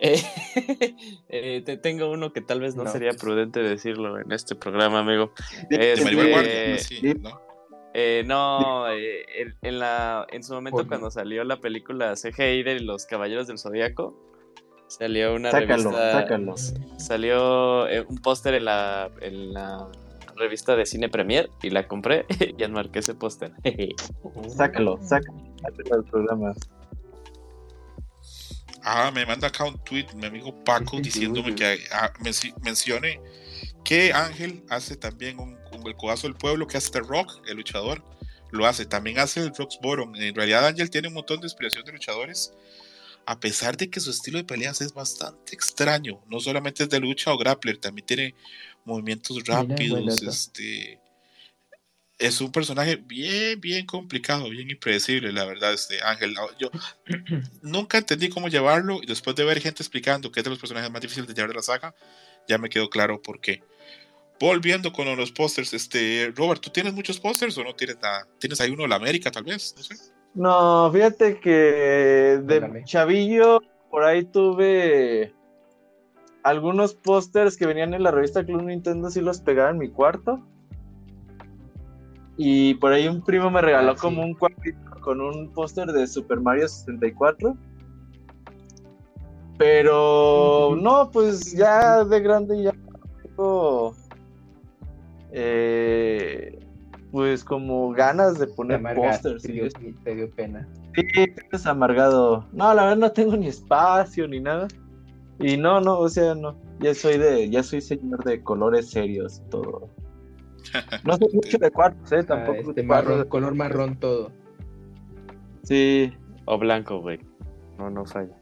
Eh, 0.00 0.20
eh, 1.28 1.62
te 1.64 1.76
tengo 1.76 2.10
uno 2.10 2.32
que 2.32 2.40
tal 2.40 2.60
vez 2.60 2.74
no, 2.74 2.84
No. 2.84 2.92
sería 2.92 3.12
prudente 3.12 3.60
decirlo 3.60 4.18
en 4.18 4.32
este 4.32 4.54
programa, 4.54 4.98
amigo. 5.00 5.32
De 5.70 5.92
Este, 5.92 6.04
Maribel 6.04 6.30
Guardia, 6.30 6.78
sí. 6.78 7.00
¿no? 7.20 7.40
Eh, 7.94 8.24
no, 8.26 8.90
eh, 8.90 9.24
en, 9.40 9.54
en 9.62 9.78
la, 9.78 10.26
en 10.32 10.42
su 10.42 10.52
momento 10.52 10.86
cuando 10.88 11.12
salió 11.12 11.44
la 11.44 11.60
película 11.60 12.14
CGI 12.16 12.64
de 12.64 12.80
Los 12.80 13.06
Caballeros 13.06 13.46
del 13.46 13.56
Zodíaco, 13.58 14.33
salió 14.98 15.34
una 15.34 15.50
Sácalo, 15.50 15.90
revista, 15.90 16.12
sácalo. 16.20 16.54
salió 16.98 17.88
eh, 17.88 18.00
un 18.08 18.18
póster 18.18 18.54
en 18.54 18.64
la, 18.66 19.10
en 19.20 19.52
la 19.52 19.86
revista 20.36 20.74
de 20.76 20.86
Cine 20.86 21.08
Premier 21.08 21.48
y 21.62 21.70
la 21.70 21.86
compré 21.86 22.26
y 22.58 22.62
enmarqué 22.62 22.98
ese 23.00 23.14
póster. 23.14 23.52
Sácalo, 24.56 24.98
sácalo, 25.02 25.38
sácalo 25.62 25.96
del 26.02 26.04
programa. 26.10 26.52
Ah, 28.82 29.10
me 29.14 29.24
manda 29.24 29.48
acá 29.48 29.64
un 29.64 29.78
tweet 29.84 30.06
mi 30.14 30.26
amigo 30.26 30.54
Paco 30.64 30.98
diciéndome 31.02 31.54
que 31.54 31.78
ah, 31.92 32.12
menci- 32.20 32.54
mencione 32.62 33.20
que 33.82 34.12
Ángel 34.12 34.62
hace 34.68 34.96
también 34.96 35.38
un, 35.38 35.56
un- 35.72 35.86
el 35.86 35.96
codazo 35.96 36.26
del 36.26 36.36
pueblo 36.36 36.66
que 36.66 36.76
hace 36.76 36.90
The 36.90 37.00
Rock, 37.00 37.30
el 37.48 37.56
luchador, 37.56 38.02
lo 38.50 38.66
hace. 38.66 38.86
También 38.86 39.18
hace 39.18 39.40
el 39.40 39.54
Rox 39.54 39.78
Bottom. 39.82 40.14
En 40.16 40.34
realidad 40.34 40.66
Ángel 40.66 40.88
tiene 40.90 41.08
un 41.08 41.14
montón 41.14 41.40
de 41.40 41.46
inspiración 41.46 41.84
de 41.84 41.92
luchadores, 41.92 42.52
a 43.26 43.40
pesar 43.40 43.76
de 43.76 43.90
que 43.90 44.00
su 44.00 44.10
estilo 44.10 44.38
de 44.38 44.44
peleas 44.44 44.80
es 44.80 44.92
bastante 44.92 45.54
extraño. 45.54 46.22
No 46.28 46.40
solamente 46.40 46.84
es 46.84 46.90
de 46.90 47.00
lucha 47.00 47.32
o 47.32 47.38
grappler, 47.38 47.78
también 47.78 48.06
tiene 48.06 48.34
movimientos 48.84 49.44
rápidos. 49.44 50.22
Este 50.22 51.00
es 52.18 52.40
un 52.40 52.52
personaje 52.52 52.96
bien, 52.96 53.60
bien 53.60 53.86
complicado, 53.86 54.48
bien 54.48 54.70
impredecible, 54.70 55.32
la 55.32 55.44
verdad, 55.44 55.72
este 55.72 56.02
Ángel. 56.02 56.34
Yo 56.58 56.70
nunca 57.62 57.98
entendí 57.98 58.28
cómo 58.28 58.48
llevarlo 58.48 59.00
y 59.02 59.06
después 59.06 59.34
de 59.36 59.44
ver 59.44 59.60
gente 59.60 59.82
explicando 59.82 60.30
que 60.30 60.40
es 60.40 60.44
de 60.44 60.50
los 60.50 60.58
personajes 60.58 60.90
más 60.90 61.02
difíciles 61.02 61.26
de 61.28 61.34
llevar 61.34 61.50
de 61.50 61.56
la 61.56 61.62
saga, 61.62 61.94
ya 62.48 62.58
me 62.58 62.68
quedó 62.68 62.88
claro 62.88 63.20
por 63.20 63.40
qué. 63.40 63.62
Volviendo 64.38 64.92
con 64.92 65.14
los 65.16 65.32
pósters, 65.32 65.72
este, 65.74 66.32
Robert, 66.34 66.60
¿tú 66.60 66.70
tienes 66.70 66.92
muchos 66.92 67.20
pósters 67.20 67.56
o 67.56 67.64
no 67.64 67.74
tienes 67.74 67.98
nada? 68.02 68.26
¿Tienes 68.38 68.60
ahí 68.60 68.70
uno 68.70 68.82
de 68.82 68.88
la 68.88 68.96
América, 68.96 69.30
tal 69.30 69.44
vez? 69.44 69.74
No 69.76 69.82
sé. 69.82 69.94
No, 70.34 70.90
fíjate 70.92 71.38
que 71.38 72.40
de 72.44 72.82
chavillo 72.84 73.60
por 73.90 74.04
ahí 74.04 74.24
tuve 74.24 75.32
algunos 76.42 76.94
pósters 76.94 77.56
que 77.56 77.66
venían 77.66 77.94
en 77.94 78.02
la 78.02 78.10
revista 78.10 78.44
Club 78.44 78.62
Nintendo, 78.62 79.08
sí 79.10 79.20
los 79.20 79.40
pegaba 79.40 79.70
en 79.70 79.78
mi 79.78 79.88
cuarto. 79.90 80.40
Y 82.36 82.74
por 82.74 82.92
ahí 82.92 83.06
un 83.06 83.22
primo 83.22 83.48
me 83.50 83.60
regaló 83.60 83.92
Ah, 83.92 83.94
sí. 83.94 84.00
como 84.00 84.22
un 84.22 84.34
cuadrito 84.34 84.78
con 85.00 85.20
un 85.20 85.52
póster 85.52 85.92
de 85.92 86.06
Super 86.08 86.40
Mario 86.40 86.66
64. 86.66 87.56
Pero 89.56 90.74
no, 90.80 91.10
pues 91.12 91.52
ya 91.52 92.02
de 92.04 92.20
grande 92.20 92.60
ya 92.64 92.72
tengo 93.22 93.94
eh, 95.30 96.58
pues 97.14 97.44
como 97.44 97.92
ganas 97.92 98.40
de 98.40 98.48
poner 98.48 98.82
pósters. 98.96 99.44
te, 99.44 99.52
dio, 99.52 99.66
eso. 99.66 99.78
te 100.02 100.16
dio 100.16 100.28
pena. 100.32 100.68
Sí, 100.96 101.04
es 101.52 101.64
amargado. 101.64 102.44
No, 102.52 102.74
la 102.74 102.82
verdad 102.86 102.96
no 102.96 103.12
tengo 103.12 103.36
ni 103.36 103.46
espacio 103.46 104.26
ni 104.26 104.40
nada. 104.40 104.66
Y 105.38 105.56
no, 105.56 105.80
no, 105.80 105.96
o 106.00 106.08
sea, 106.08 106.34
no. 106.34 106.60
Ya 106.80 106.92
soy 106.92 107.18
de, 107.18 107.48
ya 107.50 107.62
soy 107.62 107.82
señor 107.82 108.24
de 108.24 108.42
colores 108.42 108.90
serios 108.90 109.40
y 109.46 109.48
todo. 109.50 109.88
No 111.04 111.16
soy 111.16 111.28
mucho 111.34 111.56
de 111.58 111.70
cuartos, 111.70 112.10
eh, 112.10 112.16
Ah, 112.18 112.26
tampoco. 112.26 112.70
este 112.70 112.80
de 112.80 112.82
marrón, 112.82 113.06
cuartos. 113.12 113.26
color 113.30 113.54
marrón 113.54 113.96
todo. 114.00 114.32
Sí, 115.62 116.12
o 116.46 116.58
blanco, 116.58 116.98
güey. 117.00 117.20
No, 117.78 117.90
no 117.90 118.04
falla. 118.06 118.34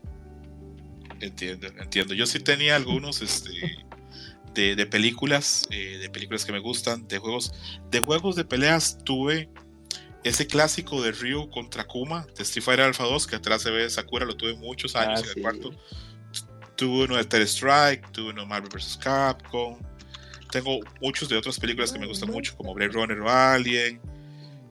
Entiendo, 1.21 1.67
entiendo. 1.79 2.15
Yo 2.15 2.25
sí 2.25 2.41
tenía 2.41 2.75
algunos 2.77 3.21
este, 3.21 3.51
de, 4.55 4.77
de 4.77 4.87
películas, 4.87 5.67
eh, 5.71 5.99
de 6.01 6.11
películas 6.11 6.45
que 6.45 6.53
me 6.53 6.59
gustan, 6.61 7.07
de 7.09 7.19
juegos. 7.19 7.53
De 7.91 8.01
juegos 8.01 8.37
de 8.37 8.45
peleas 8.45 8.99
tuve 9.05 9.49
ese 10.25 10.47
clásico 10.47 11.03
de 11.03 11.13
Ryu 11.13 11.51
contra 11.51 11.85
Kuma, 11.85 12.27
de 12.37 12.43
Street 12.43 12.65
Fighter 12.65 12.85
Alpha 12.87 13.05
2, 13.05 13.27
que 13.27 13.37
atrás 13.37 13.63
se 13.63 13.71
ve 13.71 13.89
Sakura, 13.91 14.25
lo 14.25 14.37
tuve 14.37 14.55
muchos 14.55 14.95
años 14.95 15.21
Ah, 15.21 15.25
en 15.25 15.37
el 15.37 15.43
cuarto. 15.43 15.71
Tuve 16.77 17.05
uno 17.05 17.17
de 17.17 17.25
Terror 17.25 17.47
Strike, 17.47 18.13
tuve 18.13 18.31
uno 18.31 18.43
de 18.43 18.49
Marvel 18.49 18.71
vs. 18.73 18.99
Capcom. 18.99 19.79
Tengo 20.51 20.81
muchos 21.01 21.29
de 21.29 21.37
otras 21.37 21.59
películas 21.59 21.93
que 21.93 21.99
me 21.99 22.07
gustan 22.07 22.31
mucho, 22.31 22.57
como 22.57 22.75
Blade 22.75 22.93
Runner 22.93 23.21
o 23.21 23.29
Alien. 23.29 24.01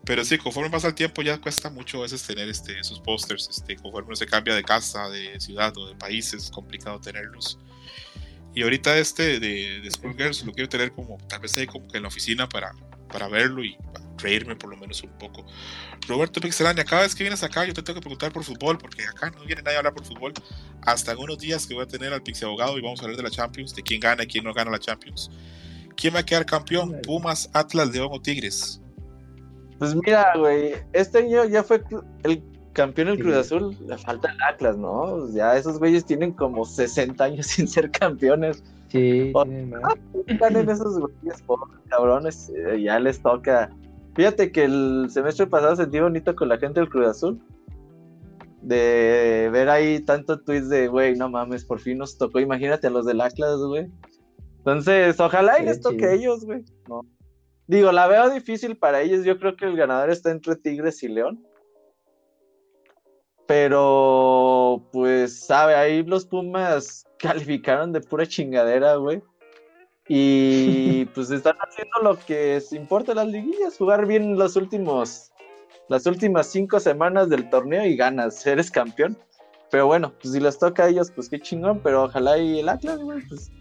Pero 0.06 0.26
sí, 0.26 0.38
conforme 0.38 0.70
pasa 0.70 0.88
el 0.88 0.96
tiempo 0.96 1.22
ya 1.22 1.40
cuesta 1.40 1.70
mucho 1.70 2.00
a 2.00 2.02
veces 2.02 2.24
tener 2.24 2.50
este, 2.50 2.80
esos 2.80 3.00
pósters. 3.00 3.48
Este, 3.50 3.76
conforme 3.76 4.08
uno 4.08 4.16
se 4.16 4.26
cambia 4.26 4.56
de 4.56 4.64
casa, 4.64 5.10
de 5.10 5.40
ciudad 5.40 5.76
o 5.78 5.88
de 5.88 5.96
país, 5.96 6.34
es 6.34 6.50
complicado 6.50 7.00
tenerlos. 7.00 7.60
Y 8.54 8.64
ahorita 8.64 8.98
este 8.98 9.40
de, 9.40 9.80
de 9.82 9.92
Skullgirls 9.92 10.44
lo 10.46 10.52
quiero 10.52 10.70
tener 10.70 10.92
como, 10.92 11.18
tal 11.28 11.40
vez 11.40 11.58
ahí 11.58 11.68
como 11.68 11.88
que 11.88 11.98
en 11.98 12.04
la 12.04 12.10
oficina 12.10 12.50
para, 12.50 12.74
para 13.12 13.28
verlo 13.28 13.64
y 13.64 13.78
para 13.94 14.06
reírme 14.18 14.56
por 14.56 14.70
lo 14.70 14.78
menos 14.78 15.02
un 15.04 15.12
poco. 15.18 15.46
Roberto 16.08 16.42
Pixelania, 16.42 16.84
cada 16.84 17.04
vez 17.04 17.16
que 17.16 17.24
vienes 17.24 17.44
acá 17.44 17.66
yo 17.66 17.74
te 17.74 17.82
tengo 17.82 18.00
que 18.00 18.02
preguntar 18.02 18.32
por 18.32 18.44
fútbol, 18.44 18.78
porque 18.78 19.04
acá 19.04 19.32
no 19.32 19.44
viene 19.46 19.62
nadie 19.62 19.78
a 19.78 19.80
hablar 19.80 19.94
por 19.94 20.06
fútbol. 20.06 20.34
Hasta 20.82 21.14
en 21.14 21.20
unos 21.20 21.40
días 21.40 21.66
que 21.66 21.74
voy 21.74 21.84
a 21.84 21.88
tener 21.88 22.14
al 22.14 22.22
Pixie 22.22 22.46
Abogado 22.46 22.78
y 22.78 22.82
vamos 22.82 23.00
a 23.00 23.04
hablar 23.04 23.18
de 23.18 23.24
la 23.24 23.32
Champions, 23.32 23.74
de 23.76 23.84
quién 23.84 24.00
gana 24.00 24.24
y 24.24 24.28
quién 24.28 24.44
no 24.44 24.54
gana 24.54 24.72
la 24.72 24.80
Champions. 24.80 25.32
¿Quién 25.96 26.16
va 26.16 26.20
a 26.20 26.26
quedar 26.26 26.46
campeón? 26.46 27.00
¿Pumas, 27.04 27.50
Atlas, 27.54 27.90
León 27.92 28.10
o 28.12 28.22
Tigres? 28.22 28.82
pues 29.82 29.96
mira, 29.96 30.34
güey, 30.38 30.76
este 30.94 31.18
año 31.18 31.44
ya 31.46 31.64
fue 31.64 31.82
el 32.22 32.44
campeón 32.74 33.10
el 33.10 33.18
Sí. 33.18 33.24
Cruz 33.24 33.36
Azul, 33.36 33.78
le 33.88 33.98
falta 33.98 34.32
el 34.32 34.42
Atlas, 34.42 34.78
¿no? 34.78 35.30
Ya 35.34 35.58
esos 35.58 35.80
güeyes 35.80 36.06
tienen 36.06 36.32
como 36.32 36.66
60 36.66 37.24
años 37.24 37.46
sin 37.48 37.68
ser 37.68 37.92
campeones. 37.92 38.64
Sí, 38.90 39.32
más. 39.34 39.48
ganen 40.40 40.70
esos 40.70 41.00
güeyes, 41.00 41.42
pobres 41.44 41.80
cabrones, 41.90 42.52
eh, 42.56 42.82
ya 42.82 43.00
les 43.00 43.22
toca. 43.22 43.70
Fíjate 44.16 44.52
que 44.52 44.66
el 44.66 45.08
semestre 45.10 45.48
pasado 45.48 45.78
sentí 45.78 46.00
bonito 46.00 46.36
con 46.36 46.50
la 46.50 46.58
gente 46.58 46.80
del 46.82 46.90
Cruz 46.90 47.08
Azul. 47.08 47.40
De 48.62 49.50
ver 49.52 49.70
ahí 49.70 50.02
tanto 50.02 50.40
tweets 50.40 50.70
de, 50.70 50.88
güey, 50.88 51.16
no 51.16 51.30
mames, 51.30 51.66
por 51.66 51.80
fin 51.80 51.98
nos 51.98 52.18
tocó. 52.18 52.40
Imagínate 52.40 52.88
a 52.88 52.92
los 52.92 53.06
del 53.06 53.22
Atlas, 53.22 53.58
güey. 53.60 53.90
Entonces, 54.58 55.20
ojalá 55.20 55.60
y 55.60 55.66
les 55.66 55.82
toque 55.82 56.06
a 56.06 56.14
ellos, 56.14 56.46
güey. 56.46 56.64
No. 56.88 57.02
Digo, 57.66 57.92
la 57.92 58.08
veo 58.08 58.30
difícil 58.30 58.78
para 58.78 59.02
ellos. 59.02 59.26
Yo 59.26 59.40
creo 59.40 59.56
que 59.56 59.66
el 59.66 59.76
ganador 59.76 60.12
está 60.12 60.30
entre 60.30 60.56
Tigres 60.58 61.02
y 61.02 61.08
León. 61.08 61.44
Pero, 63.52 64.82
pues, 64.94 65.42
sabe, 65.42 65.76
ahí 65.76 66.04
los 66.04 66.26
Pumas 66.26 67.06
calificaron 67.20 67.92
de 67.92 68.00
pura 68.00 68.26
chingadera, 68.26 68.96
güey. 68.96 69.22
Y 70.08 71.04
pues 71.08 71.32
están 71.32 71.58
haciendo 71.60 72.00
lo 72.02 72.18
que 72.18 72.64
importa 72.72 73.12
en 73.12 73.18
las 73.18 73.28
liguillas, 73.28 73.78
jugar 73.78 74.06
bien 74.06 74.38
los 74.38 74.56
últimos, 74.56 75.34
las 75.90 76.06
últimas 76.06 76.48
cinco 76.48 76.80
semanas 76.80 77.28
del 77.28 77.50
torneo 77.50 77.86
y 77.86 77.98
ganas, 77.98 78.48
eres 78.48 78.72
campeón. 78.72 79.18
Pero 79.70 79.86
bueno, 79.86 80.14
pues 80.22 80.34
si 80.34 80.40
les 80.40 80.58
toca 80.58 80.86
a 80.86 80.88
ellos, 80.88 81.12
pues 81.12 81.28
qué 81.28 81.38
chingón, 81.38 81.82
pero 81.84 82.04
ojalá 82.04 82.38
y 82.38 82.62
el 82.62 82.70
Atlas, 82.70 83.00
güey, 83.00 83.20
pues 83.28 83.52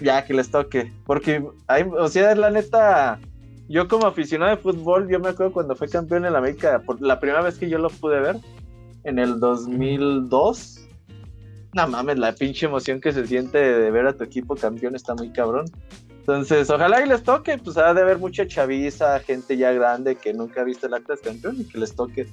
ya 0.00 0.24
que 0.24 0.34
les 0.34 0.50
toque. 0.50 0.92
Porque, 1.06 1.46
hay, 1.68 1.84
o 1.84 2.08
sea, 2.08 2.34
la 2.34 2.50
neta, 2.50 3.20
yo 3.68 3.86
como 3.86 4.08
aficionado 4.08 4.56
de 4.56 4.60
fútbol, 4.60 5.08
yo 5.08 5.20
me 5.20 5.28
acuerdo 5.28 5.52
cuando 5.52 5.76
fue 5.76 5.88
campeón 5.88 6.24
en 6.24 6.34
América, 6.34 6.82
por 6.84 7.00
la 7.00 7.20
primera 7.20 7.40
vez 7.40 7.56
que 7.56 7.68
yo 7.68 7.78
lo 7.78 7.88
pude 7.88 8.18
ver, 8.18 8.36
en 9.04 9.18
el 9.18 9.40
2002. 9.40 10.88
No 11.74 11.88
mames, 11.88 12.18
la 12.18 12.34
pinche 12.34 12.66
emoción 12.66 13.00
que 13.00 13.12
se 13.12 13.26
siente 13.26 13.58
de 13.58 13.90
ver 13.90 14.06
a 14.06 14.16
tu 14.16 14.24
equipo 14.24 14.54
campeón 14.54 14.94
está 14.94 15.14
muy 15.14 15.30
cabrón. 15.30 15.66
Entonces, 16.22 16.70
ojalá 16.70 17.04
y 17.04 17.08
les 17.08 17.22
toque, 17.22 17.58
pues 17.58 17.76
ha 17.76 17.92
de 17.94 18.02
haber 18.02 18.18
mucha 18.18 18.46
chaviza, 18.46 19.18
gente 19.20 19.56
ya 19.56 19.72
grande 19.72 20.14
que 20.14 20.32
nunca 20.32 20.60
ha 20.60 20.64
visto 20.64 20.86
el 20.86 20.94
Atlas 20.94 21.20
campeón 21.20 21.56
y 21.60 21.64
que 21.64 21.78
les 21.78 21.96
toque. 21.96 22.28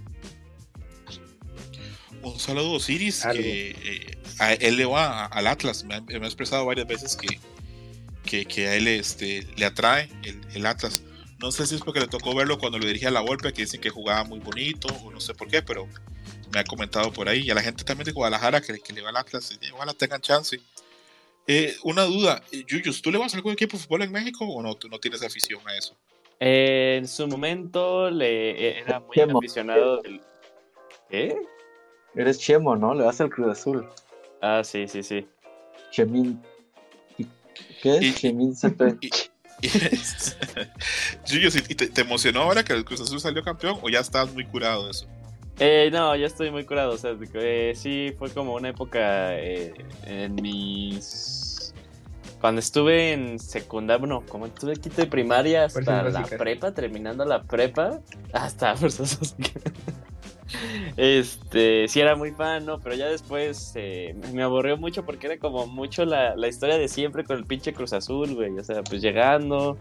Un 2.22 2.38
saludo 2.38 2.74
Osiris, 2.74 3.26
que 3.32 3.72
eh, 3.72 4.18
a 4.40 4.54
él 4.54 4.78
le 4.78 4.86
va 4.86 5.26
al 5.26 5.48
Atlas. 5.48 5.86
Me 5.86 5.96
ha, 5.96 6.02
me 6.02 6.16
ha 6.16 6.26
expresado 6.26 6.66
varias 6.66 6.88
veces 6.88 7.16
que, 7.16 7.40
que, 8.24 8.46
que 8.46 8.68
a 8.68 8.76
él 8.76 8.88
este, 8.88 9.48
le 9.56 9.66
atrae 9.66 10.10
el, 10.24 10.40
el, 10.54 10.66
Atlas. 10.66 11.02
No 11.40 11.52
sé 11.52 11.66
si 11.66 11.76
es 11.76 11.82
porque 11.82 12.02
le 12.02 12.08
tocó 12.08 12.36
verlo 12.36 12.60
cuando 12.60 12.78
lo 12.78 12.86
dirigía 12.86 13.08
a 13.08 13.12
la 13.12 13.22
golpe, 13.22 13.54
que 13.54 13.62
dicen 13.62 13.80
que 13.80 13.90
jugaba 13.90 14.24
muy 14.26 14.40
bonito, 14.40 14.90
o 15.04 15.12
no 15.12 15.20
sé 15.20 15.34
por 15.34 15.48
qué, 15.48 15.62
pero 15.62 15.88
me 16.52 16.60
ha 16.60 16.64
comentado 16.64 17.12
por 17.12 17.28
ahí. 17.30 17.42
Y 17.42 17.52
a 17.52 17.56
la 17.56 17.62
gente 17.62 17.84
también 17.84 18.06
de 18.06 18.12
Guadalajara 18.12 18.62
que, 18.62 18.80
que 18.80 18.94
le 18.94 19.02
va 19.02 19.10
al 19.10 19.18
Atlas, 19.18 19.58
ojalá 19.74 19.94
tengan 19.94 20.22
chance. 20.22 20.60
Eh, 21.48 21.76
una 21.84 22.04
duda, 22.04 22.44
Yuyus, 22.52 23.02
¿tú 23.02 23.12
le 23.12 23.18
vas 23.18 23.34
a 23.34 23.38
algún 23.38 23.54
equipo 23.54 23.76
de 23.78 23.84
fútbol 23.84 24.04
en 24.04 24.12
México 24.12 24.46
o 24.46 24.62
no, 24.62 24.76
tú 24.76 24.88
no 24.88 25.00
tienes 25.00 25.24
afición 25.24 25.62
a 25.68 25.76
eso? 25.76 25.96
Eh, 26.40 26.98
en 27.00 27.08
su 27.08 27.28
momento 27.28 28.10
le 28.12 28.80
era 28.80 29.00
muy 29.00 29.16
Chemo. 29.16 29.40
aficionado 29.40 30.02
del... 30.02 30.22
¿Qué? 31.10 31.36
Eres 32.16 32.38
Chemo, 32.40 32.76
¿no? 32.76 32.94
Le 32.94 33.04
vas 33.04 33.20
al 33.20 33.30
Cruz 33.30 33.58
Azul. 33.58 33.90
Ah, 34.42 34.62
sí, 34.64 34.88
sí, 34.88 35.02
sí. 35.04 35.28
Chemín. 35.92 36.42
¿Qué 37.82 37.98
es? 37.98 38.02
Y- 38.04 38.14
Chemín 38.14 38.56
CP. 38.56 38.98
Y- 39.02 39.08
y- 39.08 39.10
Yuyus, 41.28 41.56
¿y 41.68 41.76
te, 41.76 41.88
te 41.88 42.02
emocionó 42.02 42.42
ahora 42.44 42.64
que 42.64 42.74
el 42.74 42.86
Cruz 42.86 43.02
Azul 43.02 43.20
salió 43.20 43.44
campeón 43.44 43.80
o 43.82 43.90
ya 43.90 44.00
estás 44.00 44.32
muy 44.34 44.46
curado 44.46 44.86
de 44.86 44.92
eso? 44.92 45.08
Eh, 45.60 45.90
no, 45.92 46.16
ya 46.16 46.26
estoy 46.28 46.52
muy 46.52 46.66
curado. 46.66 46.94
O 46.94 46.98
sea, 46.98 47.16
eh, 47.34 47.74
sí, 47.76 48.14
fue 48.18 48.30
como 48.32 48.54
una 48.56 48.70
época 48.70 49.38
eh, 49.38 49.74
en 50.06 50.36
mis. 50.36 51.74
Cuando 52.40 52.60
estuve 52.60 53.12
en 53.12 53.38
secundaria, 53.38 54.00
bueno, 54.00 54.24
como 54.30 54.46
estuve 54.46 54.78
quinto 54.78 55.02
de 55.02 55.08
primaria 55.08 55.66
hasta 55.66 55.84
Fuerzas 55.84 56.14
la 56.14 56.20
básicas. 56.22 56.40
prepa, 56.40 56.74
terminando 56.74 57.26
la 57.26 57.44
prepa, 57.44 58.00
hasta 58.32 58.76
fuerzas. 58.78 59.36
Este, 60.96 61.88
sí 61.88 62.00
era 62.00 62.16
muy 62.16 62.32
fan, 62.32 62.66
¿no? 62.66 62.80
Pero 62.80 62.96
ya 62.96 63.08
después 63.08 63.74
eh, 63.76 64.16
me 64.34 64.42
aburrió 64.44 64.78
mucho 64.78 65.06
porque 65.06 65.28
era 65.28 65.38
como 65.38 65.68
mucho 65.68 66.06
la, 66.06 66.36
la 66.36 66.48
historia 66.48 66.78
de 66.78 66.88
siempre 66.88 67.24
con 67.26 67.38
el 67.38 67.46
pinche 67.46 67.74
Cruz 67.74 67.94
Azul, 67.94 68.34
güey. 68.36 68.58
O 68.58 68.64
sea, 68.64 68.82
pues 68.84 69.02
llegando, 69.02 69.78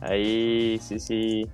ahí, 0.00 0.78
sí, 0.80 0.98
sí, 0.98 1.46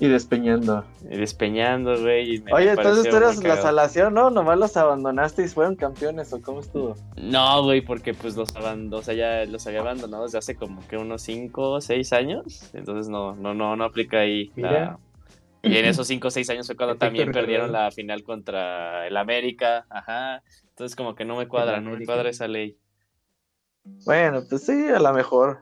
Y 0.00 0.08
despeñando. 0.08 0.84
despeñando, 1.02 2.00
güey. 2.00 2.34
y 2.36 2.44
Oye, 2.52 2.70
entonces 2.72 3.08
tú 3.08 3.16
eras 3.16 3.42
la 3.42 3.56
salación, 3.56 4.12
¿no? 4.14 4.28
Nomás 4.30 4.58
los 4.58 4.76
abandonaste 4.76 5.44
y 5.44 5.48
fueron 5.48 5.76
campeones, 5.76 6.32
¿o 6.32 6.42
cómo 6.42 6.60
estuvo? 6.60 6.96
No, 7.16 7.62
güey, 7.62 7.80
porque 7.80 8.12
pues 8.12 8.36
los 8.36 8.54
abandonó, 8.56 8.96
o 8.98 9.02
sea, 9.02 9.14
ya 9.14 9.44
los 9.50 9.66
había 9.68 9.80
abandonado 9.80 10.24
desde 10.24 10.38
hace 10.38 10.56
como 10.56 10.86
que 10.88 10.96
unos 10.96 11.22
5 11.22 11.70
o 11.70 11.80
6 11.80 12.12
años. 12.12 12.70
Entonces 12.74 13.08
no, 13.08 13.34
no, 13.36 13.54
no, 13.54 13.76
no 13.76 13.84
aplica 13.84 14.18
ahí. 14.20 14.50
la- 14.56 14.68
Mira. 14.68 14.98
Y 15.62 15.78
en 15.78 15.86
esos 15.86 16.06
5 16.08 16.28
o 16.28 16.30
6 16.30 16.50
años 16.50 16.66
fue 16.66 16.76
cuando 16.76 16.92
Efecto 16.92 17.06
también 17.06 17.32
perdieron 17.32 17.72
la 17.72 17.90
final 17.90 18.22
contra 18.24 19.06
el 19.06 19.16
América. 19.16 19.86
Ajá. 19.88 20.42
Entonces 20.70 20.94
como 20.96 21.14
que 21.14 21.24
no 21.24 21.36
me 21.36 21.48
cuadra, 21.48 21.80
no 21.80 21.96
me 21.96 22.04
cuadra 22.04 22.28
esa 22.28 22.48
ley. 22.48 22.76
Bueno, 24.04 24.42
pues 24.48 24.66
sí, 24.66 24.88
a 24.88 24.98
lo 24.98 25.12
mejor. 25.14 25.60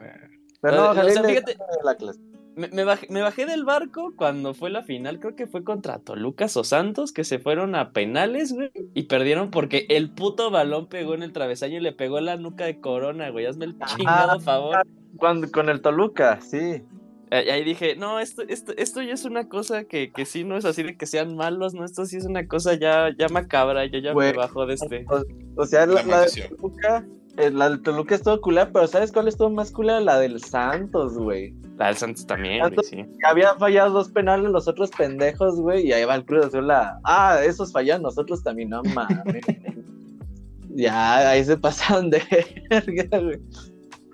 Pero 0.60 0.90
O- 0.90 0.94
no, 0.94 1.00
o 1.02 1.08
y 1.08 1.12
sea, 1.12 1.22
fíjate- 1.22 1.56
la 1.84 1.94
clase. 1.96 2.18
Me, 2.54 2.68
me 2.68 2.84
bajé, 2.84 3.06
me 3.10 3.22
bajé 3.22 3.46
del 3.46 3.64
barco 3.64 4.12
cuando 4.16 4.52
fue 4.52 4.68
la 4.70 4.82
final, 4.82 5.18
creo 5.20 5.34
que 5.34 5.46
fue 5.46 5.64
contra 5.64 5.98
Tolucas 5.98 6.56
o 6.58 6.64
Santos, 6.64 7.12
que 7.12 7.24
se 7.24 7.38
fueron 7.38 7.74
a 7.74 7.92
penales, 7.92 8.52
güey, 8.52 8.70
y 8.94 9.04
perdieron 9.04 9.50
porque 9.50 9.86
el 9.88 10.10
puto 10.10 10.50
balón 10.50 10.86
pegó 10.88 11.14
en 11.14 11.22
el 11.22 11.32
travesaño 11.32 11.78
y 11.78 11.80
le 11.80 11.92
pegó 11.92 12.20
la 12.20 12.36
nuca 12.36 12.64
de 12.66 12.78
Corona, 12.80 13.30
güey. 13.30 13.46
Hazme 13.46 13.64
el 13.64 13.76
chingado 13.96 14.38
favor. 14.40 14.82
Cuando, 15.16 15.50
con 15.50 15.68
el 15.70 15.80
Toluca, 15.80 16.40
sí. 16.42 16.82
Eh, 17.30 17.44
Y 17.46 17.50
ahí 17.50 17.64
dije, 17.64 17.96
no, 17.96 18.20
esto, 18.20 18.42
esto, 18.46 18.72
esto 18.76 19.00
ya 19.00 19.14
es 19.14 19.24
una 19.24 19.48
cosa 19.48 19.84
que, 19.84 20.12
que 20.12 20.26
sí 20.26 20.44
no 20.44 20.58
es 20.58 20.66
así 20.66 20.82
de 20.82 20.98
que 20.98 21.06
sean 21.06 21.34
malos, 21.34 21.72
no, 21.72 21.84
esto 21.86 22.04
sí 22.04 22.18
es 22.18 22.26
una 22.26 22.46
cosa 22.46 22.74
ya, 22.74 23.08
ya 23.18 23.28
macabra, 23.28 23.86
yo 23.86 23.98
ya 24.00 24.12
Güey. 24.12 24.32
me 24.32 24.36
bajo 24.36 24.66
de 24.66 24.74
este. 24.74 25.06
O, 25.08 25.22
o 25.62 25.64
sea, 25.64 25.86
la, 25.86 26.02
La 26.02 26.06
la 26.06 26.20
de. 26.26 26.48
Toluca, 26.50 27.06
la 27.36 27.70
del 27.70 27.82
Toluca 27.82 28.14
estuvo 28.14 28.40
culera, 28.40 28.70
pero 28.72 28.86
¿sabes 28.86 29.10
cuál 29.12 29.28
estuvo 29.28 29.50
más 29.50 29.70
culera? 29.70 30.00
La 30.00 30.18
del 30.18 30.42
Santos, 30.42 31.16
güey. 31.16 31.54
La 31.78 31.86
del 31.86 31.96
Santos 31.96 32.26
también, 32.26 32.58
güey, 32.58 32.70
Santos- 32.70 32.86
sí. 32.88 32.96
Que 32.96 33.26
Había 33.26 33.54
fallado 33.54 33.90
dos 33.90 34.10
penales 34.10 34.50
los 34.50 34.68
otros 34.68 34.90
pendejos, 34.90 35.60
güey, 35.60 35.86
y 35.86 35.92
ahí 35.92 36.04
va 36.04 36.14
el 36.16 36.24
Cruz 36.24 36.46
Azul 36.46 36.66
la... 36.66 36.98
Ah, 37.04 37.38
esos 37.42 37.72
fallan, 37.72 38.02
nosotros 38.02 38.42
también, 38.42 38.70
no 38.70 38.82
mames. 38.94 39.44
ya, 40.70 41.30
ahí 41.30 41.44
se 41.44 41.56
pasaron 41.56 42.10
de 42.10 42.22
verga, 42.68 43.18
güey. 43.18 43.40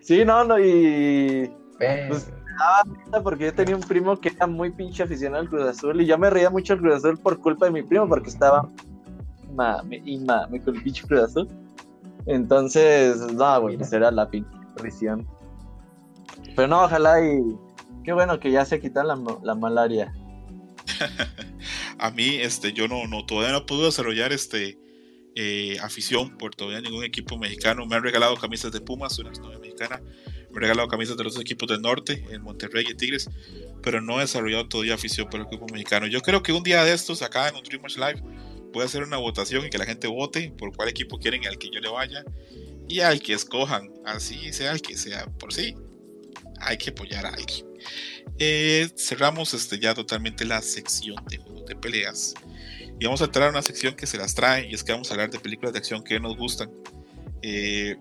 Sí, 0.00 0.24
no, 0.24 0.44
no, 0.44 0.58
y... 0.58 1.50
Pues, 1.78 2.30
Porque 3.22 3.44
yo 3.46 3.54
tenía 3.54 3.76
un 3.76 3.82
primo 3.82 4.16
que 4.16 4.30
era 4.30 4.46
muy 4.46 4.70
pinche 4.70 5.02
aficionado 5.02 5.42
al 5.42 5.48
Cruz 5.48 5.62
Azul 5.64 6.00
y 6.00 6.06
yo 6.06 6.18
me 6.18 6.30
reía 6.30 6.50
mucho 6.50 6.72
al 6.72 6.80
Cruz 6.80 6.96
Azul 6.96 7.18
por 7.18 7.38
culpa 7.40 7.66
de 7.66 7.72
mi 7.72 7.82
primo 7.82 8.08
porque 8.08 8.30
estaba 8.30 8.68
mame 9.54 10.02
y 10.04 10.18
mame 10.18 10.60
con 10.62 10.76
el 10.76 10.82
pinche 10.82 11.06
Cruz 11.06 11.22
Azul. 11.22 11.48
Entonces, 12.26 13.16
no, 13.32 13.60
güey, 13.60 13.76
pues 13.76 13.92
era 13.92 14.10
la 14.10 14.28
pinche 14.30 14.50
prisión. 14.76 15.26
Pero 16.54 16.68
no, 16.68 16.84
ojalá 16.84 17.20
y 17.24 17.40
qué 18.04 18.12
bueno 18.12 18.38
que 18.40 18.50
ya 18.50 18.64
se 18.64 18.80
quita 18.80 19.02
la, 19.04 19.16
ma- 19.16 19.38
la 19.42 19.54
malaria. 19.54 20.12
A 21.98 22.10
mí, 22.10 22.36
este, 22.36 22.72
yo 22.72 22.88
no, 22.88 23.06
no 23.06 23.24
todavía 23.26 23.52
no 23.52 23.66
pude 23.66 23.86
desarrollar 23.86 24.32
este 24.32 24.78
eh, 25.34 25.76
afición 25.82 26.36
por 26.38 26.54
todavía 26.54 26.80
ningún 26.80 27.04
equipo 27.04 27.36
mexicano. 27.38 27.86
Me 27.86 27.96
han 27.96 28.02
regalado 28.02 28.36
camisas 28.36 28.72
de 28.72 28.80
Pumas, 28.80 29.18
una 29.18 29.30
novia 29.30 29.58
mexicana. 29.58 30.00
Me 30.50 30.56
han 30.56 30.62
regalado 30.62 30.88
camisas 30.88 31.16
de 31.16 31.24
los 31.24 31.34
dos 31.34 31.42
equipos 31.42 31.68
del 31.68 31.82
norte, 31.82 32.24
en 32.30 32.42
Monterrey 32.42 32.84
y 32.88 32.94
Tigres, 32.94 33.28
pero 33.82 34.00
no 34.00 34.18
he 34.18 34.22
desarrollado 34.22 34.68
todavía 34.68 34.94
afición 34.94 35.28
por 35.28 35.40
el 35.40 35.46
equipo 35.46 35.66
mexicano. 35.72 36.06
Yo 36.06 36.20
creo 36.20 36.42
que 36.42 36.52
un 36.52 36.62
día 36.62 36.82
de 36.84 36.92
estos, 36.92 37.22
acá 37.22 37.48
en 37.48 37.56
un 37.56 37.62
Dreamers 37.62 37.96
Live, 37.96 38.22
a 38.76 38.84
hacer 38.84 39.02
una 39.02 39.16
votación 39.16 39.66
y 39.66 39.70
que 39.70 39.78
la 39.78 39.86
gente 39.86 40.06
vote 40.06 40.52
por 40.56 40.74
cuál 40.74 40.88
equipo 40.88 41.18
quieren 41.18 41.46
al 41.46 41.58
que 41.58 41.70
yo 41.70 41.80
le 41.80 41.88
vaya 41.88 42.24
y 42.88 43.00
al 43.00 43.20
que 43.20 43.34
escojan, 43.34 43.92
así 44.04 44.52
sea 44.52 44.72
el 44.72 44.80
que 44.80 44.96
sea, 44.96 45.26
por 45.38 45.52
sí. 45.52 45.74
Hay 46.60 46.78
que 46.78 46.90
apoyar 46.90 47.26
a 47.26 47.30
alguien. 47.30 47.66
Eh, 48.38 48.88
cerramos 48.96 49.52
este, 49.54 49.78
ya 49.78 49.94
totalmente 49.94 50.44
la 50.44 50.62
sección 50.62 51.22
de 51.28 51.38
juegos 51.38 51.66
de 51.66 51.76
peleas. 51.76 52.34
Y 52.98 53.04
vamos 53.04 53.20
a 53.20 53.26
entrar 53.26 53.48
a 53.48 53.50
una 53.50 53.62
sección 53.62 53.94
que 53.94 54.06
se 54.06 54.16
las 54.16 54.34
trae. 54.34 54.68
Y 54.68 54.74
es 54.74 54.82
que 54.82 54.92
vamos 54.92 55.10
a 55.10 55.14
hablar 55.14 55.30
de 55.30 55.38
películas 55.38 55.72
de 55.72 55.78
acción 55.78 56.02
que 56.02 56.18
nos 56.18 56.36
gustan. 56.36 56.70
Eh, 57.42 57.96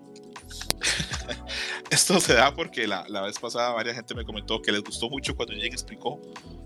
esto 1.90 2.18
se 2.18 2.34
da 2.34 2.54
porque 2.54 2.88
la, 2.88 3.04
la 3.08 3.20
vez 3.20 3.38
pasada 3.38 3.70
varias 3.70 3.94
gente 3.94 4.14
me 4.14 4.24
comentó 4.24 4.60
que 4.62 4.72
les 4.72 4.82
gustó 4.82 5.08
mucho 5.08 5.36
cuando 5.36 5.54
Jake 5.54 5.68
explicó 5.68 6.20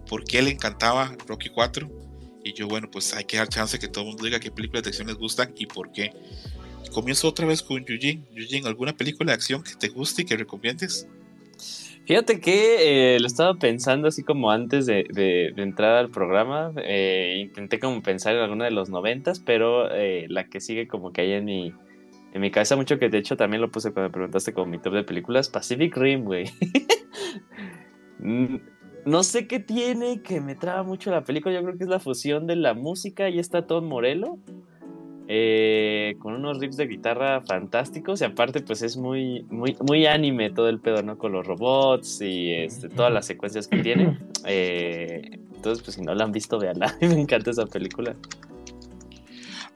por 0.09 0.25
qué 0.25 0.43
le 0.43 0.51
encantaba 0.51 1.15
Rocky 1.27 1.49
4. 1.51 1.91
Y 2.45 2.53
yo, 2.55 2.67
bueno, 2.69 2.89
pues 2.91 3.15
hay 3.15 3.25
que 3.25 3.37
dar 3.37 3.49
chance 3.49 3.79
que 3.79 3.89
todo 3.89 4.05
el 4.05 4.09
mundo 4.11 4.25
diga 4.25 4.41
qué 4.41 4.51
películas 4.51 4.83
de 4.83 4.89
acción 4.91 5.07
les 5.07 5.17
gustan 5.17 5.53
y 5.57 5.67
por 5.67 5.93
qué. 5.93 6.13
Comienzo 6.93 7.29
otra 7.29 7.47
vez 7.47 7.63
con 7.63 7.85
Eugene. 7.89 8.25
Eugene, 8.35 8.67
¿alguna 8.69 8.93
película 8.97 9.31
de 9.33 9.35
acción 9.35 9.63
que 9.63 9.73
te 9.79 9.89
guste 9.89 10.23
y 10.23 10.25
que 10.25 10.37
recomiendes? 10.37 11.07
Fíjate 12.05 12.41
que 12.41 13.15
eh, 13.15 13.21
lo 13.21 13.29
estaba 13.29 13.55
pensando 13.55 14.09
así 14.09 14.25
como 14.25 14.51
antes 14.51 14.87
de, 14.87 15.07
de- 15.09 15.53
de 15.55 15.63
entrar 15.63 15.95
al 15.97 16.11
programa. 16.11 16.73
eh, 16.79 17.37
intenté 17.39 17.79
como 17.79 18.03
pensar 18.03 18.35
en 18.35 18.41
alguna 18.43 18.65
de 18.65 18.73
los 18.73 18.91
noventas, 18.91 19.39
pero 19.41 19.89
eh, 19.95 20.27
la 20.29 20.49
que 20.49 20.61
sigue 20.61 20.89
como 20.89 21.13
que 21.13 21.21
hay 21.21 21.33
en 21.35 21.45
mi, 21.45 21.73
en 22.35 22.41
mi 22.41 22.51
cabeza 22.51 22.75
mucho, 22.75 22.99
que 22.99 23.09
de 23.09 23.19
hecho 23.19 23.37
también 23.37 23.61
lo 23.61 23.71
puse 23.71 23.93
cuando 23.93 24.09
me 24.09 24.13
preguntaste 24.13 24.53
como 24.53 24.67
mi 24.67 24.81
top 24.81 24.95
de 24.95 25.05
películas, 25.05 25.49
Pacific 25.49 25.97
Rim, 25.97 26.25
güey. 26.25 26.47
No 29.05 29.23
sé 29.25 29.47
qué 29.49 29.59
tiene 29.59 30.23
que 30.23 30.41
me 30.41 30.55
traba 30.55 30.83
mucho 30.85 31.11
la 31.11 31.25
película, 31.25 31.55
yo 31.55 31.63
creo 31.65 31.77
que 31.77 31.85
es 31.85 31.91
la 31.91 31.99
fusión 31.99 32.47
de 32.47 32.57
la 32.57 32.75
música 32.75 33.29
y 33.29 33.39
está 33.39 33.67
Tom 33.67 33.87
Morello. 33.87 34.39
eh, 35.29 36.17
con 36.19 36.35
unos 36.35 36.59
riffs 36.59 36.77
de 36.77 36.87
guitarra 36.87 37.41
fantásticos 37.43 38.21
y 38.21 38.25
aparte 38.25 38.61
pues 38.61 38.83
es 38.83 38.97
muy 38.97 39.45
muy 39.51 39.77
muy 39.81 40.05
anime 40.07 40.51
todo 40.51 40.69
el 40.69 40.79
pedo 40.81 41.03
no 41.03 41.17
con 41.17 41.33
los 41.33 41.47
robots 41.47 42.21
y 42.21 42.53
este, 42.53 42.89
todas 42.89 43.13
las 43.13 43.25
secuencias 43.27 43.67
que 43.69 43.79
tiene 43.83 44.19
Eh, 44.45 45.39
entonces 45.55 45.83
pues 45.85 45.95
si 45.95 46.03
no 46.03 46.13
la 46.15 46.25
han 46.25 46.33
visto 46.33 46.59
veanla 46.59 46.97
me 47.01 47.21
encanta 47.21 47.53
esa 47.53 47.65
película 47.67 48.17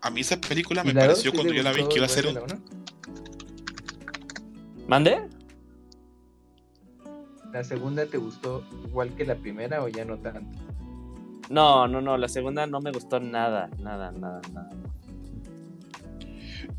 A 0.03 0.11
mí 0.11 0.21
esa 0.23 0.41
película 0.41 0.83
¿Y 0.85 0.89
me 0.89 0.95
pareció 0.95 1.33
cuando 1.33 1.53
yo 1.53 1.63
la 1.63 1.73
vi 1.73 1.87
que 1.89 1.97
iba 1.99 2.07
a 2.07 2.09
ser 2.09 2.27
un? 2.27 2.39
¿Mande? 4.89 5.23
¿La 7.57 7.65
segunda 7.65 8.05
te 8.05 8.19
gustó 8.19 8.63
igual 8.85 9.15
que 9.17 9.25
la 9.25 9.35
primera 9.35 9.83
o 9.83 9.89
ya 9.89 10.05
no 10.05 10.19
tanto? 10.19 10.59
No, 11.49 11.89
no, 11.89 12.03
no, 12.03 12.19
la 12.19 12.29
segunda 12.29 12.67
no 12.67 12.83
me 12.83 12.93
gustó 12.93 13.19
nada, 13.19 13.71
nada, 13.79 14.13
nada, 14.13 14.43
nada. 14.53 14.69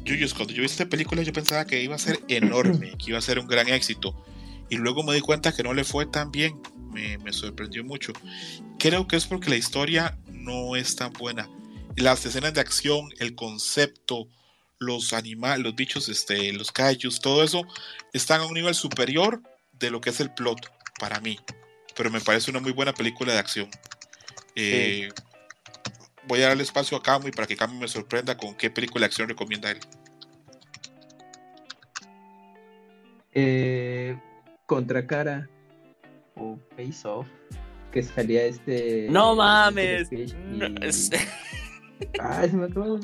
Yuyos, 0.04 0.36
cuando 0.36 0.54
yo 0.54 0.60
vi 0.60 0.68
esta 0.68 0.86
película 0.86 1.24
yo 1.24 1.34
pensaba 1.34 1.66
que 1.66 1.82
iba 1.82 1.96
a 1.96 1.98
ser 1.98 2.20
enorme, 2.28 2.96
que 3.00 3.10
iba 3.10 3.18
a 3.18 3.24
ser 3.24 3.40
un 3.40 3.48
gran 3.48 3.68
éxito. 3.70 4.24
Y 4.70 4.76
luego 4.76 5.02
me 5.02 5.16
di 5.16 5.22
cuenta 5.22 5.52
que 5.52 5.64
no 5.64 5.74
le 5.74 5.84
fue 5.84 6.06
tan 6.06 6.30
bien. 6.30 6.62
Me, 6.92 7.18
me 7.18 7.34
sorprendió 7.34 7.84
mucho. 7.84 8.14
Creo 8.78 9.08
que 9.08 9.16
es 9.16 9.26
porque 9.26 9.50
la 9.50 9.56
historia 9.56 10.16
no 10.32 10.76
es 10.76 10.96
tan 10.96 11.12
buena. 11.12 11.50
Las 11.96 12.24
escenas 12.24 12.54
de 12.54 12.62
acción, 12.62 13.10
el 13.18 13.34
concepto, 13.34 14.28
los 14.78 15.14
animales, 15.14 15.64
los 15.64 15.76
bichos, 15.76 16.08
este, 16.08 16.54
los 16.54 16.72
kaijus, 16.72 17.20
todo 17.20 17.44
eso 17.44 17.66
están 18.14 18.42
a 18.42 18.46
un 18.46 18.54
nivel 18.54 18.76
superior 18.76 19.42
de 19.80 19.90
lo 19.92 20.02
que 20.02 20.10
es 20.12 20.20
el 20.20 20.34
plot 20.34 20.72
para 21.00 21.20
mí. 21.20 21.38
Pero 21.96 22.10
me 22.12 22.22
parece 22.22 22.52
una 22.52 22.60
muy 22.60 22.72
buena 22.72 22.94
película 22.94 23.34
de 23.34 23.40
acción. 23.40 23.70
Eh, 24.56 25.10
voy 26.28 26.42
a 26.42 26.48
darle 26.50 26.64
espacio 26.64 26.98
a 26.98 27.04
Camu 27.04 27.28
y 27.28 27.32
para 27.32 27.48
que 27.48 27.56
Camu 27.56 27.80
me 27.80 27.88
sorprenda 27.88 28.38
con 28.38 28.56
qué 28.56 28.70
película 28.70 29.02
de 29.02 29.06
acción 29.08 29.30
recomienda 29.30 29.72
él. 29.72 29.80
Eh, 33.34 34.18
Contracara 34.66 35.48
o 36.36 36.58
Face 36.76 37.08
Off, 37.08 37.28
que 37.92 38.04
salía 38.04 38.44
este. 38.46 39.08
No 39.10 39.36
mames. 39.36 40.12
Y... 40.12 40.26
No, 40.48 40.66
es- 40.82 41.10
Ay, 42.20 42.50
se 42.50 42.58
me 42.58 42.66
acabó. 42.66 43.00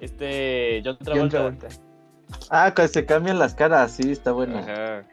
Este, 0.00 0.82
John 0.84 0.96
John 1.04 1.28
Travolta. 1.28 1.68
Ah, 2.50 2.72
que 2.74 2.86
se 2.88 3.06
cambian 3.06 3.38
las 3.38 3.54
caras, 3.54 3.92
sí, 3.92 4.12
está 4.12 4.32
bueno. 4.32 4.58
Ajá. 4.58 5.04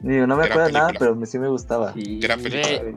Digo, 0.00 0.26
no 0.26 0.36
me 0.36 0.44
Gran 0.44 0.52
acuerdo 0.52 0.66
de 0.66 0.72
nada, 0.72 0.92
pero 0.98 1.26
sí 1.26 1.38
me 1.38 1.48
gustaba. 1.48 1.92
Sí, 1.92 2.20
Gran 2.20 2.42
película. 2.42 2.94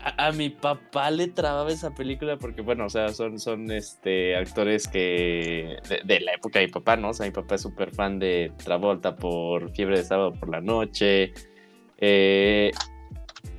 A, 0.00 0.28
a 0.28 0.32
mi 0.32 0.50
papá 0.50 1.10
le 1.10 1.28
trababa 1.28 1.70
esa 1.70 1.94
película 1.94 2.38
porque, 2.38 2.62
bueno, 2.62 2.86
o 2.86 2.88
sea, 2.88 3.10
son, 3.10 3.38
son 3.38 3.70
este, 3.70 4.36
actores 4.36 4.88
que 4.88 5.76
de, 5.88 6.00
de 6.04 6.20
la 6.20 6.32
época 6.32 6.60
de 6.60 6.66
mi 6.66 6.72
papá, 6.72 6.96
¿no? 6.96 7.10
O 7.10 7.12
sea, 7.12 7.26
mi 7.26 7.32
papá 7.32 7.56
es 7.56 7.62
súper 7.62 7.94
fan 7.94 8.18
de 8.18 8.52
Travolta 8.64 9.16
por 9.16 9.70
Fiebre 9.72 9.98
de 9.98 10.04
Sábado 10.04 10.32
por 10.32 10.48
la 10.48 10.60
Noche, 10.60 11.34
eh, 11.98 12.70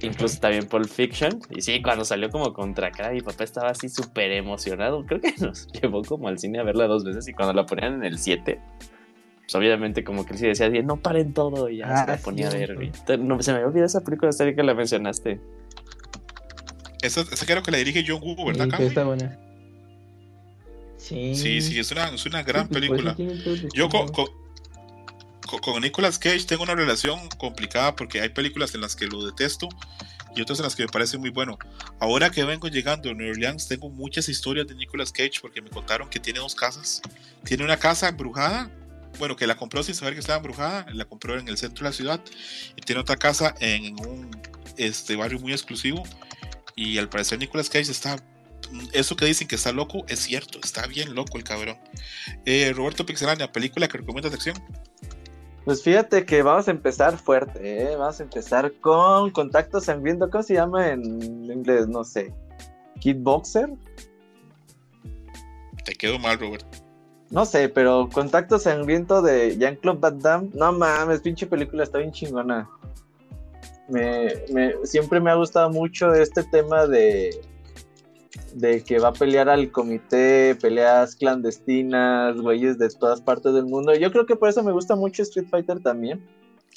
incluso 0.01 0.39
también 0.39 0.67
Pulp 0.67 0.87
Fiction. 0.87 1.39
Y 1.51 1.61
sí, 1.61 1.81
cuando 1.81 2.05
salió 2.05 2.29
como 2.29 2.53
contra 2.53 2.91
cara, 2.91 3.11
mi 3.11 3.21
papá 3.21 3.43
estaba 3.43 3.69
así 3.69 3.89
súper 3.89 4.31
emocionado. 4.31 5.05
Creo 5.05 5.21
que 5.21 5.33
nos 5.39 5.67
llevó 5.71 6.01
como 6.03 6.27
al 6.27 6.39
cine 6.39 6.59
a 6.59 6.63
verla 6.63 6.87
dos 6.87 7.03
veces 7.03 7.27
y 7.27 7.33
cuando 7.33 7.53
la 7.53 7.65
ponían 7.65 7.95
en 7.95 8.03
el 8.03 8.17
7, 8.17 8.59
pues 9.47 9.55
obviamente 9.55 10.03
como 10.03 10.25
que 10.25 10.33
él 10.33 10.39
sí 10.39 10.45
decía, 10.45 10.69
no 10.83 10.97
paren 10.97 11.33
todo 11.33 11.69
y 11.69 11.77
ya 11.77 11.85
Ah, 11.87 12.05
se 12.05 12.11
la 12.11 12.17
ponía 12.17 12.49
a 12.49 12.51
sí, 12.51 12.57
ver. 12.57 12.67
sí. 12.69 12.75
güey. 12.75 12.91
Te- 13.05 13.17
No, 13.17 13.41
se 13.41 13.51
me 13.51 13.55
había 13.59 13.67
olvidado 13.69 13.85
esa 13.87 14.01
película 14.03 14.29
hasta 14.29 14.53
que 14.53 14.61
la 14.61 14.73
mencionaste. 14.73 15.39
Esa, 17.01 17.21
esa 17.21 17.45
creo 17.45 17.63
que 17.63 17.71
la 17.71 17.77
dirige 17.77 18.03
John 18.05 18.19
Woo, 18.21 18.45
¿verdad, 18.45 18.67
Sí, 18.77 18.83
está 18.83 19.05
buena. 19.05 19.39
Sí. 20.97 21.33
Sí, 21.35 21.61
sí, 21.61 21.79
es 21.79 21.91
una, 21.91 22.09
es 22.09 22.25
una 22.25 22.43
gran 22.43 22.63
Sí, 22.67 22.73
pues, 22.73 22.87
por 22.89 22.99
eso 22.99 23.15
película. 23.15 23.69
Yo 23.73 23.87
con- 23.87 24.09
con 25.61 25.81
Nicolas 25.81 26.19
Cage 26.19 26.43
tengo 26.45 26.63
una 26.63 26.75
relación 26.75 27.29
complicada 27.37 27.95
porque 27.95 28.19
hay 28.19 28.29
películas 28.29 28.75
en 28.75 28.81
las 28.81 28.97
que 28.97 29.07
lo 29.07 29.25
detesto 29.25 29.69
y 30.35 30.41
otras 30.41 30.59
en 30.59 30.63
las 30.65 30.75
que 30.75 30.83
me 30.83 30.89
parece 30.89 31.17
muy 31.17 31.29
bueno. 31.29 31.57
Ahora 32.01 32.29
que 32.31 32.43
vengo 32.43 32.67
llegando 32.67 33.09
a 33.09 33.13
New 33.13 33.29
Orleans, 33.29 33.65
tengo 33.69 33.89
muchas 33.89 34.27
historias 34.27 34.67
de 34.67 34.75
Nicolas 34.75 35.13
Cage 35.13 35.39
porque 35.41 35.61
me 35.61 35.69
contaron 35.69 36.09
que 36.09 36.19
tiene 36.19 36.39
dos 36.39 36.53
casas. 36.53 37.01
Tiene 37.45 37.63
una 37.63 37.77
casa 37.77 38.09
embrujada, 38.09 38.69
bueno, 39.19 39.35
que 39.35 39.47
la 39.47 39.55
compró 39.55 39.83
sin 39.83 39.95
saber 39.95 40.13
que 40.13 40.19
estaba 40.19 40.37
embrujada, 40.37 40.85
la 40.93 41.05
compró 41.05 41.37
en 41.37 41.47
el 41.47 41.57
centro 41.57 41.83
de 41.83 41.89
la 41.89 41.93
ciudad 41.93 42.21
y 42.75 42.81
tiene 42.81 43.01
otra 43.01 43.15
casa 43.15 43.55
en 43.59 43.99
un 44.05 44.29
este, 44.77 45.15
barrio 45.15 45.39
muy 45.39 45.51
exclusivo 45.51 46.03
y 46.75 46.97
al 46.97 47.09
parecer 47.09 47.39
Nicolas 47.39 47.69
Cage 47.69 47.91
está... 47.91 48.17
Eso 48.91 49.15
que 49.15 49.25
dicen 49.25 49.47
que 49.47 49.55
está 49.55 49.71
loco 49.71 50.03
es 50.09 50.19
cierto, 50.19 50.59
está 50.63 50.87
bien 50.87 51.15
loco 51.15 51.37
el 51.37 51.43
cabrón. 51.43 51.77
Eh, 52.45 52.73
Roberto 52.75 53.05
Pixelania, 53.05 53.51
película 53.51 53.87
que 53.87 53.97
recomiendas 53.97 54.31
de 54.31 54.35
acción. 54.35 54.57
Pues 55.63 55.83
fíjate 55.83 56.25
que 56.25 56.41
vamos 56.41 56.67
a 56.67 56.71
empezar 56.71 57.17
fuerte, 57.17 57.83
¿eh? 57.83 57.95
Vamos 57.95 58.19
a 58.19 58.23
empezar 58.23 58.73
con 58.79 59.31
Contacto 59.31 59.79
Sangriento. 59.79 60.29
¿Cómo 60.29 60.43
se 60.43 60.53
llama 60.53 60.89
en 60.89 61.21
inglés? 61.43 61.87
No 61.87 62.03
sé. 62.03 62.33
Kidboxer. 62.99 63.69
Te 65.83 65.93
quedo 65.93 66.19
mal, 66.19 66.39
Robert. 66.39 66.65
No 67.29 67.45
sé, 67.45 67.67
pero 67.69 68.09
Contacto 68.11 68.57
Sangriento 68.57 69.21
de 69.21 69.57
Jean-Claude 69.57 69.99
Van 69.99 70.19
Damme. 70.19 70.49
No 70.53 70.71
mames, 70.71 71.19
pinche 71.21 71.45
película 71.45 71.83
está 71.83 71.97
bien 71.97 72.11
chingona. 72.11 72.69
Me, 73.89 74.33
me- 74.53 74.73
siempre 74.85 75.19
me 75.19 75.31
ha 75.31 75.35
gustado 75.35 75.69
mucho 75.69 76.13
este 76.13 76.43
tema 76.43 76.85
de, 76.87 77.41
de 78.53 78.83
que 78.83 78.99
va 78.99 79.09
a 79.09 79.13
pelear 79.13 79.49
al 79.49 79.71
comité, 79.71 80.55
peleas 80.61 81.15
clandestinas, 81.15 82.37
güeyes 82.37 82.77
de 82.77 82.89
todas 82.89 83.21
partes 83.21 83.53
del 83.53 83.65
mundo. 83.65 83.93
Yo 83.95 84.11
creo 84.11 84.25
que 84.25 84.35
por 84.35 84.49
eso 84.49 84.63
me 84.63 84.71
gusta 84.71 84.95
mucho 84.95 85.21
Street 85.23 85.47
Fighter 85.49 85.79
también. 85.81 86.25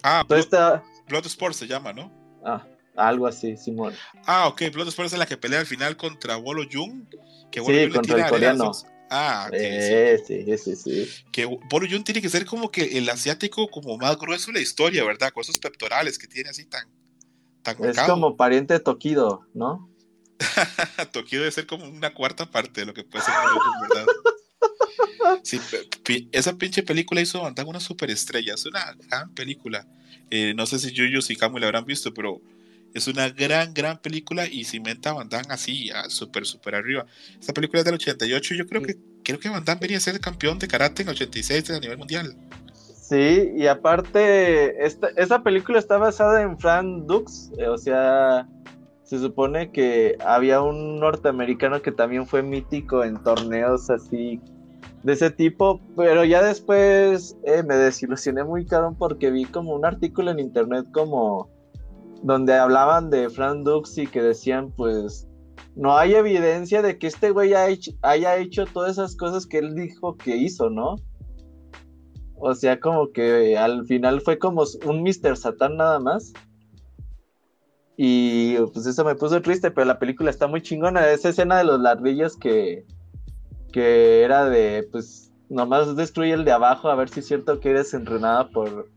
Ah, 0.03 0.25
Blood, 0.27 0.39
está... 0.41 0.83
Bloodsport 1.09 1.55
se 1.55 1.67
llama, 1.67 1.93
¿no? 1.93 2.11
Ah, 2.45 2.65
algo 2.97 3.27
así, 3.27 3.57
Simón. 3.57 3.93
Ah, 4.27 4.49
ok, 4.49 4.63
Bloodsport 4.73 5.13
es 5.13 5.19
la 5.19 5.27
que 5.27 5.37
pelea 5.37 5.61
al 5.61 5.67
final 5.67 5.97
contra 5.97 6.37
Bolo 6.37 6.63
Jung. 6.71 7.05
Que 7.51 7.61
Sí, 7.61 7.73
le 7.73 7.91
contra 7.91 8.15
tira 8.15 8.27
el 8.27 8.31
coreano. 8.33 8.63
arenazos. 8.65 8.87
Ah, 9.11 9.47
ok, 9.49 9.57
sí. 9.57 9.65
Eh, 9.65 10.23
sí, 10.25 10.57
sí, 10.57 10.77
sí. 10.77 11.09
Que 11.33 11.45
Bolo 11.45 11.87
Jung 11.91 12.05
tiene 12.05 12.23
que 12.23 12.29
ser 12.29 12.47
como 12.47 12.71
que 12.71 12.97
el 12.97 13.09
asiático 13.11 13.69
como 13.69 13.99
más 13.99 14.17
grueso 14.17 14.47
de 14.47 14.55
la 14.55 14.61
historia, 14.61 15.05
¿verdad? 15.05 15.33
Con 15.33 15.43
esos 15.43 15.59
pectorales 15.59 16.17
que 16.17 16.29
tiene 16.29 16.51
así 16.51 16.65
tan, 16.65 16.89
tan 17.63 17.85
Es 17.85 17.99
como 18.01 18.37
pariente 18.37 18.75
de 18.75 18.81
Tokido, 18.81 19.47
¿no? 19.53 19.91
Tokio 21.13 21.41
debe 21.41 21.51
ser 21.51 21.67
como 21.67 21.87
una 21.87 22.15
cuarta 22.15 22.51
parte 22.51 22.81
de 22.81 22.87
lo 22.87 22.95
que 22.95 23.05
puede 23.05 23.25
ser 23.25 23.35
Jung, 23.35 23.89
¿verdad? 23.89 24.07
Sí, 25.43 25.61
esa 26.33 26.57
pinche 26.57 26.83
película 26.83 27.21
hizo 27.21 27.43
Van 27.43 27.55
Damme 27.55 27.71
una 27.71 27.81
superestrella. 27.81 28.55
Es 28.55 28.67
una 28.67 28.97
gran 29.07 29.33
película. 29.35 29.87
Eh, 30.31 30.55
no 30.55 30.67
sé 30.67 30.79
si 30.79 30.93
Yuyu 30.93 31.21
y 31.29 31.37
Camu 31.37 31.59
la 31.59 31.67
habrán 31.67 31.85
visto, 31.85 32.13
pero 32.13 32.41
es 32.95 33.09
una 33.09 33.29
gran, 33.29 33.73
gran 33.75 33.99
película 33.99 34.47
y 34.47 34.65
cimenta 34.65 35.11
a 35.11 35.15
Van 35.15 35.29
Damme 35.29 35.47
así, 35.51 35.91
súper, 36.09 36.47
súper 36.47 36.75
arriba. 36.75 37.07
Esta 37.39 37.53
película 37.53 37.81
es 37.81 37.85
del 37.85 37.95
88 37.95 38.55
y 38.55 38.59
yo 38.59 38.67
creo 38.67 38.83
que, 38.83 38.97
creo 39.23 39.39
que 39.39 39.49
Van 39.49 39.65
Damme 39.65 39.81
venía 39.81 39.99
a 39.99 40.01
ser 40.01 40.19
campeón 40.21 40.59
de 40.59 40.69
karate 40.69 41.03
en 41.03 41.09
el 41.09 41.15
86 41.15 41.71
a 41.71 41.81
nivel 41.81 41.99
mundial. 41.99 42.37
Sí, 43.11 43.53
y 43.57 43.67
aparte, 43.67 44.87
esta, 44.87 45.09
esa 45.17 45.43
película 45.43 45.79
está 45.79 45.99
basada 45.99 46.43
en 46.43 46.59
Frank 46.59 47.07
Dux, 47.07 47.51
eh, 47.59 47.67
o 47.67 47.77
sea, 47.77 48.47
se 49.03 49.19
supone 49.19 49.73
que 49.73 50.17
había 50.25 50.61
un 50.61 51.01
norteamericano 51.01 51.83
que 51.83 51.91
también 51.91 52.27
fue 52.27 52.45
mítico 52.45 53.03
en 53.03 53.21
torneos 53.21 53.91
así 53.91 54.41
de 55.03 55.15
ese 55.15 55.31
tipo, 55.31 55.81
pero 55.97 56.25
ya 56.25 56.43
después 56.43 57.37
eh, 57.45 57.65
me 57.65 57.75
desilusioné 57.75 58.45
muy 58.45 58.67
caro 58.67 58.95
porque 58.97 59.33
vi 59.33 59.47
como 59.47 59.75
un 59.75 59.85
artículo 59.85 60.31
en 60.31 60.39
internet 60.39 60.87
como 60.93 61.49
donde 62.23 62.55
hablaban 62.55 63.11
de 63.11 63.31
Frank 63.31 63.65
Dux 63.65 63.97
y 63.99 64.07
que 64.07 64.23
decían 64.23 64.73
pues 64.77 65.27
no 65.77 65.97
hay 65.97 66.15
evidencia 66.15 66.83
de 66.83 66.99
que 66.99 67.07
este 67.07 67.31
güey 67.31 67.55
haya 67.55 67.69
hecho, 67.69 67.93
haya 68.03 68.37
hecho 68.37 68.67
todas 68.67 68.93
esas 68.93 69.17
cosas 69.17 69.47
que 69.47 69.59
él 69.59 69.75
dijo 69.75 70.17
que 70.17 70.37
hizo, 70.37 70.69
¿no? 70.69 70.97
O 72.35 72.55
sea, 72.55 72.81
como 72.81 73.13
que 73.13 73.57
al 73.57 73.87
final 73.87 74.21
fue 74.23 74.39
como 74.39 74.65
un 74.87 75.03
Mr. 75.03 75.37
Satan 75.37 75.77
nada 75.77 76.01
más. 76.01 76.33
Y 77.97 78.57
pues 78.73 78.87
eso 78.87 79.05
me 79.05 79.15
puso 79.15 79.43
triste, 79.43 79.71
pero 79.71 79.87
la 79.87 79.99
película 79.99 80.31
está 80.31 80.47
muy 80.47 80.63
chingona. 80.63 81.11
Esa 81.11 81.29
escena 81.29 81.59
de 81.59 81.65
los 81.65 81.81
ladrillos 81.81 82.37
que, 82.39 82.87
que 83.73 84.23
era 84.23 84.47
de, 84.47 84.89
pues, 84.91 85.31
nomás 85.51 85.95
destruye 85.97 86.33
el 86.33 86.47
de 86.47 86.53
abajo 86.53 86.89
a 86.89 86.95
ver 86.95 87.11
si 87.11 87.21
es 87.21 87.27
cierto 87.27 87.61
que 87.61 87.71
eres 87.71 87.93
entrenada 87.93 88.49
por 88.49 88.89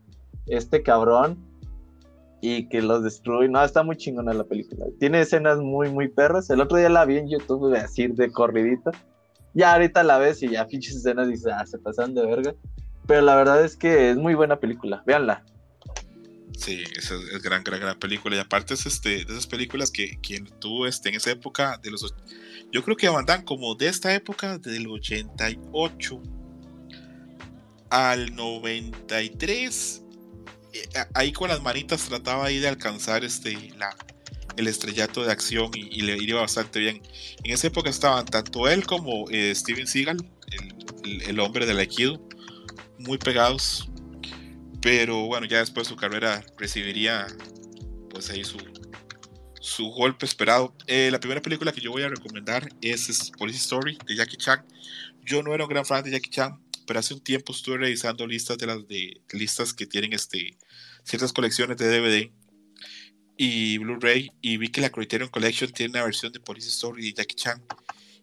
este 0.46 0.82
cabrón 0.82 1.38
y 2.46 2.68
que 2.68 2.82
los 2.82 3.02
destruye. 3.02 3.48
No, 3.48 3.64
está 3.64 3.82
muy 3.82 3.96
chingona 3.96 4.34
la 4.34 4.44
película. 4.44 4.84
Tiene 5.00 5.20
escenas 5.22 5.58
muy, 5.58 5.88
muy 5.90 6.08
perras. 6.08 6.50
El 6.50 6.60
otro 6.60 6.76
día 6.76 6.90
la 6.90 7.06
vi 7.06 7.16
en 7.16 7.28
YouTube 7.30 7.74
así 7.74 8.06
de 8.08 8.30
corridita. 8.30 8.90
Ya 9.54 9.72
ahorita 9.72 10.02
la 10.02 10.18
ves 10.18 10.42
y 10.42 10.48
ya 10.50 10.66
pinches 10.66 10.96
escenas 10.96 11.28
dices, 11.28 11.46
ah, 11.56 11.64
se 11.64 11.78
pasan 11.78 12.14
de 12.14 12.26
verga. 12.26 12.54
Pero 13.06 13.22
la 13.22 13.34
verdad 13.36 13.64
es 13.64 13.76
que 13.76 14.10
es 14.10 14.16
muy 14.16 14.34
buena 14.34 14.56
película. 14.60 15.02
Véanla. 15.06 15.42
Sí, 16.56 16.82
es, 16.96 17.10
es 17.10 17.42
gran, 17.42 17.64
gran, 17.64 17.80
gran 17.80 17.98
película. 17.98 18.36
Y 18.36 18.40
aparte 18.40 18.74
es 18.74 18.84
este, 18.84 19.08
de 19.24 19.32
esas 19.32 19.46
películas 19.46 19.90
que 19.90 20.18
quien 20.20 20.44
tuvo 20.60 20.86
este, 20.86 21.08
en 21.08 21.14
esa 21.14 21.30
época 21.30 21.78
de 21.82 21.90
los... 21.90 22.14
Yo 22.72 22.82
creo 22.84 22.96
que 22.96 23.08
Van 23.08 23.24
Damme 23.24 23.44
como 23.44 23.74
de 23.74 23.88
esta 23.88 24.14
época, 24.14 24.58
del 24.58 24.86
88 24.88 26.20
al 27.90 28.34
93, 28.36 30.00
eh, 30.00 30.00
a- 30.00 30.03
ahí 31.14 31.32
con 31.32 31.48
las 31.48 31.62
manitas 31.62 32.02
trataba 32.08 32.46
ahí 32.46 32.58
de 32.58 32.68
alcanzar 32.68 33.24
este, 33.24 33.52
la, 33.76 33.94
el 34.56 34.66
estrellato 34.66 35.24
de 35.24 35.32
acción 35.32 35.70
y, 35.74 36.02
le 36.02 36.16
iba 36.22 36.40
bastante 36.40 36.78
bien. 36.78 37.02
En 37.42 37.52
esa 37.52 37.66
época 37.66 37.90
estaban 37.90 38.24
tanto 38.26 38.68
él 38.68 38.86
como 38.86 39.28
eh, 39.30 39.54
Steven 39.54 39.86
Seagal, 39.86 40.18
el, 40.52 40.74
el- 41.04 41.22
el 41.22 41.40
hombre 41.40 41.66
del 41.66 41.78
Aikido, 41.78 42.26
muy 42.98 43.18
pegados. 43.18 43.88
Pero 44.80 45.26
bueno, 45.26 45.46
ya 45.46 45.58
después 45.58 45.86
su 45.88 45.96
carrera 45.96 46.44
recibiría 46.58 47.26
pues 48.10 48.28
ahí 48.30 48.44
su, 48.44 48.58
su 49.60 49.86
golpe 49.86 50.26
esperado. 50.26 50.74
Eh, 50.86 51.08
la 51.10 51.18
primera 51.18 51.40
película 51.40 51.72
que 51.72 51.80
yo 51.80 51.90
voy 51.90 52.02
a 52.02 52.08
recomendar 52.08 52.68
es, 52.82 53.30
Police 53.38 53.58
Story 53.58 53.98
de 54.06 54.16
Jackie 54.16 54.36
Chan. 54.36 54.64
Yo 55.24 55.42
no 55.42 55.54
era 55.54 55.64
un 55.64 55.70
gran 55.70 55.86
fan 55.86 56.04
de 56.04 56.10
Jackie 56.10 56.30
Chan, 56.30 56.60
pero 56.86 57.00
hace 57.00 57.14
un 57.14 57.20
tiempo 57.20 57.52
estuve 57.54 57.78
revisando 57.78 58.26
listas 58.26 58.58
de 58.58 58.66
las 58.66 58.86
de 58.86 59.22
listas 59.32 59.72
que 59.72 59.86
tienen 59.86 60.12
este 60.12 60.58
ciertas 61.04 61.32
colecciones 61.32 61.76
de 61.76 61.88
DVD 61.88 62.30
y 63.36 63.78
Blu-ray 63.78 64.32
y 64.40 64.56
vi 64.56 64.68
que 64.68 64.80
la 64.80 64.90
Criterion 64.90 65.30
Collection 65.30 65.70
tiene 65.70 65.92
una 65.92 66.04
versión 66.04 66.32
de 66.32 66.40
Police 66.40 66.68
Story 66.68 67.02
de 67.02 67.14
Jackie 67.14 67.36
Chan 67.36 67.62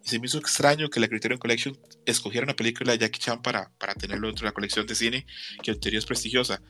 y 0.04 0.10
se 0.10 0.20
me 0.20 0.26
hizo 0.26 0.40
extraño 0.40 0.90
que 0.90 1.00
la 1.00 1.08
Criterion 1.08 1.40
Collection 1.40 1.78
escogiera 2.06 2.44
una 2.44 2.56
película 2.56 2.92
de 2.92 2.98
Jackie 2.98 3.20
Chan 3.20 3.42
para, 3.42 3.72
para 3.78 3.94
tenerlo 3.94 4.28
dentro 4.28 4.46
de 4.46 4.50
la 4.50 4.54
colección 4.54 4.88
de 4.88 4.96
cine, 4.96 5.28
que 5.62 5.72
en 5.72 5.80
teoría 5.80 6.00
es 6.00 6.06
prestigiosa. 6.06 6.62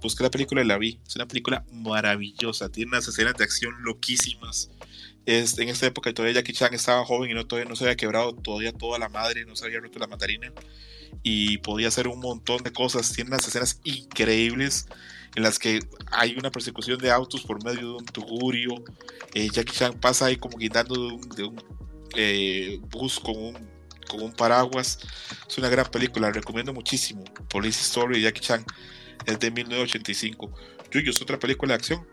Busqué 0.00 0.22
la 0.22 0.30
película 0.30 0.62
y 0.62 0.66
la 0.66 0.78
vi. 0.78 1.00
Es 1.06 1.16
una 1.16 1.26
película 1.26 1.64
maravillosa. 1.72 2.70
Tiene 2.70 2.90
unas 2.90 3.08
escenas 3.08 3.34
de 3.34 3.44
acción 3.44 3.74
loquísimas. 3.82 4.70
Es, 5.24 5.58
en 5.58 5.68
esta 5.68 5.86
época 5.86 6.14
todavía 6.14 6.40
Jackie 6.40 6.52
Chan 6.52 6.74
estaba 6.74 7.04
joven 7.04 7.30
y 7.30 7.34
no, 7.34 7.44
todavía 7.44 7.68
no 7.68 7.74
se 7.74 7.84
había 7.84 7.96
quebrado 7.96 8.36
todavía 8.36 8.72
toda 8.72 9.00
la 9.00 9.08
madre, 9.08 9.44
no 9.44 9.56
se 9.56 9.64
había 9.64 9.80
roto 9.80 9.98
la 9.98 10.06
mandarina 10.06 10.52
y 11.24 11.58
podía 11.58 11.88
hacer 11.88 12.06
un 12.06 12.20
montón 12.20 12.62
de 12.62 12.72
cosas. 12.72 13.12
Tiene 13.12 13.30
unas 13.30 13.48
escenas 13.48 13.80
increíbles 13.82 14.86
en 15.36 15.42
las 15.42 15.58
que 15.58 15.80
hay 16.10 16.34
una 16.36 16.50
persecución 16.50 16.98
de 16.98 17.10
autos 17.10 17.42
por 17.42 17.62
medio 17.62 17.80
de 17.80 17.92
un 17.96 18.06
tugurio. 18.06 18.74
Eh, 19.34 19.48
Jackie 19.52 19.72
Chan 19.72 20.00
pasa 20.00 20.26
ahí 20.26 20.36
como 20.36 20.56
guindando 20.56 20.94
de 21.36 21.44
un 21.44 21.62
eh, 22.16 22.80
bus 22.90 23.20
con 23.20 23.36
un, 23.36 23.54
con 24.08 24.22
un 24.22 24.32
paraguas. 24.32 24.98
Es 25.46 25.58
una 25.58 25.68
gran 25.68 25.86
película, 25.86 26.28
la 26.28 26.32
recomiendo 26.32 26.72
muchísimo. 26.72 27.22
Police 27.50 27.82
Story 27.82 28.16
de 28.16 28.22
Jackie 28.22 28.40
Chan 28.40 28.64
es 29.26 29.38
de 29.38 29.50
1985. 29.50 30.52
Yuyo, 30.90 31.10
es 31.10 31.20
otra 31.20 31.38
película 31.38 31.74
de 31.74 31.76
acción. 31.76 32.06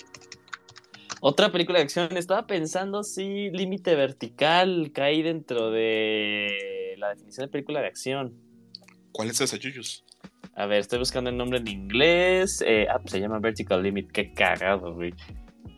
Otra 1.21 1.49
película 1.49 1.79
de 1.79 1.85
acción. 1.85 2.17
Estaba 2.17 2.45
pensando 2.45 3.03
si 3.03 3.49
Límite 3.51 3.95
Vertical 3.95 4.91
cae 4.93 5.23
dentro 5.23 5.71
de 5.71 6.95
la 6.97 7.11
definición 7.11 7.45
de 7.45 7.51
película 7.51 7.79
de 7.79 7.87
acción. 7.87 8.33
¿Cuál 9.13 9.29
es 9.29 9.39
esa, 9.39 9.55
Yuyos? 9.55 10.03
A 10.55 10.67
ver, 10.67 10.79
estoy 10.79 10.99
buscando 10.99 11.29
el 11.29 11.37
nombre 11.37 11.59
en 11.59 11.67
inglés. 11.67 12.63
Eh, 12.65 12.85
ah, 12.89 13.01
se 13.05 13.19
llama 13.19 13.39
Vertical 13.39 13.81
Limit. 13.81 14.11
Qué 14.11 14.33
cagado, 14.33 14.93
güey. 14.93 15.13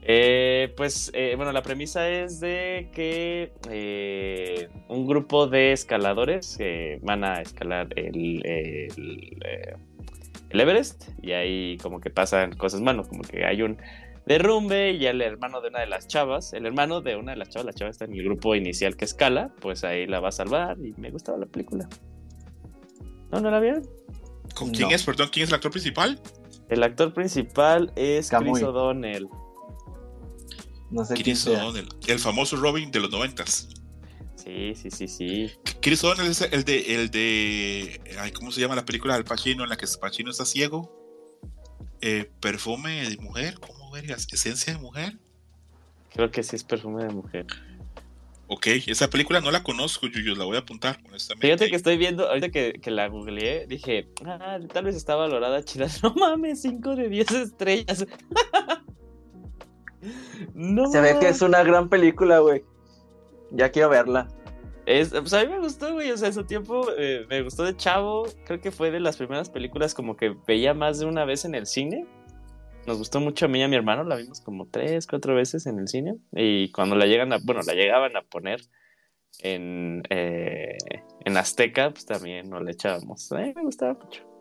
Eh, 0.02 0.74
pues 0.76 1.10
eh, 1.14 1.34
bueno, 1.36 1.52
la 1.52 1.64
premisa 1.64 2.10
es 2.10 2.40
de 2.40 2.90
que 2.94 4.70
un 4.90 5.08
grupo 5.08 5.48
de 5.48 5.72
escaladores 5.72 6.60
van 7.02 7.24
a 7.24 7.42
escalar 7.42 7.88
el, 7.96 8.46
el, 8.46 8.90
Everest 10.52 11.10
y 11.22 11.32
ahí 11.32 11.78
como 11.82 12.00
que 12.00 12.10
pasan 12.10 12.56
cosas 12.56 12.82
malos, 12.82 13.08
como 13.08 13.24
que 13.24 13.46
hay 13.46 13.62
un 13.62 13.78
derrumbe 14.26 14.92
y 14.92 15.06
el 15.06 15.22
hermano 15.22 15.60
de 15.60 15.70
una 15.70 15.80
de 15.80 15.88
las 15.88 16.08
chavas, 16.08 16.54
el 16.54 16.66
hermano 16.66 17.02
de 17.02 17.16
una 17.16 17.32
de 17.32 17.38
las 17.38 17.50
chavas, 17.50 17.66
la 17.66 17.74
chava 17.74 17.92
está 17.92 18.06
en 18.06 18.14
el 18.14 18.24
grupo 18.24 18.56
inicial 18.56 18.96
que 18.96 19.06
escala, 19.06 19.54
pues 19.60 19.84
ahí 19.84 20.06
la 20.06 20.20
va 20.20 20.30
a 20.30 20.32
salvar 20.32 20.78
y 20.80 20.94
me 20.98 21.10
gustaba 21.10 21.38
la 21.38 21.46
película. 21.46 21.90
¿No, 23.32 23.42
no 23.42 23.50
la 23.52 23.60
vieron? 23.60 23.84
¿Con 24.56 24.72
quién 24.72 24.90
es, 24.92 25.04
perdón, 25.04 25.30
quién 25.32 25.44
es 25.44 25.50
el 25.50 25.56
actor 25.56 25.72
principal? 25.72 26.20
El 26.70 26.82
actor 26.82 27.14
principal 27.14 27.92
es 27.96 28.30
Chris 28.30 28.64
O'Donnell. 28.64 29.28
No 30.90 31.04
sé 31.04 31.14
Chris 31.16 31.46
O'Donnell, 31.46 31.88
el 32.08 32.20
famoso 32.20 32.56
Robin 32.56 32.90
de 32.90 33.00
los 33.00 33.12
noventas. 33.12 33.68
Sí, 34.36 34.74
sí, 34.76 34.90
sí, 34.92 35.08
sí. 35.08 35.52
Chris 35.82 36.04
O'Donnell 36.04 36.32
es 36.32 36.42
el 36.42 36.64
de, 36.64 36.96
el 36.96 37.12
de, 37.12 38.32
¿cómo 38.34 38.52
se 38.52 38.62
llama 38.62 38.76
la 38.76 38.86
película 38.86 39.16
del 39.16 39.26
Pacino 39.26 39.64
en 39.64 39.70
la 39.70 39.78
que 39.78 39.86
Pacino 40.00 40.32
está 40.32 40.46
ciego? 40.46 41.04
Eh, 42.02 42.32
perfume 42.40 43.10
de 43.10 43.18
mujer, 43.18 43.60
¿cómo 43.60 43.92
verías? 43.92 44.28
¿Esencia 44.32 44.74
de 44.74 44.80
mujer? 44.80 45.18
Creo 46.14 46.32
que 46.32 46.44
sí 46.44 46.56
es 46.56 46.64
perfume 46.64 47.04
de 47.04 47.14
mujer. 47.14 47.46
Ok, 48.48 48.68
esa 48.88 49.10
película 49.10 49.42
no 49.42 49.50
la 49.50 49.64
conozco, 49.64 50.06
Yuyo, 50.08 50.36
la 50.36 50.46
voy 50.46 50.56
a 50.56 50.60
apuntar, 50.60 51.00
honestamente. 51.08 51.48
Fíjate 51.48 51.70
que 51.70 51.76
estoy 51.76 51.98
viendo, 51.98 52.28
ahorita 52.28 52.50
que, 52.50 52.74
que 52.74 52.92
la 52.92 53.08
googleé, 53.08 53.66
dije, 53.66 54.08
ah, 54.24 54.60
tal 54.72 54.86
vez 54.86 54.96
está 54.96 55.16
valorada 55.16 55.64
chida. 55.64 55.88
No 56.04 56.14
mames, 56.14 56.62
5 56.62 56.96
de 56.96 57.10
10 57.10 57.32
estrellas. 57.32 58.06
Se 60.92 61.02
ve 61.02 61.18
que 61.20 61.30
es 61.30 61.42
una 61.42 61.64
gran 61.64 61.90
película, 61.90 62.40
güey. 62.40 62.64
Ya 63.52 63.72
quiero 63.72 63.90
verla. 63.90 64.28
Es, 64.86 65.10
pues 65.10 65.34
a 65.34 65.44
mí 65.44 65.48
me 65.52 65.60
gustó, 65.60 65.94
güey. 65.94 66.12
O 66.12 66.18
sea, 66.18 66.28
en 66.28 66.34
su 66.34 66.44
tiempo 66.46 66.88
eh, 66.98 67.26
me 67.30 67.42
gustó 67.42 67.64
de 67.64 67.76
chavo. 67.76 68.28
Creo 68.46 68.62
que 68.62 68.72
fue 68.72 68.92
de 68.92 69.00
las 69.00 69.18
primeras 69.18 69.50
películas 69.50 69.96
como 69.96 70.16
que 70.16 70.36
veía 70.46 70.74
más 70.74 71.00
de 71.00 71.06
una 71.06 71.26
vez 71.26 71.46
en 71.46 71.56
el 71.56 71.66
cine. 71.66 72.06
Nos 72.88 72.98
gustó 72.98 73.20
mucho 73.20 73.46
a 73.46 73.48
mí 73.48 73.60
y 73.60 73.64
a 73.64 73.68
mi 73.68 73.76
hermano. 73.76 74.04
La 74.04 74.16
vimos 74.16 74.42
como 74.42 74.68
tres, 74.68 75.08
cuatro 75.08 75.36
veces 75.36 75.66
en 75.66 75.80
el 75.80 75.88
cine. 75.88 76.16
Y 76.34 76.72
cuando 76.72 76.96
la 76.96 77.06
llegan 77.06 77.34
a, 77.34 77.38
bueno, 77.44 77.62
la 77.66 77.74
llegaban 77.74 78.16
a 78.16 78.22
poner 78.22 78.62
en, 79.40 80.04
eh, 80.10 80.78
en 81.26 81.38
Azteca, 81.38 81.90
pues 81.92 82.06
también 82.06 82.50
nos 82.50 82.64
la 82.64 82.72
echábamos. 82.72 83.32
Mí 83.32 83.54
me 83.56 83.64
gustaba 83.64 83.94
mucho. 83.94 84.36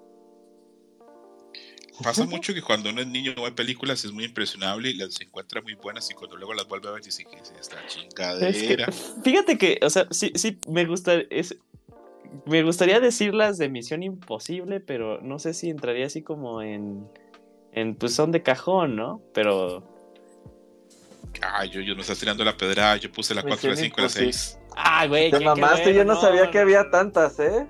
Pasa 2.02 2.26
mucho 2.26 2.52
que 2.52 2.60
cuando 2.60 2.90
uno 2.90 3.00
es 3.02 3.06
niño 3.06 3.34
ve 3.36 3.52
películas 3.52 4.04
es 4.04 4.10
muy 4.10 4.24
impresionable 4.24 4.90
y 4.90 4.94
las 4.94 5.20
encuentra 5.20 5.62
muy 5.62 5.74
buenas 5.74 6.10
y 6.10 6.14
cuando 6.14 6.36
luego 6.36 6.52
las 6.52 6.66
vuelve 6.66 6.88
a 6.88 6.92
ver 6.92 7.02
dice 7.02 7.24
que 7.24 7.36
es 7.36 7.52
esta 7.58 7.76
chingadera. 7.86 8.90
fíjate 9.22 9.56
que, 9.56 9.78
o 9.80 9.88
sea, 9.88 10.08
sí, 10.10 10.32
sí, 10.34 10.58
me 10.68 10.86
gusta, 10.86 11.14
es, 11.30 11.56
me 12.46 12.64
gustaría 12.64 12.98
decirlas 12.98 13.58
de 13.58 13.68
Misión 13.68 14.02
Imposible, 14.02 14.80
pero 14.80 15.20
no 15.20 15.38
sé 15.38 15.54
si 15.54 15.70
entraría 15.70 16.06
así 16.06 16.22
como 16.22 16.62
en, 16.62 17.06
en 17.74 17.94
pues 17.94 18.14
son 18.14 18.32
de 18.32 18.42
cajón, 18.42 18.96
¿no? 18.96 19.20
Pero... 19.32 19.82
Ay, 21.42 21.68
yo, 21.68 21.80
yo 21.80 21.94
no 21.94 22.00
estás 22.00 22.18
tirando 22.18 22.44
la 22.44 22.56
pedra, 22.56 22.96
yo 22.96 23.10
puse 23.10 23.34
la 23.34 23.42
4, 23.42 23.70
la 23.70 23.76
5 23.76 23.94
y 23.98 24.02
la 24.02 24.08
6. 24.08 24.58
Ah, 24.76 25.06
güey. 25.06 25.30
Te 25.30 25.40
mamaste, 25.40 25.92
yo 25.92 26.04
no, 26.04 26.18
sabía 26.20 26.50
que 26.50 26.58
había 26.58 26.90
tantas, 26.90 27.38
¿eh? 27.40 27.66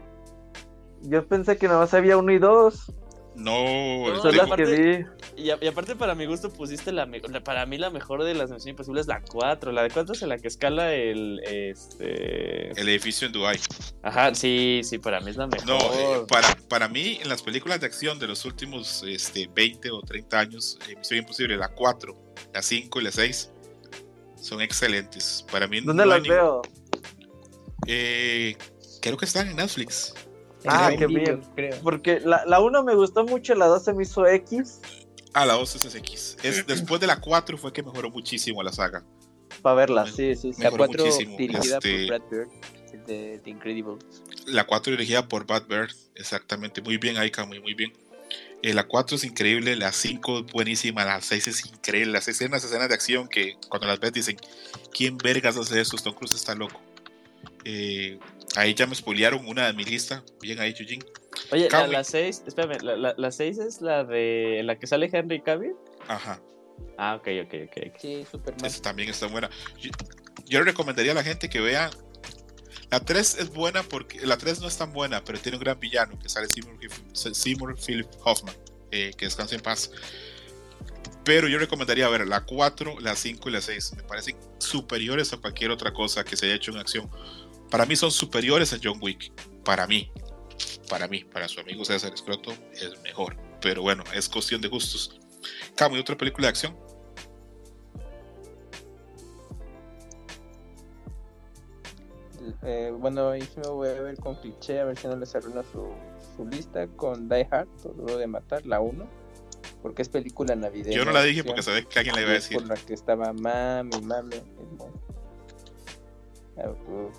Yo 1.01 1.27
pensé 1.27 1.57
que 1.57 1.67
nomás 1.67 1.93
había 1.95 2.17
uno 2.17 2.31
y 2.33 2.39
dos. 2.39 2.93
No, 3.37 4.07
y, 4.33 4.39
aparte, 4.39 5.07
y, 5.37 5.51
aparte, 5.51 5.97
para 5.97 6.15
mi 6.15 6.25
gusto 6.27 6.53
pusiste 6.53 6.93
la, 6.93 7.09
para 7.43 7.67
mí 7.67 7.79
la 7.79 7.91
mejor 7.91 8.23
de 8.23 8.33
las 8.33 8.51
Misiones 8.51 8.67
Imposibles 8.67 9.03
es 9.03 9.07
la 9.09 9.23
4. 9.23 9.73
La 9.73 9.83
de 9.83 9.91
4 9.91 10.15
es 10.15 10.23
en 10.23 10.29
la 10.29 10.39
que 10.39 10.49
escala 10.49 10.95
el 10.95 11.41
este 11.45 12.81
el 12.81 12.89
edificio 12.89 13.27
en 13.27 13.33
Dubai. 13.33 13.59
Ajá, 14.03 14.35
sí, 14.35 14.83
sí, 14.85 14.99
para 14.99 15.21
mí 15.21 15.31
es 15.31 15.37
la 15.37 15.49
mejor. 15.49 15.67
No, 15.67 15.79
eh, 15.79 16.25
para, 16.29 16.57
para 16.69 16.89
mí 16.89 17.19
en 17.21 17.29
las 17.29 17.43
películas 17.43 17.81
de 17.81 17.87
acción 17.87 18.19
de 18.19 18.29
los 18.29 18.45
últimos 18.45 19.03
este, 19.07 19.49
20 19.53 19.91
o 19.91 20.01
30 20.01 20.39
años, 20.39 20.79
eh, 20.89 20.95
Misión 20.97 21.21
Imposible, 21.21 21.57
la 21.57 21.69
4, 21.69 22.17
la 22.53 22.63
5 22.63 23.01
y 23.01 23.05
la 23.05 23.11
6 23.11 23.51
son 24.41 24.61
excelentes. 24.61 25.45
Para 25.51 25.67
mí 25.67 25.81
¿Dónde 25.81 26.07
las 26.07 26.23
veo? 26.23 26.63
Eh, 27.87 28.57
creo 29.01 29.17
que 29.17 29.25
están 29.25 29.49
en 29.49 29.57
Netflix. 29.57 30.15
Ah, 30.67 30.93
qué 30.97 31.07
bien. 31.07 31.41
Porque 31.83 32.21
la, 32.21 32.45
la 32.47 32.61
1 32.61 32.83
me 32.85 32.95
gustó 32.95 33.25
mucho, 33.25 33.55
la 33.55 33.67
2 33.67 33.85
se 33.85 33.93
me 33.93 34.03
hizo 34.03 34.27
X. 34.27 34.81
Ah, 35.35 35.45
la 35.45 35.55
2 35.55 35.85
es 35.85 35.95
X. 35.95 36.37
Es, 36.43 36.67
después 36.67 37.01
de 37.01 37.07
la 37.07 37.21
4 37.21 37.59
fue 37.59 37.73
que 37.73 37.83
mejoró 37.83 38.11
muchísimo 38.11 38.63
la 38.63 38.73
saga. 38.73 39.05
Para 39.63 39.77
verla, 39.77 40.07
sí, 40.07 40.35
sí, 40.37 40.53
sí. 40.53 40.63
La 40.63 40.71
4 40.71 41.05
dirigida 41.37 41.81
por 41.81 41.91
este, 41.91 42.07
Brad 42.07 42.23
Bird, 42.31 42.49
de 43.07 43.41
The 43.43 43.51
Incredibles. 43.51 44.05
La 44.47 44.65
4 44.65 44.93
dirigida 44.93 45.27
por 45.27 45.47
Brad 45.47 45.67
Bird, 45.67 45.91
exactamente. 46.15 46.81
Muy 46.83 46.99
bien, 46.99 47.17
Aika, 47.17 47.45
muy, 47.45 47.61
muy 47.61 47.75
bien. 47.75 47.93
Eh, 48.63 48.73
la 48.73 48.85
4 48.85 49.17
es 49.17 49.25
increíble, 49.25 49.77
la 49.77 49.93
5 49.93 50.39
es 50.39 50.53
buenísima, 50.53 51.05
la 51.05 51.21
6 51.21 51.49
es 51.49 51.67
increíble. 51.67 52.13
Las 52.13 52.29
escenas, 52.29 52.65
escenas 52.65 52.89
de 52.89 52.95
acción 52.95 53.29
que 53.29 53.57
cuando 53.69 53.87
las 53.87 54.01
ves 54.01 54.13
dicen, 54.13 54.37
¿quién 54.93 55.19
vergas 55.19 55.57
hace 55.57 55.81
eso? 55.81 55.97
Tom 55.97 56.15
Cruise 56.15 56.35
está 56.35 56.55
loco. 56.55 56.81
Eh, 57.65 58.19
Ahí 58.57 58.75
ya 58.75 58.87
me 58.87 58.95
spoilearon 58.95 59.47
una 59.47 59.67
de 59.67 59.73
mi 59.73 59.85
lista. 59.85 60.23
Bien 60.41 60.61
ahí, 60.61 60.73
Yujin. 60.73 61.05
Oye, 61.51 61.69
la 61.69 62.05
6, 62.05 62.45
espérame, 62.47 62.79
la 62.83 63.31
6 63.31 63.59
es 63.59 63.81
la 63.81 64.05
de 64.05 64.63
la 64.65 64.79
que 64.79 64.87
sale 64.87 65.11
Henry 65.13 65.41
Cavill. 65.41 65.75
Ajá. 66.09 66.41
Ah, 66.99 67.17
ok, 67.17 67.29
ok, 67.45 67.55
ok. 67.69 68.01
Sí, 68.01 68.27
súper 68.31 68.55
Esa 68.63 68.83
también 68.83 69.09
está 69.09 69.27
buena. 69.27 69.51
Yo, 70.47 70.59
le 70.61 70.65
recomendaría 70.65 71.13
a 71.13 71.15
la 71.15 71.25
gente 71.25 71.49
que 71.49 71.61
vea. 71.61 71.91
La 72.91 73.01
3 73.01 73.39
es 73.41 73.51
buena 73.51 73.83
porque. 73.83 74.25
La 74.25 74.37
3 74.37 74.61
no 74.61 74.69
es 74.69 74.77
tan 74.77 74.93
buena, 74.93 75.25
pero 75.25 75.39
tiene 75.39 75.59
un 75.59 75.65
gran 75.65 75.79
villano 75.79 76.19
que 76.19 76.29
sale 76.29 76.49
Seymour, 76.49 77.77
Philip 77.79 78.09
Hoffman, 78.25 78.55
eh, 78.91 79.13
que 79.17 79.25
descansa 79.25 79.55
en 79.55 79.61
paz. 79.61 79.91
Pero 81.25 81.49
yo 81.49 81.59
recomendaría 81.59 82.09
ver 82.09 82.29
la 82.29 82.45
4, 82.45 83.01
la 83.01 83.17
5 83.17 83.49
y 83.49 83.53
la 83.53 83.61
6. 83.61 83.95
Me 83.97 84.03
parecen 84.03 84.37
superiores 84.59 85.33
a 85.33 85.39
cualquier 85.39 85.71
otra 85.71 85.93
cosa 85.93 86.23
que 86.25 86.37
se 86.37 86.47
haya 86.47 86.55
hecho 86.55 86.71
en 86.71 86.79
acción 86.79 87.11
para 87.71 87.87
mí 87.87 87.97
son 87.97 88.11
superiores 88.11 88.73
a 88.73 88.79
John 88.83 88.99
Wick. 89.01 89.33
Para 89.65 89.87
mí. 89.87 90.11
Para 90.89 91.09
mí. 91.09 91.25
Para 91.25 91.49
su 91.49 91.61
amigo 91.61 91.85
César 91.85 92.13
Escroto 92.13 92.53
es 92.73 93.01
mejor. 93.03 93.37
Pero 93.61 93.83
bueno, 93.83 94.05
es 94.15 94.29
cuestión 94.29 94.61
de 94.61 94.69
gustos. 94.69 95.19
Camo, 95.75 95.97
¿y 95.97 96.01
otra 96.01 96.17
película 96.17 96.47
de 96.47 96.51
acción? 96.51 96.77
Eh, 102.63 102.93
bueno, 102.99 103.31
ahí 103.31 103.43
sí 103.43 103.55
me 103.57 103.69
voy 103.69 103.89
a 103.89 104.01
ver 104.01 104.17
con 104.19 104.35
cliché, 104.37 104.81
a 104.81 104.85
ver 104.85 104.99
si 104.99 105.07
no 105.07 105.17
les 105.17 105.35
arruina 105.35 105.63
su, 105.73 105.89
su 106.37 106.47
lista 106.47 106.87
con 106.89 107.29
Die 107.29 107.47
Hard, 107.51 107.69
todo 107.83 108.19
de 108.19 108.27
matar, 108.27 108.67
la 108.67 108.81
1. 108.81 109.07
porque 109.83 110.03
es 110.03 110.09
película 110.09 110.57
navideña. 110.57 110.97
Yo 110.97 111.05
no 111.05 111.13
la 111.13 111.23
dije 111.23 111.45
porque 111.45 111.63
sabía 111.63 111.85
que 111.85 111.99
alguien 111.99 112.17
la 112.17 112.23
iba 112.23 112.31
a 112.31 112.35
decir. 112.35 112.57
Por 112.57 112.67
la 112.67 112.75
que 112.77 112.95
estaba 112.95 113.33
mami, 113.33 114.01
mami, 114.01 114.37
uh, 116.57 117.11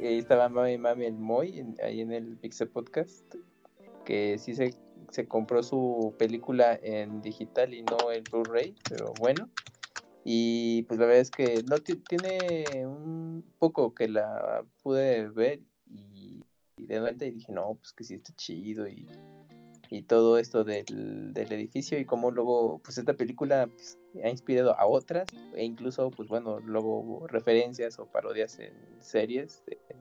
Ahí 0.00 0.18
estaba 0.18 0.48
mami, 0.48 0.78
mami, 0.78 1.06
el 1.06 1.14
Moy, 1.18 1.58
en- 1.58 1.76
ahí 1.82 2.00
en 2.00 2.12
el 2.12 2.36
Pixel 2.38 2.68
Podcast, 2.68 3.34
que 4.04 4.38
sí 4.38 4.54
se, 4.54 4.74
se 5.10 5.26
compró 5.28 5.62
su 5.62 6.14
película 6.18 6.78
en 6.82 7.20
digital 7.22 7.74
y 7.74 7.82
no 7.82 8.10
en 8.12 8.24
Blu-ray, 8.30 8.74
pero 8.88 9.12
bueno. 9.14 9.48
Y 10.24 10.82
pues 10.84 10.98
la 10.98 11.06
verdad 11.06 11.20
es 11.20 11.30
que 11.30 11.62
no 11.64 11.80
ti- 11.82 11.96
tiene 11.96 12.86
un 12.86 13.44
poco 13.58 13.94
que 13.94 14.08
la 14.08 14.64
pude 14.82 15.28
ver 15.28 15.60
y, 15.86 16.42
y 16.78 16.86
de 16.86 17.00
vuelta 17.00 17.26
y 17.26 17.32
dije, 17.32 17.52
no, 17.52 17.74
pues 17.74 17.92
que 17.92 18.04
sí 18.04 18.14
está 18.14 18.32
chido 18.34 18.88
y, 18.88 19.06
y 19.94 20.02
todo 20.02 20.38
esto 20.38 20.64
del, 20.64 21.32
del 21.32 21.52
edificio 21.52 21.98
y 22.00 22.04
cómo 22.04 22.32
luego, 22.32 22.80
pues 22.82 22.98
esta 22.98 23.14
película 23.14 23.68
pues, 23.68 23.96
ha 24.24 24.28
inspirado 24.28 24.76
a 24.76 24.86
otras 24.86 25.28
e 25.54 25.64
incluso, 25.64 26.10
pues 26.10 26.28
bueno, 26.28 26.58
luego 26.58 26.98
hubo 26.98 27.26
referencias 27.28 28.00
o 28.00 28.06
parodias 28.06 28.58
en 28.58 28.74
series, 29.00 29.62
en, 29.68 29.98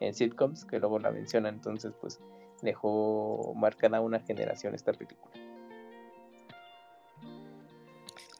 en 0.00 0.14
sitcoms 0.14 0.66
que 0.66 0.78
luego 0.78 0.98
la 0.98 1.10
mencionan, 1.10 1.54
entonces 1.54 1.94
pues 1.98 2.20
dejó 2.60 3.54
marcada 3.56 4.02
una 4.02 4.20
generación 4.20 4.74
esta 4.74 4.92
película. 4.92 5.32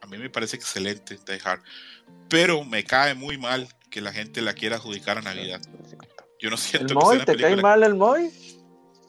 A 0.01 0.07
mí 0.07 0.19
me 0.19 0.29
parece 0.29 0.55
excelente 0.55 1.17
Die 1.27 1.39
Hard. 1.43 1.61
Pero 2.29 2.63
me 2.63 2.83
cae 2.83 3.15
muy 3.15 3.39
mal 3.39 3.67
que 3.89 4.01
la 4.01 4.13
gente 4.13 4.43
la 4.43 4.53
quiera 4.53 4.75
adjudicar 4.75 5.17
a 5.17 5.21
Navidad. 5.23 5.61
Yo 6.39 6.51
no 6.51 6.57
siento 6.57 6.93
¿El 6.93 6.99
que 6.99 7.05
Moy? 7.05 7.15
sea 7.15 7.15
una 7.15 7.25
¿Te 7.25 7.37
cae 7.37 7.55
mal 7.55 7.81
el 7.81 7.95
Moy? 7.95 8.29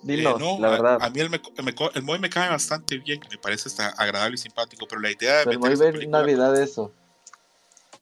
Eh, 0.02 0.16
Dinos, 0.16 0.38
no, 0.38 0.58
la 0.60 0.68
a- 0.68 0.70
verdad. 0.70 0.98
A, 1.00 1.10
mí 1.10 1.20
el, 1.20 1.30
me, 1.30 1.40
me 1.64 1.74
el 1.94 2.02
Moy 2.02 2.18
me 2.18 2.30
cae 2.30 2.48
bastante 2.48 2.98
bien, 2.98 3.20
me 3.30 3.38
parece 3.38 3.68
hasta 3.68 3.88
agradable 3.88 4.34
y 4.34 4.38
simpático, 4.38 4.86
pero 4.88 5.00
la 5.00 5.10
idea 5.10 5.36
de 5.36 5.42
el 5.52 5.58
meter 5.58 5.76
Moy 5.78 5.92
ve 5.92 6.06
Navidad 6.06 6.60
eso. 6.60 6.92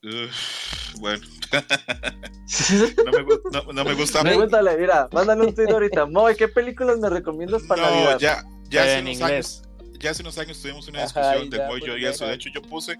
Uf, 0.03 0.95
bueno, 0.99 1.25
no 3.05 3.13
me, 3.13 3.25
no- 3.51 3.73
no 3.73 3.85
me 3.85 3.95
gusta 3.95 4.19
mucho. 4.19 4.31
Pregúntale, 4.35 4.77
mira, 4.77 5.09
mándale 5.13 5.47
un 5.47 5.55
tweet 5.55 5.69
ahorita. 5.71 6.05
Moy, 6.11 6.37
¿qué 6.37 6.47
películas 6.49 6.99
me 6.99 7.09
recomiendas 7.09 7.63
para 7.63 7.83
No, 7.83 7.91
Navidad? 7.91 8.19
ya, 8.19 8.43
ya 8.65 8.71
Pero 8.71 8.83
hace 8.83 8.99
en 8.99 9.05
unos 9.07 9.21
inglés. 9.21 9.63
años, 9.63 9.99
ya 10.01 10.11
hace 10.11 10.23
unos 10.23 10.37
años 10.39 10.61
tuvimos 10.61 10.89
una 10.89 11.03
discusión 11.03 11.51
ya, 11.51 11.67
Moy, 11.69 11.81
yo 11.81 11.87
pues, 11.93 12.03
y 12.03 12.05
eso. 12.05 12.27
De 12.27 12.35
hecho, 12.35 12.51
yo 12.55 12.61
puse, 12.61 12.99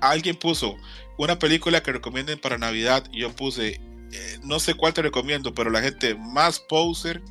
alguien 0.00 0.34
puso 0.36 0.76
una 1.18 1.38
película 1.38 1.80
que 1.82 1.92
recomienden 1.92 2.40
para 2.40 2.58
Navidad 2.58 3.04
y 3.12 3.20
yo 3.20 3.30
puse, 3.30 3.80
eh, 4.12 4.38
no 4.42 4.58
sé 4.58 4.74
cuál 4.74 4.92
te 4.92 5.02
recomiendo, 5.02 5.54
pero 5.54 5.70
la 5.70 5.80
gente 5.82 6.16
más 6.16 6.58
poser, 6.58 7.22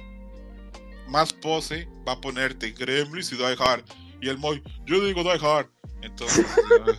más 1.11 1.33
pose, 1.33 1.87
va 2.07 2.13
a 2.13 2.21
ponerte 2.21 2.71
Gremlins 2.71 3.31
y 3.33 3.35
Die 3.35 3.55
Hard. 3.59 3.83
Y 4.21 4.29
el 4.29 4.37
Moy, 4.37 4.63
yo 4.85 5.03
digo 5.05 5.23
Die 5.23 5.45
Hard. 5.45 5.67
Entonces, 6.01 6.45
uh, 6.47 6.91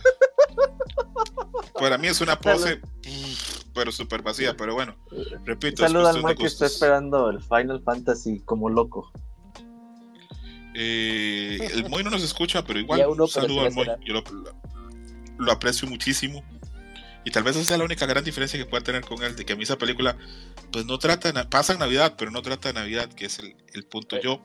para 1.79 1.97
mí 1.97 2.07
es 2.07 2.21
una 2.21 2.39
pose, 2.39 2.79
pero 3.73 3.91
súper 3.91 4.21
vacía, 4.21 4.55
pero 4.55 4.75
bueno, 4.75 4.95
repito, 5.43 5.83
es 5.83 5.91
Saluda 5.91 6.11
al 6.11 6.21
Moy 6.21 6.35
que 6.35 6.45
está 6.45 6.67
esperando 6.67 7.29
el 7.29 7.41
Final 7.41 7.81
Fantasy 7.83 8.39
como 8.45 8.69
loco. 8.69 9.11
Eh, 10.75 11.57
el 11.73 11.89
Moy 11.89 12.03
no 12.03 12.11
nos 12.11 12.23
escucha, 12.23 12.63
pero 12.63 12.79
igual 12.79 13.01
saludo 13.27 13.61
al 13.61 13.73
Moy. 13.73 13.87
Yo 14.05 14.23
lo 15.37 15.51
aprecio 15.51 15.87
muchísimo. 15.87 16.43
Y 17.25 17.31
tal 17.31 17.43
vez 17.43 17.55
esa 17.55 17.65
sea 17.65 17.77
la 17.77 17.85
única 17.85 18.05
gran 18.05 18.23
diferencia 18.23 18.59
que 18.59 18.65
pueda 18.65 18.83
tener 18.83 19.01
con 19.03 19.23
él, 19.23 19.35
de 19.35 19.45
que 19.45 19.53
a 19.53 19.55
mí 19.55 19.63
esa 19.63 19.77
película, 19.77 20.17
pues 20.71 20.85
no 20.85 20.97
trata, 20.99 21.31
de 21.31 21.43
pasa 21.45 21.73
en 21.73 21.79
Navidad, 21.79 22.15
pero 22.17 22.31
no 22.31 22.41
trata 22.41 22.69
de 22.69 22.73
Navidad, 22.73 23.09
que 23.13 23.25
es 23.25 23.39
el, 23.39 23.55
el 23.73 23.85
punto. 23.85 24.19
Yo, 24.19 24.41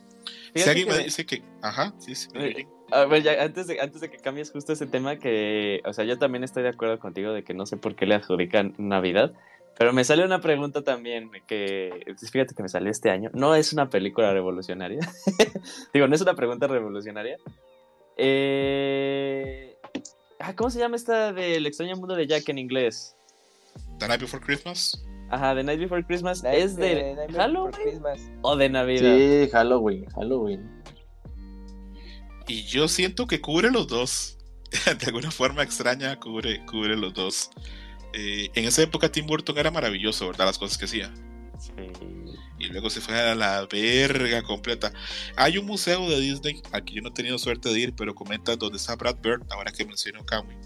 si 0.54 0.62
alguien 0.68 0.86
que 0.86 0.92
me 0.92 0.98
me- 0.98 1.04
dice 1.04 1.26
que, 1.26 1.42
ajá, 1.62 1.94
sí, 1.98 2.14
sí, 2.14 2.28
Eh, 2.34 2.66
A 2.90 3.04
ver, 3.04 3.22
ya, 3.22 3.42
antes 3.42 3.66
de, 3.66 3.80
antes 3.80 4.00
de 4.00 4.10
que 4.10 4.18
cambies 4.18 4.50
justo 4.50 4.72
ese 4.72 4.86
tema, 4.86 5.18
que, 5.18 5.80
o 5.84 5.92
sea, 5.92 6.04
yo 6.04 6.18
también 6.18 6.44
estoy 6.44 6.62
de 6.62 6.70
acuerdo 6.70 6.98
contigo 6.98 7.32
de 7.32 7.42
que 7.44 7.54
no 7.54 7.66
sé 7.66 7.76
por 7.76 7.94
qué 7.96 8.06
le 8.06 8.14
adjudican 8.14 8.74
Navidad, 8.78 9.32
pero 9.78 9.92
me 9.92 10.04
sale 10.04 10.24
una 10.24 10.40
pregunta 10.40 10.82
también 10.82 11.30
que, 11.46 12.14
fíjate 12.32 12.54
que 12.54 12.62
me 12.62 12.68
salió 12.68 12.90
este 12.90 13.10
año, 13.10 13.30
no 13.34 13.54
es 13.54 13.72
una 13.72 13.90
película 13.90 14.32
revolucionaria, 14.32 15.00
digo, 15.94 16.08
no 16.08 16.14
es 16.14 16.20
una 16.20 16.34
pregunta 16.34 16.66
revolucionaria. 16.66 17.36
Eh... 18.16 19.67
Ah, 20.40 20.54
¿Cómo 20.54 20.70
se 20.70 20.78
llama 20.78 20.96
esta 20.96 21.32
del 21.32 21.66
extraño 21.66 21.96
mundo 21.96 22.14
de 22.14 22.26
Jack 22.26 22.48
en 22.48 22.58
inglés? 22.58 23.16
The 23.98 24.06
Night 24.08 24.20
Before 24.20 24.44
Christmas. 24.44 25.02
Ajá, 25.30 25.54
The 25.54 25.62
Night 25.64 25.80
Before 25.80 26.04
Christmas, 26.04 26.42
Night- 26.42 26.58
¿es 26.58 26.76
de 26.76 27.12
eh, 27.12 27.16
Halloween 27.34 28.02
o 28.42 28.56
de 28.56 28.68
Navidad? 28.68 29.16
Sí, 29.16 29.50
Halloween, 29.52 30.06
Halloween. 30.10 30.82
Y 32.46 32.62
yo 32.64 32.88
siento 32.88 33.26
que 33.26 33.40
cubre 33.40 33.70
los 33.70 33.88
dos. 33.88 34.38
de 34.98 35.06
alguna 35.06 35.30
forma 35.30 35.62
extraña, 35.62 36.18
cubre, 36.20 36.64
cubre 36.66 36.96
los 36.96 37.12
dos. 37.14 37.50
Eh, 38.14 38.48
en 38.54 38.64
esa 38.64 38.82
época 38.82 39.10
Tim 39.10 39.26
Burton 39.26 39.58
era 39.58 39.70
maravilloso, 39.70 40.26
¿verdad? 40.28 40.46
Las 40.46 40.58
cosas 40.58 40.78
que 40.78 40.84
hacía. 40.86 41.12
Y 42.58 42.66
luego 42.66 42.90
se 42.90 43.00
fue 43.00 43.18
a 43.18 43.34
la 43.34 43.66
verga 43.66 44.42
completa. 44.42 44.92
Hay 45.36 45.58
un 45.58 45.66
museo 45.66 46.08
de 46.08 46.20
Disney 46.20 46.62
al 46.72 46.84
que 46.84 46.94
yo 46.94 47.02
no 47.02 47.08
he 47.08 47.12
tenido 47.12 47.38
suerte 47.38 47.68
de 47.68 47.78
ir, 47.78 47.94
pero 47.94 48.14
comenta 48.14 48.56
donde 48.56 48.78
está 48.78 48.96
Brad 48.96 49.16
Bird, 49.22 49.42
ahora 49.50 49.70
que 49.72 49.84
mencionó 49.84 50.24
Kamui. 50.24 50.56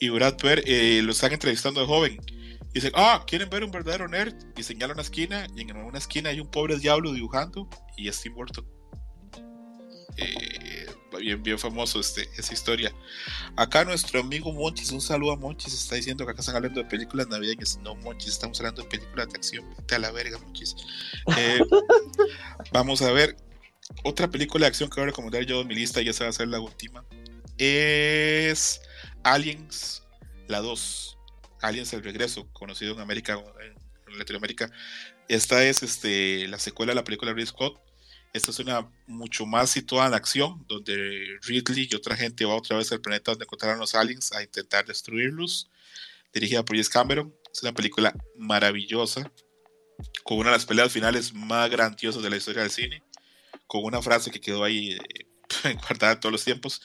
Y 0.00 0.08
Brad 0.08 0.36
Bird 0.42 0.62
eh, 0.66 1.00
lo 1.02 1.12
están 1.12 1.32
entrevistando 1.32 1.80
de 1.80 1.86
joven. 1.86 2.18
Y 2.70 2.74
dicen, 2.74 2.92
ah, 2.94 3.24
¿quieren 3.26 3.50
ver 3.50 3.64
un 3.64 3.70
verdadero 3.70 4.08
nerd? 4.08 4.34
Y 4.56 4.62
señala 4.62 4.94
una 4.94 5.02
esquina, 5.02 5.46
y 5.54 5.62
en 5.62 5.76
una 5.76 5.98
esquina 5.98 6.30
hay 6.30 6.40
un 6.40 6.50
pobre 6.50 6.78
diablo 6.78 7.12
dibujando, 7.12 7.68
y 7.96 8.08
es 8.08 8.20
Tim 8.20 8.34
Burton. 8.34 8.66
Eh, 10.16 10.81
bien, 11.20 11.42
bien 11.42 11.58
famoso 11.58 12.00
este, 12.00 12.28
esa 12.36 12.52
historia. 12.54 12.92
Acá 13.56 13.84
nuestro 13.84 14.20
amigo 14.20 14.52
Monchis, 14.52 14.90
un 14.90 15.00
saludo 15.00 15.32
a 15.32 15.36
Monchis, 15.36 15.74
está 15.74 15.96
diciendo 15.96 16.24
que 16.24 16.32
acá 16.32 16.40
están 16.40 16.56
hablando 16.56 16.82
de 16.82 16.88
películas 16.88 17.28
navideñas. 17.28 17.78
No, 17.82 17.94
Monchis, 17.96 18.32
estamos 18.32 18.58
hablando 18.60 18.82
de 18.82 18.88
películas 18.88 19.28
de 19.28 19.36
acción. 19.36 19.68
Vete 19.76 19.94
a 19.94 19.98
la 19.98 20.10
verga, 20.10 20.38
Monchis. 20.38 20.76
Eh, 21.36 21.60
vamos 22.72 23.02
a 23.02 23.12
ver 23.12 23.36
otra 24.04 24.30
película 24.30 24.64
de 24.64 24.68
acción 24.68 24.88
que 24.88 24.96
voy 24.96 25.04
a 25.04 25.06
recomendar 25.06 25.42
yo 25.44 25.60
en 25.60 25.66
mi 25.68 25.74
lista, 25.74 26.00
y 26.00 26.08
esa 26.08 26.24
va 26.24 26.30
a 26.30 26.32
ser 26.32 26.48
la 26.48 26.60
última. 26.60 27.04
Es 27.58 28.80
Aliens, 29.22 30.02
la 30.48 30.60
2. 30.60 31.18
Aliens 31.60 31.92
el 31.92 32.02
regreso, 32.02 32.48
conocido 32.52 32.94
en 32.94 33.00
América, 33.00 33.40
en 34.08 34.18
Latinoamérica. 34.18 34.70
Esta 35.28 35.64
es 35.64 35.82
este, 35.82 36.48
la 36.48 36.58
secuela 36.58 36.90
de 36.90 36.96
la 36.96 37.04
película 37.04 37.32
Ridley 37.32 37.46
Scott. 37.46 37.80
Esta 38.32 38.50
es 38.50 38.58
una 38.60 38.90
mucho 39.06 39.44
más 39.44 39.70
situada 39.70 40.08
en 40.08 40.14
acción, 40.14 40.64
donde 40.66 41.38
Ridley 41.42 41.88
y 41.90 41.94
otra 41.94 42.16
gente 42.16 42.46
va 42.46 42.54
otra 42.54 42.78
vez 42.78 42.90
al 42.90 43.02
planeta 43.02 43.32
donde 43.32 43.44
encontraron 43.44 43.78
los 43.78 43.94
aliens 43.94 44.32
a 44.32 44.42
intentar 44.42 44.86
destruirlos. 44.86 45.70
Dirigida 46.32 46.64
por 46.64 46.76
James 46.76 46.88
Cameron. 46.88 47.34
Es 47.52 47.62
una 47.62 47.74
película 47.74 48.14
maravillosa, 48.38 49.30
con 50.24 50.38
una 50.38 50.50
de 50.50 50.56
las 50.56 50.64
peleas 50.64 50.90
finales 50.90 51.34
más 51.34 51.70
grandiosas 51.70 52.22
de 52.22 52.30
la 52.30 52.36
historia 52.36 52.62
del 52.62 52.70
cine, 52.70 53.02
con 53.66 53.84
una 53.84 54.00
frase 54.00 54.30
que 54.30 54.40
quedó 54.40 54.64
ahí 54.64 54.92
eh, 54.92 55.26
guardada 55.82 56.18
todos 56.18 56.32
los 56.32 56.44
tiempos. 56.44 56.80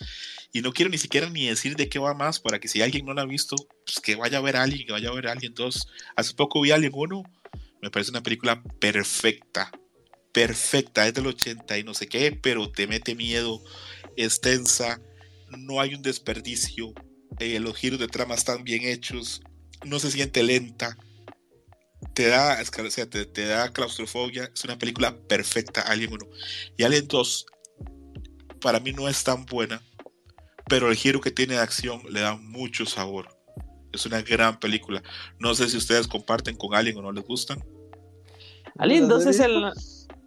Y 0.52 0.62
no 0.62 0.74
quiero 0.74 0.92
ni 0.92 0.98
siquiera 0.98 1.30
ni 1.30 1.48
decir 1.48 1.78
de 1.78 1.88
qué 1.88 2.00
va 2.00 2.14
más, 2.14 2.42
para 2.42 2.60
que 2.60 2.68
si 2.68 2.82
alguien 2.82 3.06
no 3.06 3.14
la 3.14 3.22
ha 3.22 3.26
visto, 3.26 3.56
pues 3.86 4.02
que 4.02 4.16
vaya 4.16 4.40
a 4.40 4.42
ver 4.42 4.58
a 4.58 4.64
Alien, 4.64 4.86
que 4.86 4.92
vaya 4.92 5.08
a 5.08 5.14
ver 5.14 5.28
a 5.28 5.32
Alien 5.32 5.54
2. 5.54 5.88
Hace 6.18 6.34
poco 6.34 6.60
vi 6.60 6.72
Alien 6.72 6.92
1, 6.94 7.24
me 7.82 7.90
parece 7.90 8.12
una 8.12 8.24
película 8.24 8.62
perfecta, 8.80 9.72
perfecta, 10.38 11.08
es 11.08 11.16
del 11.16 11.26
80 11.26 11.80
y 11.80 11.84
no 11.84 11.96
sé 11.96 12.08
qué, 12.08 12.32
pero 12.32 12.72
te 12.72 12.86
mete 12.86 13.16
miedo, 13.16 13.60
es 14.16 14.40
tensa, 14.40 15.02
no 15.50 15.82
hay 15.82 15.96
un 15.96 16.04
desperdicio, 16.04 16.94
eh, 17.40 17.60
los 17.60 17.76
giros 17.76 18.00
de 18.00 18.08
trama 18.08 18.36
están 18.36 18.64
bien 18.64 18.84
hechos, 18.84 19.42
no 19.84 19.98
se 19.98 20.12
siente 20.12 20.44
lenta, 20.44 20.96
te 22.14 22.28
da, 22.28 22.62
es 22.62 22.70
que, 22.70 22.84
o 22.84 22.92
sea, 22.92 23.10
te, 23.10 23.26
te 23.26 23.48
da 23.48 23.74
claustrofobia, 23.74 24.52
es 24.54 24.64
una 24.64 24.78
película 24.78 25.18
perfecta, 25.28 25.82
Alien 25.82 26.14
1. 26.14 26.28
Y 26.78 26.84
Alien 26.84 27.08
2, 27.08 27.46
para 28.62 28.80
mí 28.80 28.92
no 28.92 29.10
es 29.10 29.24
tan 29.24 29.44
buena, 29.44 29.82
pero 30.70 30.92
el 30.92 30.96
giro 30.96 31.20
que 31.20 31.32
tiene 31.32 31.56
de 31.56 31.62
acción 31.62 32.04
le 32.12 32.20
da 32.20 32.36
mucho 32.36 32.86
sabor. 32.86 33.28
Es 33.92 34.06
una 34.06 34.22
gran 34.22 34.60
película. 34.60 35.02
No 35.40 35.56
sé 35.56 35.68
si 35.68 35.78
ustedes 35.78 36.08
comparten 36.08 36.56
con 36.56 36.76
Alien 36.76 36.98
o 36.98 37.02
no 37.02 37.12
les 37.12 37.24
gustan. 37.24 37.64
Alien 38.78 39.08
¿La 39.08 39.16
2 39.16 39.26
he 39.26 39.30
es 39.32 39.40
el. 39.40 39.72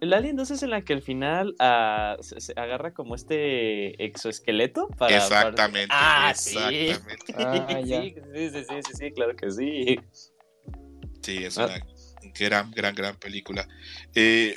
El 0.01 0.13
Alien 0.13 0.35
2 0.35 0.49
es 0.49 0.63
en 0.63 0.71
la 0.71 0.81
que 0.81 0.93
al 0.93 1.03
final 1.03 1.55
ah, 1.59 2.17
se, 2.21 2.41
se 2.41 2.53
agarra 2.55 2.91
como 2.91 3.13
este 3.13 4.03
exoesqueleto 4.03 4.87
para. 4.97 5.15
Exactamente. 5.15 5.87
para- 5.89 6.27
Ah, 6.27 6.31
exactamente. 6.31 7.25
sí. 7.27 7.33
Ah, 7.37 7.79
sí, 7.83 8.15
sí, 8.33 8.49
sí, 8.49 8.63
sí, 8.67 8.81
sí, 8.87 8.93
sí, 8.97 9.11
claro 9.11 9.35
que 9.35 9.51
sí. 9.51 9.99
Sí, 11.21 11.43
es 11.45 11.57
Ah. 11.59 11.65
una 11.65 12.31
gran, 12.39 12.71
gran, 12.71 12.95
gran 12.95 13.15
película. 13.17 13.67
Eh, 14.15 14.55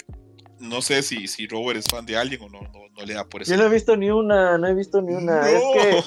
no 0.60 0.80
sé 0.80 1.02
si, 1.02 1.28
si 1.28 1.46
Robert 1.46 1.78
es 1.78 1.84
fan 1.90 2.06
de 2.06 2.16
Alien 2.16 2.40
o 2.40 2.48
no, 2.48 2.62
no, 2.62 2.88
no 2.96 3.04
le 3.04 3.12
da 3.12 3.28
por 3.28 3.42
eso. 3.42 3.50
Yo 3.50 3.58
no 3.58 3.64
he 3.66 3.70
visto 3.72 3.96
ni 3.98 4.10
una, 4.10 4.56
no 4.56 4.66
he 4.66 4.74
visto 4.74 5.02
ni 5.02 5.12
una. 5.12 5.46
Es 5.50 5.62
que 5.74 6.02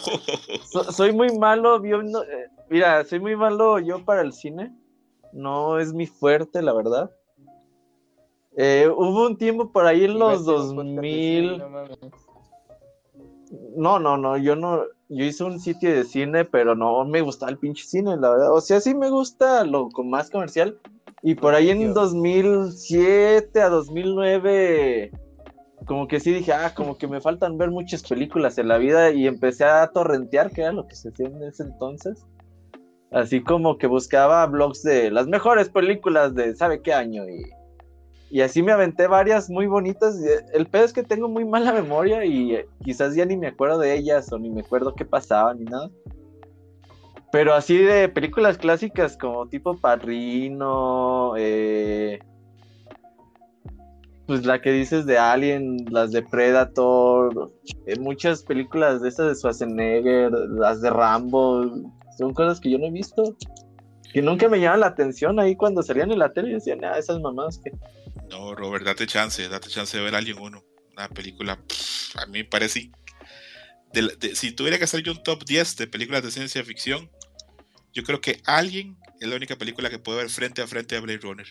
so- 0.71 0.91
soy 0.91 1.11
muy 1.13 1.37
malo 1.37 1.77
eh, 1.85 2.47
mira, 2.71 3.05
soy 3.05 3.19
muy 3.19 3.35
malo 3.35 3.77
yo 3.79 4.03
para 4.03 4.21
el 4.21 4.33
cine. 4.33 4.71
No 5.31 5.77
es 5.79 5.93
mi 5.93 6.07
fuerte, 6.07 6.63
la 6.63 6.73
verdad. 6.73 7.11
Eh, 8.57 8.89
hubo 8.89 9.27
un 9.27 9.37
tiempo 9.37 9.71
por 9.71 9.85
ahí 9.85 10.05
en 10.05 10.17
los 10.17 10.41
Iba 10.41 10.53
a 10.57 10.61
hacer 10.61 10.77
un 10.79 10.95
podcast 10.95 11.01
de 11.01 11.11
cine, 11.11 11.47
2000. 11.47 11.57
no. 13.77 13.99
No, 13.99 14.17
no, 14.17 14.37
yo 14.37 14.55
no, 14.55 14.81
yo 15.09 15.23
hice 15.23 15.43
un 15.43 15.59
sitio 15.59 15.93
de 15.93 16.03
cine, 16.03 16.43
pero 16.43 16.75
no 16.75 17.05
me 17.05 17.21
gustaba 17.21 17.51
el 17.51 17.59
pinche 17.59 17.85
cine, 17.85 18.17
la 18.17 18.31
verdad. 18.31 18.51
O 18.51 18.59
sea, 18.59 18.81
sí 18.81 18.95
me 18.95 19.09
gusta 19.09 19.63
lo 19.63 19.89
con 19.89 20.09
más 20.09 20.29
comercial. 20.31 20.77
Y 21.21 21.35
por 21.35 21.53
ahí 21.53 21.69
en 21.69 21.93
2007 21.93 23.61
a 23.61 23.69
2009, 23.69 25.11
como 25.85 26.07
que 26.07 26.19
sí 26.19 26.33
dije, 26.33 26.51
ah, 26.51 26.73
como 26.75 26.97
que 26.97 27.07
me 27.07 27.21
faltan 27.21 27.57
ver 27.57 27.69
muchas 27.69 28.03
películas 28.03 28.57
en 28.57 28.67
la 28.67 28.77
vida 28.77 29.11
y 29.11 29.27
empecé 29.27 29.65
a 29.65 29.87
torrentear, 29.87 30.51
que 30.51 30.61
era 30.61 30.71
lo 30.71 30.87
que 30.87 30.95
se 30.95 31.09
hacía 31.09 31.27
en 31.27 31.43
ese 31.43 31.63
entonces. 31.63 32.25
Así 33.11 33.41
como 33.41 33.77
que 33.77 33.87
buscaba 33.87 34.45
blogs 34.47 34.83
de 34.83 35.11
las 35.11 35.27
mejores 35.27 35.69
películas 35.69 36.35
de 36.35 36.55
sabe 36.55 36.81
qué 36.81 36.93
año 36.93 37.27
y 37.29 37.43
y 38.29 38.41
así 38.41 38.61
me 38.61 38.73
aventé 38.73 39.07
varias 39.07 39.49
muy 39.49 39.67
bonitas. 39.67 40.17
El 40.53 40.67
pedo 40.67 40.83
es 40.83 40.93
que 40.93 41.03
tengo 41.03 41.29
muy 41.29 41.45
mala 41.45 41.71
memoria 41.71 42.25
y 42.25 42.55
eh, 42.55 42.67
quizás 42.83 43.15
ya 43.15 43.25
ni 43.25 43.37
me 43.37 43.47
acuerdo 43.47 43.79
de 43.79 43.95
ellas 43.95 44.31
o 44.31 44.39
ni 44.39 44.49
me 44.49 44.61
acuerdo 44.61 44.95
qué 44.95 45.05
pasaba 45.05 45.53
ni 45.53 45.63
nada. 45.65 45.89
Pero 47.31 47.53
así 47.53 47.77
de 47.77 48.09
películas 48.09 48.57
clásicas 48.57 49.17
como 49.17 49.47
tipo 49.47 49.77
Padrino, 49.77 51.33
eh, 51.37 52.19
pues 54.25 54.45
la 54.45 54.61
que 54.61 54.71
dices 54.71 55.05
de 55.05 55.17
Alien, 55.17 55.85
las 55.89 56.11
de 56.11 56.21
Predator, 56.21 57.51
eh, 57.85 57.99
muchas 57.99 58.43
películas 58.43 59.01
de 59.01 59.09
estas 59.09 59.27
de 59.27 59.35
Schwarzenegger, 59.35 60.31
las 60.31 60.81
de 60.81 60.89
Rambo, 60.89 61.65
son 62.17 62.33
cosas 62.33 62.59
que 62.59 62.71
yo 62.71 62.77
no 62.77 62.87
he 62.87 62.91
visto. 62.91 63.35
Que 64.13 64.21
nunca 64.21 64.47
me 64.49 64.59
llaman 64.59 64.79
la 64.79 64.87
atención 64.87 65.39
ahí 65.39 65.55
cuando 65.55 65.83
salían 65.83 66.11
en 66.11 66.19
la 66.19 66.31
tele 66.31 66.49
y 66.49 66.53
decían, 66.53 66.83
ah, 66.83 66.97
esas 66.97 67.19
mamás 67.19 67.59
que 67.59 67.71
no, 68.29 68.55
Robert, 68.55 68.85
date 68.85 69.07
chance, 69.07 69.47
date 69.47 69.69
chance 69.69 69.97
de 69.97 70.03
ver 70.03 70.15
a 70.15 70.17
alguien 70.17 70.37
uno. 70.39 70.63
Una 70.93 71.09
película, 71.09 71.59
a 72.15 72.25
mí 72.25 72.39
me 72.39 72.45
parece. 72.45 72.91
si 74.33 74.51
tuviera 74.51 74.77
que 74.77 74.85
hacer 74.85 75.03
yo 75.03 75.11
un 75.11 75.23
top 75.23 75.43
10 75.45 75.77
de 75.77 75.87
películas 75.87 76.23
de 76.23 76.31
ciencia 76.31 76.63
ficción, 76.63 77.09
yo 77.93 78.03
creo 78.03 78.19
que 78.19 78.41
alguien 78.45 78.97
es 79.19 79.27
la 79.27 79.35
única 79.35 79.55
película 79.55 79.89
que 79.89 79.99
puede 79.99 80.19
ver 80.19 80.29
frente 80.29 80.61
a 80.61 80.67
frente 80.67 80.95
a 80.95 81.01
Blade 81.01 81.19
Runner. 81.19 81.47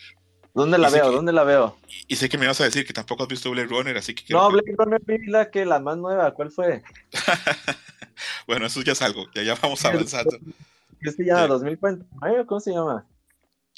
¿Dónde 0.53 0.77
la 0.77 0.89
veo? 0.89 1.11
¿Dónde 1.11 1.31
la 1.31 1.43
veo? 1.43 1.77
Y, 2.07 2.15
sé 2.15 2.29
que 2.29 2.37
me 2.37 2.47
vas 2.47 2.59
a 2.59 2.63
decir 2.63 2.85
que 2.85 2.93
tampoco 2.93 3.23
has 3.23 3.29
visto 3.29 3.51
Blade 3.51 3.67
Runner, 3.67 3.95
así 3.95 4.15
que. 4.15 4.33
No, 4.33 4.49
Blade 4.49 4.73
Runner 4.75 5.01
vi 5.05 5.27
la 5.27 5.51
que 5.51 5.65
la 5.65 5.79
más 5.79 5.97
nueva, 5.97 6.33
¿cuál 6.33 6.51
fue? 6.51 6.81
bueno, 8.47 8.65
eso 8.65 8.81
ya 8.81 8.93
es 8.93 9.01
algo, 9.01 9.27
ya, 9.35 9.43
ya 9.43 9.55
vamos 9.55 9.85
avanzando. 9.85 10.37
¿Qué 10.99 11.11
se 11.11 11.23
llama? 11.23 11.47
¿2049? 11.47 12.45
¿Cómo 12.47 12.59
se 12.59 12.71
llama? 12.71 13.05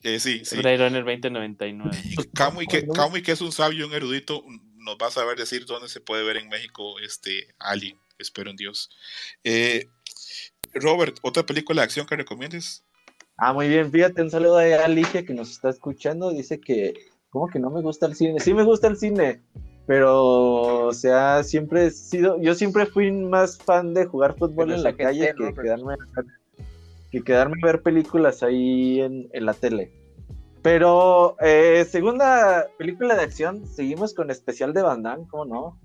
Eh, 0.04 0.20
sí, 0.20 0.46
sí. 0.46 0.58
Blade 0.58 0.78
Runner 0.78 1.04
2099. 1.04 1.98
Kamui, 2.34 2.68
que, 2.68 2.88
que 3.24 3.32
es 3.32 3.42
un 3.42 3.52
sabio, 3.52 3.88
un 3.88 3.94
erudito, 3.94 4.44
nos 4.78 4.96
va 4.96 5.08
a 5.08 5.12
saber 5.12 5.38
decir 5.38 5.66
dónde 5.66 5.90
se 5.90 6.00
puede 6.00 6.24
ver 6.24 6.38
en 6.38 6.50
México 6.50 7.00
este 7.00 7.54
Alien. 7.60 8.00
Espero 8.18 8.50
en 8.50 8.56
Dios. 8.56 8.90
Eh, 9.44 9.90
Robert, 10.74 11.18
¿otra 11.22 11.46
película 11.46 11.82
de 11.82 11.86
acción 11.86 12.06
que 12.06 12.16
recomiendes? 12.16 12.84
Ah, 13.38 13.54
muy 13.54 13.70
bien, 13.70 13.90
fíjate, 13.92 14.22
un 14.22 14.30
saludo 14.30 14.58
a 14.58 14.86
Alicia 14.86 15.26
que 15.26 15.34
nos 15.34 15.52
está 15.52 15.70
escuchando. 15.70 16.32
Dice 16.32 16.60
que, 16.60 16.94
¿cómo 17.30 17.48
que 17.48 17.60
no 17.60 17.70
me 17.70 17.82
gusta 17.82 18.06
el 18.06 18.16
cine? 18.16 18.40
Sí 18.40 18.54
me 18.54 18.64
gusta 18.64 18.88
el 18.88 18.98
cine, 18.98 19.42
pero, 19.88 20.88
o 20.88 20.94
sea, 20.94 21.44
siempre 21.44 21.86
he 21.86 21.92
sido, 21.92 22.40
yo 22.42 22.54
siempre 22.54 22.86
fui 22.86 23.12
más 23.12 23.58
fan 23.58 23.94
de 23.94 24.06
jugar 24.06 24.38
fútbol 24.38 24.74
en 24.74 24.84
la 24.84 24.96
calle 24.96 25.34
que 25.38 25.54
quedarme 25.54 25.96
que 27.12 27.24
quedarme 27.24 27.58
a 27.62 27.66
ver 27.66 27.82
películas 27.82 28.44
ahí 28.44 29.02
en, 29.02 29.30
la 29.34 29.54
tele. 29.54 29.92
Pero 30.62 31.36
eh, 31.40 31.86
segunda 31.90 32.68
película 32.78 33.16
de 33.16 33.24
acción, 33.24 33.66
seguimos 33.66 34.14
con 34.14 34.30
especial 34.30 34.74
de 34.74 34.82
Van 34.82 35.04
Damme, 35.04 35.28
¿cómo 35.30 35.46
no? 35.46 35.80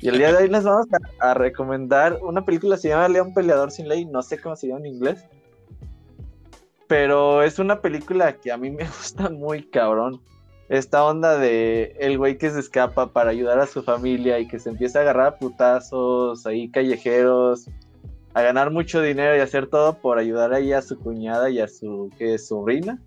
Y 0.00 0.08
el 0.08 0.18
día 0.18 0.32
de 0.32 0.42
hoy 0.42 0.48
les 0.48 0.64
vamos 0.64 0.86
a, 1.20 1.34
recomendar 1.34 2.18
una 2.22 2.44
película 2.44 2.76
se 2.76 2.88
llama 2.88 3.08
León 3.08 3.32
Peleador 3.32 3.70
sin 3.70 3.88
Ley, 3.88 4.04
no 4.04 4.22
sé 4.22 4.38
cómo 4.38 4.56
se 4.56 4.68
llama 4.68 4.80
en 4.80 4.86
inglés. 4.86 5.24
Pero 6.86 7.42
es 7.42 7.58
una 7.58 7.80
película 7.80 8.36
que 8.36 8.52
a 8.52 8.56
mí 8.56 8.70
me 8.70 8.84
gusta 8.98 9.30
muy 9.30 9.62
cabrón. 9.62 10.20
Esta 10.68 11.04
onda 11.04 11.38
de 11.38 11.96
el 12.00 12.18
güey 12.18 12.38
que 12.38 12.50
se 12.50 12.58
escapa 12.58 13.12
para 13.12 13.30
ayudar 13.30 13.60
a 13.60 13.66
su 13.66 13.84
familia 13.84 14.40
y 14.40 14.48
que 14.48 14.58
se 14.58 14.68
empieza 14.68 14.98
a 14.98 15.02
agarrar 15.02 15.26
a 15.28 15.38
putazos 15.38 16.44
ahí 16.44 16.68
callejeros 16.68 17.68
a 18.36 18.42
ganar 18.42 18.70
mucho 18.70 19.00
dinero 19.00 19.34
y 19.34 19.40
hacer 19.40 19.66
todo 19.66 19.98
por 19.98 20.18
ayudar 20.18 20.52
ahí 20.52 20.70
a 20.74 20.82
su 20.82 20.98
cuñada 20.98 21.48
y 21.48 21.58
a 21.58 21.68
su 21.68 22.10
¿qué, 22.18 22.36
sobrina. 22.36 23.00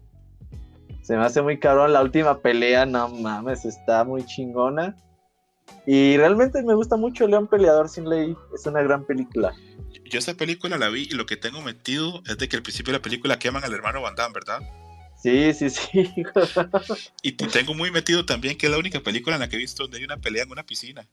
Se 1.04 1.16
me 1.16 1.24
hace 1.24 1.44
muy 1.44 1.60
cabrón 1.60 1.94
la 1.94 2.02
última 2.02 2.40
pelea, 2.42 2.88
no 2.88 3.10
mames, 3.10 3.64
está 3.64 4.04
muy 4.04 4.26
chingona. 4.26 4.98
Y 5.86 6.18
realmente 6.18 6.64
me 6.64 6.74
gusta 6.74 6.98
mucho 6.98 7.28
León 7.28 7.46
Peleador 7.46 7.90
sin 7.90 8.10
ley, 8.10 8.36
es 8.56 8.66
una 8.66 8.82
gran 8.82 9.06
película. 9.06 9.54
Yo 10.10 10.18
esa 10.18 10.34
película 10.34 10.80
la 10.80 10.90
vi 10.90 11.04
y 11.04 11.14
lo 11.14 11.28
que 11.28 11.38
tengo 11.38 11.62
metido 11.62 12.24
es 12.26 12.40
de 12.40 12.50
que 12.50 12.56
al 12.56 12.64
principio 12.64 12.92
de 12.92 12.98
la 12.98 13.04
película 13.04 13.38
queman 13.38 13.64
al 13.64 13.74
hermano 13.76 14.02
Van 14.02 14.16
Damme, 14.16 14.34
¿verdad? 14.34 14.62
Sí, 15.22 15.54
sí, 15.54 15.70
sí. 15.70 16.12
y 17.22 17.34
tengo 17.34 17.76
muy 17.76 17.92
metido 17.92 18.26
también 18.26 18.58
que 18.58 18.66
es 18.66 18.72
la 18.72 18.80
única 18.80 19.00
película 19.02 19.36
en 19.36 19.42
la 19.42 19.48
que 19.48 19.58
he 19.58 19.60
visto 19.60 19.84
donde 19.84 20.00
hay 20.00 20.06
una 20.06 20.18
pelea 20.18 20.42
en 20.42 20.52
una 20.52 20.66
piscina. 20.66 21.08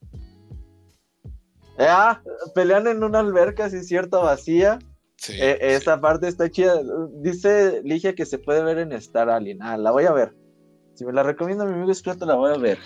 Ah, 1.78 2.22
pelean 2.54 2.86
en 2.86 3.02
una 3.02 3.20
alberca, 3.20 3.68
sí, 3.70 3.82
cierto, 3.84 4.22
vacía. 4.22 4.78
Eh, 5.28 5.58
esa 5.60 6.00
parte 6.00 6.28
está 6.28 6.50
chida. 6.50 6.80
Dice 7.20 7.80
Ligia 7.84 8.14
que 8.14 8.26
se 8.26 8.38
puede 8.38 8.62
ver 8.62 8.78
en 8.78 8.92
Star 8.92 9.28
Alien. 9.28 9.62
Ah, 9.62 9.76
la 9.76 9.90
voy 9.90 10.04
a 10.04 10.12
ver. 10.12 10.34
Si 10.94 11.04
me 11.04 11.12
la 11.12 11.22
recomienda 11.22 11.64
mi 11.64 11.74
amigo 11.74 11.90
Escroto, 11.90 12.24
la 12.26 12.34
voy 12.34 12.54
a 12.54 12.58
ver. 12.58 12.78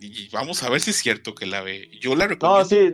Y 0.00 0.28
vamos 0.30 0.62
a 0.62 0.70
ver 0.70 0.80
si 0.80 0.90
es 0.90 0.96
cierto 0.96 1.34
que 1.34 1.46
la 1.46 1.60
ve. 1.60 1.90
Yo 2.00 2.16
la 2.16 2.26
recomiendo. 2.26 2.58
No, 2.58 2.64
sí, 2.64 2.92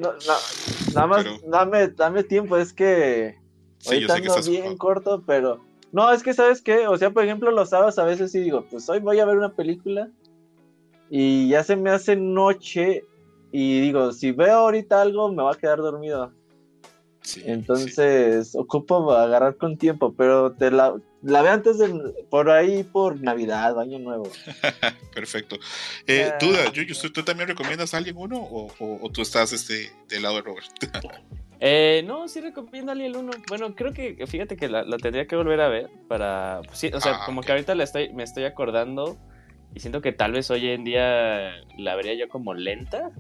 nada 0.95 1.07
más 1.07 1.25
dame, 1.47 1.89
dame 1.89 2.25
tiempo, 2.25 2.57
es 2.57 2.73
que 2.73 3.37
sí, 3.79 3.95
ahorita 3.95 4.14
ando 4.14 4.51
bien 4.51 4.77
corto, 4.77 5.23
pero 5.25 5.64
no, 5.93 6.12
es 6.12 6.23
que 6.23 6.35
sabes 6.35 6.61
qué, 6.62 6.89
o 6.89 6.97
sea, 6.99 7.11
por 7.11 7.25
ejemplo, 7.25 7.51
los 7.53 7.71
sábados 7.71 7.99
a 7.99 8.05
veces 8.05 8.33
sí 8.33 8.41
digo, 8.41 8.67
pues 8.69 8.89
hoy 8.89 8.99
voy 8.99 9.21
a 9.21 9.25
ver 9.25 9.37
una 9.37 9.55
película 9.55 10.11
y 11.09 11.49
ya 11.49 11.62
se 11.62 11.77
me 11.77 11.91
hace 11.91 12.17
noche 12.17 13.05
y 13.53 13.81
digo, 13.81 14.13
si 14.13 14.33
veo 14.33 14.57
ahorita 14.57 15.01
algo, 15.01 15.33
me 15.33 15.43
va 15.43 15.53
a 15.53 15.57
quedar 15.57 15.79
dormido. 15.79 16.33
Entonces, 17.45 18.55
ocupo 18.55 19.13
agarrar 19.13 19.57
con 19.57 19.77
tiempo, 19.77 20.15
pero 20.17 20.53
te 20.53 20.71
la, 20.71 20.95
la 21.23 21.43
veo 21.43 21.53
antes 21.53 21.79
de, 21.79 21.89
por 22.31 22.51
ahí, 22.51 22.85
por 22.85 23.21
Navidad, 23.21 23.79
Año 23.81 23.99
Nuevo. 23.99 24.31
Perfecto. 25.15 25.59
Eh, 26.07 26.33
duda, 26.41 26.73
¿tú 27.13 27.25
también 27.25 27.49
recomiendas 27.49 27.95
a 27.95 27.97
alguien 27.97 28.17
uno 28.17 28.37
o, 28.39 29.11
tú 29.13 29.23
estás 29.23 29.53
este, 29.53 29.91
del 30.09 30.23
lado 30.23 30.37
de 30.37 30.43
Robert? 30.43 30.67
eh, 31.61 32.05
no, 32.07 32.29
sí 32.29 32.41
recomiendo 32.41 32.93
a 32.93 32.95
alguien 32.95 33.17
uno. 33.17 33.33
Bueno, 33.49 33.75
creo 33.75 33.93
que, 33.93 34.25
fíjate 34.27 34.57
que 34.57 34.69
la, 34.69 34.85
tendría 34.99 35.27
que 35.27 35.37
volver 35.37 35.61
a 35.61 35.69
ver 35.69 35.91
para, 36.09 36.61
pues 36.65 36.79
sí, 36.79 36.91
o 36.95 37.01
sea, 37.01 37.23
ah, 37.23 37.27
como 37.27 37.41
que 37.41 37.51
ahorita 37.51 37.73
estoy, 37.83 38.13
me 38.13 38.23
estoy 38.23 38.45
acordando 38.45 39.17
y 39.75 39.81
siento 39.81 40.01
que 40.01 40.13
tal 40.13 40.33
vez 40.33 40.51
hoy 40.51 40.69
en 40.69 40.85
día 40.85 41.55
la 41.77 41.97
vería 41.97 42.15
yo 42.15 42.29
como 42.29 42.55
lenta, 42.55 43.11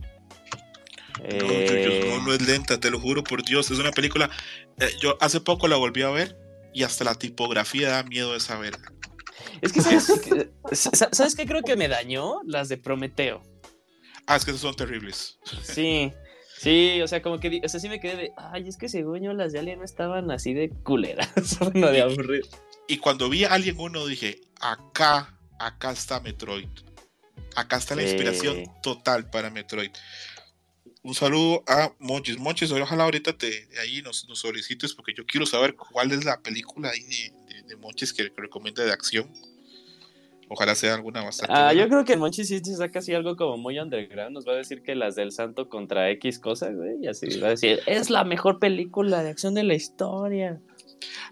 eh, 1.22 2.10
no, 2.10 2.22
no, 2.22 2.32
es 2.32 2.42
lenta, 2.46 2.78
te 2.78 2.90
lo 2.90 3.00
juro 3.00 3.24
por 3.24 3.44
Dios. 3.44 3.70
Es 3.70 3.78
una 3.78 3.90
película. 3.90 4.30
Eh, 4.78 4.90
yo 5.00 5.16
hace 5.20 5.40
poco 5.40 5.68
la 5.68 5.76
volví 5.76 6.02
a 6.02 6.10
ver 6.10 6.36
y 6.74 6.82
hasta 6.82 7.04
la 7.04 7.14
tipografía 7.14 7.88
da 7.88 8.02
miedo 8.02 8.32
de 8.32 8.40
saber. 8.40 8.76
Es 9.60 9.72
que, 9.72 9.80
¿sabes, 10.72 11.34
qué 11.34 11.46
creo 11.46 11.62
que 11.62 11.76
me 11.76 11.88
dañó? 11.88 12.40
Las 12.44 12.68
de 12.68 12.76
Prometeo. 12.76 13.42
Ah, 14.26 14.36
es 14.36 14.44
que 14.44 14.50
esas 14.50 14.62
son 14.62 14.74
terribles. 14.74 15.38
Sí, 15.62 16.12
sí, 16.58 17.00
o 17.00 17.08
sea, 17.08 17.22
como 17.22 17.38
que, 17.38 17.60
o 17.64 17.68
sea, 17.68 17.80
sí 17.80 17.88
me 17.88 18.00
quedé 18.00 18.16
de, 18.16 18.32
ay, 18.36 18.68
es 18.68 18.76
que 18.76 18.88
según 18.88 19.22
yo 19.22 19.32
las 19.32 19.52
de 19.52 19.60
Alien 19.60 19.78
no 19.78 19.84
estaban 19.84 20.30
así 20.30 20.52
de 20.52 20.70
culeras, 20.70 21.30
no 21.74 21.90
de 21.90 22.02
aburrir. 22.02 22.42
Y 22.88 22.98
cuando 22.98 23.28
vi 23.28 23.44
a 23.44 23.54
Alien 23.54 23.76
1 23.78 24.06
dije, 24.06 24.40
acá, 24.60 25.38
acá 25.58 25.92
está 25.92 26.20
Metroid. 26.20 26.68
Acá 27.56 27.76
está 27.76 27.96
la 27.96 28.02
inspiración 28.02 28.64
total 28.82 29.28
para 29.30 29.50
Metroid 29.50 29.90
un 31.06 31.14
saludo 31.14 31.62
a 31.68 31.92
Monchis. 32.00 32.36
Monchis, 32.36 32.72
ojalá 32.72 33.04
ahorita 33.04 33.32
te 33.32 33.68
ahí 33.80 34.02
nos, 34.02 34.28
nos, 34.28 34.40
solicites 34.40 34.92
porque 34.92 35.14
yo 35.14 35.24
quiero 35.24 35.46
saber 35.46 35.76
cuál 35.76 36.10
es 36.10 36.24
la 36.24 36.40
película 36.40 36.90
ahí 36.90 37.00
de, 37.00 37.62
de, 37.62 37.76
Monchis 37.76 38.12
que, 38.12 38.32
recomienda 38.36 38.84
de 38.84 38.90
acción. 38.90 39.30
Ojalá 40.48 40.74
sea 40.74 40.94
alguna 40.94 41.22
bastante. 41.22 41.52
Ah, 41.54 41.72
yo 41.72 41.88
creo 41.88 42.04
que 42.04 42.16
Monchis 42.16 42.48
sí 42.48 42.60
saca 42.60 42.98
así 42.98 43.14
algo 43.14 43.36
como 43.36 43.56
muy 43.56 43.78
underground. 43.78 44.32
Nos 44.32 44.46
va 44.46 44.52
a 44.52 44.56
decir 44.56 44.82
que 44.82 44.96
las 44.96 45.14
del 45.14 45.30
Santo 45.30 45.68
contra 45.68 46.10
X 46.10 46.40
cosas, 46.40 46.74
güey. 46.74 46.96
Y 47.02 47.06
así 47.06 47.38
va 47.38 47.48
a 47.48 47.50
decir, 47.50 47.80
es 47.86 48.10
la 48.10 48.24
mejor 48.24 48.58
película 48.58 49.22
de 49.22 49.30
acción 49.30 49.54
de 49.54 49.62
la 49.62 49.74
historia. 49.74 50.60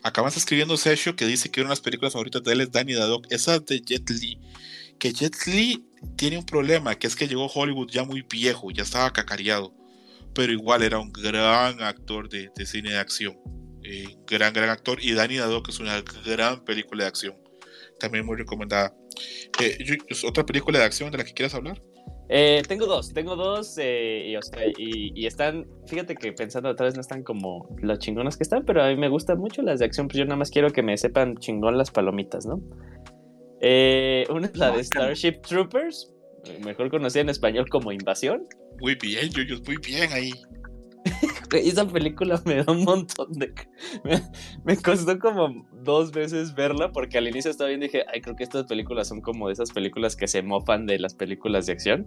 Acabas 0.04 0.36
escribiendo 0.36 0.76
Sergio 0.76 1.16
que 1.16 1.26
dice 1.26 1.50
que 1.50 1.60
una 1.60 1.70
de 1.70 1.72
las 1.72 1.80
películas 1.80 2.12
favoritas 2.12 2.44
de 2.44 2.52
él 2.52 2.60
es 2.60 2.70
Danny 2.70 2.94
Dadok. 2.94 3.26
Esa 3.30 3.58
de 3.58 3.80
Jet 3.80 4.08
Li. 4.10 4.38
Que 4.98 5.12
Jet 5.12 5.34
Li 5.46 5.84
tiene 6.16 6.38
un 6.38 6.46
problema, 6.46 6.94
que 6.94 7.06
es 7.06 7.16
que 7.16 7.28
llegó 7.28 7.46
Hollywood 7.46 7.88
ya 7.90 8.04
muy 8.04 8.22
viejo, 8.22 8.70
ya 8.70 8.82
estaba 8.82 9.12
cacareado, 9.12 9.74
pero 10.34 10.52
igual 10.52 10.82
era 10.82 10.98
un 10.98 11.12
gran 11.12 11.82
actor 11.82 12.28
de, 12.28 12.50
cine 12.66 12.90
de 12.90 12.98
acción. 12.98 13.36
Eh, 13.82 14.16
gran, 14.26 14.52
gran 14.52 14.70
actor. 14.70 14.98
Y 15.02 15.12
Danny 15.12 15.36
que 15.36 15.70
es 15.70 15.78
una 15.78 16.02
gran 16.24 16.64
película 16.64 17.04
de 17.04 17.08
acción. 17.08 17.34
También 17.98 18.24
muy 18.24 18.36
recomendada. 18.36 18.94
Eh, 19.60 19.98
¿Otra 20.26 20.44
película 20.44 20.78
de 20.78 20.84
acción 20.84 21.10
de 21.10 21.18
la 21.18 21.24
que 21.24 21.32
quieras 21.32 21.54
hablar? 21.54 21.80
Eh, 22.28 22.62
tengo 22.66 22.86
dos, 22.86 23.12
tengo 23.12 23.36
dos 23.36 23.76
eh, 23.78 24.28
y, 24.28 24.36
o 24.36 24.42
sea, 24.42 24.66
y, 24.66 25.12
y 25.14 25.26
están, 25.26 25.66
fíjate 25.86 26.14
que 26.14 26.32
pensando 26.32 26.70
otra 26.70 26.86
vez 26.86 26.94
no 26.94 27.02
están 27.02 27.22
como 27.22 27.68
las 27.82 27.98
chingonas 27.98 28.38
que 28.38 28.44
están, 28.44 28.64
pero 28.64 28.82
a 28.82 28.88
mí 28.88 28.96
me 28.96 29.10
gustan 29.10 29.38
mucho 29.38 29.60
las 29.60 29.80
de 29.80 29.84
acción, 29.84 30.08
pues 30.08 30.18
yo 30.18 30.24
nada 30.24 30.36
más 30.36 30.50
quiero 30.50 30.70
que 30.70 30.82
me 30.82 30.96
sepan 30.96 31.36
chingón 31.36 31.76
las 31.76 31.90
palomitas, 31.90 32.46
¿no? 32.46 32.62
Eh, 33.66 34.26
una 34.28 34.46
es 34.46 34.56
la 34.58 34.72
de 34.72 34.84
Starship 34.84 35.40
Troopers, 35.40 36.12
mejor 36.62 36.90
conocida 36.90 37.22
en 37.22 37.30
español 37.30 37.66
como 37.70 37.92
Invasión. 37.92 38.46
Muy 38.78 38.94
bien, 38.94 39.30
Yuyos, 39.30 39.66
muy 39.66 39.78
bien 39.78 40.12
ahí. 40.12 40.32
Esa 41.50 41.88
película 41.88 42.42
me 42.44 42.62
da 42.62 42.70
un 42.70 42.84
montón 42.84 43.32
de... 43.32 43.54
Me, 44.04 44.20
me 44.64 44.76
costó 44.76 45.18
como 45.18 45.66
dos 45.82 46.12
veces 46.12 46.54
verla 46.54 46.92
porque 46.92 47.16
al 47.16 47.26
inicio 47.26 47.50
estaba 47.50 47.68
bien 47.68 47.80
y 47.80 47.86
dije, 47.86 48.04
ay, 48.12 48.20
creo 48.20 48.36
que 48.36 48.44
estas 48.44 48.64
películas 48.64 49.08
son 49.08 49.22
como 49.22 49.46
de 49.46 49.54
esas 49.54 49.70
películas 49.72 50.14
que 50.14 50.28
se 50.28 50.42
mofan 50.42 50.84
de 50.84 50.98
las 50.98 51.14
películas 51.14 51.64
de 51.64 51.72
acción. 51.72 52.04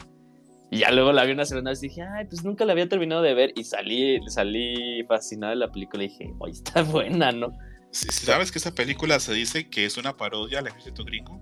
Y 0.69 0.79
ya 0.79 0.91
luego 0.91 1.11
la 1.11 1.25
vi 1.25 1.31
una 1.31 1.45
segunda 1.45 1.71
vez 1.71 1.81
y 1.81 1.87
dije, 1.87 2.03
ay, 2.03 2.25
pues 2.25 2.43
nunca 2.43 2.65
la 2.65 2.73
había 2.73 2.87
terminado 2.87 3.23
de 3.23 3.33
ver 3.33 3.53
y 3.55 3.63
salí, 3.63 4.19
salí 4.27 5.03
fascinada 5.07 5.53
de 5.53 5.59
la 5.59 5.71
película 5.71 6.03
y 6.03 6.09
dije, 6.09 6.33
oye, 6.37 6.53
está 6.53 6.83
buena, 6.83 7.31
¿no? 7.31 7.51
¿Sabes 7.91 8.51
que 8.51 8.59
esa 8.59 8.75
película 8.75 9.19
se 9.19 9.33
dice 9.33 9.69
que 9.69 9.85
es 9.85 9.97
una 9.97 10.15
parodia 10.15 10.59
al 10.59 10.67
ejército 10.67 11.03
gringo? 11.03 11.41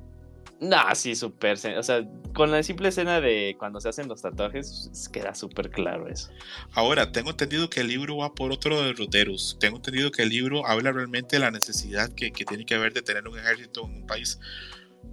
Nah, 0.59 0.95
sí, 0.95 1.15
súper. 1.15 1.57
O 1.77 1.83
sea, 1.83 2.07
con 2.33 2.49
la 2.49 2.63
simple 2.63 2.87
escena 2.87 3.19
de 3.19 3.55
cuando 3.59 3.81
se 3.81 3.89
hacen 3.89 4.07
los 4.07 4.21
tatuajes, 4.21 5.09
queda 5.11 5.35
súper 5.35 5.69
claro 5.69 6.07
eso. 6.07 6.29
Ahora, 6.71 7.11
tengo 7.11 7.31
entendido 7.31 7.69
que 7.69 7.81
el 7.81 7.87
libro 7.87 8.17
va 8.17 8.33
por 8.33 8.51
otro 8.51 8.81
derroteros. 8.81 9.57
Tengo 9.59 9.77
entendido 9.77 10.11
que 10.11 10.23
el 10.23 10.29
libro 10.29 10.65
habla 10.65 10.91
realmente 10.93 11.35
de 11.35 11.41
la 11.41 11.51
necesidad 11.51 12.09
que, 12.13 12.31
que 12.31 12.45
tiene 12.45 12.65
que 12.65 12.75
haber 12.75 12.93
de 12.93 13.01
tener 13.01 13.27
un 13.27 13.37
ejército 13.37 13.85
en 13.85 13.95
un 13.95 14.07
país. 14.07 14.39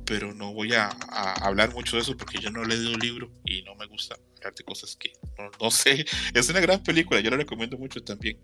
Pero 0.07 0.33
no 0.33 0.55
voy 0.55 0.75
a, 0.75 0.91
a 1.09 1.33
hablar 1.45 1.75
mucho 1.75 1.97
de 1.97 2.03
eso 2.03 2.17
porque 2.17 2.39
yo 2.39 2.51
no 2.51 2.63
he 2.63 2.67
leído 2.69 2.93
el 2.93 2.99
libro 2.99 3.31
y 3.45 3.63
no 3.63 3.75
me 3.75 3.87
gusta 3.87 4.17
hablar 4.37 4.55
de 4.55 4.65
cosas 4.65 4.97
que 4.97 5.13
no, 5.39 5.51
no 5.61 5.71
sé. 5.71 6.05
Es 6.35 6.49
una 6.51 6.61
gran 6.61 6.83
película, 6.83 7.21
yo 7.21 7.31
la 7.31 7.37
recomiendo 7.37 7.77
mucho 7.77 8.03
también. 8.03 8.39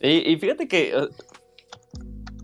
Y, 0.00 0.32
y 0.32 0.36
fíjate 0.38 0.66
que 0.66 0.94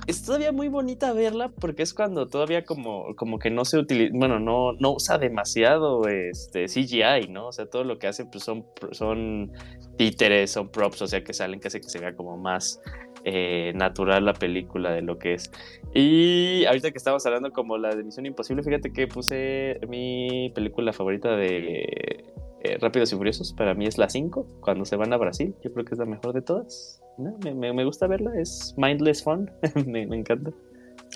es 0.07 0.23
todavía 0.23 0.53
muy 0.53 0.69
bonita 0.69 1.13
verla 1.13 1.49
porque 1.49 1.83
es 1.83 1.95
cuando 1.95 2.27
todavía 2.27 2.65
como, 2.65 3.15
como 3.17 3.39
que 3.39 3.51
no 3.51 3.65
se 3.65 3.79
utiliza, 3.79 4.13
bueno, 4.15 4.39
no, 4.39 4.73
no 4.75 4.93
usa 4.93 5.19
demasiado 5.19 6.07
este, 6.09 6.67
CGI, 6.67 7.29
¿no? 7.29 7.49
O 7.49 7.53
sea, 7.53 7.67
todo 7.67 7.85
lo 7.85 7.99
que 7.99 8.07
hace 8.07 8.25
pues 8.27 8.45
son, 8.45 8.67
son 8.93 9.53
títeres, 9.97 10.51
son 10.51 10.69
props, 10.69 11.03
o 11.03 11.07
sea, 11.07 11.23
que 11.23 11.33
salen 11.33 11.61
que 11.61 11.69
hace 11.69 11.81
que 11.81 11.89
se 11.89 11.99
vea 11.99 12.15
como 12.15 12.37
más 12.37 12.81
eh, 13.25 13.73
natural 13.75 14.25
la 14.25 14.35
película 14.35 14.93
de 14.93 15.03
lo 15.03 15.19
que 15.19 15.35
es. 15.35 15.51
Y 15.95 16.65
ahorita 16.67 16.91
que 16.91 16.99
estamos 16.99 17.25
hablando 17.25 17.53
como 17.53 17.79
la 17.79 17.95
de 17.95 18.03
Misión 18.05 18.27
Imposible, 18.27 18.63
fíjate 18.63 18.93
que 18.93 19.07
puse 19.07 19.81
mi 19.89 20.53
película 20.55 20.93
favorita 20.93 21.35
de 21.37 22.25
eh, 22.65 22.79
Rápidos 22.81 23.13
y 23.13 23.17
Furiosos, 23.17 23.53
para 23.53 23.75
mí 23.75 23.87
es 23.87 23.99
la 23.99 24.09
5, 24.09 24.47
cuando 24.61 24.85
se 24.85 24.97
van 24.97 25.13
a 25.13 25.17
Brasil, 25.17 25.55
yo 25.63 25.73
creo 25.73 25.85
que 25.85 25.95
es 25.95 25.99
la 25.99 26.07
mejor 26.07 26.33
de 26.35 26.43
todas. 26.43 27.01
No, 27.19 27.37
me, 27.45 27.55
me- 27.55 27.73
me 27.73 27.85
gusta 27.85 28.07
verla, 28.09 28.33
es 28.41 28.75
mindless 28.77 29.23
fun, 29.23 29.51
me, 29.87 30.07
me 30.07 30.17
encanta. 30.17 30.51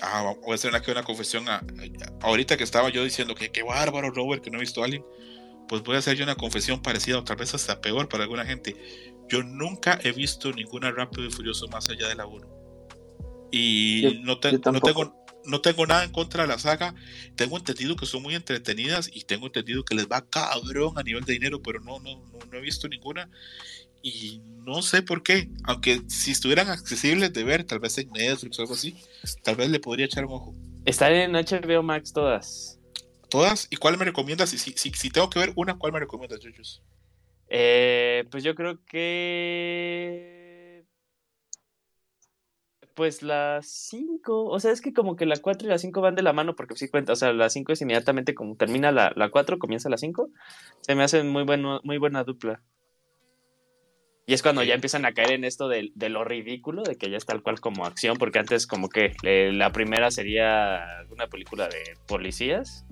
Ah, 0.01 0.33
voy 0.41 0.51
a 0.51 0.55
hacer 0.55 0.69
una, 0.71 0.81
una 0.91 1.03
confesión. 1.03 1.49
a- 1.49 1.57
a- 1.57 1.63
ahorita 2.21 2.55
que 2.55 2.63
estaba 2.63 2.89
yo 2.89 3.03
diciendo 3.03 3.35
que 3.35 3.49
qué 3.49 3.63
bárbaro, 3.63 4.11
Robert, 4.11 4.41
que 4.43 4.49
no 4.49 4.57
he 4.57 4.61
visto 4.61 4.81
a 4.81 4.85
alguien, 4.85 5.03
pues 5.67 5.83
voy 5.83 5.95
a 5.95 5.99
hacer 5.99 6.15
yo 6.15 6.23
una 6.23 6.35
confesión 6.35 6.81
parecida, 6.81 7.17
o 7.19 7.23
tal 7.23 7.35
vez 7.37 7.53
hasta 7.53 7.81
peor 7.81 8.07
para 8.07 8.23
alguna 8.23 8.45
gente. 8.45 8.75
Yo 9.27 9.43
nunca 9.43 9.99
he 10.03 10.11
visto 10.11 10.51
ninguna 10.51 10.91
Rápido 10.91 11.27
y 11.27 11.31
Furioso 11.31 11.67
más 11.67 11.89
allá 11.89 12.07
de 12.07 12.15
la 12.15 12.25
1. 12.25 12.47
Y 13.51 14.01
Yo- 14.01 14.11
no, 14.23 14.39
te- 14.39 14.57
tengo, 14.59 15.13
no 15.45 15.61
tengo 15.61 15.85
nada 15.85 16.03
en 16.03 16.11
contra 16.11 16.43
de 16.43 16.49
la 16.49 16.59
saga. 16.59 16.95
Tengo 17.35 17.57
entendido 17.57 17.95
que 17.95 18.05
son 18.05 18.21
muy 18.21 18.35
entretenidas 18.35 19.09
y 19.13 19.23
tengo 19.23 19.47
entendido 19.47 19.83
que 19.83 19.95
les 19.95 20.07
va 20.07 20.27
cabrón 20.27 20.97
a 20.97 21.03
nivel 21.03 21.23
de 21.23 21.33
dinero, 21.33 21.61
pero 21.61 21.79
no, 21.79 21.99
no, 21.99 22.15
no, 22.31 22.39
no 22.49 22.57
he 22.57 22.61
visto 22.61 22.87
ninguna. 22.87 23.29
Y 24.01 24.41
no 24.65 24.81
sé 24.81 25.01
por 25.01 25.23
qué, 25.23 25.49
aunque 25.65 26.01
si 26.07 26.31
estuvieran 26.31 26.69
accesibles 26.69 27.33
de 27.33 27.43
ver, 27.43 27.65
tal 27.65 27.79
vez 27.79 27.97
en 27.97 28.09
Netflix 28.11 28.59
o 28.59 28.61
algo 28.61 28.73
así, 28.73 28.95
tal 29.43 29.55
vez 29.55 29.69
le 29.69 29.79
podría 29.79 30.05
echar 30.05 30.25
un 30.25 30.33
ojo. 30.33 30.55
Están 30.85 31.13
en 31.13 31.33
HBO 31.33 31.83
Max 31.83 32.13
todas. 32.13 32.79
¿Todas? 33.29 33.67
¿Y 33.69 33.75
cuál 33.75 33.97
me 33.97 34.05
recomiendas? 34.05 34.49
Si, 34.49 34.57
si, 34.57 34.73
si, 34.75 34.91
si 34.91 35.09
tengo 35.09 35.29
que 35.29 35.39
ver 35.39 35.51
una, 35.55 35.77
¿cuál 35.77 35.91
me 35.91 35.99
recomiendas, 35.99 36.39
Yuyos? 36.39 36.81
Eh, 37.49 38.25
pues 38.31 38.43
yo 38.43 38.55
creo 38.55 38.83
que... 38.85 40.38
Pues 42.99 43.23
las 43.23 43.65
5, 43.65 44.47
o 44.47 44.59
sea, 44.59 44.73
es 44.73 44.81
que 44.81 44.91
como 44.91 45.15
que 45.15 45.25
la 45.25 45.37
4 45.37 45.65
y 45.65 45.71
la 45.71 45.77
5 45.77 46.01
van 46.01 46.15
de 46.15 46.21
la 46.21 46.33
mano 46.33 46.57
porque 46.57 46.75
sí 46.75 46.89
cuenta, 46.89 47.13
o 47.13 47.15
sea, 47.15 47.31
la 47.31 47.49
5 47.49 47.71
es 47.71 47.81
inmediatamente 47.81 48.35
como 48.35 48.57
termina 48.57 48.91
la, 48.91 49.13
la 49.15 49.29
4, 49.29 49.57
comienza 49.57 49.87
la 49.87 49.95
5, 49.95 50.29
se 50.81 50.95
me 50.95 51.03
hacen 51.03 51.29
muy, 51.29 51.43
bueno, 51.43 51.79
muy 51.85 51.97
buena 51.97 52.25
dupla. 52.25 52.61
Y 54.25 54.33
es 54.33 54.43
cuando 54.43 54.63
ya 54.63 54.73
empiezan 54.73 55.05
a 55.05 55.13
caer 55.13 55.31
en 55.31 55.45
esto 55.45 55.69
de, 55.69 55.93
de 55.95 56.09
lo 56.09 56.25
ridículo, 56.25 56.83
de 56.83 56.97
que 56.97 57.09
ya 57.09 57.15
es 57.15 57.25
tal 57.25 57.41
cual 57.41 57.61
como 57.61 57.85
acción, 57.85 58.17
porque 58.17 58.39
antes 58.39 58.67
como 58.67 58.89
que 58.89 59.13
eh, 59.23 59.53
la 59.53 59.71
primera 59.71 60.11
sería 60.11 60.83
una 61.09 61.27
película 61.27 61.69
de 61.69 61.95
policías, 62.05 62.85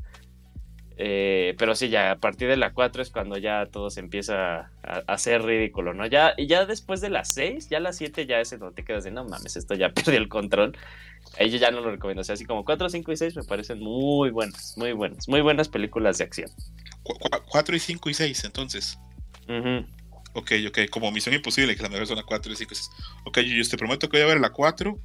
eh, 1.00 1.54
pero 1.60 1.76
sí, 1.76 1.90
ya 1.90 2.12
a 2.12 2.16
partir 2.18 2.48
de 2.48 2.58
la 2.58 2.74
4 2.74 3.04
es 3.04 3.12
cuando 3.12 3.38
ya 3.38 3.68
todo 3.68 3.92
se 3.92 4.00
empieza 4.00 4.72
a, 4.82 5.18
ser 5.20 5.44
ridículo, 5.44 5.94
¿no? 5.94 6.08
Ya, 6.08 6.34
y 6.38 6.48
ya 6.48 6.66
después 6.66 7.02
de 7.02 7.12
la 7.12 7.24
6, 7.24 7.70
ya 7.70 7.80
la 7.80 7.94
7 7.94 8.26
ya 8.26 8.40
es 8.40 8.52
en 8.52 8.60
donde 8.60 8.76
te 8.76 8.84
quedas 8.84 9.04
de 9.04 9.12
no 9.12 9.24
mames, 9.24 9.56
esto 9.56 9.76
ya 9.76 9.90
perdió 9.94 10.18
el 10.18 10.28
control. 10.28 10.76
Ahí 11.40 11.52
yo 11.52 11.58
ya 11.58 11.70
no 11.70 11.82
lo 11.82 11.92
recomiendo. 11.92 12.22
O 12.22 12.24
sea, 12.24 12.34
así 12.34 12.46
como 12.46 12.66
4, 12.66 12.90
5 12.90 13.12
y 13.12 13.18
6 13.18 13.36
me 13.36 13.44
parecen 13.44 13.80
muy 13.80 14.32
buenas, 14.32 14.76
muy 14.76 14.94
buenas, 14.94 15.28
muy 15.28 15.42
buenas 15.42 15.70
películas 15.70 16.18
de 16.18 16.24
acción. 16.24 16.50
4 17.04 17.76
y 17.76 17.80
5 17.80 18.10
y 18.10 18.14
6, 18.16 18.44
entonces. 18.46 18.98
Ujú. 19.48 19.86
Ok, 20.34 20.52
ok, 20.68 20.80
como 20.90 21.12
Misión 21.12 21.36
Imposible, 21.36 21.76
que 21.76 21.84
la 21.84 21.90
mejor 21.90 22.08
son 22.08 22.18
la 22.18 22.24
4 22.24 22.52
y 22.52 22.56
5 22.56 22.74
y 22.74 22.76
6. 22.76 22.90
Ok, 23.26 23.40
Yuyos, 23.42 23.70
te 23.70 23.78
prometo 23.78 24.10
que 24.10 24.18
voy 24.18 24.24
a 24.24 24.34
ver 24.34 24.40
la 24.40 24.50
4 24.50 25.00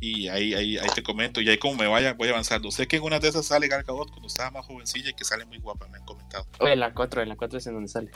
y 0.00 0.28
ahí, 0.28 0.54
ahí, 0.54 0.78
ahí 0.78 0.88
te 0.94 1.02
comento. 1.02 1.40
Y 1.40 1.48
ahí 1.48 1.58
como 1.58 1.76
me 1.76 1.86
vaya, 1.86 2.14
voy 2.14 2.28
avanzando. 2.28 2.70
Sé 2.70 2.86
que 2.86 2.96
en 2.96 3.02
una 3.02 3.18
de 3.18 3.28
esas 3.28 3.46
sale 3.46 3.68
Gal 3.68 3.84
Gadot 3.84 4.10
cuando 4.10 4.28
estaba 4.28 4.50
más 4.50 4.66
jovencilla 4.66 5.10
y 5.10 5.14
que 5.14 5.24
sale 5.24 5.44
muy 5.44 5.58
guapa, 5.58 5.88
me 5.88 5.98
han 5.98 6.04
comentado. 6.04 6.46
Oye, 6.60 6.72
en 6.72 6.80
la 6.80 6.92
4, 6.92 7.22
en 7.22 7.28
la 7.28 7.36
4 7.36 7.58
es 7.58 7.66
en 7.66 7.74
donde 7.74 7.88
sale. 7.88 8.10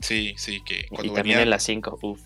Sí, 0.00 0.34
sí, 0.36 0.62
que 0.64 0.80
y 0.80 0.88
cuando 0.88 1.14
también 1.14 1.34
venía, 1.34 1.42
en 1.42 1.50
la 1.50 1.58
5, 1.58 1.98
uff. 2.02 2.22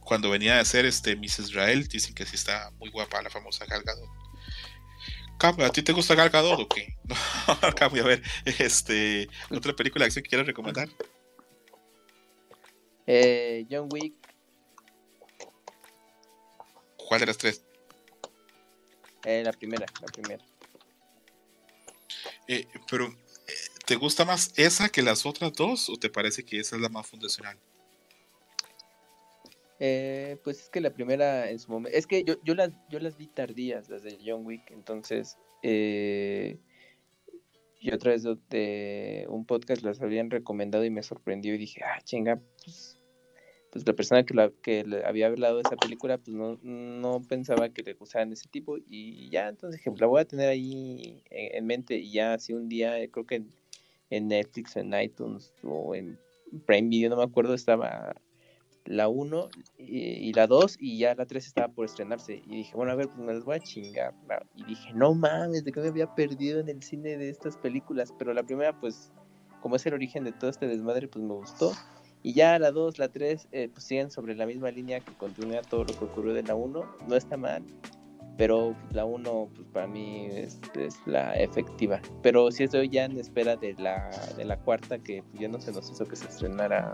cuando 0.00 0.30
venía 0.30 0.56
de 0.58 0.64
ser 0.64 0.84
este 0.86 1.16
Miss 1.16 1.38
Israel, 1.40 1.88
dicen 1.88 2.14
que 2.14 2.24
sí 2.24 2.36
está 2.36 2.70
muy 2.78 2.90
guapa 2.90 3.20
la 3.22 3.30
famosa 3.30 3.66
Gal 3.66 3.82
Gadot. 3.82 4.08
Capo, 5.38 5.62
¿a 5.64 5.70
ti 5.70 5.82
te 5.82 5.92
gusta 5.92 6.14
Gal 6.14 6.30
Gadot 6.30 6.60
o 6.60 6.68
qué? 6.68 6.96
No, 7.80 7.90
voy 7.90 8.00
a 8.00 8.04
ver. 8.04 8.22
Este, 8.44 9.28
otra 9.50 9.74
película 9.74 10.04
de 10.04 10.06
acción 10.06 10.22
que 10.22 10.30
quieras 10.30 10.46
recomendar. 10.46 10.88
Eh, 13.08 13.66
John 13.70 13.88
Wick, 13.92 14.14
¿Cuál 17.06 17.20
de 17.20 17.26
las 17.26 17.38
tres? 17.38 17.64
Eh, 19.26 19.42
la 19.44 19.52
primera, 19.52 19.86
la 20.00 20.06
primera. 20.06 20.44
Eh, 22.48 22.66
pero, 22.90 23.06
eh, 23.06 23.52
¿te 23.84 23.96
gusta 23.96 24.24
más 24.24 24.52
esa 24.56 24.88
que 24.88 25.02
las 25.02 25.26
otras 25.26 25.52
dos 25.52 25.90
o 25.90 25.96
te 25.96 26.08
parece 26.08 26.44
que 26.44 26.60
esa 26.60 26.76
es 26.76 26.82
la 26.82 26.88
más 26.88 27.06
fundacional? 27.06 27.58
Eh, 29.78 30.38
pues 30.42 30.62
es 30.62 30.68
que 30.70 30.80
la 30.80 30.90
primera 30.90 31.50
en 31.50 31.58
su 31.58 31.70
momento, 31.70 31.96
es 31.96 32.06
que 32.06 32.24
yo, 32.24 32.36
yo 32.42 32.54
las 32.54 32.70
yo 32.88 32.98
las 32.98 33.18
vi 33.18 33.26
tardías, 33.26 33.90
las 33.90 34.02
de 34.02 34.18
John 34.24 34.46
Wick, 34.46 34.70
entonces 34.70 35.36
eh, 35.62 36.56
yo 37.82 37.94
a 37.94 37.98
través 37.98 38.22
de, 38.22 38.38
de 38.48 39.26
un 39.28 39.44
podcast 39.44 39.82
las 39.82 40.00
habían 40.00 40.30
recomendado 40.30 40.84
y 40.84 40.90
me 40.90 41.02
sorprendió 41.02 41.54
y 41.54 41.58
dije, 41.58 41.82
ah, 41.84 42.00
chinga, 42.02 42.40
pues, 42.64 42.95
pues 43.76 43.86
la 43.86 43.92
persona 43.92 44.24
que, 44.24 44.34
la, 44.34 44.50
que 44.62 44.84
le 44.84 45.04
había 45.04 45.26
hablado 45.26 45.56
de 45.56 45.62
esa 45.62 45.76
película, 45.76 46.18
pues 46.18 46.34
no, 46.34 46.58
no 46.62 47.22
pensaba 47.28 47.68
que 47.68 47.82
le 47.82 47.94
gustaran 47.94 48.32
ese 48.32 48.48
tipo 48.48 48.78
y 48.78 49.28
ya, 49.28 49.48
entonces 49.48 49.78
dije, 49.78 49.90
pues 49.90 50.00
la 50.00 50.06
voy 50.06 50.20
a 50.20 50.24
tener 50.24 50.48
ahí 50.48 51.22
en, 51.30 51.56
en 51.56 51.66
mente 51.66 51.96
y 51.96 52.12
ya 52.12 52.34
así 52.34 52.52
un 52.52 52.68
día, 52.68 52.98
eh, 52.98 53.10
creo 53.10 53.26
que 53.26 53.36
en, 53.36 53.52
en 54.10 54.28
Netflix, 54.28 54.76
en 54.76 54.94
iTunes 54.98 55.52
o 55.62 55.94
en 55.94 56.18
Prime 56.64 56.88
Video, 56.88 57.10
no 57.10 57.16
me 57.16 57.24
acuerdo, 57.24 57.54
estaba 57.54 58.14
la 58.86 59.08
1 59.08 59.48
y, 59.78 60.32
la 60.32 60.46
2 60.46 60.76
y 60.80 60.98
ya 60.98 61.14
la 61.14 61.26
3 61.26 61.46
estaba 61.46 61.68
por 61.68 61.84
estrenarse. 61.84 62.42
Y 62.46 62.56
dije, 62.56 62.74
bueno, 62.74 62.92
a 62.92 62.94
ver, 62.94 63.08
pues 63.08 63.18
me 63.18 63.34
las 63.34 63.44
voy 63.44 63.56
a 63.56 63.60
chingar. 63.60 64.14
Y 64.54 64.64
dije, 64.64 64.92
no 64.94 65.14
mames, 65.14 65.64
de 65.64 65.72
que 65.72 65.80
me 65.80 65.88
había 65.88 66.14
perdido 66.14 66.60
en 66.60 66.68
el 66.68 66.82
cine 66.82 67.16
de 67.16 67.28
estas 67.28 67.56
películas. 67.56 68.14
Pero 68.18 68.32
la 68.32 68.44
primera, 68.44 68.78
pues, 68.78 69.12
como 69.60 69.76
es 69.76 69.84
el 69.86 69.94
origen 69.94 70.24
de 70.24 70.32
todo 70.32 70.50
este 70.50 70.66
desmadre, 70.66 71.08
pues 71.08 71.24
me 71.24 71.34
gustó. 71.34 71.72
Y 72.22 72.32
ya 72.32 72.58
la 72.58 72.72
2, 72.72 72.98
la 72.98 73.08
3, 73.08 73.48
eh, 73.52 73.68
pues 73.72 73.84
siguen 73.84 74.10
sobre 74.10 74.34
la 74.34 74.46
misma 74.46 74.70
línea 74.70 75.00
que 75.00 75.12
continúa 75.14 75.62
todo 75.62 75.84
lo 75.84 75.96
que 75.96 76.04
ocurrió 76.04 76.34
de 76.34 76.42
la 76.42 76.54
1. 76.54 76.96
No 77.08 77.16
está 77.16 77.36
mal. 77.36 77.62
Pero 78.36 78.74
la 78.90 79.04
1, 79.04 79.48
pues 79.54 79.68
para 79.68 79.86
mí 79.86 80.26
es, 80.30 80.60
es 80.74 80.96
la 81.06 81.34
efectiva. 81.34 82.00
Pero 82.22 82.50
sí 82.50 82.64
estoy 82.64 82.88
ya 82.88 83.04
en 83.04 83.18
espera 83.18 83.56
de 83.56 83.74
la, 83.74 84.10
de 84.36 84.44
la 84.44 84.58
cuarta, 84.58 84.98
que 84.98 85.22
pues, 85.22 85.40
ya 85.40 85.48
no 85.48 85.60
se 85.60 85.72
nos 85.72 85.90
hizo 85.90 86.04
que 86.04 86.16
se 86.16 86.26
estrenara 86.26 86.92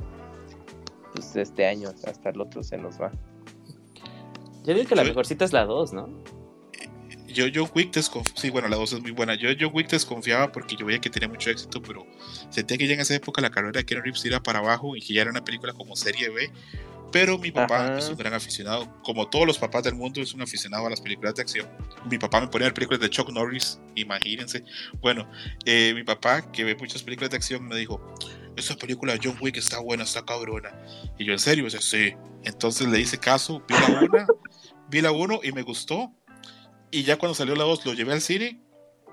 pues 1.13 1.37
este 1.37 1.67
año, 1.67 1.89
hasta 1.89 2.31
el 2.31 2.41
otro 2.41 2.63
se 2.63 2.79
nos 2.79 3.01
va. 3.01 3.11
Yo 4.65 4.75
digo 4.75 4.89
que 4.89 4.95
la 4.95 5.05
mejorcita 5.05 5.45
es 5.45 5.53
la 5.53 5.65
2, 5.65 5.93
¿no? 5.93 6.09
Yo 7.33 7.47
John 7.53 7.71
Wick 7.75 7.93
desconfiaba, 7.93 8.41
sí, 8.41 8.51
bueno, 8.51 8.69
la 8.69 8.77
dos 8.77 8.93
es 8.93 9.01
muy 9.01 9.11
buena. 9.11 9.35
Yo 9.35 9.49
John 9.59 9.71
Wick 9.73 9.89
desconfiaba 9.89 10.53
porque 10.53 10.77
yo 10.77 10.87
veía 10.87 11.01
que 11.01 11.11
tenía 11.11 11.29
mucho 11.29 11.51
éxito, 11.51 11.83
pero 11.83 12.07
sentía 12.51 12.79
que 12.79 12.87
ya 12.87 12.95
en 12.95 13.01
esa 13.01 13.15
época 13.15 13.41
la 13.41 13.51
carrera 13.51 13.79
de 13.79 13.85
Keanu 13.85 14.03
Reeves 14.03 14.25
iba 14.25 14.41
para 14.41 14.61
abajo 14.61 14.97
y 14.97 15.01
que 15.01 15.15
ya 15.15 15.23
era 15.23 15.31
una 15.31 15.45
película 15.45 15.73
como 15.73 15.97
serie 15.97 16.29
B. 16.31 16.51
Pero 17.13 17.39
mi 17.39 17.53
papá 17.53 17.85
Ajá. 17.85 17.99
es 17.99 18.09
un 18.09 18.17
gran 18.17 18.33
aficionado, 18.33 18.89
como 19.03 19.29
todos 19.29 19.47
los 19.47 19.59
papás 19.59 19.83
del 19.85 19.95
mundo, 19.95 20.23
es 20.23 20.33
un 20.33 20.41
aficionado 20.41 20.87
a 20.87 20.91
las 20.91 21.01
películas 21.03 21.35
de 21.35 21.43
acción. 21.43 21.69
Mi 22.11 22.19
papá 22.19 22.41
me 22.41 22.49
ponía 22.49 22.67
a 22.67 22.69
ver 22.71 22.75
películas 22.75 23.01
de 23.01 23.11
Chuck 23.11 23.31
Norris, 23.31 23.79
imagínense. 23.95 24.65
Bueno, 25.03 25.31
eh, 25.67 25.93
mi 25.95 26.05
papá, 26.05 26.51
que 26.51 26.65
ve 26.65 26.75
muchas 26.75 27.03
películas 27.03 27.31
de 27.31 27.37
acción, 27.37 27.69
me 27.69 27.77
dijo, 27.77 28.01
esa 28.57 28.77
película 28.77 29.13
de 29.13 29.21
John 29.23 29.37
Wick 29.41 29.59
está 29.59 29.79
buena, 29.81 30.05
está 30.05 30.25
cabrona. 30.25 30.73
Y 31.19 31.27
yo, 31.27 31.35
¿en 31.35 31.39
serio? 31.39 31.65
Dice, 31.65 31.83
sí. 31.83 32.15
Entonces 32.45 32.89
le 32.89 32.99
hice 32.99 33.19
caso, 33.19 33.63
vi 33.69 33.75
la 33.75 34.01
una, 34.01 34.27
vi 34.89 35.01
la 35.03 35.13
uno 35.13 35.41
y 35.43 35.53
me 35.53 35.63
gustó. 35.63 36.11
Y 36.93 37.03
ya 37.03 37.17
cuando 37.19 37.35
salió 37.35 37.57
la 37.57 37.65
2 37.65 37.85
lo 37.87 37.95
llevé 37.95 38.13
al 38.13 38.21
cine. 38.21 38.61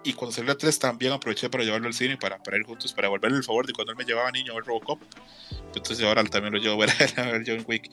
Y 0.04 0.14
cuando 0.14 0.34
salió 0.34 0.50
la 0.54 0.58
3 0.58 0.80
también 0.80 1.12
aproveché 1.12 1.50
para 1.50 1.64
llevarlo 1.64 1.88
al 1.88 1.94
cine 1.94 2.16
para, 2.16 2.38
para 2.42 2.56
ir 2.58 2.64
juntos, 2.64 2.94
para 2.94 3.10
volverle 3.10 3.38
el 3.38 3.44
favor 3.44 3.66
de 3.68 3.74
cuando 3.74 3.92
él 3.92 3.98
me 3.98 4.06
llevaba 4.06 4.32
niño 4.32 4.52
a 4.54 4.56
ver 4.56 4.64
Robocop. 4.66 5.02
Entonces 5.76 6.02
ahora 6.06 6.24
también 6.24 6.54
lo 6.54 6.60
llevo 6.60 6.82
a 6.82 6.86
ver, 6.86 6.90
a 7.20 7.24
ver 7.32 7.44
John 7.46 7.66
Wick. 7.68 7.90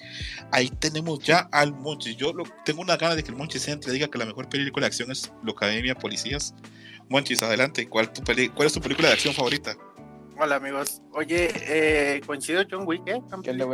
Ahí 0.52 0.68
tenemos 0.68 1.18
ya 1.20 1.48
al 1.50 1.72
Monchi. 1.72 2.14
Yo 2.14 2.32
lo- 2.32 2.44
tengo 2.64 2.80
una 2.82 2.96
gana 2.96 3.16
de 3.16 3.24
que 3.24 3.30
el 3.30 3.36
Monchi 3.36 3.58
siempre 3.58 3.90
diga 3.92 4.06
que 4.08 4.18
la 4.18 4.26
mejor 4.26 4.48
película 4.48 4.84
de 4.84 4.88
acción 4.88 5.10
es 5.10 5.32
La 5.44 5.50
Academia 5.52 5.94
de 5.94 6.00
Policías. 6.00 6.54
Monchis, 7.08 7.42
adelante. 7.42 7.88
¿Cuál, 7.88 8.12
tu 8.12 8.22
peli- 8.22 8.50
¿Cuál 8.50 8.66
es 8.66 8.72
tu 8.72 8.80
película 8.80 9.08
de 9.08 9.14
acción 9.14 9.34
favorita? 9.34 9.76
Hola 10.38 10.56
amigos. 10.56 11.00
Oye, 11.12 11.50
eh, 11.54 12.20
coincido 12.26 12.62
John 12.70 12.84
Wick, 12.86 13.02
¿eh? 13.08 13.20
¿Qué 13.42 13.50
onda? 13.50 13.64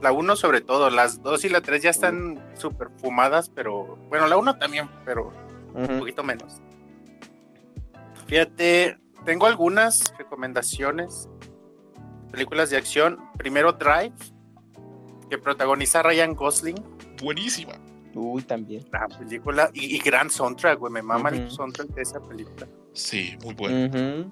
La 0.00 0.12
1 0.12 0.36
sobre 0.36 0.60
todo, 0.60 0.88
las 0.90 1.22
2 1.22 1.44
y 1.44 1.48
la 1.50 1.60
3 1.60 1.82
ya 1.82 1.90
están 1.90 2.42
súper 2.54 2.88
fumadas, 2.96 3.50
pero 3.50 3.96
bueno, 4.08 4.26
la 4.26 4.36
1 4.36 4.58
también, 4.58 4.88
pero 5.04 5.32
un 5.74 5.98
poquito 5.98 6.22
menos. 6.22 6.60
Fíjate, 8.26 8.98
tengo 9.24 9.46
algunas 9.46 10.12
recomendaciones. 10.16 11.28
Películas 12.30 12.70
de 12.70 12.76
acción. 12.76 13.18
Primero 13.36 13.72
Drive, 13.72 14.14
que 15.28 15.36
protagoniza 15.36 16.02
Ryan 16.02 16.34
Gosling. 16.34 16.76
Buenísima. 17.22 17.74
Uy, 18.14 18.42
también. 18.42 18.84
La 18.92 19.08
película 19.08 19.70
y, 19.74 19.96
y 19.96 19.98
gran 19.98 20.30
soundtrack, 20.30 20.78
güey. 20.78 20.92
Me 20.92 21.02
mama 21.02 21.30
el 21.30 21.50
soundtrack 21.50 21.88
de 21.88 22.02
esa 22.02 22.20
película. 22.20 22.66
Sí, 22.92 23.36
muy 23.42 23.54
buena. 23.54 24.26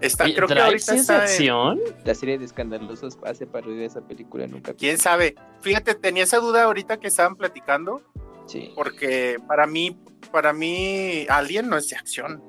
Está, 0.00 0.24
Oye, 0.24 0.34
creo 0.34 0.48
que 0.48 0.54
¿Drive 0.54 0.66
ahorita 0.66 0.84
sí 0.86 0.94
es 0.94 1.00
está 1.02 1.16
en- 1.16 1.20
acción? 1.22 1.80
La 2.04 2.14
serie 2.14 2.38
de 2.38 2.44
escandalosos 2.44 3.18
hace 3.24 3.46
parodia 3.46 3.80
de 3.80 3.84
esa 3.86 4.00
película 4.00 4.44
en 4.44 4.54
un 4.54 4.60
capítulo. 4.60 4.78
quién 4.78 4.98
sabe. 4.98 5.34
Fíjate, 5.60 5.94
tenía 5.94 6.22
esa 6.24 6.38
duda 6.38 6.64
ahorita 6.64 6.98
que 6.98 7.08
estaban 7.08 7.36
platicando, 7.36 8.02
Sí. 8.46 8.72
porque 8.74 9.38
para 9.46 9.66
mí, 9.66 9.98
para 10.32 10.52
mí, 10.52 11.26
Alien 11.28 11.68
no 11.68 11.76
es 11.76 11.88
de 11.88 11.96
acción. 11.96 12.42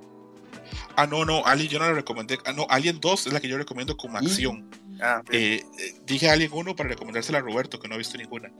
Ah, 0.96 1.08
no, 1.08 1.26
no, 1.26 1.46
Alien 1.46 1.70
yo 1.70 1.80
no 1.80 1.86
la 1.86 1.94
recomendé. 1.94 2.38
Ah, 2.46 2.54
no, 2.54 2.66
Alien 2.70 3.00
2 3.00 3.28
es 3.28 3.34
la 3.34 3.40
que 3.40 3.48
yo 3.50 3.58
recomiendo 3.58 3.98
como 3.98 4.20
¿Y? 4.22 4.26
acción. 4.26 4.70
Ah, 5.02 5.20
ok. 5.22 5.30
Eh, 5.34 5.56
eh, 5.56 5.64
dije 6.06 6.30
Alien 6.30 6.52
1 6.54 6.76
para 6.76 6.90
recomendársela 6.90 7.40
a 7.40 7.42
Roberto, 7.42 7.80
que 7.80 7.88
no 7.88 7.96
ha 7.96 7.98
visto 7.98 8.18
ninguna. 8.18 8.52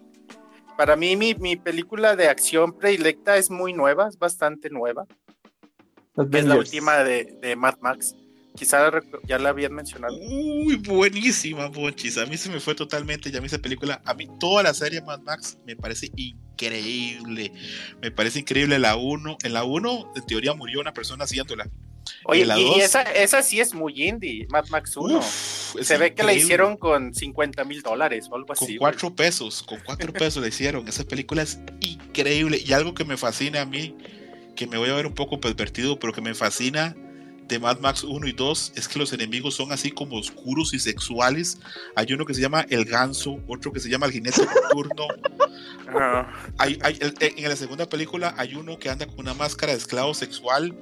Para 0.78 0.96
mí, 0.96 1.16
mi, 1.16 1.36
mi 1.36 1.56
película 1.56 2.16
de 2.16 2.28
acción 2.28 2.74
predilecta 2.74 3.38
es 3.38 3.50
muy 3.52 3.74
nueva, 3.74 4.08
es 4.08 4.18
bastante 4.18 4.70
nueva. 4.70 5.06
Es 6.34 6.46
la 6.46 6.56
última 6.58 6.98
de, 7.04 7.38
de 7.42 7.56
Mad 7.56 7.76
Max. 7.82 8.16
Quizá 8.56 8.92
ya 9.26 9.40
la 9.40 9.50
habían 9.50 9.74
mencionado. 9.74 10.16
Uy, 10.18 10.76
buenísima, 10.76 11.70
Monchis. 11.70 12.18
A 12.18 12.26
mí 12.26 12.38
se 12.38 12.50
me 12.50 12.60
fue 12.60 12.76
totalmente 12.76 13.32
ya 13.32 13.38
a 13.38 13.42
mí 13.42 13.48
esa 13.48 13.60
película. 13.60 14.02
A 14.06 14.14
mí 14.14 14.28
toda 14.40 14.62
la 14.64 14.74
serie 14.74 15.02
Mad 15.02 15.22
Max 15.22 15.58
me 15.66 15.76
parece 15.76 16.12
increíble. 16.16 17.52
Me 18.02 18.12
parece 18.12 18.40
increíble 18.40 18.78
la 18.80 18.96
1. 18.98 19.38
En 19.44 19.54
la 19.54 19.64
1, 19.64 20.14
en 20.16 20.26
teoría, 20.26 20.54
murió 20.54 20.80
una 20.82 20.94
persona 20.94 21.24
haciéndola. 21.24 21.70
Oye, 22.26 22.42
¿Y 22.42 22.46
la 22.46 22.60
y, 22.60 22.64
dos? 22.66 22.78
esa, 22.80 23.02
esa 23.04 23.42
sí 23.42 23.60
es 23.60 23.74
muy 23.74 24.04
indie, 24.04 24.48
Mad 24.50 24.68
Max 24.70 24.98
1. 24.98 25.18
Uf, 25.20 25.76
es 25.80 25.88
Se 25.88 25.98
ve 25.98 26.14
que 26.14 26.24
la 26.24 26.34
hicieron 26.34 26.76
con 26.78 27.14
50 27.14 27.64
mil 27.64 27.82
dólares 27.82 28.28
o 28.30 28.36
algo 28.36 28.48
Con 28.48 28.56
así. 28.58 28.66
güey. 28.66 28.80
cuatro 28.80 29.16
pesos, 29.16 29.64
con 29.64 29.80
cuatro 29.86 30.12
pesos 30.12 30.42
la 30.42 30.50
hicieron. 30.50 30.88
Esa 30.88 31.04
película 31.06 31.42
es 31.44 31.60
increíble. 31.80 32.62
Y 32.64 32.74
algo 32.74 32.94
que 32.94 33.06
me 33.06 33.18
fascina 33.18 33.62
a 33.62 33.66
mí, 33.66 33.96
que 34.56 34.68
me 34.68 34.78
voy 34.78 34.90
a 34.90 34.94
ver 34.94 35.08
un 35.08 35.14
poco 35.14 35.40
pervertido, 35.40 36.00
pero 36.00 36.12
que 36.12 36.22
me 36.22 36.34
fascina 36.36 36.96
de 37.48 37.60
Mad 37.60 37.80
Max 37.80 38.04
1 38.04 38.28
y 38.28 38.32
2, 38.32 38.74
es 38.76 38.88
que 38.88 38.98
los 39.00 39.12
enemigos 39.14 39.56
son 39.56 39.72
así 39.72 39.92
como 39.92 40.18
oscuros 40.18 40.74
y 40.74 40.80
sexuales. 40.80 41.58
Hay 41.96 42.14
uno 42.14 42.26
que 42.26 42.34
se 42.34 42.42
llama 42.42 42.66
el 42.70 42.86
ganso, 42.86 43.40
otro 43.48 43.74
que 43.74 43.80
se 43.82 43.90
llama 43.90 44.06
el 44.06 44.14
jinete 44.14 44.42
nocturno. 44.46 45.08
Ajá. 45.88 46.32
Hay, 46.58 46.80
hay- 46.82 46.98
el- 47.02 47.16
en 47.20 47.50
la 47.50 47.56
segunda 47.56 47.88
película 47.90 48.34
hay 48.38 48.56
uno 48.56 48.80
que 48.80 48.90
anda 48.90 49.06
con 49.06 49.20
una 49.20 49.34
máscara 49.34 49.74
de 49.74 49.78
esclavo 49.80 50.14
sexual. 50.14 50.74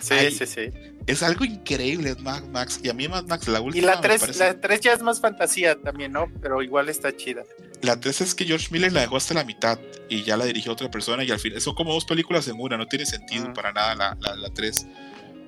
Sí, 0.00 0.30
sí, 0.32 0.46
sí. 0.46 0.70
Es 1.06 1.22
algo 1.22 1.44
increíble, 1.44 2.14
Mad 2.20 2.44
Max. 2.44 2.80
Y 2.82 2.88
a 2.88 2.92
mí 2.94 3.06
Mad 3.08 3.24
Max, 3.26 3.46
la 3.48 3.60
Y 3.60 3.62
última... 3.62 3.86
la 3.86 3.96
me 3.96 4.02
3, 4.02 4.20
parece- 4.20 4.38
la 4.40 4.60
3 4.60 4.80
ya 4.80 4.92
es 4.92 5.02
más 5.02 5.20
fantasía 5.20 5.76
también, 5.80 6.12
¿no? 6.12 6.26
Pero 6.42 6.62
igual 6.62 6.88
está 6.88 7.16
chida. 7.16 7.44
La 7.80 7.98
3 7.98 8.20
es 8.22 8.34
que 8.34 8.44
George 8.44 8.66
Miller 8.72 8.92
la 8.92 9.02
dejó 9.02 9.16
hasta 9.16 9.34
la 9.34 9.44
mitad 9.44 9.78
y 10.08 10.24
ya 10.24 10.36
la 10.36 10.44
dirigió 10.46 10.72
otra 10.72 10.90
persona 10.90 11.22
y 11.22 11.30
al 11.30 11.38
final 11.38 11.60
son 11.60 11.76
como 11.76 11.94
dos 11.94 12.04
películas 12.04 12.48
en 12.48 12.56
una, 12.58 12.76
no 12.76 12.86
tiene 12.86 13.06
sentido 13.06 13.52
para 13.54 13.72
nada 13.72 13.94
la, 13.94 14.16
la, 14.20 14.34
la 14.36 14.50
3. 14.50 14.86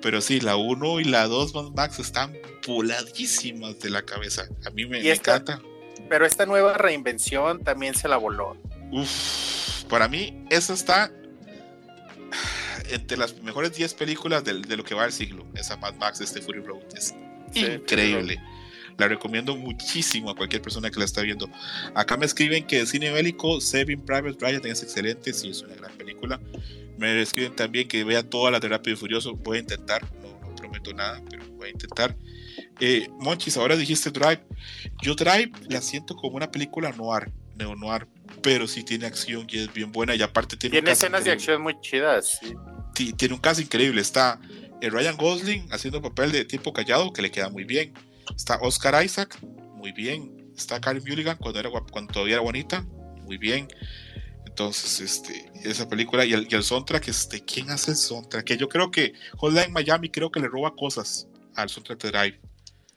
Pero 0.01 0.21
sí, 0.21 0.39
la 0.39 0.55
1 0.55 0.99
y 0.99 1.03
la 1.05 1.27
2 1.27 1.53
Mad 1.53 1.71
Max 1.75 1.99
están 1.99 2.35
voladísimas 2.67 3.79
de 3.79 3.89
la 3.89 4.01
cabeza. 4.03 4.47
A 4.65 4.69
mí 4.71 4.85
me, 4.85 4.99
Y 4.99 5.03
me 5.03 5.11
esta- 5.11 5.35
encanta. 5.37 5.61
Pero 6.09 6.25
esta 6.25 6.45
nueva 6.45 6.73
reinvención 6.77 7.63
también 7.63 7.93
se 7.95 8.07
la 8.07 8.17
voló. 8.17 8.57
Uf, 8.91 9.83
para 9.89 10.07
mí 10.07 10.45
esa 10.49 10.73
está 10.73 11.11
entre 12.89 13.17
las 13.17 13.41
mejores 13.41 13.73
10 13.75 13.93
películas 13.93 14.43
de, 14.43 14.53
lo 14.75 14.83
que 14.83 14.93
va 14.95 15.03
del 15.03 15.13
siglo. 15.13 15.45
Esa 15.55 15.77
Mad 15.77 15.93
Max, 15.95 16.19
este 16.21 16.41
Fury 16.41 16.59
Road. 16.61 16.81
Es 16.95 17.13
Sí, 17.53 17.65
increíble. 17.65 18.41
La 18.97 19.07
recomiendo 19.07 19.55
muchísimo 19.55 20.29
a 20.29 20.35
cualquier 20.35 20.61
persona 20.61 20.89
que 20.91 20.99
la 20.99 21.05
está 21.05 21.21
viendo. 21.21 21.49
Acá 21.95 22.17
me 22.17 22.25
escriben 22.25 22.65
que 22.67 22.79
de 22.79 22.85
cine 22.85 23.11
bélico, 23.11 23.59
Saving 23.61 24.01
Private 24.01 24.37
Ryan 24.39 24.65
es 24.67 24.83
excelente, 24.83 25.33
sí, 25.33 25.49
es 25.49 25.61
una 25.61 25.75
gran 25.75 25.91
película. 25.97 26.39
Me 27.01 27.19
escriben 27.19 27.55
también 27.55 27.87
que 27.87 28.03
vea 28.03 28.21
toda 28.21 28.51
la 28.51 28.59
terapia 28.59 28.93
de 28.93 28.95
Furioso. 28.95 29.33
Voy 29.33 29.57
a 29.57 29.61
intentar, 29.61 30.03
no, 30.21 30.39
no 30.47 30.55
prometo 30.55 30.93
nada, 30.93 31.19
pero 31.27 31.43
voy 31.53 31.69
a 31.69 31.71
intentar. 31.71 32.15
Eh, 32.79 33.09
Monchis, 33.19 33.57
ahora 33.57 33.75
dijiste 33.75 34.11
Drive. 34.11 34.43
Yo 35.01 35.15
Drive 35.15 35.51
la 35.67 35.81
siento 35.81 36.15
como 36.15 36.35
una 36.35 36.51
película 36.51 36.91
noir, 36.91 37.31
neo 37.55 37.75
noir, 37.75 38.07
pero 38.43 38.67
sí 38.67 38.83
tiene 38.83 39.07
acción 39.07 39.47
y 39.49 39.57
es 39.57 39.73
bien 39.73 39.91
buena 39.91 40.13
y 40.13 40.21
aparte 40.21 40.55
tiene, 40.55 40.91
escenas 40.91 41.25
de 41.25 41.31
acción 41.31 41.63
muy 41.63 41.75
chidas. 41.81 42.37
sí. 42.39 42.53
Tiene 43.13 43.33
un 43.33 43.41
caso 43.41 43.61
increíble. 43.61 43.99
Está 43.99 44.39
eh, 44.79 44.91
Ryan 44.91 45.17
Gosling 45.17 45.67
haciendo 45.71 46.03
papel 46.03 46.31
de 46.31 46.45
tiempo 46.45 46.71
callado, 46.71 47.11
que 47.13 47.23
le 47.23 47.31
queda 47.31 47.49
muy 47.49 47.63
bien. 47.63 47.93
Está 48.35 48.59
Oscar 48.61 49.03
Isaac, 49.03 49.39
muy 49.75 49.91
bien. 49.91 50.51
Está 50.55 50.79
Karen 50.79 51.01
Mulligan 51.03 51.37
cuando, 51.37 51.59
era, 51.59 51.71
cuando 51.71 52.13
todavía 52.13 52.35
era 52.35 52.43
bonita, 52.43 52.85
muy 53.23 53.37
bien. 53.37 53.67
Entonces, 54.61 54.99
este, 55.01 55.51
esa 55.63 55.89
película 55.89 56.23
y 56.23 56.33
el, 56.33 56.47
y 56.47 56.53
el 56.53 56.61
soundtrack, 56.61 57.07
este, 57.07 57.43
¿quién 57.43 57.71
hace 57.71 57.91
el 57.91 57.97
soundtrack? 57.97 58.45
Que 58.45 58.57
yo 58.57 58.69
creo 58.69 58.91
que 58.91 59.13
Hotline 59.37 59.71
Miami 59.73 60.11
creo 60.11 60.29
que 60.29 60.39
le 60.39 60.47
roba 60.47 60.75
cosas 60.75 61.27
al 61.55 61.67
soundtrack 61.67 61.99
de 62.03 62.11
Drive. 62.11 62.41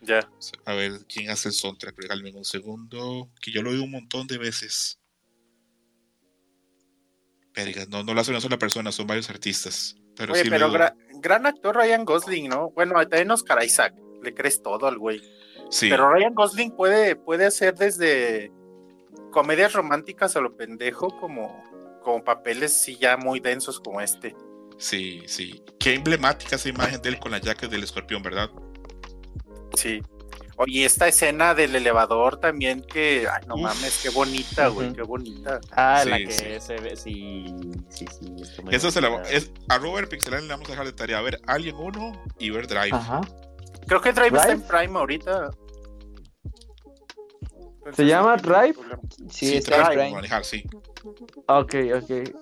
Ya. 0.03 0.29
A 0.67 0.75
ver, 0.75 1.07
¿quién 1.09 1.31
hace 1.31 1.49
el 1.49 1.55
soundtrack? 1.55 1.97
Regálame 1.97 2.33
un 2.35 2.45
segundo, 2.45 3.31
que 3.41 3.51
yo 3.51 3.63
lo 3.63 3.71
he 3.71 3.73
oído 3.73 3.85
un 3.85 3.93
montón 3.93 4.27
de 4.27 4.37
veces. 4.37 5.01
Verga, 7.55 7.87
no, 7.89 8.05
no 8.05 8.13
lo 8.13 8.21
hace 8.21 8.31
una 8.31 8.43
sola 8.43 8.59
persona, 8.59 8.93
son 8.93 9.07
varios 9.07 9.31
artistas. 9.31 9.97
Pero 10.17 10.35
Oye, 10.35 10.43
sí 10.43 10.51
pero 10.51 10.71
gra- 10.71 10.95
gran 11.15 11.47
actor 11.47 11.77
Ryan 11.77 12.05
Gosling, 12.05 12.51
¿no? 12.51 12.73
Bueno, 12.73 12.95
también 13.09 13.31
Oscar 13.31 13.65
Isaac. 13.65 13.95
Le 14.23 14.35
crees 14.35 14.61
todo 14.63 14.87
al 14.87 14.99
güey. 14.99 15.23
Sí. 15.71 15.89
Pero 15.89 16.13
Ryan 16.13 16.35
Gosling 16.35 16.77
puede, 16.77 17.17
puede 17.17 17.47
hacer 17.47 17.75
desde 17.75 18.53
comedias 19.35 19.73
románticas 19.73 20.37
a 20.37 20.41
lo 20.41 20.57
pendejo 20.57 21.09
como, 21.19 21.65
como 22.05 22.23
papeles 22.23 22.73
sí 22.73 22.97
ya 22.97 23.17
muy 23.17 23.41
densos 23.41 23.81
como 23.81 24.01
este. 24.01 24.37
Sí, 24.79 25.25
sí. 25.27 25.61
Qué 25.81 25.95
emblemática 25.95 26.55
esa 26.55 26.69
imagen 26.69 27.03
de 27.03 27.09
él 27.09 27.19
con 27.19 27.33
la 27.33 27.41
jacket 27.41 27.69
del 27.69 27.83
escorpión, 27.83 28.23
¿verdad? 28.23 28.49
Sí. 29.77 30.01
Oye, 30.57 30.85
esta 30.85 31.09
escena 31.09 31.53
del 31.53 31.75
elevador 31.75 32.39
también 32.39 32.81
que, 32.83 33.27
ay, 33.29 33.43
no 33.49 33.57
Uf. 33.57 33.63
mames, 33.63 33.99
qué 34.05 34.11
bonita, 34.11 34.69
güey, 34.69 34.93
qué 34.93 35.03
bonita. 35.03 35.61
Ah, 35.73 36.03
Sí, 36.05 36.11
la 36.11 36.19
que 36.19 36.31
sí. 36.31 36.45
se 36.61 36.77
ve, 36.77 36.95
sí, 36.95 37.47
sí, 37.89 38.07
sí. 38.09 38.33
Eso 38.71 38.93
se 38.93 39.01
la, 39.01 39.21
es, 39.23 39.51
a 39.69 39.79
Robert 39.79 40.09
Pixelan 40.09 40.43
le 40.47 40.51
vamos 40.51 40.69
a 40.69 40.73
dejar 40.73 40.87
de 40.87 40.93
tarea. 40.93 41.19
A 41.19 41.23
ver, 41.23 41.41
Alien 41.49 41.75
1 41.75 42.25
y 42.39 42.51
ver 42.51 42.69
Drive. 42.69 42.93
Ajá. 42.93 43.21
Creo 43.89 44.01
que 44.01 44.13
Drive, 44.13 44.39
está 44.39 44.53
en. 44.53 44.63
Prime 44.63 44.97
ahorita. 44.97 45.51
¿Se 47.93 48.05
llama 48.07 48.37
Drive? 48.37 48.75
Sí, 49.31 49.61
Drive, 49.61 49.65
en 49.67 49.71
vamos 49.71 49.87
a 49.87 49.91
Prime. 49.91 50.11
manejar, 50.13 50.45
sí. 50.45 50.65
Ok, 51.49 51.75
ok. 51.97 52.35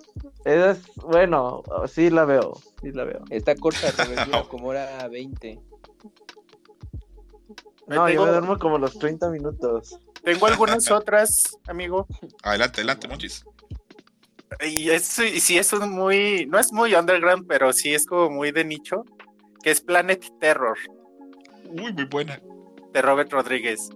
Es, 0.44 0.78
bueno, 0.97 1.62
sí 1.89 2.10
la 2.10 2.24
veo. 2.24 2.52
Sí 2.81 2.93
la 2.93 3.05
veo. 3.05 3.23
Está 3.31 3.55
corta, 3.56 3.89
como 4.48 4.69
hora 4.69 5.09
20. 5.09 5.59
No, 7.89 8.06
tengo- 8.06 8.09
yo 8.10 8.24
me 8.24 8.31
duermo 8.31 8.59
como 8.59 8.78
los 8.78 8.98
30 8.98 9.28
minutos. 9.31 9.98
Tengo 10.23 10.47
algunas 10.47 10.90
otras, 10.90 11.56
amigo. 11.66 12.06
Adelante, 12.43 12.81
adelante, 12.81 13.09
Monchis. 13.09 13.44
Y 14.64 14.90
es, 14.90 15.19
y 15.19 15.40
sí 15.40 15.59
es 15.59 15.73
un 15.73 15.90
muy, 15.90 16.47
no 16.47 16.59
es 16.59 16.73
muy 16.73 16.94
underground, 16.94 17.47
pero 17.48 17.73
sí 17.73 17.93
es 17.94 18.06
como 18.06 18.31
muy 18.31 18.52
de 18.52 18.64
nicho, 18.64 19.05
que 19.62 19.70
es 19.70 19.81
Planet 19.81 20.24
Terror, 20.39 20.77
Uy, 21.70 21.93
muy 21.93 22.05
buena. 22.05 22.40
de 22.93 23.02
Robert 23.02 23.32
Rodríguez. 23.32 23.89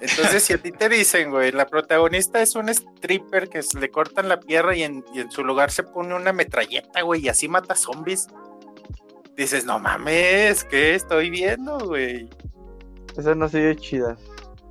Entonces, 0.00 0.42
si 0.42 0.52
a 0.52 0.58
ti 0.58 0.72
te 0.72 0.88
dicen, 0.88 1.30
güey, 1.30 1.52
la 1.52 1.66
protagonista 1.66 2.42
es 2.42 2.54
un 2.54 2.68
stripper 2.68 3.48
que 3.48 3.60
le 3.78 3.90
cortan 3.90 4.28
la 4.28 4.40
pierna 4.40 4.76
y 4.76 4.82
en, 4.82 5.04
y 5.14 5.20
en 5.20 5.30
su 5.30 5.42
lugar 5.42 5.70
se 5.70 5.82
pone 5.82 6.14
una 6.14 6.32
metralleta, 6.32 7.00
güey, 7.02 7.24
y 7.24 7.28
así 7.28 7.48
mata 7.48 7.74
zombies. 7.74 8.26
Dices, 9.36 9.64
no 9.64 9.78
mames, 9.78 10.64
¿qué 10.64 10.94
estoy 10.94 11.30
viendo, 11.30 11.78
güey? 11.78 12.28
Esa 13.16 13.34
no 13.34 13.48
se 13.48 13.60
ve 13.60 13.76
chida. 13.76 14.16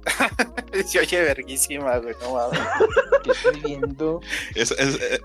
Se 0.86 1.00
oye 1.00 1.22
verguísima, 1.22 1.98
güey, 1.98 2.16
no 2.22 2.34
mames. 2.34 2.60
¿Qué 3.24 3.32
estoy 3.32 3.60
viendo? 3.62 4.22
Es, 4.54 4.72
es, 4.72 5.02
eh, 5.02 5.20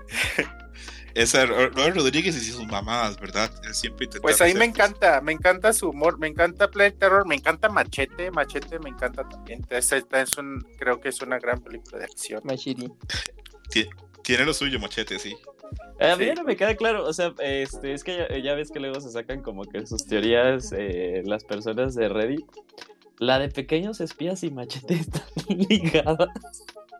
esa 1.15 1.45
Robert 1.45 1.95
Rodríguez 1.95 2.35
y 2.35 2.51
sus 2.51 2.65
mamadas, 2.67 3.19
¿verdad? 3.19 3.51
Él 3.63 3.73
siempre 3.73 4.05
intenta 4.05 4.21
Pues 4.21 4.41
a 4.41 4.45
mí 4.45 4.53
me 4.53 4.65
encanta, 4.65 5.21
me 5.21 5.31
encanta 5.31 5.73
su 5.73 5.89
humor, 5.89 6.17
me 6.19 6.27
encanta 6.27 6.69
Planet 6.69 6.97
Terror, 6.97 7.25
me 7.27 7.35
encanta 7.35 7.69
Machete, 7.69 8.31
Machete 8.31 8.79
me 8.79 8.89
encanta 8.89 9.27
también. 9.27 9.65
Esta, 9.69 9.97
esta 9.97 10.21
es 10.21 10.37
un, 10.37 10.65
creo 10.77 10.99
que 10.99 11.09
es 11.09 11.21
una 11.21 11.39
gran 11.39 11.59
película 11.61 11.99
de 11.99 12.05
acción. 12.05 12.41
Machiri. 12.43 12.91
Tiene 14.23 14.45
lo 14.45 14.53
suyo, 14.53 14.79
machete, 14.79 15.17
sí. 15.19 15.35
A 15.99 16.15
mí 16.15 16.23
Sí. 16.23 16.27
ya 16.27 16.35
no 16.35 16.43
me 16.43 16.55
queda 16.55 16.75
claro, 16.75 17.05
o 17.05 17.13
sea, 17.13 17.33
este, 17.39 17.93
es 17.93 18.03
que 18.03 18.17
ya, 18.17 18.37
ya 18.37 18.53
ves 18.55 18.71
que 18.71 18.79
luego 18.79 18.99
se 19.01 19.09
sacan 19.09 19.41
como 19.41 19.63
que 19.65 19.85
sus 19.87 20.05
teorías 20.05 20.73
eh, 20.77 21.21
las 21.25 21.43
personas 21.43 21.95
de 21.95 22.09
Reddit. 22.09 22.45
La 23.17 23.37
de 23.39 23.49
pequeños 23.49 24.01
espías 24.01 24.43
y 24.43 24.49
machete 24.51 24.93
están 24.95 25.23
ligadas. 25.47 26.29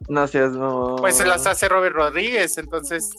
No 0.07 0.27
seas 0.27 0.51
no. 0.53 0.95
Pues 0.97 1.17
se 1.17 1.25
las 1.25 1.45
hace 1.47 1.67
Robert 1.67 1.95
Rodríguez, 1.95 2.57
entonces 2.57 3.09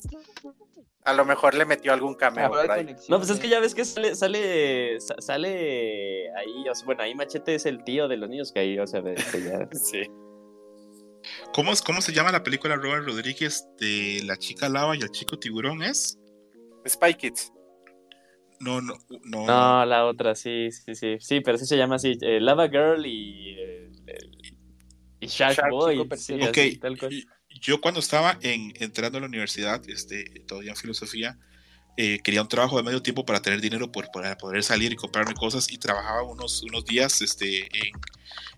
a 1.05 1.13
lo 1.13 1.25
mejor 1.25 1.55
le 1.55 1.65
metió 1.65 1.93
algún 1.93 2.15
cameo 2.15 2.49
por 2.51 2.71
ahí. 2.71 2.95
No, 3.09 3.19
pues 3.19 3.31
es 3.31 3.39
que 3.41 3.49
ya 3.49 3.59
ves 3.61 3.75
que 3.75 3.85
sale, 3.85 4.15
sale, 4.15 5.01
sa- 5.01 5.17
sale 5.21 6.31
ahí, 6.37 6.69
o 6.71 6.75
sea, 6.75 6.87
bueno, 6.87 7.03
ahí 7.03 7.15
Machete 7.15 7.55
es 7.57 7.67
el 7.67 7.83
tío 7.85 8.09
de 8.09 8.17
los 8.17 8.29
niños 8.31 8.53
que 8.53 8.61
ahí, 8.61 8.79
o 8.79 8.87
sea, 8.87 9.01
de, 9.03 9.13
de 9.15 9.43
ya. 9.45 9.69
Sí. 9.73 10.03
¿Cómo, 11.55 11.73
es, 11.73 11.83
¿Cómo 11.83 12.01
se 12.01 12.13
llama 12.13 12.33
la 12.33 12.43
película 12.43 12.77
Robert 12.77 13.07
Rodríguez 13.07 13.69
de 13.79 14.21
La 14.25 14.37
chica 14.37 14.69
lava 14.69 14.97
y 14.97 15.01
el 15.01 15.11
chico 15.11 15.39
tiburón? 15.39 15.83
¿Es? 15.83 16.19
Spy 16.89 17.15
Kids. 17.15 17.53
No, 18.61 18.81
no, 18.81 18.95
no. 19.25 19.47
No, 19.47 19.85
la 19.85 20.07
otra, 20.07 20.35
sí, 20.35 20.71
sí, 20.71 20.95
sí, 20.95 21.17
sí, 21.21 21.41
pero 21.41 21.59
sí 21.59 21.67
se 21.67 21.77
llama 21.77 21.97
así, 21.97 22.17
eh, 22.21 22.41
Lava 22.41 22.69
Girl 22.69 23.05
y, 23.07 23.57
eh, 23.59 23.91
y 25.21 25.27
Shark, 25.27 25.57
Shark, 25.57 25.71
Boy, 25.71 25.95
chico 25.97 26.17
sí, 26.17 26.33
perfecto. 26.35 26.49
Ok, 26.51 26.59
así, 26.59 26.77
tal 26.79 26.99
cual. 26.99 27.13
y- 27.13 27.25
Yo 27.63 27.81
cuando 27.81 28.01
estaba 28.01 28.39
en, 28.43 28.75
entrando 28.81 29.19
a 29.19 29.21
la 29.21 29.29
universidad, 29.29 29.89
este, 29.89 30.25
todavía 30.47 30.73
en 30.73 30.77
filosofía, 30.77 31.39
eh, 31.97 32.19
quería 32.25 32.43
un 32.43 32.49
trabajo 32.49 32.77
de 32.77 32.83
medio 32.83 33.03
tiempo 33.03 33.25
para 33.25 33.41
tener 33.41 33.61
dinero 33.61 33.93
por, 33.93 34.11
para 34.11 34.37
poder 34.37 34.65
salir 34.65 34.93
y 34.93 34.97
comprarme 34.97 35.35
cosas 35.35 35.71
y 35.71 35.79
trabajaba 35.79 36.25
unos, 36.25 36.63
unos 36.63 36.85
días 36.85 37.23
este, 37.23 37.67
en, 37.67 37.93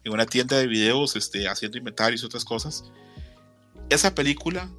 en 0.04 0.12
una 0.12 0.24
tienda 0.24 0.56
de 0.56 0.66
videos 0.66 1.16
este, 1.16 1.46
haciendo 1.48 1.76
inventarios 1.76 2.22
y 2.22 2.26
otras 2.26 2.44
cosas. 2.46 2.84
Esa 3.90 4.14
película 4.14 4.70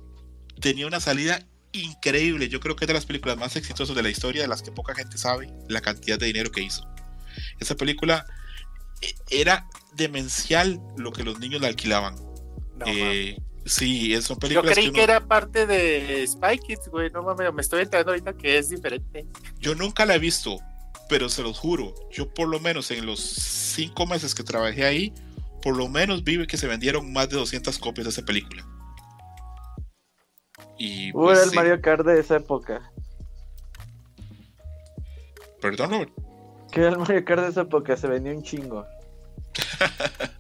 tenía 0.60 0.88
una 0.88 1.00
salida 1.00 1.46
increíble. 1.72 2.50
Yo 2.50 2.60
creo 2.60 2.76
que 2.76 2.86
es 2.86 2.88
de 2.88 2.96
las 2.96 3.06
películas 3.06 3.38
más 3.38 3.56
exitosas 3.56 3.96
de 3.96 4.02
la 4.02 4.10
historia, 4.10 4.42
de 4.42 4.48
las 4.48 4.64
que 4.64 4.72
poca 4.72 4.96
gente 4.96 5.20
sabe 5.20 5.54
la 5.68 5.82
cantidad 5.82 6.18
de 6.18 6.26
dinero 6.26 6.52
que 6.52 6.64
hizo. 6.64 6.88
Esa 7.60 7.76
película 7.76 8.26
eh, 9.02 9.14
era 9.30 9.68
demencial 9.94 10.82
lo 10.98 11.12
que 11.12 11.24
los 11.24 11.40
niños 11.40 11.62
la 11.62 11.68
alquilaban. 11.68 12.16
No, 12.16 12.86
Eh, 12.88 13.38
sí, 13.66 14.14
es- 14.14 14.26
son 14.26 14.38
mames. 14.42 14.56
Yo 14.56 14.62
creí 14.64 14.86
uno- 14.86 14.94
que 14.94 15.04
era 15.04 15.20
parte 15.28 15.66
de 15.66 16.26
Spy 16.28 16.60
Kids, 16.60 16.88
güey. 16.90 17.10
No 17.12 17.24
mames, 17.24 17.54
me 17.54 17.62
estoy 17.62 17.82
enterando 17.82 18.12
ahorita 18.12 18.34
que 18.34 18.58
es 18.58 18.70
diferente. 18.70 19.26
Yo 19.60 19.76
nunca 19.76 20.06
la 20.06 20.16
he 20.16 20.20
visto, 20.20 20.58
pero 21.10 21.30
se 21.30 21.42
los 21.44 21.58
juro, 21.60 21.94
yo 22.12 22.34
por 22.34 22.48
lo 22.48 22.60
menos 22.60 22.92
en 22.92 23.06
los 23.06 23.20
cinco 23.20 24.06
meses 24.06 24.34
que 24.36 24.44
trabajé 24.44 24.86
ahí, 24.86 25.14
por 25.62 25.76
lo 25.76 25.88
menos 25.88 26.24
vi 26.24 26.46
que 26.48 26.58
se 26.58 26.68
vendieron 26.68 27.12
más 27.12 27.30
de 27.30 27.38
200 27.38 27.78
copias 27.80 28.06
de 28.06 28.12
esa 28.12 28.22
película. 28.24 28.66
Y 30.78 31.10
Uh, 31.12 31.14
pues, 31.14 31.38
era 31.38 31.44
el 31.46 31.50
sí. 31.52 31.56
Mario 31.56 31.82
Kart 31.82 32.06
de 32.06 32.20
esa 32.20 32.36
época. 32.38 32.92
Perdón, 35.62 35.90
Robert. 35.92 36.12
Que 36.72 36.82
era 36.82 36.90
el 36.90 36.98
Mario 36.98 37.24
Kart 37.26 37.42
de 37.44 37.50
esa 37.50 37.62
época, 37.62 37.96
se 37.98 38.08
vendió 38.08 38.34
un 38.36 38.44
chingo. 38.44 38.86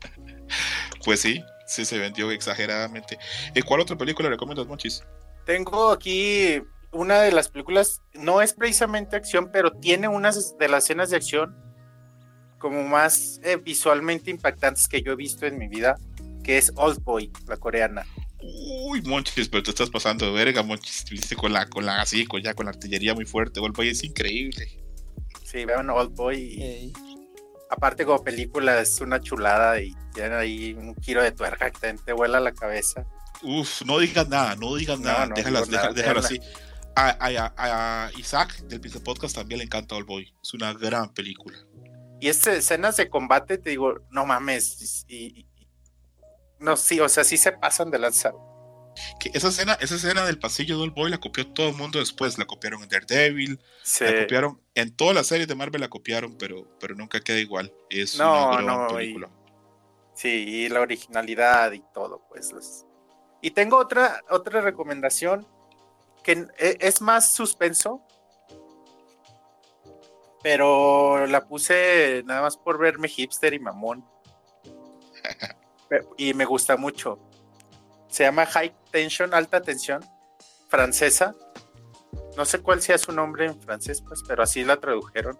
Pues 1.03 1.19
sí, 1.21 1.43
sí 1.65 1.85
se 1.85 1.97
vendió 1.97 2.31
exageradamente. 2.31 3.17
¿Y 3.53 3.61
cuál 3.61 3.81
otra 3.81 3.97
película 3.97 4.29
recomiendas, 4.29 4.67
Monchis? 4.67 5.03
Tengo 5.45 5.91
aquí 5.91 6.61
una 6.91 7.21
de 7.21 7.31
las 7.31 7.49
películas, 7.49 8.01
no 8.13 8.41
es 8.41 8.53
precisamente 8.53 9.15
acción, 9.15 9.49
pero 9.51 9.71
tiene 9.71 10.07
unas 10.07 10.57
de 10.57 10.67
las 10.67 10.85
escenas 10.85 11.09
de 11.09 11.17
acción 11.17 11.55
como 12.57 12.83
más 12.83 13.39
eh, 13.43 13.57
visualmente 13.57 14.31
impactantes 14.31 14.87
que 14.87 15.01
yo 15.01 15.11
he 15.11 15.15
visto 15.15 15.45
en 15.45 15.57
mi 15.57 15.67
vida, 15.67 15.97
que 16.43 16.57
es 16.57 16.71
Old 16.75 17.03
Boy, 17.03 17.31
la 17.47 17.57
coreana. 17.57 18.05
Uy, 18.41 19.01
Monchis, 19.01 19.49
pero 19.49 19.63
te 19.63 19.71
estás 19.71 19.89
pasando 19.89 20.25
de 20.25 20.31
verga, 20.31 20.63
Monchis. 20.63 21.05
Viste 21.09 21.35
con 21.35 21.51
la, 21.51 21.67
con 21.67 21.85
la, 21.85 22.01
así, 22.01 22.25
con, 22.25 22.41
ya 22.41 22.53
con 22.53 22.65
la 22.65 22.71
artillería 22.71 23.13
muy 23.13 23.25
fuerte. 23.25 23.59
Golpe 23.59 23.89
es 23.89 24.03
increíble. 24.03 24.79
Sí, 25.43 25.65
vean 25.65 25.89
Old 25.89 26.15
Boy. 26.15 26.37
y. 26.37 26.93
aparte 27.75 28.05
como 28.05 28.23
película 28.23 28.79
es 28.79 28.99
una 29.01 29.19
chulada 29.19 29.79
y 29.81 29.93
tiene 30.13 30.35
ahí 30.35 30.73
un 30.73 30.95
giro 31.01 31.21
de 31.23 31.31
tuerca 31.31 31.69
que 31.71 31.93
te 31.93 32.13
vuela 32.13 32.39
la 32.39 32.53
cabeza. 32.53 33.05
Uf, 33.41 33.81
no 33.83 33.99
digas 33.99 34.27
nada, 34.29 34.55
no 34.55 34.75
digas 34.75 34.99
No, 34.99 35.05
nada. 35.05 35.25
no 35.27 35.35
déjala, 35.35 35.61
digo 35.61 35.71
nada, 35.71 35.87
deja- 35.89 35.93
déjalo 35.93 36.21
déjala. 36.21 36.43
así. 36.45 36.61
A, 36.95 37.09
a- 37.09 37.53
a- 37.57 38.05
a 38.05 38.11
Isaac 38.17 38.57
del 38.63 38.79
Pizza 38.79 38.99
Podcast 39.03 39.35
también 39.35 39.57
le 39.59 39.65
encanta 39.65 39.95
All 39.95 40.05
Boy. 40.05 40.33
Es 40.41 40.53
una 40.53 40.73
gran 40.73 41.13
película. 41.13 41.57
Y 42.21 42.29
estas 42.29 42.55
escenas 42.57 42.95
de 42.95 43.09
combate, 43.09 43.57
te 43.57 43.71
digo, 43.71 43.99
no 44.09 44.25
mames. 44.25 45.05
Y, 45.09 45.41
y- 45.41 45.47
no, 46.59 46.77
sí, 46.77 46.99
o 47.01 47.09
sea, 47.09 47.23
sí 47.25 47.37
se 47.37 47.51
pasan 47.51 47.91
de 47.91 47.99
lanza. 47.99 48.31
Que 49.19 49.29
esa 49.33 49.49
escena, 49.49 49.73
esa 49.81 49.95
escena 49.95 50.25
del 50.25 50.39
pasillo 50.39 50.79
de 50.79 50.89
Boy 50.89 51.09
la 51.11 51.17
copió 51.19 51.45
todo 51.47 51.69
el 51.69 51.75
mundo 51.75 51.99
después. 51.99 52.37
La 52.37 52.45
copiaron 52.45 52.81
en 52.83 52.89
Daredevil, 52.89 53.59
Sí. 53.83 54.03
la 54.05 54.21
copiaron 54.21 54.61
en 54.73 54.95
todas 54.95 55.15
las 55.15 55.27
series 55.27 55.47
de 55.47 55.55
Marvel 55.55 55.81
la 55.81 55.89
copiaron, 55.89 56.37
pero, 56.37 56.65
pero 56.79 56.95
nunca 56.95 57.19
queda 57.19 57.39
igual. 57.39 57.73
Es 57.89 58.17
No, 58.17 58.49
una 58.49 58.61
gran 58.61 58.65
no, 58.65 58.85
y- 58.91 58.95
película. 58.95 59.29
Sí, 60.13 60.29
y 60.29 60.69
la 60.69 60.79
originalidad 60.81 61.71
y 61.73 61.83
todo, 61.93 62.25
pues. 62.29 62.51
los- 62.53 62.85
Y 63.41 63.51
tengo 63.51 63.77
otra, 63.77 64.23
otra 64.29 64.61
recomendación 64.61 65.45
que 66.23 66.47
e- 66.57 66.77
es 66.79 67.01
más 67.01 67.33
suspenso, 67.35 68.01
pero 70.41 71.25
la 71.27 71.45
puse 71.47 72.23
nada 72.25 72.41
más 72.41 72.57
por 72.57 72.77
verme 72.77 73.07
hipster 73.07 73.53
y 73.53 73.59
mamón. 73.59 74.05
Y 76.17 76.33
me 76.33 76.45
gusta 76.45 76.77
mucho. 76.77 77.19
Se 78.15 78.23
llama 78.23 78.45
High 78.45 78.73
Tension, 78.91 79.33
alta 79.33 79.61
tensión, 79.61 79.99
francesa. 80.69 81.35
No 82.37 82.45
sé 82.45 82.59
cuál 82.59 82.81
sea 82.81 82.97
su 82.97 83.11
nombre 83.11 83.45
en 83.45 83.59
francés, 83.59 84.01
pues, 84.01 84.23
pero 84.25 84.41
así 84.41 84.63
la 84.63 84.77
tradujeron. 84.77 85.37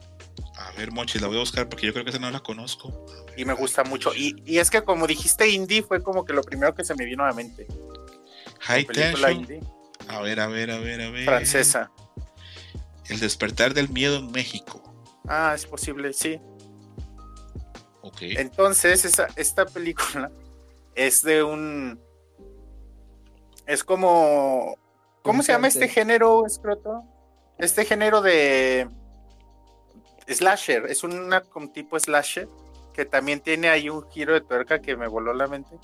A 0.58 0.72
ver, 0.74 0.92
Monchis, 0.92 1.22
la 1.22 1.30
voy 1.30 1.38
a 1.38 1.40
buscar 1.40 1.70
porque 1.70 1.86
yo 1.86 1.94
creo 1.94 2.04
que 2.04 2.10
esa 2.10 2.20
no 2.20 2.30
la 2.30 2.42
conozco. 2.42 3.06
y 3.38 3.46
me 3.46 3.54
gusta 3.54 3.86
mucho. 3.86 4.14
Y, 4.14 4.36
y 4.46 4.58
es 4.58 4.70
que 4.70 4.84
como 4.84 5.08
dijiste 5.08 5.48
indie, 5.48 5.84
fue 5.84 6.04
como 6.04 6.26
que 6.26 6.34
lo 6.34 6.42
primero 6.42 6.76
que 6.76 6.84
se 6.84 6.96
me 6.96 7.06
vino 7.06 7.24
a 7.24 7.28
la 7.28 7.34
mente. 7.34 7.66
High 8.60 8.88
Tension. 8.88 9.32
indie 9.32 9.62
A 10.10 10.20
ver, 10.20 10.42
a 10.42 10.48
ver, 10.48 10.70
a 10.72 10.78
ver, 10.78 11.00
a 11.00 11.10
ver. 11.12 11.24
francesa. 11.24 11.90
El 13.08 13.22
despertar 13.22 13.74
del 13.74 13.88
miedo 13.88 14.18
en 14.18 14.34
México. 14.34 14.84
Ah, 15.30 15.54
es 15.56 15.66
posible, 15.66 16.12
sí. 16.12 16.42
Ok. 18.02 18.18
Entonces, 18.22 19.06
esa, 19.06 19.28
esta 19.38 19.66
película 19.66 20.30
es 20.94 21.22
de 21.22 21.42
un. 21.42 22.04
Es 23.66 23.84
como. 23.84 24.78
¿Cómo 25.22 25.42
se 25.42 25.52
llama 25.52 25.68
este 25.68 25.88
género, 25.88 26.46
escroto? 26.46 27.04
Este 27.58 27.86
género 27.86 28.22
de. 28.22 28.88
Slasher. 30.28 30.86
Es 30.86 31.04
una 31.04 31.42
como 31.42 31.72
tipo 31.72 32.00
slasher. 32.00 32.48
Que 32.94 33.06
también 33.06 33.42
tiene 33.42 33.70
ahí 33.70 33.90
un 33.90 34.10
giro 34.10 34.34
de 34.34 34.42
tuerca 34.42 34.80
que 34.80 34.96
me 34.96 35.08
voló 35.08 35.34
la 35.34 35.48
mente. 35.48 35.78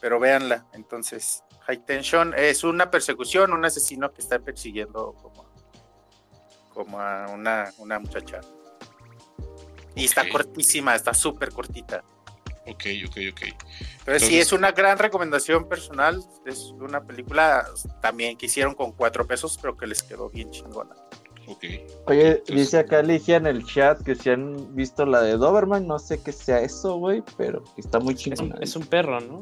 Pero 0.00 0.18
véanla. 0.18 0.66
Entonces, 0.72 1.44
High 1.66 1.84
Tension 1.84 2.34
es 2.36 2.64
una 2.64 2.90
persecución, 2.90 3.52
un 3.52 3.64
asesino 3.64 4.12
que 4.12 4.20
está 4.20 4.38
persiguiendo 4.38 5.14
como, 5.20 5.44
como 6.72 7.00
a 7.00 7.28
una, 7.28 7.72
una 7.78 7.98
muchacha. 7.98 8.40
Y 9.94 10.04
está 10.04 10.28
cortísima, 10.28 10.94
está 10.94 11.12
súper 11.12 11.52
cortita. 11.52 12.02
Ok, 12.66 12.84
ok, 13.08 13.16
ok. 13.32 13.40
Pero 14.04 14.18
sí, 14.20 14.38
es 14.38 14.52
una 14.52 14.70
gran 14.72 14.96
recomendación 14.98 15.68
personal. 15.68 16.22
Es 16.46 16.72
una 16.80 17.02
película 17.04 17.66
también 18.00 18.36
que 18.36 18.46
hicieron 18.46 18.74
con 18.74 18.92
cuatro 18.92 19.26
pesos, 19.26 19.58
pero 19.60 19.76
que 19.76 19.86
les 19.86 20.02
quedó 20.02 20.30
bien 20.30 20.50
chingona. 20.50 20.94
Ok. 21.48 21.64
Oye, 22.06 22.28
Entonces- 22.30 22.44
dice 22.56 22.78
acá 22.78 23.02
Ligia 23.02 23.36
en 23.36 23.46
el 23.48 23.64
chat 23.66 24.00
que 24.02 24.14
si 24.14 24.30
han 24.30 24.74
visto 24.76 25.04
la 25.04 25.22
de 25.22 25.36
Doberman, 25.36 25.88
no 25.88 25.98
sé 25.98 26.22
qué 26.22 26.30
sea 26.30 26.60
eso, 26.60 26.96
güey, 26.98 27.22
pero 27.36 27.64
que 27.74 27.80
está 27.80 27.98
muy 27.98 28.14
chingona. 28.14 28.56
es 28.60 28.76
un 28.76 28.86
perro, 28.86 29.20
¿no? 29.20 29.40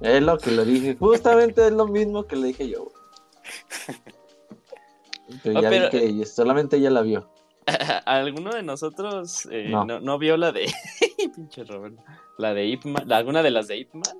Es 0.00 0.22
lo 0.22 0.38
que 0.38 0.52
le 0.52 0.64
dije, 0.64 0.96
justamente 0.98 1.66
es 1.66 1.72
lo 1.72 1.86
mismo 1.88 2.24
que 2.26 2.36
le 2.36 2.46
dije 2.48 2.68
yo. 2.68 2.84
güey. 2.84 3.98
Pero 5.44 5.58
Ah, 5.58 5.62
ya 5.62 5.70
vi 5.70 5.76
pero- 5.78 5.90
que 5.90 6.04
ella- 6.04 6.26
solamente 6.26 6.76
ella 6.76 6.90
la 6.90 7.02
vio. 7.02 7.30
¿Alguno 8.06 8.50
de 8.52 8.62
nosotros 8.64 9.46
eh, 9.50 9.68
No. 9.70 9.84
no. 9.84 10.00
No, 10.00 10.18
vio 10.18 10.36
la 10.36 10.50
de. 10.50 10.72
Pinche 11.36 11.62
Robert. 11.64 11.94
La 12.40 12.54
de 12.54 12.64
Ip 12.66 12.84
Man? 12.86 13.12
¿Alguna 13.12 13.42
de 13.42 13.50
las 13.50 13.68
de 13.68 13.76
Ip 13.76 13.92
Man? 13.94 14.18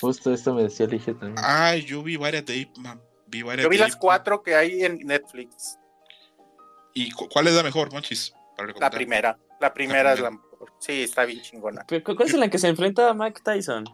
Justo 0.00 0.32
esto 0.32 0.54
me 0.54 0.62
decía 0.62 0.86
Lige 0.86 1.12
también. 1.14 1.34
Ay, 1.44 1.82
yo 1.84 2.02
vi 2.02 2.16
varias 2.16 2.46
de 2.46 2.56
Ip 2.56 2.76
Man. 2.78 3.00
Vi 3.26 3.42
varias 3.42 3.64
Yo 3.64 3.68
vi 3.68 3.76
de 3.76 3.82
las 3.82 3.88
Ip 3.90 3.94
Man. 3.94 4.00
cuatro 4.00 4.42
que 4.42 4.54
hay 4.54 4.84
en 4.84 4.98
Netflix. 5.00 5.78
¿Y 6.94 7.10
cu- 7.10 7.28
cuál 7.28 7.48
es 7.48 7.54
la 7.54 7.62
mejor, 7.62 7.92
Monchis? 7.92 8.32
Para 8.56 8.72
La 8.78 8.90
primera. 8.90 9.38
La 9.60 9.74
primera 9.74 10.12
es 10.12 10.20
la 10.20 10.30
mejor. 10.30 10.72
Sí, 10.78 11.02
está 11.02 11.24
bien 11.24 11.40
chingona. 11.42 11.84
¿Cu- 11.88 12.02
cu- 12.04 12.14
¿Cuál 12.16 12.28
es 12.28 12.34
la 12.34 12.48
que 12.48 12.58
se 12.58 12.68
enfrenta 12.68 13.08
a 13.10 13.14
Mike 13.14 13.40
Tyson? 13.44 13.84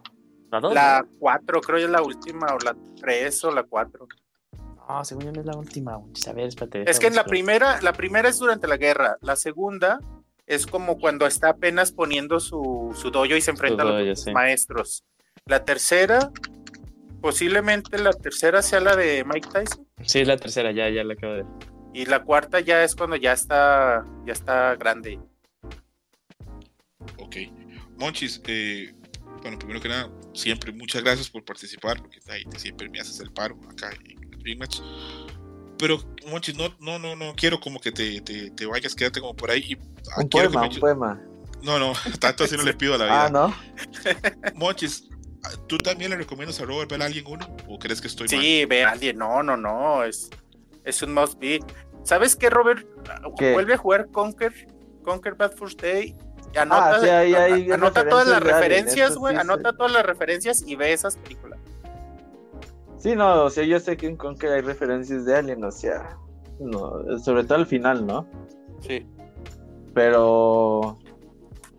La 0.51 0.61
dos. 0.61 0.75
La 0.75 1.05
cuatro, 1.19 1.61
creo 1.61 1.79
que 1.79 1.85
es 1.85 1.91
la 1.91 2.03
última, 2.03 2.47
o 2.55 2.59
la 2.59 2.77
tres 3.01 3.43
o 3.45 3.51
la 3.51 3.63
cuatro. 3.65 4.07
¿no? 4.57 4.87
No, 4.99 5.05
según 5.05 5.25
yo 5.25 5.33
no 5.33 5.41
es 5.41 5.47
la 5.47 5.57
última. 5.57 5.97
güey. 5.97 6.13
A 6.29 6.33
ver, 6.33 6.49
espérate. 6.49 6.89
Es 6.91 7.01
que 7.01 7.07
en 7.07 7.15
la 7.17 7.25
primera, 7.25 7.81
la 7.81 7.93
primera 7.95 8.29
es 8.29 8.39
durante 8.39 8.69
la 8.69 8.77
guerra. 8.77 9.17
La 9.23 9.37
segunda 9.37 9.99
es 10.47 10.67
como 10.67 10.99
cuando 10.99 11.27
está 11.27 11.51
apenas 11.51 11.93
poniendo 11.93 12.41
su, 12.41 12.95
su 13.01 13.11
dojo 13.11 13.35
y 13.37 13.41
se 13.41 13.51
enfrenta 13.51 13.83
a 13.83 13.87
los 13.87 14.23
sí. 14.23 14.33
maestros. 14.33 15.05
La 15.47 15.65
tercera, 15.65 16.31
posiblemente 17.21 17.99
la 17.99 18.13
tercera 18.13 18.63
sea 18.63 18.81
la 18.81 18.97
de 18.97 19.25
Mike 19.25 19.49
Tyson. 19.53 19.87
Sí, 20.03 20.21
es 20.21 20.29
la 20.29 20.37
tercera, 20.37 20.73
ya, 20.73 20.89
ya 20.91 21.05
la 21.05 21.15
acabo 21.15 21.33
de 21.35 21.43
ver. 21.43 21.53
Y 21.93 22.07
la 22.07 22.23
cuarta 22.25 22.61
ya 22.61 22.83
es 22.83 22.95
cuando 22.95 23.17
ya 23.17 23.33
está, 23.33 24.05
ya 24.27 24.33
está 24.33 24.75
grande. 24.77 25.19
Ok. 27.19 27.37
Monchis, 27.97 28.43
eh, 28.47 28.95
bueno, 29.43 29.59
primero 29.59 29.81
que 29.81 29.89
nada, 29.89 30.11
siempre 30.33 30.73
muchas 30.73 31.03
gracias 31.05 31.31
por 31.31 31.45
participar, 31.45 31.99
porque 32.01 32.19
ahí 32.29 32.45
te- 32.47 32.59
siempre 32.59 32.89
me 32.89 32.99
haces 32.99 33.21
el 33.21 33.33
paro 33.33 33.59
acá 33.71 33.93
en 34.05 34.23
el 34.33 34.39
Dream 34.41 34.59
Match. 34.59 34.81
Pero, 35.87 35.99
Monchis, 36.31 36.57
no, 36.57 36.75
no, 36.81 36.99
no, 36.99 37.15
no 37.15 37.35
quiero 37.37 37.61
como 37.61 37.79
que 37.79 37.93
te, 37.93 38.19
te, 38.23 38.51
te 38.53 38.65
vayas, 38.65 38.95
quédate 38.95 39.21
como 39.21 39.37
por 39.37 39.51
ahí. 39.51 39.63
Y, 39.69 39.75
ah, 40.17 40.23
un 40.23 40.29
quiero 40.29 40.49
que 40.49 40.55
poema, 40.55 40.61
me 40.69 40.75
un 40.75 40.81
poema. 40.81 41.21
No, 41.63 41.79
no, 41.79 41.93
tanto 42.21 42.45
así 42.45 42.57
no 42.57 42.63
le 42.63 42.73
pido 42.73 42.95
a 42.95 42.99
la 42.99 43.05
vida. 43.05 43.25
Ah, 43.27 43.29
¿no? 43.29 43.55
Monchis, 44.55 45.11
¿tú 45.69 45.77
también 45.77 46.11
le 46.11 46.17
recomiendas 46.17 46.59
a 46.61 46.65
Robert 46.65 46.91
ver 46.91 47.03
a 47.03 47.05
alguien 47.05 47.27
uno? 47.29 47.55
¿O 47.69 47.79
crees 47.79 48.01
que 48.01 48.07
estoy 48.07 48.29
mal? 48.29 48.41
Sí, 48.41 48.65
ve 48.65 48.83
a 48.83 48.93
alguien. 48.93 49.19
No, 49.19 49.43
no, 49.43 49.59
no. 49.59 50.05
Es, 50.05 50.31
es 50.85 51.03
un 51.03 51.13
must 51.13 51.39
be. 51.39 51.61
¿Sabes 52.03 52.35
qué, 52.35 52.49
Robert? 52.49 52.87
¿Qué? 53.39 53.53
Vuelve 53.53 53.75
a 53.75 53.77
jugar 53.77 54.07
Conquer, 54.11 54.55
Conquer 55.03 55.35
Bad 55.35 55.53
First 55.53 55.83
Day. 55.83 56.17
Anota, 56.57 56.95
Ah, 56.97 57.01
sí, 57.03 57.09
ahí 57.11 57.35
hay 57.35 57.71
a- 57.71 57.75
anota 57.75 58.09
todas 58.09 58.27
las 58.27 58.43
referencias 58.43 59.17
güey. 59.17 59.35
sí 59.35 59.41
anota 59.41 59.75
todas 59.75 59.93
las 59.93 60.07
referencias 60.07 60.63
y 60.67 60.77
ve 60.77 60.95
esas 60.95 61.19
películas. 61.19 61.54
Sí, 63.05 63.15
no, 63.15 63.45
o 63.45 63.51
sea, 63.51 63.65
yo 63.65 63.79
sé 63.81 63.99
que 63.99 64.07
en 64.07 64.17
Conker 64.17 64.51
hay 64.51 64.61
referencias 64.63 65.27
de 65.27 65.37
Alien, 65.37 65.63
o 65.63 65.71
sea, 65.71 66.17
no, 66.59 67.19
sobre 67.23 67.45
todo 67.45 67.59
al 67.59 67.67
final, 67.67 68.07
¿no? 68.07 68.27
Sí. 68.81 69.07
Pero 69.93 70.99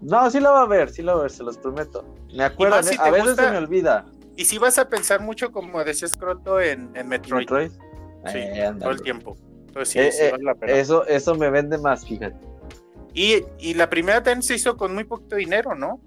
no, 0.02 0.30
sí 0.30 0.40
lo 0.40 0.52
va 0.52 0.62
a 0.62 0.68
ver, 0.68 0.92
sí 0.92 1.02
lo 1.02 1.14
va 1.14 1.20
a 1.20 1.22
ver, 1.24 1.32
se 1.32 1.42
los 1.42 1.58
prometo. 1.58 2.06
Me 2.32 2.44
acuerdo, 2.44 2.76
más 2.76 2.86
si 2.88 2.96
a 3.00 3.10
veces 3.10 3.30
gusta- 3.30 3.46
se 3.46 3.52
me 3.54 3.58
olvida. 3.58 4.06
Y 4.38 4.46
si 4.46 4.60
vas 4.60 4.78
a 4.78 4.88
pensar 4.88 5.20
mucho, 5.22 5.52
como 5.52 5.84
decía 5.84 6.08
Scroto, 6.08 6.62
en, 6.62 6.92
en 6.96 7.08
Metroid. 7.08 7.40
Metroid. 7.40 7.72
Sí, 7.72 8.38
Eh, 8.38 8.72
todo 8.80 8.92
el 8.92 9.02
tiempo. 9.02 9.36
Entonces 9.68 9.90
sí, 9.90 10.00
Eh, 10.00 10.12
sí 10.12 10.24
eh, 10.26 10.32
vale 10.32 10.44
la 10.44 10.54
pena. 10.54 10.74
Eso, 10.74 11.08
eso 11.08 11.34
me 11.34 11.50
vende 11.50 11.80
más, 11.80 12.06
fíjate. 12.06 12.38
Y, 13.16 13.44
y 13.58 13.74
la 13.74 13.90
primera 13.90 14.22
también 14.22 14.44
se 14.44 14.54
hizo 14.54 14.78
con 14.78 14.94
muy 14.94 15.06
poquito 15.06 15.38
dinero, 15.38 15.74
¿no? 15.74 16.00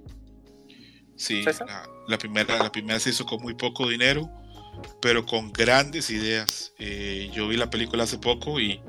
Sí, 1.16 1.42
la, 1.42 1.88
la 2.06 2.18
primera, 2.18 2.56
la 2.62 2.70
primera 2.70 3.00
se 3.00 3.10
hizo 3.10 3.26
con 3.26 3.42
muy 3.42 3.54
poco 3.54 3.88
dinero, 3.88 4.30
pero 5.00 5.26
con 5.26 5.52
grandes 5.52 6.10
ideas. 6.10 6.72
Eh, 6.78 7.30
yo 7.34 7.48
vi 7.48 7.56
la 7.56 7.70
película 7.70 8.04
hace 8.04 8.18
poco 8.18 8.60
y, 8.60 8.80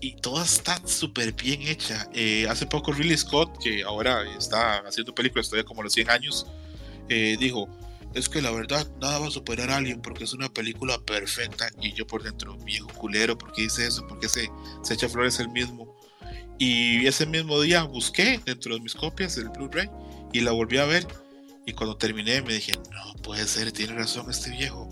y 0.00 0.16
toda 0.16 0.44
está 0.44 0.80
súper 0.86 1.32
bien 1.32 1.62
hecha. 1.62 2.08
Eh, 2.12 2.46
hace 2.48 2.66
poco 2.66 2.92
Ridley 2.92 3.16
Scott, 3.16 3.58
que 3.62 3.82
ahora 3.82 4.22
está 4.36 4.78
haciendo 4.78 5.14
películas 5.14 5.48
todavía 5.48 5.66
como 5.66 5.82
los 5.82 5.92
100 5.92 6.10
años, 6.10 6.46
eh, 7.08 7.36
dijo, 7.38 7.68
es 8.14 8.28
que 8.28 8.40
la 8.40 8.50
verdad 8.50 8.86
nada 9.00 9.18
va 9.18 9.26
a 9.26 9.30
superar 9.30 9.70
a 9.70 9.76
Alien 9.76 10.00
porque 10.00 10.24
es 10.24 10.32
una 10.32 10.48
película 10.48 10.98
perfecta. 10.98 11.68
Y 11.80 11.92
yo 11.92 12.06
por 12.06 12.22
dentro, 12.22 12.56
viejo 12.58 12.88
culero, 12.88 13.36
¿por 13.36 13.52
qué 13.52 13.62
dice 13.62 13.86
eso? 13.86 14.06
¿Por 14.06 14.18
qué 14.18 14.28
se, 14.28 14.50
se 14.82 14.94
echa 14.94 15.08
flores 15.08 15.38
el 15.40 15.48
mismo? 15.50 15.94
Y 16.58 17.06
ese 17.06 17.26
mismo 17.26 17.60
día 17.60 17.82
busqué 17.82 18.40
dentro 18.44 18.74
de 18.74 18.80
mis 18.80 18.94
copias 18.94 19.36
el 19.36 19.50
Blu-ray 19.50 19.90
y 20.32 20.40
la 20.40 20.52
volví 20.52 20.78
a 20.78 20.86
ver. 20.86 21.06
Y 21.66 21.72
cuando 21.72 21.96
terminé 21.96 22.40
me 22.42 22.54
dije, 22.54 22.72
no 22.92 23.14
puede 23.22 23.46
ser, 23.46 23.72
tiene 23.72 23.92
razón 23.94 24.30
este 24.30 24.50
viejo. 24.50 24.88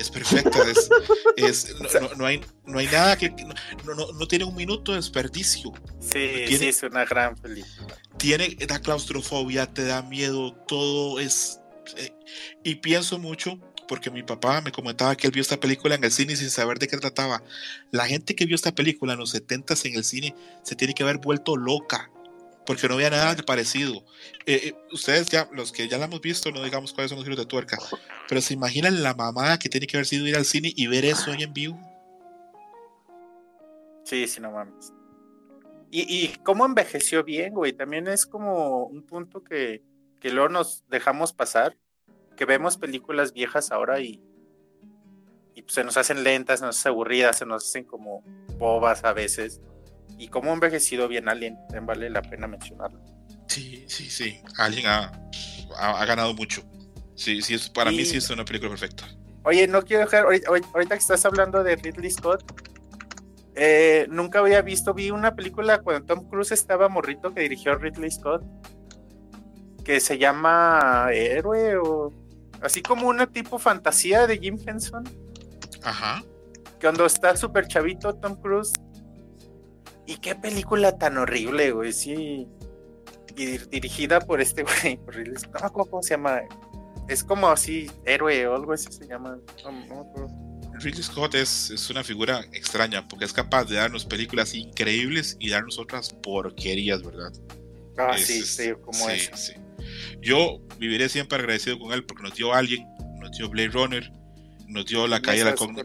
Es 0.00 0.10
perfecta, 0.10 0.58
es, 0.70 0.88
es- 1.36 1.74
no, 1.80 2.00
no- 2.00 2.14
no 2.14 2.26
hay, 2.26 2.40
no 2.64 2.78
hay 2.78 2.86
nada 2.86 3.16
que... 3.16 3.30
No, 3.84 3.94
no, 3.94 4.12
no 4.12 4.26
tiene 4.28 4.44
un 4.44 4.54
minuto 4.54 4.92
de 4.92 4.98
desperdicio. 4.98 5.72
Sí, 6.00 6.10
Tiene- 6.46 6.58
sí, 6.58 6.66
es 6.68 6.82
una 6.82 7.04
gran 7.04 7.34
película. 7.36 7.96
Tiene 8.16 8.56
la 8.68 8.80
claustrofobia, 8.80 9.66
te 9.66 9.84
da 9.84 10.02
miedo, 10.02 10.52
todo 10.66 11.18
es... 11.20 11.60
eh, 11.96 12.12
y 12.64 12.76
pienso 12.76 13.18
mucho, 13.18 13.58
porque 13.86 14.10
mi 14.10 14.22
papá 14.22 14.60
me 14.62 14.72
comentaba 14.72 15.16
que 15.16 15.26
él 15.26 15.32
vio 15.32 15.42
esta 15.42 15.60
película 15.60 15.94
en 15.94 16.02
el 16.04 16.10
cine 16.12 16.34
sin 16.36 16.50
saber 16.50 16.78
de 16.78 16.88
qué 16.88 16.96
trataba. 16.96 17.42
La 17.90 18.06
gente 18.06 18.34
que 18.34 18.46
vio 18.46 18.54
esta 18.56 18.74
película 18.74 19.12
en 19.12 19.18
los 19.20 19.30
70 19.30 19.74
en 19.84 19.94
el 19.96 20.04
cine 20.04 20.34
se 20.62 20.74
tiene 20.74 20.94
que 20.94 21.02
haber 21.02 21.18
vuelto 21.18 21.56
loca, 21.56 22.10
porque 22.66 22.88
no 22.88 22.94
había 22.94 23.10
nada 23.10 23.36
parecido. 23.44 24.04
Eh, 24.46 24.60
eh, 24.68 24.74
ustedes 24.92 25.28
ya, 25.28 25.48
los 25.52 25.72
que 25.72 25.88
ya 25.88 25.98
la 25.98 26.06
hemos 26.06 26.20
visto, 26.20 26.50
no 26.50 26.62
digamos 26.62 26.92
cuáles 26.92 27.10
son 27.10 27.18
los 27.18 27.24
giros 27.24 27.38
de 27.38 27.46
tuerca, 27.46 27.78
pero 28.28 28.40
se 28.40 28.54
imaginan 28.54 29.02
la 29.02 29.14
mamada 29.14 29.58
que 29.58 29.68
tiene 29.68 29.86
que 29.86 29.96
haber 29.96 30.06
sido 30.06 30.26
ir 30.26 30.36
al 30.36 30.44
cine 30.44 30.72
y 30.74 30.86
ver 30.86 31.04
eso 31.04 31.32
ahí 31.32 31.42
en 31.42 31.52
vivo. 31.52 31.78
Sí, 34.04 34.26
sí, 34.26 34.40
no 34.40 34.50
mames. 34.50 34.92
Y, 35.90 36.02
y 36.02 36.36
cómo 36.42 36.66
envejeció 36.66 37.22
bien, 37.24 37.54
güey. 37.54 37.72
También 37.72 38.08
es 38.08 38.26
como 38.26 38.86
un 38.86 39.02
punto 39.02 39.42
que, 39.44 39.82
que 40.20 40.30
luego 40.30 40.48
nos 40.48 40.84
dejamos 40.88 41.32
pasar, 41.32 41.76
que 42.36 42.44
vemos 42.44 42.76
películas 42.76 43.32
viejas 43.32 43.70
ahora 43.70 44.00
y, 44.00 44.22
y 45.54 45.62
pues, 45.62 45.74
se 45.74 45.84
nos 45.84 45.96
hacen 45.96 46.24
lentas, 46.24 46.60
se 46.60 46.66
nos 46.66 46.78
hacen 46.78 46.90
aburridas, 46.90 47.38
se 47.38 47.46
nos 47.46 47.64
hacen 47.68 47.84
como 47.84 48.22
bobas 48.58 49.04
a 49.04 49.12
veces. 49.12 49.60
Y 50.18 50.28
cómo 50.28 50.50
ha 50.50 50.54
envejecido 50.54 51.08
bien 51.08 51.28
Alien, 51.28 51.56
vale 51.82 52.08
la 52.10 52.22
pena 52.22 52.46
mencionarlo. 52.46 53.00
Sí, 53.48 53.84
sí, 53.88 54.08
sí. 54.08 54.40
Alguien 54.58 54.86
ha, 54.86 55.12
ha, 55.76 56.00
ha 56.00 56.04
ganado 56.06 56.34
mucho. 56.34 56.62
Sí, 57.14 57.42
sí, 57.42 57.54
es, 57.54 57.68
para 57.68 57.90
mí 57.90 58.04
sí 58.04 58.16
es 58.16 58.30
una 58.30 58.44
película 58.44 58.70
perfecta. 58.70 59.06
Oye, 59.44 59.66
no 59.68 59.82
quiero 59.82 60.04
dejar, 60.04 60.24
ahorita, 60.24 60.48
ahorita 60.48 60.94
que 60.94 61.00
estás 61.00 61.24
hablando 61.24 61.62
de 61.62 61.76
Ridley 61.76 62.10
Scott, 62.10 62.42
eh, 63.54 64.06
nunca 64.10 64.40
había 64.40 64.62
visto, 64.62 64.94
vi 64.94 65.10
una 65.10 65.36
película 65.36 65.78
cuando 65.80 66.06
Tom 66.06 66.28
Cruise 66.28 66.52
estaba 66.52 66.88
morrito 66.88 67.32
que 67.32 67.42
dirigió 67.42 67.76
Ridley 67.76 68.10
Scott, 68.10 68.42
que 69.84 70.00
se 70.00 70.18
llama 70.18 71.08
Héroe 71.12 71.76
o 71.76 72.12
así 72.62 72.82
como 72.82 73.06
una 73.06 73.26
tipo 73.26 73.58
fantasía 73.58 74.26
de 74.26 74.38
Jim 74.38 74.58
Henson, 74.66 75.04
Ajá. 75.82 76.24
cuando 76.80 77.06
está 77.06 77.36
súper 77.36 77.68
chavito 77.68 78.14
Tom 78.14 78.40
Cruise. 78.40 78.72
Y 80.06 80.16
qué 80.18 80.34
película 80.34 80.98
tan 80.98 81.16
horrible, 81.18 81.70
güey, 81.72 81.92
sí. 81.92 82.46
Y 83.36 83.46
dirigida 83.70 84.20
por 84.20 84.40
este 84.40 84.62
güey, 84.82 84.96
por 84.96 85.14
Ridley 85.16 85.36
Scott. 85.36 85.54
No 85.54 85.60
me 85.60 85.66
acuerdo 85.66 85.90
cómo 85.90 86.02
se 86.02 86.10
llama. 86.10 86.40
Es 87.08 87.22
como 87.24 87.48
así, 87.48 87.90
héroe 88.04 88.46
o 88.46 88.54
algo 88.54 88.72
así 88.72 88.90
se 88.92 89.06
llama. 89.06 89.38
No, 89.64 89.72
no 89.72 89.94
me 89.94 90.00
acuerdo. 90.00 90.28
Ridley 90.80 91.02
Scott 91.02 91.34
es, 91.34 91.70
es 91.70 91.88
una 91.90 92.02
figura 92.04 92.40
extraña 92.52 93.06
porque 93.08 93.24
es 93.24 93.32
capaz 93.32 93.64
de 93.64 93.76
darnos 93.76 94.04
películas 94.04 94.54
increíbles 94.54 95.36
y 95.40 95.50
darnos 95.50 95.78
otras 95.78 96.10
porquerías, 96.22 97.02
¿verdad? 97.02 97.32
Ah, 97.98 98.12
Es- 98.16 98.26
sí, 98.26 98.38
es- 98.40 98.56
sí, 98.56 98.70
como 98.84 98.98
sí, 99.08 99.12
es. 99.12 99.30
sí. 99.34 99.52
Yo 100.20 100.60
viviré 100.78 101.08
siempre 101.08 101.38
agradecido 101.38 101.78
con 101.78 101.92
él 101.92 102.04
porque 102.04 102.22
nos 102.24 102.34
dio 102.34 102.52
Alien, 102.54 102.86
nos 103.20 103.30
dio 103.32 103.48
Blade 103.48 103.68
Runner, 103.68 104.12
nos 104.66 104.86
dio 104.86 105.06
La 105.06 105.20
caída, 105.20 105.44
del 105.44 105.52
halcón, 105.52 105.76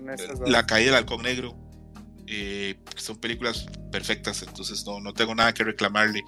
la 0.47 0.65
caída 0.65 0.87
del 0.91 0.95
halcón 0.95 1.21
negro. 1.23 1.55
Eh, 2.31 2.75
son 2.95 3.17
películas 3.17 3.65
perfectas, 3.91 4.43
entonces 4.43 4.85
no, 4.85 4.99
no 4.99 5.13
tengo 5.13 5.33
nada 5.33 5.53
que 5.53 5.63
reclamarle. 5.63 6.21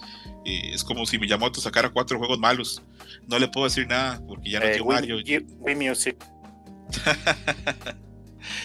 Eh, 0.46 0.72
es 0.74 0.84
como 0.84 1.06
si 1.06 1.20
Miyamoto 1.20 1.62
sacara 1.62 1.90
cuatro 1.90 2.18
juegos 2.18 2.40
malos. 2.40 2.82
No 3.28 3.38
le 3.40 3.48
puedo 3.48 3.66
decir 3.68 3.88
nada 3.88 4.20
porque 4.28 4.50
ya 4.50 4.60
no 4.60 4.66
Eh, 4.66 4.80
Wii- 4.82 4.86
Mario. 4.86 5.18
Wii- 5.20 5.46
Wii 5.60 5.76
Music. 5.76 6.18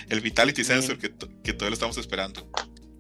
El 0.09 0.21
Vitality 0.21 0.65
Sí. 0.65 0.73
Sensor 0.73 0.99
que, 0.99 1.11
que 1.43 1.53
todavía 1.53 1.71
lo 1.71 1.75
estamos 1.75 1.97
esperando. 1.99 2.51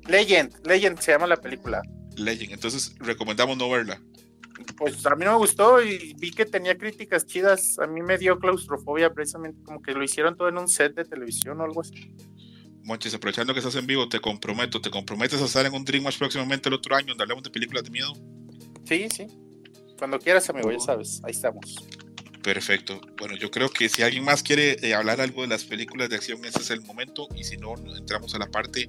Legend, 0.07 0.55
Legend 0.67 0.99
se 1.01 1.13
llama 1.13 1.27
la 1.27 1.37
película. 1.37 1.83
Legend. 2.17 2.53
Entonces 2.53 2.95
recomendamos 2.99 3.57
no 3.57 3.69
verla. 3.71 4.01
Pues 4.77 5.05
a 5.07 5.15
mí 5.17 5.25
no 5.25 5.33
me 5.33 5.39
gustó 5.39 5.83
y 5.83 6.15
vi 6.19 6.31
que 6.31 6.47
tenía 6.47 6.77
críticas 6.79 7.27
chidas. 7.27 7.79
A 7.79 7.87
mí 7.87 8.03
me 8.03 8.17
dio 8.19 8.39
claustrofobia 8.39 9.13
precisamente, 9.13 9.63
como 9.65 9.83
que 9.83 9.93
lo 9.93 10.03
hicieron 10.03 10.37
todo 10.37 10.49
en 10.49 10.59
un 10.59 10.69
set 10.69 10.95
de 10.95 11.05
televisión 11.05 11.61
o 11.61 11.65
algo 11.65 11.81
así. 11.83 12.13
Monchis, 12.87 13.13
aprovechando 13.15 13.53
que 13.53 13.59
estás 13.59 13.75
en 13.75 13.87
vivo, 13.87 14.09
te 14.09 14.21
comprometo, 14.21 14.81
te 14.81 14.91
comprometes 14.91 15.43
a 15.43 15.45
estar 15.47 15.67
en 15.67 15.75
un 15.75 15.85
Dream 15.85 16.05
Match 16.05 16.19
próximamente 16.19 16.69
el 16.69 16.75
otro 16.75 16.95
año 16.95 17.09
donde 17.09 17.25
hablemos 17.25 17.43
de 17.43 17.51
películas 17.51 17.83
de 17.83 17.91
miedo. 17.91 18.13
Sí, 18.85 19.09
sí. 19.11 19.27
Cuando 19.99 20.21
quieras, 20.21 20.49
amigo, 20.51 20.71
ya 20.71 20.79
sabes, 20.79 21.21
ahí 21.25 21.33
estamos. 21.33 21.75
Perfecto. 22.45 23.01
Bueno, 23.19 23.37
yo 23.37 23.51
creo 23.51 23.69
que 23.71 23.89
si 23.89 24.03
alguien 24.03 24.23
más 24.23 24.45
quiere 24.45 24.77
eh, 24.87 24.95
hablar 24.95 25.21
algo 25.21 25.43
de 25.43 25.49
las 25.49 25.65
películas 25.65 26.09
de 26.11 26.15
acción, 26.15 26.45
ese 26.45 26.61
es 26.61 26.71
el 26.71 26.81
momento. 26.83 27.27
Y 27.35 27.43
si 27.43 27.57
no, 27.57 27.75
entramos 27.97 28.33
a 28.37 28.39
la 28.39 28.47
parte 28.47 28.89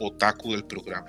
otaku 0.00 0.50
del 0.50 0.64
programa. 0.64 1.06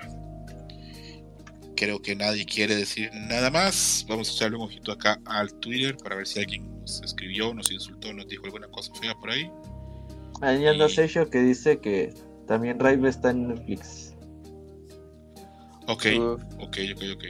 Creo 1.75 1.99
que 1.99 2.15
nadie 2.15 2.45
quiere 2.45 2.75
decir 2.75 3.09
nada 3.13 3.49
más. 3.49 4.05
Vamos 4.07 4.29
a 4.29 4.33
echarle 4.33 4.57
un 4.57 4.63
ojito 4.63 4.91
acá 4.91 5.19
al 5.25 5.51
Twitter 5.55 5.97
para 5.97 6.15
ver 6.15 6.27
si 6.27 6.39
alguien 6.39 6.69
nos 6.81 7.01
escribió, 7.01 7.51
nos 7.55 7.71
insultó, 7.71 8.13
nos 8.13 8.27
dijo 8.27 8.45
alguna 8.45 8.67
cosa 8.67 8.93
fea 9.01 9.15
por 9.15 9.31
ahí. 9.31 9.49
Ahí 10.41 10.67
anda 10.67 10.85
Y- 10.87 11.29
que 11.31 11.39
dice 11.39 11.79
que 11.79 12.13
también 12.47 12.79
Rive 12.79 13.09
está 13.09 13.31
en 13.31 13.49
Netflix. 13.49 14.15
Ok, 15.87 16.05
Uf, 16.17 16.43
ok, 16.59 16.77
ok, 16.95 17.03
ok. 17.15 17.23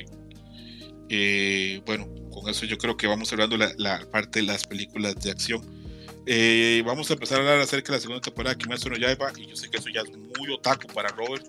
Eh, 1.10 1.81
bueno, 1.85 2.07
con 2.31 2.49
eso 2.49 2.65
yo 2.65 2.77
creo 2.77 2.98
que 2.98 3.07
vamos 3.07 3.31
hablando 3.31 3.57
la, 3.57 3.72
la 3.77 3.99
parte 4.11 4.39
de 4.39 4.45
las 4.45 4.65
películas 4.65 5.15
de 5.15 5.31
acción. 5.31 5.61
Eh, 6.26 6.84
vamos 6.85 7.10
a 7.10 7.14
empezar 7.14 7.38
a 7.38 7.41
hablar 7.41 7.60
acerca 7.60 7.94
de 7.94 7.98
la 7.98 8.02
segunda 8.02 8.22
temporada 8.22 8.53
de 8.53 8.61
Kimetsu 8.61 8.89
no 8.89 8.98
Yaiba 8.98 9.31
y 9.38 9.48
yo 9.48 9.56
sé 9.56 9.69
que 9.69 9.77
eso 9.77 9.88
ya 9.88 10.02
es 10.02 10.10
muy 10.10 10.52
otaku 10.53 10.88
para 10.94 11.07
Robert 11.10 11.45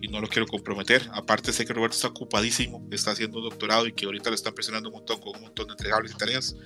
y 0.00 0.08
no 0.08 0.20
lo 0.20 0.28
quiero 0.28 0.46
comprometer. 0.46 1.02
Aparte 1.12 1.52
sé 1.52 1.66
que 1.66 1.74
Robert 1.74 1.92
está 1.92 2.08
ocupadísimo, 2.08 2.86
está 2.90 3.10
haciendo 3.10 3.38
un 3.38 3.44
doctorado 3.44 3.86
y 3.86 3.92
que 3.92 4.06
ahorita 4.06 4.30
le 4.30 4.36
están 4.36 4.54
presionando 4.54 4.88
un 4.88 4.94
montón 4.94 5.20
con 5.20 5.36
un 5.36 5.42
montón 5.42 5.66
de 5.66 5.72
entregables 5.72 6.12
y 6.12 6.16
tareas. 6.16 6.56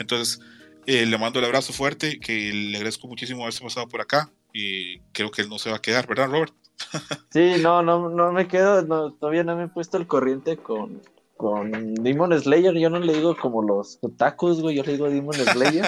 Entonces 0.00 0.40
eh, 0.86 1.06
le 1.06 1.18
mando 1.18 1.38
el 1.38 1.44
abrazo 1.44 1.72
fuerte, 1.72 2.18
que 2.18 2.52
le 2.52 2.76
agradezco 2.78 3.06
muchísimo 3.06 3.42
haberse 3.42 3.62
pasado 3.62 3.86
por 3.88 4.00
acá 4.00 4.32
y 4.52 5.00
creo 5.12 5.30
que 5.30 5.42
él 5.42 5.48
no 5.48 5.58
se 5.58 5.70
va 5.70 5.76
a 5.76 5.82
quedar, 5.82 6.06
¿verdad 6.06 6.28
Robert? 6.30 6.54
Sí, 7.30 7.56
no, 7.58 7.82
no, 7.82 8.10
no 8.10 8.30
me 8.32 8.46
quedo, 8.46 8.82
no, 8.82 9.14
todavía 9.14 9.42
no 9.42 9.56
me 9.56 9.64
he 9.64 9.68
puesto 9.68 9.96
al 9.96 10.06
corriente 10.06 10.60
con, 10.60 11.00
con 11.36 12.02
Demon 12.02 12.38
Slayer. 12.38 12.74
Yo 12.78 12.90
no 12.90 12.98
le 12.98 13.14
digo 13.14 13.34
como 13.36 13.62
los 13.62 13.98
otakus, 14.02 14.60
güey, 14.60 14.76
yo 14.76 14.82
le 14.82 14.92
digo 14.92 15.08
Demon 15.08 15.38
Slayer. 15.38 15.86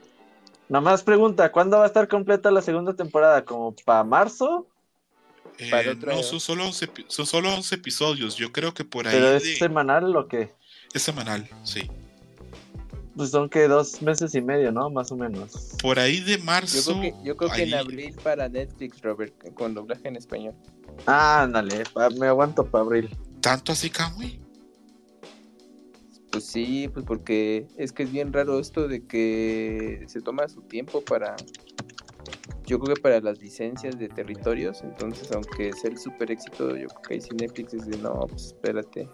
nomás 0.68 1.02
pregunta, 1.02 1.50
¿cuándo 1.52 1.78
va 1.78 1.84
a 1.84 1.86
estar 1.86 2.06
completa 2.08 2.50
la 2.50 2.60
segunda 2.62 2.94
temporada? 2.94 3.44
¿Como 3.44 3.74
para 3.74 4.04
marzo? 4.04 4.68
Para 5.70 5.90
Eh, 5.90 5.94
otro 5.96 6.12
no, 6.12 6.22
son 6.22 6.40
solo, 6.40 6.64
11, 6.66 6.86
epi- 6.92 7.06
son 7.08 7.26
solo 7.26 7.52
11 7.54 7.74
episodios. 7.76 8.36
Yo 8.36 8.52
creo 8.52 8.74
que 8.74 8.84
por 8.84 9.08
ahí 9.08 9.16
¿Pero 9.16 9.28
de- 9.30 9.36
es 9.36 9.58
semanal 9.58 10.14
o 10.16 10.28
qué? 10.28 10.54
es 10.94 11.02
semanal, 11.02 11.48
sí. 11.64 11.88
Pues 13.18 13.30
son 13.30 13.48
que 13.48 13.66
dos 13.66 14.00
meses 14.00 14.32
y 14.36 14.40
medio, 14.40 14.70
¿no? 14.70 14.88
Más 14.90 15.10
o 15.10 15.16
menos. 15.16 15.70
Por 15.82 15.98
ahí 15.98 16.20
de 16.20 16.38
Yo 16.38 16.44
marzo. 16.44 16.92
creo 16.92 17.00
que, 17.00 17.14
yo 17.24 17.36
creo 17.36 17.50
que 17.50 17.62
en 17.64 17.74
abril 17.74 18.14
para 18.22 18.48
Netflix, 18.48 19.02
Robert, 19.02 19.34
con 19.54 19.74
doblaje 19.74 20.06
en 20.06 20.14
español. 20.14 20.54
Ah, 21.04 21.42
ándale, 21.42 21.82
pa- 21.92 22.10
me 22.10 22.28
aguanto 22.28 22.64
para 22.64 22.84
abril. 22.84 23.10
¿Tanto 23.40 23.72
así, 23.72 23.90
Kamui? 23.90 24.40
Pues 26.30 26.46
sí, 26.46 26.86
pues 26.94 27.04
porque 27.04 27.66
es 27.76 27.92
que 27.92 28.04
es 28.04 28.12
bien 28.12 28.32
raro 28.32 28.60
esto 28.60 28.86
de 28.86 29.04
que 29.04 30.04
se 30.06 30.20
toma 30.20 30.48
su 30.48 30.62
tiempo 30.62 31.02
para, 31.02 31.34
yo 32.66 32.78
creo 32.78 32.94
que 32.94 33.00
para 33.00 33.20
las 33.20 33.40
licencias 33.40 33.98
de 33.98 34.08
territorios, 34.08 34.82
entonces 34.84 35.32
aunque 35.32 35.72
sea 35.72 35.90
el 35.90 35.98
super 35.98 36.30
éxito, 36.30 36.76
yo 36.76 36.86
creo 36.86 37.02
que 37.08 37.14
ahí 37.14 37.20
sí 37.20 37.30
Netflix 37.34 37.74
es 37.74 37.86
de 37.86 37.96
no, 37.98 38.26
pues 38.28 38.46
espérate. 38.46 39.08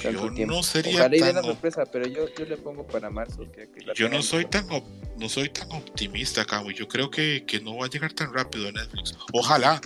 Tanto 0.00 0.26
Yo 0.28 0.32
tiempo. 0.34 0.54
no 0.54 0.62
sería 0.62 0.94
Ojalá 1.00 1.16
la 1.16 1.26
tan. 1.26 1.38
op- 1.38 1.44
sorpresa, 1.46 1.84
pero 1.86 2.06
yo, 2.06 2.26
yo 2.36 2.44
le 2.44 2.56
pongo 2.56 2.86
para 2.86 3.10
marzo. 3.10 3.50
Que, 3.52 3.70
que 3.70 3.82
la 3.86 3.94
Yo 3.94 4.08
no 4.08 4.22
soy 4.22 4.44
tan 4.46 4.70
op- 4.70 4.84
no 5.18 5.28
soy 5.28 5.48
tan 5.50 5.70
optimista, 5.72 6.44
Kamui. 6.44 6.74
Yo 6.74 6.88
creo 6.88 7.10
que, 7.10 7.44
que 7.46 7.60
no 7.60 7.76
va 7.76 7.86
a 7.86 7.88
llegar 7.90 8.12
tan 8.12 8.32
rápido 8.32 8.68
a 8.68 8.72
Netflix. 8.72 9.14
Ojalá, 9.32 9.80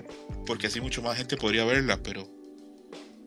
porque 0.47 0.69
así 0.69 0.81
mucho 0.81 1.03
más 1.03 1.16
gente 1.16 1.36
podría 1.36 1.65
verla, 1.65 1.99
pero. 2.03 2.28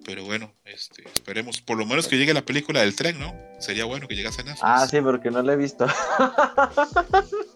Pero 0.05 0.23
bueno, 0.23 0.53
este, 0.63 1.03
esperemos. 1.13 1.59
Por 1.59 1.77
lo 1.77 1.85
menos 1.85 2.07
que 2.07 2.17
llegue 2.17 2.33
la 2.33 2.45
película 2.45 2.79
del 2.79 2.95
tren, 2.95 3.19
¿no? 3.19 3.35
Sería 3.59 3.83
bueno 3.83 4.07
que 4.07 4.15
llegase 4.15 4.39
a 4.39 4.45
Netflix. 4.45 4.63
Ah, 4.63 4.87
sí, 4.87 5.01
porque 5.01 5.29
no 5.29 5.41
la 5.41 5.51
he 5.51 5.57
visto. 5.57 5.85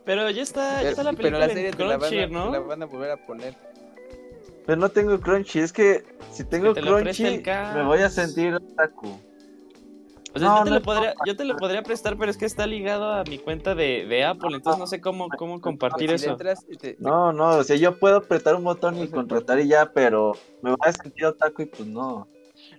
Pero 0.05 0.29
ya 0.31 0.41
está, 0.41 0.73
ya 0.73 0.77
Pero, 0.79 0.89
está 0.89 1.03
la 1.03 1.11
pero 1.13 1.17
película 1.23 1.47
la 1.47 1.53
serie 1.53 1.69
en 1.69 1.77
te 1.77 1.83
la, 1.85 1.97
van 1.97 1.99
Crunchy, 2.09 2.19
a, 2.23 2.27
te 2.27 2.33
la 2.33 2.39
¿no? 2.59 2.65
van 2.65 2.83
a 2.83 2.85
volver 2.87 3.11
a 3.11 3.25
poner. 3.25 3.55
Pero 4.71 4.79
no 4.79 4.87
tengo 4.87 5.19
Crunchy, 5.19 5.59
es 5.59 5.73
que 5.73 6.05
si 6.31 6.45
tengo 6.45 6.71
te 6.73 6.81
lo 6.81 6.97
presta 6.97 7.27
Crunchy 7.27 7.43
me 7.75 7.83
voy 7.83 7.99
a 7.99 8.09
sentir 8.09 8.53
otaku. 8.53 9.19
O 10.33 10.39
sea, 10.39 10.47
No, 10.47 10.57
yo, 10.59 10.63
te 10.63 10.69
no 10.69 10.75
lo 10.77 10.81
podría, 10.81 11.13
yo 11.25 11.35
te 11.35 11.43
lo 11.43 11.57
podría 11.57 11.83
prestar, 11.83 12.15
pero 12.17 12.31
es 12.31 12.37
que 12.37 12.45
está 12.45 12.65
ligado 12.65 13.11
a 13.11 13.25
mi 13.25 13.37
cuenta 13.37 13.75
de, 13.75 14.05
de 14.05 14.23
Apple, 14.23 14.55
entonces 14.55 14.79
no 14.79 14.87
sé 14.87 15.01
cómo, 15.01 15.27
cómo 15.37 15.59
compartir 15.59 16.07
si 16.17 16.25
eso. 16.25 16.37
te- 16.37 16.77
te- 16.77 16.95
No, 16.99 17.33
no, 17.33 17.57
o 17.57 17.63
sea, 17.65 17.75
yo 17.75 17.99
puedo 17.99 18.15
apretar 18.15 18.55
un 18.55 18.63
botón 18.63 18.97
y 19.03 19.09
contratar 19.09 19.59
y 19.59 19.67
ya, 19.67 19.91
pero 19.91 20.37
me 20.61 20.69
voy 20.69 20.79
a 20.83 20.93
sentir 20.93 21.25
otaku 21.25 21.63
y 21.63 21.65
pues 21.65 21.89
no. 21.89 22.25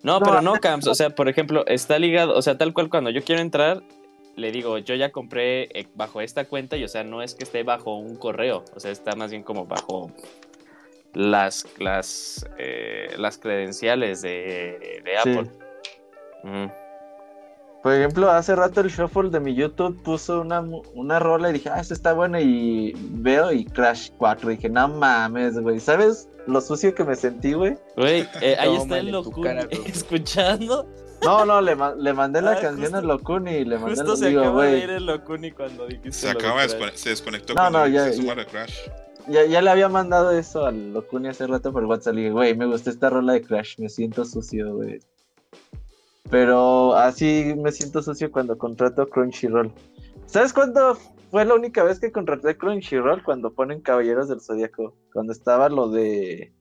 No, 0.02 0.18
No, 0.18 0.24
pero 0.24 0.40
no, 0.40 0.54
Camps. 0.54 0.86
O 0.86 0.94
sea, 0.94 1.10
por 1.10 1.28
ejemplo, 1.28 1.66
está 1.66 1.98
ligado, 1.98 2.34
o 2.34 2.40
sea, 2.40 2.56
tal 2.56 2.72
cual 2.72 2.88
cuando 2.88 3.10
yo 3.10 3.22
quiero 3.22 3.42
entrar, 3.42 3.82
le 4.36 4.50
digo, 4.50 4.78
yo 4.78 4.94
ya 4.94 5.12
compré 5.12 5.64
eh, 5.78 5.88
bajo 5.94 6.22
esta 6.22 6.46
cuenta 6.46 6.78
y, 6.78 6.84
o 6.84 6.88
sea, 6.88 7.04
no 7.04 7.20
es 7.20 7.34
que 7.34 7.44
esté 7.44 7.64
bajo 7.64 7.96
un 7.98 8.16
correo, 8.16 8.64
o 8.74 8.80
sea, 8.80 8.90
está 8.90 9.14
más 9.14 9.30
bien 9.30 9.42
como 9.42 9.66
bajo 9.66 10.10
las, 11.14 11.66
las, 11.78 12.46
eh, 12.58 13.14
las 13.18 13.38
credenciales 13.38 14.22
de, 14.22 15.02
de 15.04 15.12
Sí. 15.22 15.30
Apple. 15.30 15.50
Ujú. 16.44 16.72
Por 17.82 17.92
ejemplo, 17.94 18.30
hace 18.30 18.54
rato 18.54 18.80
el 18.80 18.88
shuffle 18.90 19.28
de 19.30 19.40
mi 19.40 19.54
YouTube 19.54 20.00
puso 20.04 20.40
una, 20.40 20.60
una 20.94 21.18
rola 21.18 21.50
y 21.50 21.54
dije, 21.54 21.68
ah, 21.68 21.80
esta 21.80 21.94
está 21.94 22.12
buena 22.12 22.40
y 22.40 22.92
veo 22.96 23.50
y 23.50 23.64
Crash 23.64 24.10
4. 24.18 24.52
Y 24.52 24.56
dije, 24.56 24.68
no 24.68 24.86
mames, 24.86 25.58
güey. 25.58 25.80
¿Sabes 25.80 26.28
lo 26.46 26.60
sucio 26.60 26.94
que 26.94 27.02
me 27.02 27.16
sentí, 27.16 27.54
güey? 27.54 27.76
Güey, 27.96 28.28
eh, 28.40 28.56
ahí 28.60 28.76
está 28.76 28.98
el 28.98 29.10
Locuni 29.10 29.48
escuchando. 29.86 30.86
No, 31.24 31.44
no, 31.44 31.60
le, 31.60 31.74
ma- 31.74 31.94
le 31.96 32.12
mandé 32.12 32.40
la 32.40 32.52
Ah, 32.52 32.60
canción 32.60 32.92
justo- 32.92 32.98
a 32.98 33.02
Locuni 33.02 33.50
y 33.50 33.64
le 33.64 33.76
mandé 33.78 33.96
Justo 33.96 34.12
el 34.12 34.18
se 34.18 34.28
digo, 34.28 34.40
acaba 34.42 34.64
de 34.64 34.70
güey. 34.70 34.82
ir 34.84 34.90
el 34.90 35.06
Locuni 35.06 35.50
cuando 35.50 35.86
dijiste 35.86 36.12
se 36.12 36.32
lo 36.32 36.38
acaba 36.38 36.62
de 36.62 36.68
descone- 36.68 36.94
se 36.94 37.10
desconectó 37.10 37.54
No, 37.54 37.62
cuando 37.62 37.78
no, 37.80 37.86
ya- 37.88 38.12
se 38.12 38.22
ya. 38.22 38.44
Crash. 38.46 38.76
Ya, 39.28 39.44
ya 39.46 39.62
le 39.62 39.70
había 39.70 39.88
mandado 39.88 40.30
eso 40.32 40.66
al 40.66 40.92
Locuni 40.92 41.28
hace 41.28 41.46
rato 41.46 41.72
por 41.72 41.84
WhatsApp. 41.84 42.14
Le 42.14 42.20
dije, 42.22 42.32
güey, 42.32 42.56
me 42.56 42.66
gustó 42.66 42.90
esta 42.90 43.08
rola 43.10 43.34
de 43.34 43.42
Crash, 43.42 43.78
me 43.78 43.88
siento 43.88 44.24
sucio, 44.24 44.74
güey. 44.74 45.00
Pero 46.30 46.94
así 46.94 47.54
me 47.56 47.72
siento 47.72 48.02
sucio 48.02 48.32
cuando 48.32 48.56
contrato 48.58 49.06
Crunchyroll. 49.08 49.70
¿Sabes 50.26 50.52
cuándo 50.52 50.96
fue 51.30 51.44
la 51.44 51.54
única 51.54 51.82
vez 51.84 52.00
que 52.00 52.10
contraté 52.10 52.56
Crunchyroll? 52.56 53.22
Cuando 53.22 53.52
ponen 53.52 53.80
Caballeros 53.80 54.28
del 54.28 54.40
Zodíaco. 54.40 54.94
Cuando 55.12 55.32
estaba 55.32 55.68
lo 55.68 55.88
de. 55.90 56.52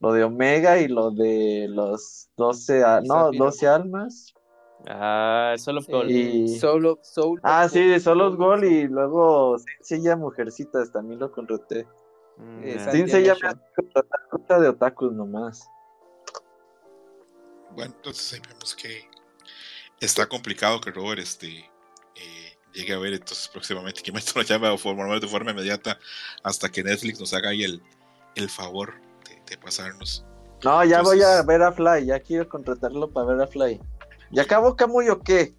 Lo 0.00 0.12
de 0.12 0.24
Omega 0.24 0.80
y 0.80 0.88
lo 0.88 1.12
de 1.12 1.68
los 1.70 2.28
12. 2.36 2.82
a- 2.82 3.00
no, 3.02 3.26
Zafiro. 3.26 3.44
12 3.44 3.68
almas. 3.68 4.31
Ah, 4.88 5.54
solo 5.58 5.80
eh, 5.80 5.84
Gold. 5.88 6.10
Y- 6.10 6.58
Solo, 6.58 6.98
Soul. 7.02 7.40
Ah, 7.42 7.68
sí, 7.68 7.98
solo 8.00 8.34
Gol 8.36 8.64
y 8.64 8.88
luego 8.88 9.56
Sencilla 9.58 10.16
Mujercitas 10.16 10.90
también 10.92 11.20
lo 11.20 11.30
contraté. 11.30 11.86
Mm, 12.38 12.62
Eh, 12.64 12.74
ya. 12.78 12.84
Sandy 12.84 12.98
Sin 12.98 13.08
se 13.08 13.22
llama 13.22 13.38
Animation. 13.50 13.62
cosa 14.30 14.60
de 14.60 14.68
otakus 14.68 15.12
nomás. 15.12 15.68
Bueno, 17.74 17.92
entonces 17.96 18.32
ahí 18.34 18.40
vemos 18.48 18.74
que 18.74 19.08
está 20.00 20.26
complicado 20.28 20.80
que 20.80 20.90
Robert 20.90 21.20
este, 21.20 21.48
eh, 22.16 22.52
llegue 22.74 22.92
a 22.92 22.98
ver 22.98 23.14
entonces 23.14 23.48
próximamente 23.48 24.02
que 24.02 24.12
me 24.12 24.20
lo 24.34 24.42
llame 24.42 24.68
o 24.74 24.78
forma- 24.78 25.18
de 25.18 25.28
forma 25.28 25.52
inmediata 25.52 25.98
hasta 26.42 26.68
que 26.68 26.82
Netflix 26.82 27.20
nos 27.20 27.32
haga 27.34 27.50
ahí 27.50 27.62
el, 27.64 27.82
el 28.34 28.48
favor 28.50 28.94
de, 29.28 29.40
de 29.48 29.58
pasarnos. 29.58 30.24
No, 30.64 30.84
ya 30.84 30.98
Entonces- 30.98 31.04
voy 31.04 31.22
a 31.22 31.42
ver 31.42 31.62
a 31.62 31.72
Fly, 31.72 32.06
ya 32.06 32.20
quiero 32.20 32.48
contratarlo 32.48 33.10
para 33.10 33.26
ver 33.26 33.40
a 33.42 33.46
Fly. 33.46 33.80
¿Ya 34.32 34.42
acabó 34.42 34.74
Camuy 34.74 35.08
o 35.08 35.20
qué? 35.20 35.54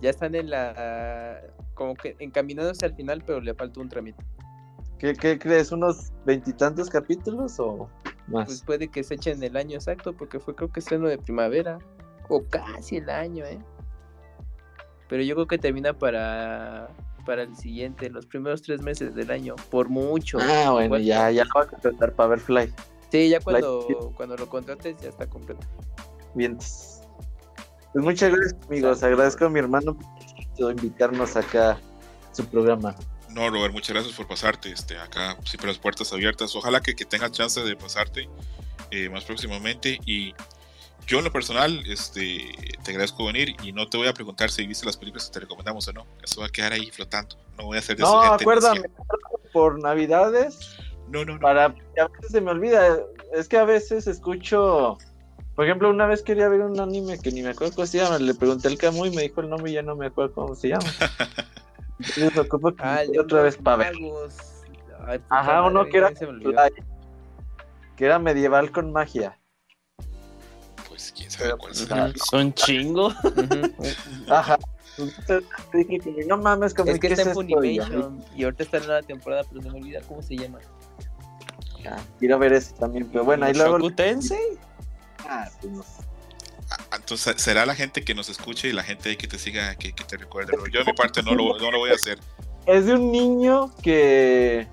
Ya 0.00 0.10
están 0.10 0.34
en 0.34 0.50
la. 0.50 1.42
Como 1.74 1.94
que 1.94 2.16
encaminándose 2.18 2.86
al 2.86 2.94
final, 2.94 3.22
pero 3.26 3.40
le 3.40 3.54
falta 3.54 3.80
un 3.80 3.88
trámite. 3.88 4.24
¿Qué, 4.98 5.14
qué 5.14 5.38
crees? 5.38 5.72
¿Unos 5.72 6.12
veintitantos 6.24 6.88
capítulos 6.88 7.58
o 7.58 7.88
más? 8.28 8.46
Pues 8.46 8.62
puede 8.62 8.88
que 8.88 9.02
se 9.02 9.14
echen 9.14 9.42
el 9.42 9.56
año 9.56 9.76
exacto, 9.76 10.12
porque 10.12 10.38
fue 10.38 10.54
creo 10.54 10.70
que 10.70 10.80
estreno 10.80 11.08
de 11.08 11.18
primavera. 11.18 11.78
O 12.28 12.44
casi 12.44 12.98
el 12.98 13.10
año, 13.10 13.44
¿eh? 13.44 13.58
Pero 15.08 15.22
yo 15.22 15.34
creo 15.34 15.46
que 15.46 15.58
termina 15.58 15.92
para. 15.92 16.88
Para 17.26 17.42
el 17.42 17.54
siguiente, 17.54 18.08
los 18.08 18.24
primeros 18.26 18.62
tres 18.62 18.80
meses 18.80 19.14
del 19.14 19.30
año. 19.30 19.54
Por 19.70 19.90
mucho. 19.90 20.38
ah, 20.40 20.70
bueno, 20.72 20.98
ya, 20.98 21.30
ya 21.30 21.44
lo 21.44 21.50
voy 21.52 21.64
a 21.64 21.66
contratar 21.66 22.14
para 22.14 22.30
ver 22.30 22.40
Fly. 22.40 22.72
Sí, 23.10 23.28
ya 23.28 23.40
cuando, 23.40 24.12
cuando 24.16 24.36
lo 24.36 24.48
contrates 24.48 24.96
ya 24.98 25.10
está 25.10 25.26
completo. 25.28 25.66
Bien. 26.34 26.56
Pues 27.92 28.04
muchas 28.04 28.32
gracias, 28.32 28.56
amigos. 28.66 29.02
Agradezco 29.02 29.46
a 29.46 29.50
mi 29.50 29.58
hermano 29.58 29.96
por 30.58 30.72
invitarnos 30.72 31.36
acá 31.36 31.72
a 31.72 32.34
su 32.34 32.44
programa. 32.46 32.94
No, 33.30 33.48
Robert, 33.48 33.72
muchas 33.72 33.94
gracias 33.94 34.14
por 34.14 34.26
pasarte. 34.26 34.70
Este, 34.72 34.98
acá 34.98 35.36
siempre 35.44 35.68
las 35.68 35.78
puertas 35.78 36.12
abiertas. 36.12 36.54
Ojalá 36.54 36.80
que, 36.80 36.94
que 36.94 37.04
tengas 37.04 37.32
chance 37.32 37.60
de 37.60 37.76
pasarte 37.76 38.28
eh, 38.90 39.08
más 39.08 39.24
próximamente. 39.24 39.98
Y 40.04 40.34
yo 41.06 41.18
en 41.18 41.24
lo 41.24 41.32
personal, 41.32 41.82
este, 41.86 42.52
te 42.84 42.90
agradezco 42.90 43.24
venir 43.24 43.56
y 43.62 43.72
no 43.72 43.88
te 43.88 43.96
voy 43.96 44.08
a 44.08 44.14
preguntar 44.14 44.50
si 44.50 44.66
viste 44.66 44.86
las 44.86 44.96
películas 44.96 45.26
que 45.26 45.32
te 45.32 45.40
recomendamos 45.40 45.86
o 45.88 45.92
no. 45.92 46.06
Eso 46.22 46.40
va 46.40 46.46
a 46.46 46.50
quedar 46.50 46.72
ahí 46.72 46.90
flotando. 46.90 47.36
No 47.56 47.66
voy 47.66 47.76
a 47.76 47.80
hacer 47.80 47.96
de 47.96 48.02
No, 48.02 48.20
acuérdame, 48.20 48.82
por 49.52 49.80
Navidades 49.80 50.76
No, 51.08 51.24
no, 51.24 51.34
no. 51.34 51.40
para 51.40 51.64
a 51.66 51.68
veces 52.08 52.30
se 52.30 52.40
me 52.40 52.52
olvida 52.52 52.98
es 53.32 53.48
que 53.48 53.58
a 53.58 53.64
veces 53.64 54.06
escucho 54.06 54.98
Por 55.60 55.66
ejemplo, 55.66 55.90
una 55.90 56.06
vez 56.06 56.22
quería 56.22 56.48
ver 56.48 56.62
un 56.62 56.80
anime 56.80 57.18
que 57.18 57.30
ni 57.30 57.42
me 57.42 57.50
acuerdo 57.50 57.74
cómo 57.74 57.86
se 57.86 57.98
llama. 57.98 58.18
Le 58.18 58.32
pregunté 58.32 58.68
al 58.68 58.78
Camu 58.78 59.04
y 59.04 59.10
me 59.10 59.20
dijo 59.20 59.42
el 59.42 59.50
nombre 59.50 59.70
y 59.70 59.74
ya 59.74 59.82
no 59.82 59.94
me 59.94 60.06
acuerdo 60.06 60.32
cómo 60.32 60.54
se 60.54 60.68
llama. 60.68 60.86
Entonces 61.98 62.38
ocupo 62.38 62.74
que 62.74 62.82
Ah, 62.82 63.02
me 63.06 63.18
otra 63.20 63.42
vez 63.42 63.58
para 63.58 63.76
ver. 63.76 63.92
Ay, 65.06 65.20
Ajá, 65.28 65.62
uno 65.64 65.84
que 65.84 65.98
era, 65.98 66.12
que 67.94 68.04
era 68.06 68.18
medieval 68.18 68.72
con 68.72 68.90
magia. 68.90 69.38
Pues 70.88 71.12
quién 71.14 71.30
sabe 71.30 71.54
cuál 71.58 71.74
será. 71.74 72.04
Ajá. 72.04 72.12
Son 72.16 72.54
chingo. 72.54 73.08
Ujú. 73.08 74.30
Ajá. 74.30 74.58
Entonces 74.96 75.44
dije 75.74 75.98
que 75.98 76.24
no 76.24 76.38
mames, 76.38 76.72
como 76.72 76.90
Es 76.90 77.00
que 77.00 77.08
¿qué 77.08 77.12
está 77.12 77.28
en 77.28 77.34
Funimation 77.34 78.24
y 78.34 78.44
ahorita 78.44 78.62
está 78.62 78.78
en 78.78 78.88
la 78.88 79.02
temporada, 79.02 79.44
pero 79.46 79.60
se 79.60 79.68
me 79.68 79.78
olvida 79.78 80.00
cómo 80.08 80.22
se 80.22 80.38
llama. 80.38 80.58
ah, 81.86 81.98
Quiero 82.18 82.38
ver 82.38 82.54
ese 82.54 82.72
también, 82.76 83.10
pero 83.12 83.26
bueno, 83.26 83.44
ahí 83.44 83.52
luego. 83.52 83.76
Shoku 83.78 83.90
Ah, 85.30 85.48
pues 85.60 85.72
no. 85.72 85.84
Ah, 86.70 86.96
Entonces 86.96 87.40
será 87.40 87.64
la 87.64 87.74
gente 87.74 88.02
que 88.04 88.14
nos 88.14 88.28
escuche 88.28 88.68
y 88.68 88.72
la 88.72 88.82
gente 88.82 89.16
que 89.16 89.26
te 89.28 89.38
siga, 89.38 89.74
que, 89.76 89.92
que 89.92 90.04
te 90.04 90.16
recuerde. 90.16 90.52
Pero 90.52 90.66
yo 90.66 90.80
de 90.80 90.86
mi 90.86 90.92
parte 90.92 91.22
no 91.22 91.34
lo, 91.34 91.56
no 91.58 91.70
lo 91.70 91.78
voy 91.78 91.90
a 91.90 91.94
hacer. 91.94 92.18
Es 92.66 92.86
de 92.86 92.94
un 92.94 93.10
niño 93.10 93.72
que, 93.82 94.66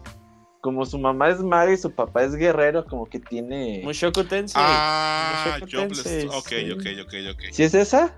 como 0.62 0.86
su 0.86 0.98
mamá 1.00 1.30
es 1.30 1.40
maga 1.40 1.72
y 1.72 1.78
su 1.78 1.92
papá 1.92 2.24
es 2.24 2.36
guerrero, 2.36 2.86
como 2.86 3.06
que 3.08 3.20
tiene. 3.20 3.82
Mushoku 3.84 4.24
Tensei. 4.24 4.62
Ah, 4.64 5.58
Mushoku 5.62 5.72
Jobless. 5.72 6.04
Tensei, 6.04 6.28
Ok, 6.28 6.78
ok, 6.78 7.06
ok, 7.06 7.14
ok. 7.34 7.42
¿Sí 7.52 7.64
es 7.64 7.74
esa? 7.74 8.14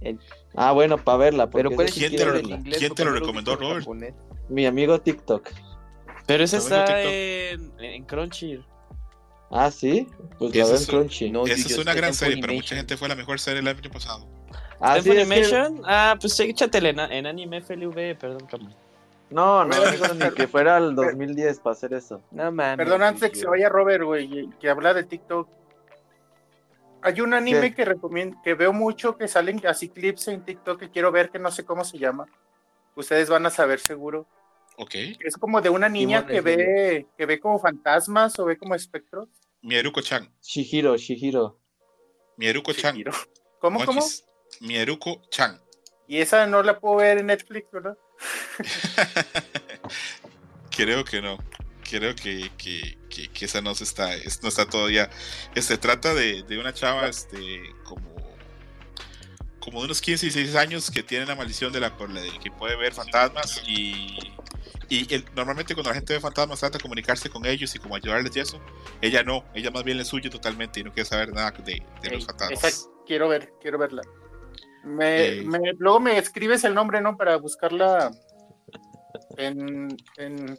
El- 0.00 0.18
Ah, 0.54 0.72
bueno, 0.72 0.98
para 0.98 1.16
verla. 1.18 1.48
Pero 1.50 1.70
porque 1.70 1.76
¿cuál 1.76 1.88
esa 1.88 1.96
¿Quién 1.98 2.16
te 2.16 2.26
lo- 2.26 2.32
verla. 2.32 2.56
inglés? 2.56 2.78
quién 2.78 2.88
te 2.94 3.02
Porque 3.02 3.04
lo 3.04 3.10
no 3.12 3.20
recomendó, 3.20 3.56
Robert? 3.56 3.86
Mi 4.48 4.66
amigo 4.66 5.00
TikTok. 5.00 5.48
Pero 6.26 6.44
ese 6.44 6.58
También 6.58 6.80
está 6.82 7.02
en, 7.10 7.72
en 7.80 8.04
Crunchy. 8.04 8.62
Ah, 9.52 9.70
sí. 9.70 10.08
Pues 10.38 10.50
¿Qué 10.52 10.58
la 10.60 10.74
es? 10.74 10.86
Crunchy. 10.86 11.30
No, 11.30 11.44
Esa 11.46 11.68
es 11.68 11.78
una 11.78 11.92
gran 11.94 12.14
serie, 12.14 12.38
pero 12.40 12.54
mucha 12.54 12.74
gente 12.74 12.96
fue 12.96 13.08
la 13.08 13.14
mejor 13.14 13.38
serie 13.38 13.60
del 13.62 13.68
año 13.68 13.90
pasado. 13.90 14.26
Ah, 14.80 14.96
¿En 14.96 15.04
sí, 15.04 15.10
es 15.10 15.16
que- 15.16 15.24
Funimation? 15.24 15.82
Ah, 15.84 16.16
pues 16.20 16.40
échatele 16.40 16.88
en, 16.90 16.98
en 17.00 17.26
anime 17.26 17.58
FLV, 17.60 18.16
perdón, 18.18 18.46
Camu. 18.50 18.70
No, 19.30 19.64
no, 19.64 19.74
eso 19.74 20.12
ni 20.14 20.30
que 20.32 20.46
fuera 20.48 20.76
el 20.78 20.94
2010 20.94 21.60
para 21.60 21.72
hacer 21.72 21.94
eso. 21.94 22.20
No 22.30 22.50
mames. 22.50 22.76
Perdón, 22.78 23.02
antes 23.02 23.20
de 23.22 23.30
que 23.30 23.36
se 23.36 23.46
vaya 23.46 23.68
Robert, 23.68 24.04
güey, 24.04 24.48
que 24.60 24.68
habla 24.68 24.92
de 24.92 25.04
TikTok. 25.04 25.48
Hay 27.02 27.20
un 27.20 27.34
anime 27.34 27.70
¿Qué? 27.70 27.74
que 27.74 27.84
recomiendo, 27.84 28.36
que 28.44 28.54
veo 28.54 28.72
mucho, 28.72 29.16
que 29.16 29.26
salen 29.28 29.60
así 29.66 29.88
clips 29.88 30.28
en 30.28 30.44
TikTok 30.44 30.78
que 30.78 30.90
quiero 30.90 31.10
ver, 31.10 31.30
que 31.30 31.38
no 31.38 31.50
sé 31.50 31.64
cómo 31.64 31.84
se 31.84 31.98
llama. 31.98 32.26
Ustedes 32.94 33.28
van 33.28 33.44
a 33.46 33.50
saber 33.50 33.80
seguro. 33.80 34.26
Ok. 34.76 34.94
Es 35.20 35.36
como 35.36 35.60
de 35.60 35.68
una 35.70 35.88
niña 35.88 36.26
que 36.26 36.40
ve, 36.40 37.06
que 37.16 37.26
ve 37.26 37.40
como 37.40 37.58
fantasmas 37.58 38.38
o 38.38 38.44
ve 38.44 38.56
como 38.56 38.74
espectros. 38.74 39.28
Mieruko-chan. 39.62 40.28
Shihiro, 40.42 40.96
Shihiro. 40.96 41.58
Mieruko-chan. 42.36 42.94
Shihiro. 42.94 43.12
¿Cómo, 43.60 43.84
cómo? 43.84 44.04
Mieruko-chan. 44.60 45.60
Y 46.08 46.18
esa 46.18 46.46
no 46.46 46.62
la 46.62 46.78
puedo 46.80 46.96
ver 46.96 47.18
en 47.18 47.26
Netflix, 47.26 47.70
¿verdad? 47.70 47.96
Creo 50.76 51.04
que 51.04 51.20
no. 51.22 51.38
Creo 51.88 52.14
que, 52.14 52.50
que, 52.56 52.98
que- 53.10 53.28
que 53.28 53.44
esa 53.44 53.60
no 53.60 53.74
se 53.74 53.84
está, 53.84 54.14
es- 54.14 54.42
no 54.42 54.48
está 54.48 54.66
todavía. 54.68 55.10
Se 55.60 55.76
trata 55.78 56.14
de, 56.14 56.42
de 56.42 56.58
una 56.58 56.72
chava, 56.72 57.06
este, 57.08 57.60
como, 57.84 58.14
como 59.62 59.78
de 59.80 59.86
unos 59.86 60.00
15 60.00 60.26
y 60.26 60.30
16 60.30 60.56
años 60.56 60.90
que 60.90 61.02
tiene 61.02 61.24
la 61.26 61.34
maldición 61.36 61.72
de 61.72 61.80
la, 61.80 61.90
de 61.90 62.38
que 62.42 62.50
puede 62.50 62.76
ver 62.76 62.92
fantasmas 62.92 63.62
y, 63.66 64.16
y 64.88 65.14
el- 65.14 65.24
normalmente 65.36 65.74
cuando 65.74 65.90
la 65.90 65.94
gente 65.94 66.14
ve 66.14 66.20
fantasmas 66.20 66.58
trata 66.60 66.78
de 66.78 66.82
comunicarse 66.82 67.30
con 67.30 67.46
ellos 67.46 67.74
y 67.74 67.78
como 67.78 67.94
ayudarles 67.94 68.34
y 68.36 68.40
eso. 68.40 68.60
Ella 69.00 69.22
no, 69.22 69.44
ella 69.54 69.70
más 69.70 69.84
bien 69.84 69.98
le 69.98 70.04
suye 70.04 70.28
totalmente 70.30 70.80
y 70.80 70.84
no 70.84 70.92
quiere 70.92 71.08
saber 71.08 71.32
nada 71.32 71.52
de, 71.52 71.82
de 72.02 72.10
los 72.10 72.26
fantasmas. 72.26 72.64
esa 72.64 72.88
quiero 73.06 73.28
ver, 73.28 73.52
quiero 73.60 73.78
verla. 73.78 74.02
Me, 74.84 75.26
Eh. 75.38 75.42
me- 75.44 75.74
luego 75.78 76.00
me 76.00 76.18
escribes 76.18 76.64
el 76.64 76.74
nombre, 76.74 77.00
¿no? 77.00 77.16
Para 77.16 77.36
buscarla 77.36 78.10
en, 79.36 79.96
en, 80.16 80.58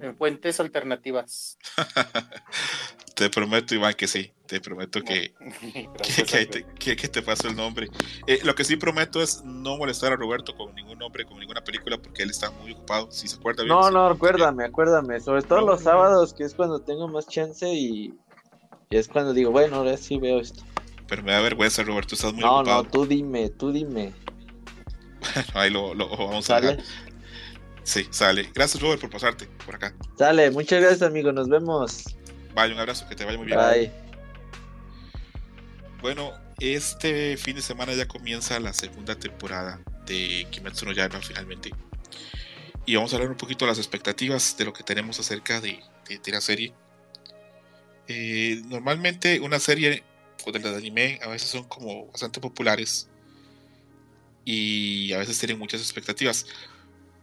en 0.00 0.16
fuentes 0.16 0.58
alternativas. 0.58 1.58
Te 3.14 3.28
prometo, 3.30 3.74
Iván, 3.74 3.94
que 3.94 4.06
sí. 4.08 4.32
Te 4.46 4.60
prometo 4.60 5.02
que, 5.02 5.32
que, 6.26 6.46
te, 6.46 6.66
que- 6.78 6.96
que 6.96 7.08
te 7.08 7.22
paso 7.22 7.48
el 7.48 7.56
nombre. 7.56 7.88
Eh, 8.26 8.40
lo 8.42 8.54
que 8.54 8.64
sí 8.64 8.76
prometo 8.76 9.22
es 9.22 9.42
no 9.44 9.76
molestar 9.76 10.12
a 10.12 10.16
Roberto 10.16 10.54
con 10.56 10.74
ningún 10.74 10.98
nombre, 10.98 11.24
con 11.24 11.38
ninguna 11.38 11.62
película, 11.62 11.98
porque 11.98 12.22
él 12.22 12.30
está 12.30 12.50
muy 12.50 12.72
ocupado. 12.72 13.10
Si 13.10 13.28
se 13.28 13.36
acuerda 13.36 13.64
bien. 13.64 13.76
No, 13.76 13.90
no, 13.90 14.06
acuérdame, 14.06 14.64
acuérdame. 14.64 15.20
Sobre 15.20 15.42
todo 15.42 15.60
No, 15.60 15.66
los 15.68 15.80
no. 15.80 15.84
sábados, 15.84 16.34
que 16.34 16.44
es 16.44 16.54
cuando 16.54 16.80
tengo 16.80 17.08
más 17.08 17.26
chance 17.28 17.68
y, 17.72 18.14
y 18.90 18.96
es 18.96 19.08
cuando 19.08 19.32
digo, 19.32 19.50
bueno, 19.50 19.76
ahora 19.76 19.96
sí 19.96 20.18
veo 20.18 20.40
esto. 20.40 20.62
Pero 21.06 21.22
me 21.22 21.32
da 21.32 21.40
vergüenza, 21.40 21.82
Roberto. 21.82 22.14
Estás 22.14 22.32
muy 22.32 22.42
No, 22.42 22.58
ocupado. 22.58 22.82
no, 22.84 22.90
tú 22.90 23.06
dime, 23.06 23.50
tú 23.50 23.72
dime. 23.72 24.12
Ahí 25.54 25.70
lo, 25.70 25.94
lo 25.94 26.08
vamos 26.08 26.48
a 26.50 26.54
¿Sale? 26.54 26.76
dejar. 26.76 26.84
Sí, 27.84 28.06
sale. 28.10 28.50
Gracias, 28.54 28.80
Robert, 28.82 29.00
por 29.00 29.10
pasarte 29.10 29.46
por 29.66 29.74
acá. 29.74 29.94
Sale, 30.16 30.50
muchas 30.50 30.80
gracias, 30.80 31.02
amigo. 31.02 31.32
Nos 31.32 31.48
vemos. 31.48 32.04
Vaya, 32.54 32.74
un 32.74 32.80
abrazo, 32.80 33.08
que 33.08 33.16
te 33.16 33.24
vaya 33.24 33.38
muy 33.38 33.46
bien. 33.46 33.58
Bye. 33.58 33.90
Bueno, 36.00 36.32
este 36.58 37.36
fin 37.36 37.56
de 37.56 37.62
semana 37.62 37.94
ya 37.94 38.06
comienza 38.06 38.58
la 38.60 38.72
segunda 38.72 39.16
temporada 39.18 39.80
de 40.06 40.46
Kimetsu 40.50 40.84
no 40.84 40.92
Yaiba 40.92 41.20
finalmente. 41.20 41.70
Y 42.84 42.96
vamos 42.96 43.12
a 43.12 43.16
hablar 43.16 43.30
un 43.30 43.36
poquito 43.36 43.64
de 43.64 43.70
las 43.70 43.78
expectativas 43.78 44.56
de 44.56 44.64
lo 44.64 44.72
que 44.72 44.82
tenemos 44.82 45.18
acerca 45.20 45.60
de, 45.60 45.80
de- 46.08 46.18
de 46.18 46.32
la 46.32 46.40
serie. 46.40 46.74
Eh, 48.08 48.60
normalmente 48.66 49.38
una 49.40 49.60
serie 49.60 50.02
o 50.44 50.50
de 50.50 50.58
las 50.58 50.72
de 50.72 50.78
anime 50.78 51.20
a 51.22 51.28
veces 51.28 51.48
son 51.48 51.64
como 51.68 52.06
bastante 52.08 52.40
populares 52.40 53.08
y 54.44 55.12
a 55.12 55.18
veces 55.18 55.38
tienen 55.38 55.58
muchas 55.58 55.80
expectativas. 55.80 56.46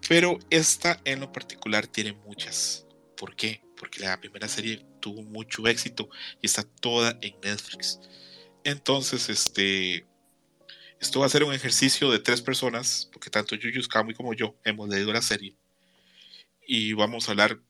Pero 0.07 0.39
esta 0.49 1.01
en 1.03 1.19
lo 1.19 1.31
particular 1.33 1.85
tiene 1.87 2.13
muchas. 2.25 2.85
¿Por 3.17 3.35
qué? 3.35 3.61
Porque 3.79 4.01
la 4.01 4.19
primera 4.19 4.47
serie 4.47 4.85
tuvo 4.99 5.23
mucho 5.23 5.65
éxito 5.67 6.09
y 6.41 6.45
está 6.45 6.63
toda 6.63 7.17
en 7.21 7.39
Netflix. 7.41 7.99
Entonces, 8.63 9.29
este, 9.29 10.05
esto 10.99 11.21
va 11.21 11.25
a 11.25 11.29
ser 11.29 11.45
un 11.45 11.53
ejercicio 11.53 12.11
de 12.11 12.19
tres 12.19 12.41
personas, 12.41 13.09
porque 13.13 13.29
tanto 13.29 13.55
Yuyus, 13.55 13.87
Kamui 13.87 14.13
como 14.13 14.33
yo 14.33 14.55
hemos 14.65 14.89
leído 14.89 15.13
la 15.13 15.21
serie. 15.21 15.55
Y 16.67 16.93
vamos 16.93 17.27
a 17.27 17.31
hablar 17.31 17.61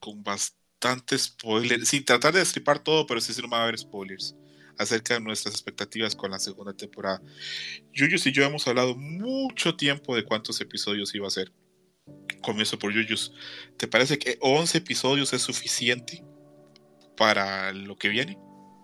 con 0.00 0.24
bastante 0.24 1.18
spoilers, 1.18 1.88
sin 1.88 2.04
tratar 2.04 2.32
de 2.32 2.40
destripar 2.40 2.78
todo, 2.78 3.06
pero 3.06 3.20
sí, 3.20 3.34
sí 3.34 3.42
no 3.42 3.48
va 3.48 3.58
a 3.58 3.62
haber 3.64 3.78
spoilers 3.78 4.34
acerca 4.78 5.14
de 5.14 5.20
nuestras 5.20 5.54
expectativas 5.54 6.16
con 6.16 6.30
la 6.30 6.38
segunda 6.38 6.72
temporada. 6.72 7.22
Yuyus 7.92 8.26
y 8.26 8.32
yo 8.32 8.44
hemos 8.44 8.66
hablado 8.66 8.96
mucho 8.96 9.76
tiempo 9.76 10.16
de 10.16 10.24
cuántos 10.24 10.58
episodios 10.62 11.14
iba 11.14 11.26
a 11.26 11.30
ser. 11.30 11.52
Comienzo 12.40 12.78
por 12.78 12.92
Yuyus. 12.92 13.32
¿Te 13.76 13.86
parece 13.88 14.18
que 14.18 14.38
11 14.40 14.78
episodios 14.78 15.32
es 15.32 15.42
suficiente 15.42 16.24
para 17.16 17.72
lo 17.72 17.96
que 17.96 18.08
viene? 18.08 18.38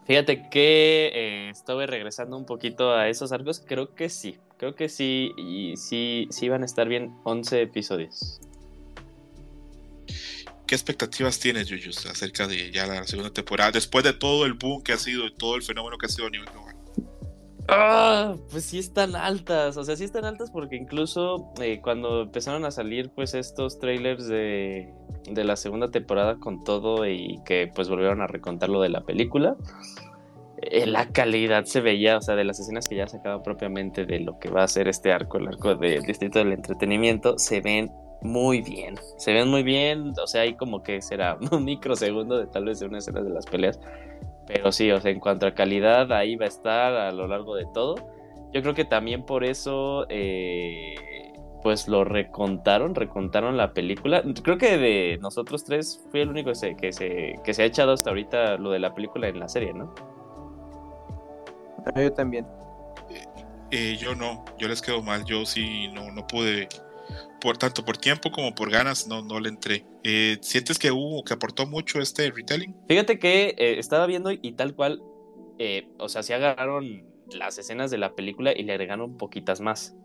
Fíjate 0.07 0.49
que 0.51 1.11
eh, 1.13 1.51
estuve 1.51 1.87
regresando 1.87 2.37
un 2.37 2.47
poquito 2.47 2.95
a 2.95 3.09
esos 3.09 3.33
arcos. 3.33 3.63
Creo 3.67 3.95
que 3.95 4.09
sí. 4.09 4.39
Creo 4.57 4.75
que 4.75 4.89
sí. 4.89 5.33
Y 5.37 5.77
sí, 5.77 6.29
sí 6.31 6.49
van 6.49 6.63
a 6.63 6.67
estar 6.67 6.89
bien 6.89 7.15
11 7.25 7.63
episodios. 7.63 8.41
¿Qué 10.67 10.75
expectativas 10.75 11.39
tienes, 11.39 11.69
Yuyus, 11.69 12.07
acerca 12.07 12.47
de 12.47 12.73
ya 12.73 12.87
la 12.87 13.05
segunda 13.05 13.33
temporada? 13.33 13.71
Después 13.73 14.05
de 14.05 14.13
todo 14.13 14.47
el 14.47 14.55
boom 14.55 14.83
que 14.83 14.93
ha 14.93 14.99
sido 14.99 15.27
y 15.27 15.35
todo 15.35 15.57
el 15.57 15.63
fenómeno 15.63 15.97
que 15.97 16.07
ha 16.07 16.09
sido 16.09 16.27
a 16.27 16.31
nivel 16.31 16.49
global. 16.51 16.76
Ah, 17.69 18.37
pues 18.51 18.65
sí 18.67 18.79
están 18.79 19.17
altas. 19.17 19.77
O 19.77 19.85
sea, 19.85 19.97
sí 19.97 20.05
están 20.05 20.25
altas 20.25 20.51
porque 20.51 20.77
incluso 20.77 21.53
eh, 21.61 21.81
cuando 21.83 22.23
empezaron 22.23 22.65
a 22.65 22.71
salir 22.71 23.11
pues 23.15 23.35
estos 23.35 23.79
trailers 23.81 24.29
de, 24.29 24.95
de 25.29 25.45
la 25.45 25.57
segunda 25.57 25.91
temporada 25.91 26.39
con 26.39 26.63
todo 26.63 27.07
y 27.09 27.43
que 27.45 27.71
pues 27.75 27.89
volvieron 27.89 28.21
a 28.23 28.29
recontar 28.29 28.69
lo 28.69 28.81
de 28.81 28.91
la 28.91 29.03
película. 29.05 29.57
eh, 30.59 30.87
la 30.87 31.11
calidad 31.13 31.65
se 31.65 31.81
veía, 31.81 32.17
o 32.19 32.23
sea, 32.23 32.35
de 32.37 32.45
las 32.45 32.59
escenas 32.61 32.89
que 32.89 32.97
ya 32.97 33.07
sacaban 33.07 33.43
propiamente 33.43 34.07
de 34.07 34.21
lo 34.21 34.39
que 34.39 34.51
va 34.51 34.63
a 34.65 34.69
ser 34.69 34.89
este 34.89 35.13
arco, 35.13 35.39
el 35.39 35.49
arco 35.49 35.75
del 35.75 36.03
Distrito 36.03 36.39
del 36.39 36.53
Entretenimiento, 36.53 37.39
se 37.39 37.61
ven 37.61 37.91
muy 38.23 38.63
bien. 38.63 38.97
Se 39.19 39.33
ven 39.33 39.49
muy 39.49 39.63
bien, 39.63 40.13
o 40.23 40.27
sea, 40.27 40.43
hay 40.43 40.57
como 40.57 40.83
que 40.83 41.03
será 41.03 41.37
un 41.53 41.65
microsegundo 41.65 42.39
de 42.39 42.47
tal 42.47 42.65
vez 42.65 42.79
de 42.81 42.87
una 42.87 42.99
escena 42.99 43.23
de 43.23 43.31
las 43.31 43.47
peleas. 43.47 43.79
Pero 44.47 44.71
sí, 44.73 44.91
o 44.91 45.01
sea, 45.01 45.11
en 45.11 45.21
cuanto 45.21 45.47
a 45.47 45.55
calidad, 45.55 46.13
ahí 46.13 46.37
va 46.37 46.45
a 46.45 46.49
estar 46.49 46.95
a 46.95 47.13
lo 47.13 47.27
largo 47.27 47.57
de 47.57 47.67
todo. 47.75 47.97
Yo 48.53 48.63
creo 48.63 48.75
que 48.75 48.85
también 48.85 49.25
por 49.25 49.45
eso, 49.45 50.07
eh, 50.09 50.95
pues 51.63 51.89
lo 51.89 52.05
recontaron, 52.05 52.95
recontaron 52.95 53.57
la 53.57 53.73
película. 53.73 54.23
Creo 54.43 54.57
que 54.57 54.79
de 54.79 55.19
nosotros 55.21 55.65
tres 55.65 56.05
fui 56.11 56.21
el 56.21 56.29
único 56.29 56.51
que 56.51 56.55
se, 56.55 56.77
que 56.77 56.93
se, 56.93 57.35
que 57.45 57.55
se 57.55 57.63
ha 57.63 57.67
echado 57.67 57.93
hasta 57.93 58.11
ahorita 58.11 58.57
lo 58.57 58.71
de 58.71 58.79
la 58.79 58.95
película 58.95 59.29
en 59.29 59.41
la 59.41 59.49
serie, 59.49 59.75
¿no? 59.75 59.93
Yo 61.97 62.13
también. 62.13 62.47
Eh, 63.71 63.97
yo 63.97 64.15
no, 64.15 64.45
yo 64.59 64.69
les 64.69 64.81
quedo 64.81 65.03
mal. 65.03 65.25
Yo 65.25 65.45
sí 65.45 65.89
no, 65.89 66.11
no 66.13 66.27
pude, 66.27 66.69
por 67.41 67.59
tanto 67.59 67.85
por 67.85 67.97
tiempo 67.97 68.31
como 68.31 68.55
por 68.55 68.71
ganas, 68.71 69.07
no, 69.07 69.23
no 69.23 69.41
le 69.41 69.49
entré. 69.49 69.85
Eh, 70.05 70.39
¿Sientes 70.41 70.79
que 70.79 70.91
hubo, 70.91 71.25
que 71.25 71.35
aportó 71.35 71.67
mucho 71.67 72.01
este 72.01 72.31
retelling? 72.31 72.75
Fíjate 72.89 73.19
que 73.19 73.55
eh, 73.59 73.79
estaba 73.79 74.07
viendo 74.07 74.31
y 74.31 74.53
tal 74.53 74.75
cual 74.75 75.03
eh, 75.59 75.89
o 75.99 76.09
sea, 76.09 76.23
sí 76.23 76.33
agarraron 76.33 77.05
las 77.33 77.59
escenas 77.59 77.91
de 77.91 77.99
la 77.99 78.15
película 78.15 78.53
y 78.53 78.63
le 78.63 78.73
agregaron 78.73 79.17
poquitas 79.17 79.61
más. 79.61 79.97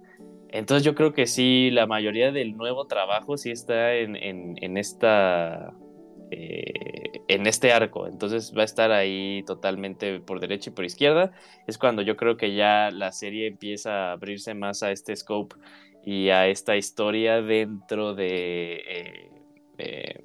Entonces 0.50 0.84
yo 0.84 0.96
creo 0.96 1.14
que 1.14 1.28
sí, 1.28 1.70
la 1.72 1.88
mayoría 1.88 2.32
del 2.32 2.58
nuevo 2.58 2.86
trabajo 2.86 3.38
sí 3.38 3.52
está 3.52 3.96
en, 3.96 4.16
en, 4.16 4.78
esta... 4.78 5.74
Eh, 6.32 7.22
en 7.28 7.48
este 7.48 7.72
arco, 7.72 8.08
entonces 8.08 8.54
va 8.58 8.62
a 8.62 8.66
estar 8.66 8.92
ahí 8.92 9.44
totalmente 9.46 10.20
por 10.20 10.40
derecha 10.40 10.70
y 10.70 10.74
por 10.74 10.84
izquierda. 10.84 11.32
Es 11.68 11.78
cuando 11.78 12.02
yo 12.02 12.18
creo 12.18 12.36
que 12.36 12.54
ya 12.54 12.90
la 12.92 13.12
serie 13.12 13.48
empieza 13.48 14.10
a 14.10 14.12
abrirse 14.14 14.54
más 14.54 14.84
a 14.84 14.92
este 14.92 15.16
scope 15.16 15.56
y 16.06 16.30
a 16.30 16.48
esta 16.48 16.76
historia 16.76 17.42
dentro 17.42 18.14
de 18.16 19.30
eh, 19.78 20.24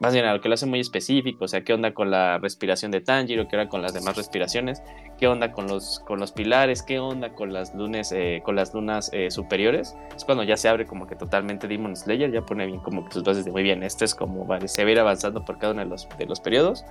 más 0.00 0.14
bien 0.14 0.24
a 0.24 0.32
lo 0.32 0.40
que 0.40 0.48
lo 0.48 0.54
hace 0.54 0.64
muy 0.64 0.80
específico, 0.80 1.44
o 1.44 1.48
sea, 1.48 1.62
qué 1.62 1.74
onda 1.74 1.92
con 1.92 2.10
la 2.10 2.38
respiración 2.38 2.90
de 2.90 3.02
Tanjiro, 3.02 3.46
qué 3.48 3.56
onda 3.56 3.68
con 3.68 3.82
las 3.82 3.92
demás 3.92 4.16
respiraciones, 4.16 4.82
qué 5.18 5.28
onda 5.28 5.52
con 5.52 5.66
los, 5.66 6.00
con 6.06 6.18
los 6.18 6.32
pilares, 6.32 6.82
qué 6.82 6.98
onda 6.98 7.34
con 7.34 7.52
las 7.52 7.74
lunas, 7.74 8.10
eh, 8.10 8.40
con 8.42 8.56
las 8.56 8.72
lunas 8.72 9.10
eh, 9.12 9.30
superiores. 9.30 9.94
Es 10.16 10.24
cuando 10.24 10.42
ya 10.42 10.56
se 10.56 10.70
abre 10.70 10.86
como 10.86 11.06
que 11.06 11.16
totalmente 11.16 11.68
Demon 11.68 11.94
Slayer, 11.94 12.32
ya 12.32 12.40
pone 12.40 12.64
bien 12.64 12.80
como 12.80 13.04
que 13.04 13.12
sus 13.12 13.22
bases 13.22 13.44
de 13.44 13.52
muy 13.52 13.62
bien, 13.62 13.82
esto 13.82 14.06
es 14.06 14.14
como 14.14 14.46
vale, 14.46 14.68
se 14.68 14.84
va 14.84 14.88
a 14.88 14.92
ir 14.92 15.00
avanzando 15.00 15.44
por 15.44 15.58
cada 15.58 15.74
uno 15.74 15.82
de 15.82 15.88
los, 15.88 16.08
de 16.16 16.24
los 16.24 16.40
periodos. 16.40 16.82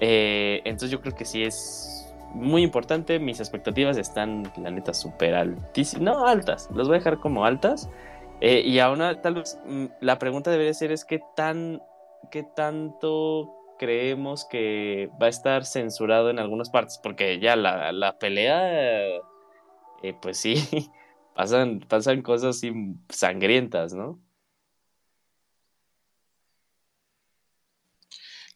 Eh, 0.00 0.60
entonces 0.64 0.90
yo 0.90 1.00
creo 1.00 1.14
que 1.14 1.24
sí 1.24 1.44
es 1.44 2.03
muy 2.34 2.62
importante, 2.62 3.18
mis 3.18 3.40
expectativas 3.40 3.96
están, 3.96 4.52
la 4.56 4.70
neta, 4.70 4.92
súper 4.92 5.34
altísimas, 5.34 6.02
no 6.02 6.26
altas, 6.26 6.68
las 6.74 6.86
voy 6.86 6.96
a 6.96 6.98
dejar 6.98 7.20
como 7.20 7.44
altas. 7.44 7.88
y 8.40 8.78
aún 8.80 9.00
tal 9.22 9.34
vez 9.34 9.58
mm, 9.66 9.86
la 10.00 10.18
pregunta 10.18 10.50
debería 10.50 10.74
ser 10.74 10.92
es 10.92 11.04
qué 11.04 11.20
tan 11.36 11.80
qué 12.30 12.42
tanto 12.42 13.54
creemos 13.78 14.44
que 14.44 15.10
va 15.20 15.26
a 15.26 15.30
estar 15.30 15.64
censurado 15.64 16.30
en 16.30 16.38
algunas 16.38 16.70
partes, 16.70 16.98
porque 17.02 17.38
ya 17.40 17.56
la, 17.56 18.18
pelea, 18.18 19.20
eh, 20.02 20.14
pues 20.20 20.38
sí, 20.38 20.56
pasan, 21.34 21.80
pasan 21.80 22.22
cosas 22.22 22.60
sangrientas, 23.08 23.94
¿no? 23.94 24.20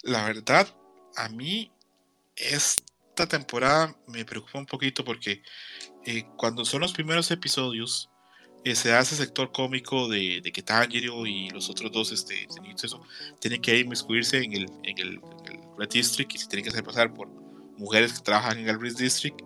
La 0.03 0.25
verdad, 0.27 0.67
a 1.17 1.29
mí 1.29 1.73
esta 3.23 3.39
temporada 3.39 3.97
me 4.07 4.25
preocupa 4.25 4.61
un 4.61 4.67
poquito 4.67 5.05
porque 5.05 5.43
eh, 6.07 6.25
cuando 6.37 6.65
son 6.65 6.83
los 6.83 6.93
primeros 6.93 7.29
episodios, 7.33 8.11
eh, 8.65 8.77
se 8.77 8.93
hace 8.93 9.17
sector 9.17 9.51
cómico 9.51 10.09
de, 10.09 10.41
de 10.41 10.53
que 10.53 10.63
Tanjiro 10.63 11.27
y 11.27 11.51
los 11.51 11.69
otros 11.69 11.91
dos 11.91 12.13
este, 12.13 12.47
eso, 12.81 13.03
tienen 13.41 13.61
que 13.61 13.77
inmiscuirse 13.77 14.39
en 14.39 14.53
el, 14.53 14.67
en, 14.85 14.99
el, 14.99 15.21
Red 15.77 15.91
District 15.91 16.33
y 16.35 16.39
se 16.39 16.47
tienen 16.47 16.65
que 16.65 16.71
hacer 16.71 16.85
pasar 16.85 17.13
por 17.13 17.29
mujeres 17.77 18.13
que 18.13 18.21
trabajan 18.21 18.59
en 18.59 18.69
el 18.69 18.81
Red 18.81 18.97
District. 18.97 19.41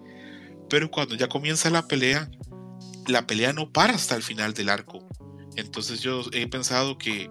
Pero 0.68 0.90
cuando 0.90 1.14
ya 1.14 1.28
comienza 1.28 1.70
la 1.70 1.86
pelea, 1.86 2.30
la 3.06 3.26
pelea 3.26 3.52
no 3.52 3.70
para 3.70 3.94
hasta 3.94 4.16
el 4.16 4.22
final 4.22 4.52
del 4.54 4.68
arco. 4.68 5.06
Entonces 5.56 6.00
yo 6.00 6.24
he 6.32 6.46
pensado 6.46 6.96
que, 6.98 7.30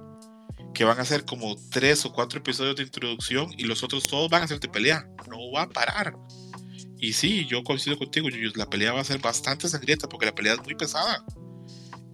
que 0.73 0.83
van 0.83 0.99
a 0.99 1.05
ser 1.05 1.25
como 1.25 1.55
tres 1.69 2.05
o 2.05 2.13
cuatro 2.13 2.39
episodios 2.39 2.75
de 2.75 2.83
introducción 2.83 3.51
y 3.57 3.63
los 3.63 3.83
otros 3.83 4.03
todos 4.03 4.29
van 4.29 4.43
a 4.43 4.47
de 4.47 4.69
pelea. 4.69 5.07
No 5.29 5.51
va 5.51 5.63
a 5.63 5.69
parar. 5.69 6.15
Y 6.97 7.13
sí, 7.13 7.45
yo 7.47 7.63
coincido 7.63 7.97
contigo, 7.97 8.29
la 8.55 8.69
pelea 8.69 8.93
va 8.93 9.01
a 9.01 9.03
ser 9.03 9.19
bastante 9.19 9.67
sangrienta 9.67 10.07
porque 10.07 10.27
la 10.27 10.35
pelea 10.35 10.53
es 10.53 10.63
muy 10.63 10.75
pesada. 10.75 11.25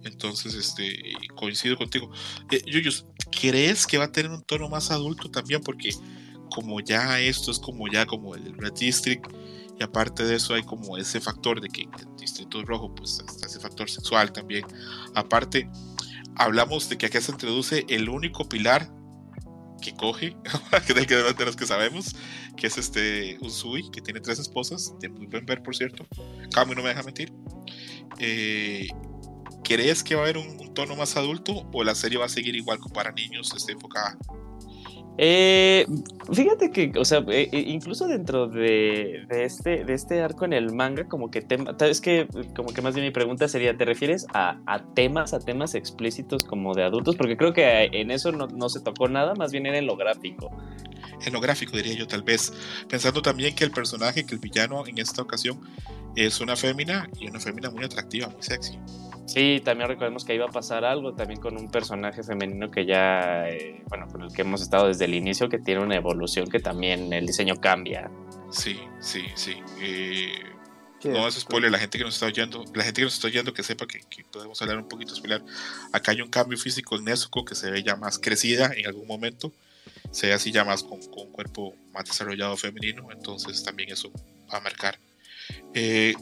Entonces, 0.04 0.54
este, 0.54 0.98
coincido 1.34 1.76
contigo. 1.76 2.10
Eh, 2.50 2.62
Yuyus, 2.66 3.04
¿crees 3.30 3.86
que 3.86 3.98
va 3.98 4.04
a 4.04 4.12
tener 4.12 4.30
un 4.30 4.42
tono 4.42 4.68
más 4.68 4.90
adulto 4.90 5.30
también? 5.30 5.60
Porque 5.62 5.90
como 6.50 6.80
ya 6.80 7.20
esto 7.20 7.50
es 7.50 7.58
como 7.58 7.88
ya 7.88 8.06
como 8.06 8.34
el 8.34 8.54
Red 8.56 8.74
District, 8.74 9.26
y 9.78 9.82
aparte 9.82 10.24
de 10.24 10.36
eso 10.36 10.54
hay 10.54 10.62
como 10.62 10.96
ese 10.96 11.20
factor 11.20 11.60
de 11.60 11.68
que 11.68 11.82
el 11.82 12.16
Distrito 12.16 12.64
Rojo, 12.64 12.94
pues 12.94 13.22
está 13.26 13.46
ese 13.46 13.60
factor 13.60 13.88
sexual 13.88 14.32
también. 14.32 14.64
Aparte, 15.14 15.70
hablamos 16.38 16.88
de 16.88 16.96
que 16.96 17.06
acá 17.06 17.20
se 17.20 17.32
introduce 17.32 17.84
el 17.88 18.08
único 18.08 18.48
pilar 18.48 18.90
que 19.80 19.94
coge, 19.94 20.36
que 20.86 20.94
de 20.94 21.44
los 21.44 21.56
que 21.56 21.66
sabemos, 21.66 22.16
que 22.56 22.66
es 22.66 22.78
este 22.78 23.38
Usui, 23.40 23.90
que 23.90 24.00
tiene 24.00 24.20
tres 24.20 24.38
esposas, 24.38 24.94
de 25.00 25.08
muy 25.08 25.26
buen 25.26 25.46
ver, 25.46 25.62
por 25.62 25.76
cierto. 25.76 26.06
Kami 26.52 26.74
no 26.74 26.82
me 26.82 26.88
deja 26.88 27.02
mentir. 27.02 27.32
Eh, 28.18 28.88
¿Crees 29.62 30.02
que 30.02 30.14
va 30.14 30.22
a 30.22 30.24
haber 30.24 30.38
un, 30.38 30.74
tono 30.74 30.94
más 30.94 31.16
adulto 31.16 31.68
o 31.72 31.82
la 31.82 31.94
serie 31.96 32.18
va 32.18 32.26
a 32.26 32.28
seguir 32.28 32.54
igual 32.54 32.78
como 32.78 32.94
para 32.94 33.10
niños 33.10 33.52
esté 33.56 33.72
enfocada? 33.72 34.16
Eh, 35.20 35.84
fíjate 36.32 36.70
que, 36.70 36.92
o 36.96 37.04
sea, 37.04 37.18
eh, 37.28 37.48
eh, 37.50 37.64
incluso 37.66 38.06
dentro 38.06 38.46
de, 38.46 39.26
este, 39.30 39.84
de 39.84 39.92
este 39.92 40.22
arco 40.22 40.44
en 40.44 40.52
el 40.52 40.72
manga, 40.72 41.08
como 41.08 41.28
que 41.28 41.42
tema, 41.42 41.76
es 41.80 42.00
que, 42.00 42.28
como 42.54 42.68
que 42.68 42.80
más 42.82 42.94
bien 42.94 43.04
mi 43.04 43.10
pregunta 43.10 43.48
sería, 43.48 43.76
¿te 43.76 43.84
refieres 43.84 44.26
a, 44.32 44.60
temas, 44.94 45.34
a 45.34 45.40
temas 45.40 45.74
explícitos 45.74 46.44
como 46.44 46.72
de 46.72 46.84
adultos? 46.84 47.16
Porque 47.16 47.36
creo 47.36 47.52
que 47.52 47.90
en 47.92 48.12
eso 48.12 48.30
no, 48.30 48.46
no, 48.46 48.68
se 48.68 48.78
tocó 48.78 49.08
nada, 49.08 49.34
más 49.34 49.50
bien 49.50 49.66
era 49.66 49.78
en 49.78 49.86
lo 49.86 49.96
gráfico. 49.96 50.50
En 51.26 51.32
lo 51.32 51.40
gráfico, 51.40 51.76
diría 51.76 51.94
yo, 51.94 52.06
tal 52.06 52.22
vez. 52.22 52.52
Pensando 52.88 53.20
también 53.20 53.56
que 53.56 53.64
el 53.64 53.72
personaje, 53.72 54.24
que 54.24 54.36
el 54.36 54.40
villano 54.40 54.86
en 54.86 54.98
esta 54.98 55.20
ocasión, 55.20 55.60
es 56.14 56.40
una 56.40 56.54
fémina 56.54 57.10
y 57.18 57.28
una 57.28 57.40
fémina 57.40 57.70
muy 57.70 57.84
atractiva, 57.84 58.28
muy 58.28 58.42
sexy. 58.42 58.78
Sí, 59.28 59.60
también 59.62 59.90
recordemos 59.90 60.24
que 60.24 60.34
iba 60.34 60.46
a 60.46 60.50
pasar 60.50 60.86
algo 60.86 61.12
también 61.12 61.38
con 61.38 61.54
un 61.58 61.70
personaje 61.70 62.22
femenino 62.22 62.70
que 62.70 62.86
ya, 62.86 63.46
eh, 63.46 63.82
bueno, 63.86 64.08
con 64.08 64.22
el 64.22 64.32
que 64.32 64.40
hemos 64.40 64.62
estado 64.62 64.88
desde 64.88 65.04
el 65.04 65.14
inicio, 65.14 65.50
que 65.50 65.58
tiene 65.58 65.82
una 65.82 65.96
evolución 65.96 66.48
que 66.48 66.60
también 66.60 67.12
el 67.12 67.26
diseño 67.26 67.56
cambia. 67.60 68.10
Sí, 68.50 68.80
sí, 69.00 69.26
sí. 69.34 69.56
Eh, 69.82 70.32
no 71.04 71.28
es 71.28 71.34
spoiler, 71.34 71.70
la 71.70 71.78
gente 71.78 71.98
que 71.98 72.04
nos 72.04 72.14
está 72.14 72.24
oyendo, 72.24 72.64
la 72.74 72.82
gente 72.82 73.02
que 73.02 73.04
nos 73.04 73.14
está 73.14 73.26
oyendo 73.26 73.52
que 73.52 73.62
sepa 73.62 73.86
que, 73.86 74.00
podemos 74.32 74.60
hablar 74.62 74.78
un 74.78 74.88
poquito 74.88 75.14
spoiler. 75.14 75.42
Acá 75.92 76.12
hay 76.12 76.22
un 76.22 76.30
cambio 76.30 76.56
físico 76.56 76.96
en 76.96 77.04
Nezuko 77.04 77.44
que 77.44 77.54
se 77.54 77.70
ve 77.70 77.82
ya 77.82 77.96
más 77.96 78.18
crecida 78.18 78.72
en 78.74 78.86
algún 78.86 79.06
momento, 79.06 79.52
se 80.10 80.28
ve 80.28 80.32
así 80.32 80.52
ya 80.52 80.64
más 80.64 80.82
con, 80.82 81.02
con 81.02 81.26
un 81.26 81.32
cuerpo 81.32 81.74
más 81.92 82.06
desarrollado 82.06 82.56
femenino, 82.56 83.12
entonces 83.12 83.62
también 83.62 83.90
eso 83.90 84.10
va 84.50 84.56
a 84.56 84.60
marcar. 84.62 84.98
Eh, 85.74 86.14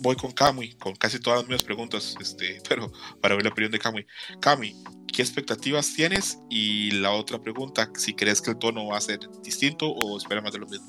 voy 0.00 0.16
con 0.16 0.32
Kamui, 0.32 0.74
con 0.74 0.94
casi 0.96 1.18
todas 1.18 1.46
mis 1.48 1.62
preguntas, 1.62 2.16
este, 2.20 2.60
pero 2.68 2.90
para 3.20 3.34
ver 3.34 3.44
la 3.44 3.50
opinión 3.50 3.72
de 3.72 3.78
Kamui. 3.78 4.06
Kamui, 4.40 4.74
¿qué 5.12 5.22
expectativas 5.22 5.94
tienes? 5.94 6.38
Y 6.48 6.90
la 6.92 7.12
otra 7.12 7.40
pregunta, 7.40 7.90
si 7.94 8.14
crees 8.14 8.40
que 8.40 8.50
el 8.50 8.58
tono 8.58 8.86
va 8.86 8.98
a 8.98 9.00
ser 9.00 9.20
distinto 9.42 9.90
o 9.90 10.16
espera 10.16 10.40
más 10.40 10.52
de 10.52 10.58
lo 10.58 10.66
mismo. 10.66 10.86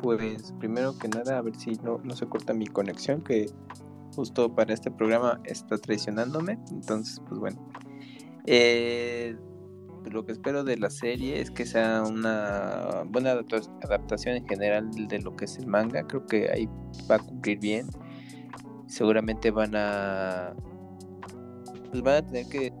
Pues 0.00 0.52
primero 0.58 0.96
que 0.98 1.08
nada, 1.08 1.38
a 1.38 1.42
ver 1.42 1.56
si 1.56 1.72
no, 1.82 2.00
no 2.04 2.14
se 2.14 2.26
corta 2.26 2.52
mi 2.52 2.66
conexión, 2.66 3.22
que 3.22 3.50
justo 4.14 4.54
para 4.54 4.72
este 4.72 4.90
programa 4.90 5.40
está 5.44 5.78
traicionándome. 5.78 6.58
Entonces, 6.70 7.20
pues 7.28 7.40
bueno. 7.40 7.70
Eh, 8.46 9.36
lo 10.10 10.24
que 10.24 10.32
espero 10.32 10.64
de 10.64 10.76
la 10.76 10.90
serie 10.90 11.40
es 11.40 11.50
que 11.50 11.66
sea 11.66 12.02
una 12.02 13.04
buena 13.06 13.32
adaptación 13.82 14.36
en 14.36 14.46
general 14.46 14.90
de 15.08 15.18
lo 15.20 15.34
que 15.36 15.46
es 15.46 15.58
el 15.58 15.66
manga. 15.66 16.06
Creo 16.06 16.26
que 16.26 16.50
ahí 16.50 16.68
va 17.10 17.16
a 17.16 17.18
cumplir 17.18 17.58
bien. 17.58 17.88
Seguramente 18.86 19.50
van 19.50 19.74
a. 19.74 20.54
Pues 21.90 22.02
van 22.02 22.16
a 22.16 22.26
tener 22.26 22.48
que. 22.48 22.72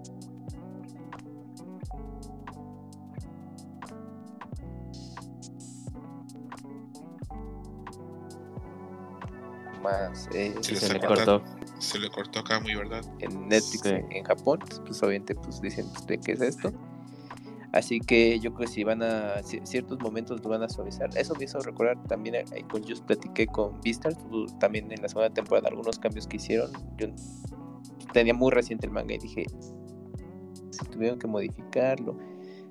Más. 9.82 10.28
Eh, 10.32 10.54
se, 10.60 10.92
le 10.92 11.00
cortó. 11.00 11.42
Se 11.78 11.98
le 11.98 12.08
cortó 12.08 12.40
acá, 12.40 12.60
muy 12.60 12.74
verdad. 12.74 13.04
En 13.18 13.48
Netflix, 13.48 13.84
en 13.86 14.24
Japón, 14.24 14.60
pues 14.84 15.02
obviamente 15.02 15.34
pues 15.34 15.60
dicen 15.60 15.86
pues, 15.92 16.06
de 16.06 16.18
qué 16.18 16.32
es 16.32 16.40
esto. 16.40 16.72
Así 17.76 18.00
que 18.00 18.40
yo 18.40 18.54
creo 18.54 18.66
que 18.66 18.72
si 18.72 18.84
van 18.84 19.02
a 19.02 19.42
ciertos 19.42 19.98
momentos 20.00 20.42
lo 20.42 20.48
van 20.48 20.62
a 20.62 20.68
suavizar. 20.70 21.10
Eso 21.14 21.34
me 21.34 21.44
hizo 21.44 21.58
recordar 21.60 22.02
también 22.04 22.36
ahí 22.36 22.62
con 22.62 22.82
Just 22.82 23.04
platiqué 23.04 23.46
con 23.46 23.78
Vistar, 23.82 24.14
también 24.58 24.90
en 24.90 25.02
la 25.02 25.08
segunda 25.08 25.28
temporada 25.28 25.68
algunos 25.68 25.98
cambios 25.98 26.26
que 26.26 26.38
hicieron. 26.38 26.70
Yo 26.96 27.08
tenía 28.14 28.32
muy 28.32 28.50
reciente 28.50 28.86
el 28.86 28.92
manga 28.92 29.14
y 29.14 29.18
dije, 29.18 29.44
si 30.70 30.84
tuvieron 30.90 31.18
que 31.18 31.26
modificarlo 31.26 32.18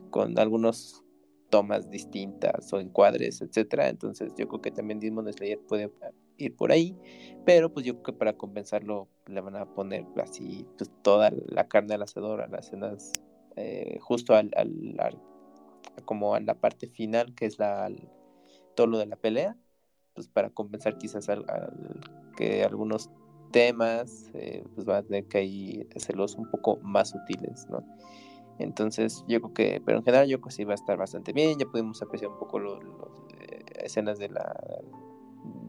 con 0.10 0.40
algunos 0.40 1.03
tomas 1.52 1.88
distintas 1.91 2.73
o 2.73 2.80
encuadres, 2.80 3.41
etcétera. 3.41 3.90
Entonces 3.90 4.34
yo 4.36 4.48
creo 4.48 4.61
que 4.61 4.72
también 4.72 4.99
Demon 4.99 5.32
Slayer 5.32 5.60
puede 5.60 5.91
ir 6.38 6.56
por 6.56 6.72
ahí, 6.72 6.98
pero 7.45 7.72
pues 7.72 7.86
yo 7.86 7.94
creo 7.94 8.03
que 8.03 8.14
para 8.14 8.34
compensarlo 8.34 9.07
le 9.27 9.40
van 9.40 9.56
a 9.56 9.72
poner 9.72 10.03
así 10.19 10.65
pues, 10.80 10.90
toda 11.03 11.32
la 11.45 11.68
carne 11.68 11.94
al 11.94 12.02
asador 12.02 12.41
a 12.41 12.48
las 12.48 12.65
escenas 12.65 13.11
eh, 13.56 13.98
justo 14.02 14.36
al, 14.36 14.52
como 16.06 16.36
a 16.36 16.40
la 16.40 16.56
parte 16.56 16.88
final 16.88 17.34
que 17.36 17.45
es 17.45 17.60
la 17.60 17.90
todo 18.76 18.88
lo 18.88 18.98
de 18.98 19.06
la 19.06 19.15
pelea 19.15 19.56
pues 20.14 20.27
para 20.27 20.49
compensar 20.49 20.98
quizás 20.98 21.30
al, 21.30 21.45
que 22.38 22.64
algunos 22.64 23.10
temas 23.52 24.30
eh, 24.34 24.64
pues 24.76 24.86
van 24.86 24.98
a 24.98 25.03
tener 25.03 25.26
que 25.26 25.38
ahí 25.40 25.88
hacerlos 25.95 26.36
un 26.36 26.49
poco 26.49 26.77
más 26.82 27.10
sutiles 27.10 27.68
no 27.69 27.84
Entonces, 28.57 29.23
yo 29.27 29.41
creo 29.41 29.53
que, 29.53 29.82
pero 29.86 29.98
en 29.99 30.03
general, 30.06 30.27
yo 30.27 30.40
creo 30.40 30.48
que 30.48 30.56
sí 30.56 30.64
va 30.64 30.72
a 30.73 30.76
estar 30.76 30.98
bastante 30.98 31.34
bien. 31.34 31.60
Ya 31.60 31.65
pudimos 31.65 32.02
apreciar 32.02 32.32
un 32.32 32.40
poco 32.40 32.60
las 32.60 32.80
escenas 33.84 34.18
de 34.18 34.30
la 34.30 34.56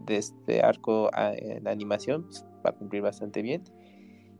de 0.06 0.16
este 0.18 0.62
arco 0.62 1.10
a- 1.12 1.34
en 1.34 1.66
animación, 1.66 2.24
pues, 2.24 2.44
va 2.64 2.70
a 2.70 2.72
cumplir 2.72 3.02
bastante 3.02 3.42
bien. 3.42 3.64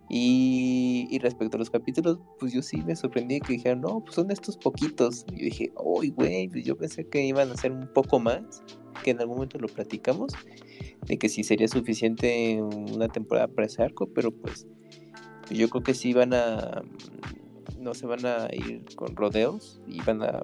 Y, 0.08 1.18
respecto 1.20 1.56
a 1.56 1.58
los 1.58 1.70
capítulos, 1.70 2.20
pues 2.38 2.52
yo 2.52 2.62
sí 2.62 2.78
me 2.82 2.94
sorprendí 2.94 3.40
que 3.40 3.54
dijeron, 3.54 3.80
no, 3.80 4.00
pues 4.00 4.14
son 4.14 4.30
estos 4.30 4.56
poquitos. 4.56 5.24
Y 5.32 5.38
yo 5.38 5.44
dije, 5.46 5.72
uy, 5.82 6.10
güey, 6.10 6.48
pues 6.48 6.64
yo 6.64 6.76
pensé 6.76 7.08
que 7.08 7.24
iban 7.24 7.50
a 7.50 7.56
ser 7.56 7.72
un 7.72 7.88
poco 7.92 8.20
más, 8.20 8.62
que 9.02 9.10
en 9.10 9.20
algún 9.20 9.36
momento 9.36 9.58
lo 9.58 9.68
platicamos, 9.68 10.32
de 11.06 11.18
que 11.18 11.28
sí 11.28 11.42
sería 11.42 11.68
suficiente 11.68 12.62
una 12.62 13.08
temporada 13.08 13.48
para 13.48 13.66
ese 13.66 13.82
arco, 13.82 14.08
pero 14.08 14.30
pues 14.30 14.66
yo 15.50 15.68
creo 15.68 15.82
que 15.82 15.94
sí 15.94 16.12
van 16.12 16.34
a, 16.34 16.82
no 17.78 17.94
se 17.94 18.06
van 18.06 18.24
a 18.26 18.48
ir 18.52 18.84
con 18.96 19.14
rodeos 19.16 19.80
y 19.86 20.00
van 20.02 20.22
a, 20.22 20.40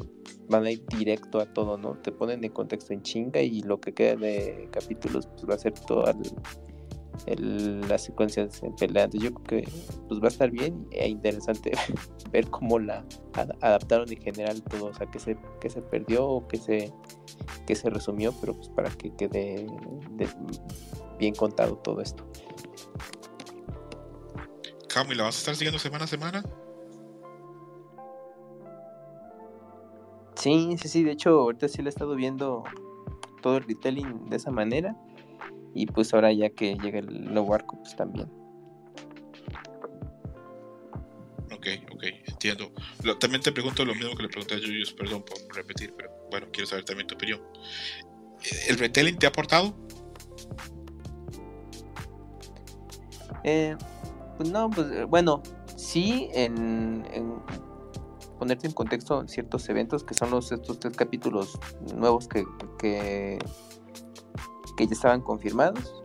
van 0.49 0.65
a 0.65 0.71
ir 0.71 0.85
directo 0.87 1.41
a 1.41 1.47
todo, 1.47 1.77
¿no? 1.79 1.95
Te 1.95 2.13
ponen 2.13 2.45
en 2.45 2.53
contexto 2.53 2.93
en 2.93 3.03
chinga 3.03 3.43
y 3.43 3.63
lo 3.63 3.81
que 3.81 3.93
queda 3.93 4.17
de 4.17 4.69
capítulos 4.71 5.27
pues 5.27 5.49
va 5.49 5.55
a 5.55 5.59
ser 5.59 5.73
toda 5.73 6.13
el- 6.13 6.72
el- 7.27 7.81
las 7.89 8.03
secuencias 8.05 8.63
en 8.63 8.75
pelea. 8.77 9.05
Entonces 9.05 9.31
yo 9.31 9.35
creo 9.37 9.63
que 9.63 9.69
pues 10.09 10.21
va 10.21 10.25
a 10.27 10.29
estar 10.29 10.51
bien 10.51 10.87
e 10.91 11.09
interesante 11.09 11.73
ver 12.33 12.49
cómo 12.51 12.79
la 12.79 13.05
ad- 13.35 13.53
adaptaron 13.61 14.11
en 14.11 14.21
general 14.21 14.63
todo, 14.63 14.87
o 14.87 14.95
sea, 14.95 15.07
que 15.11 15.19
se, 15.19 15.37
que 15.61 15.71
se 15.71 15.83
perdió 15.83 16.27
o 16.27 16.47
que 16.49 16.57
se, 16.59 16.93
que 17.67 17.75
se 17.75 17.91
resumió, 17.91 18.33
pero 18.41 18.55
pues 18.55 18.69
para 18.71 18.91
que 18.91 19.15
quede 19.15 19.67
de- 20.11 20.29
bien 21.19 21.35
contado 21.35 21.77
todo 21.77 22.01
esto. 22.01 22.25
Cami, 24.89 25.15
¿la 25.15 25.25
vas 25.25 25.37
a 25.37 25.39
estar 25.39 25.57
siguiendo 25.57 25.79
semana 25.79 26.05
a 26.05 26.09
semana? 26.09 26.43
Sí, 30.35 30.77
sí, 30.81 30.89
sí, 30.89 31.05
de 31.05 31.13
hecho 31.13 31.31
ahorita 31.41 31.69
sí 31.69 31.83
le 31.83 31.89
he 31.89 31.91
estado 31.91 32.15
viendo 32.17 32.65
todo 33.43 33.59
el 33.59 33.65
retelling 33.65 34.29
de 34.29 34.37
esa 34.37 34.51
manera 34.51 34.97
y 35.75 35.87
pues 35.87 36.13
ahora 36.15 36.33
ya 36.33 36.51
que 36.51 36.75
llega 36.77 36.99
el 36.99 37.33
nuevo 37.33 37.55
arco 37.55 37.79
pues 37.83 37.95
también. 37.97 38.29
Ok, 41.55 41.67
ok, 41.95 42.05
entiendo. 42.27 42.73
Lo- 43.05 43.19
también 43.19 43.43
te 43.43 43.53
pregunto 43.53 43.85
lo 43.85 43.95
mismo 43.95 44.17
que 44.17 44.25
le 44.25 44.29
pregunté 44.29 44.55
a 44.55 44.59
Julius, 44.59 44.93
perdón 44.93 45.23
por 45.25 45.39
repetir, 45.55 45.95
pero 45.97 46.11
bueno, 46.31 46.49
quiero 46.53 46.67
saber 46.67 46.85
también 46.85 47.07
tu 47.07 47.15
opinión. 47.15 47.41
¿El 48.69 48.79
retelling 48.79 49.17
te 49.19 49.27
ha 49.27 49.29
aportado? 49.29 49.75
Eh, 53.45 53.77
pues 54.37 54.51
no, 54.51 54.71
pues 54.71 54.91
eh, 54.93 55.05
bueno, 55.05 55.43
sí 55.77 56.29
en, 56.33 57.07
en 57.13 57.35
ponerte 58.39 58.67
en 58.67 58.73
contexto 58.73 59.27
ciertos 59.29 59.69
eventos 59.69 60.03
que 60.05 60.15
son 60.15 60.31
los 60.31 60.51
estos 60.51 60.81
tres 60.81 60.97
capítulos 60.97 61.59
nuevos 61.95 62.27
que, 62.29 62.45
que, 62.79 63.39
que 64.77 64.87
ya 64.87 64.93
estaban 64.93 65.21
confirmados, 65.21 66.03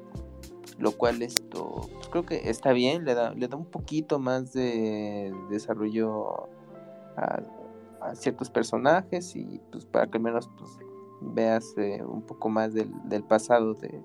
lo 0.79 0.91
cual 0.91 1.21
esto 1.21 1.87
pues, 1.93 2.07
creo 2.09 2.25
que 2.25 2.49
está 2.49 2.71
bien, 2.71 3.05
le 3.05 3.15
da, 3.15 3.33
le 3.33 3.47
da 3.47 3.57
un 3.57 3.65
poquito 3.65 4.19
más 4.19 4.53
de 4.53 5.33
desarrollo 5.49 6.47
a, 7.15 7.41
ciertos 8.13 8.49
personajes 8.49 9.35
y 9.35 9.59
pues 9.71 9.85
para 9.85 10.07
que 10.07 10.17
al 10.17 10.23
menos 10.23 10.49
pues, 10.57 10.71
veas 11.19 11.75
un 12.07 12.21
poco 12.21 12.47
más 12.47 12.73
del, 12.73 13.23
pasado 13.27 13.73
de, 13.73 14.01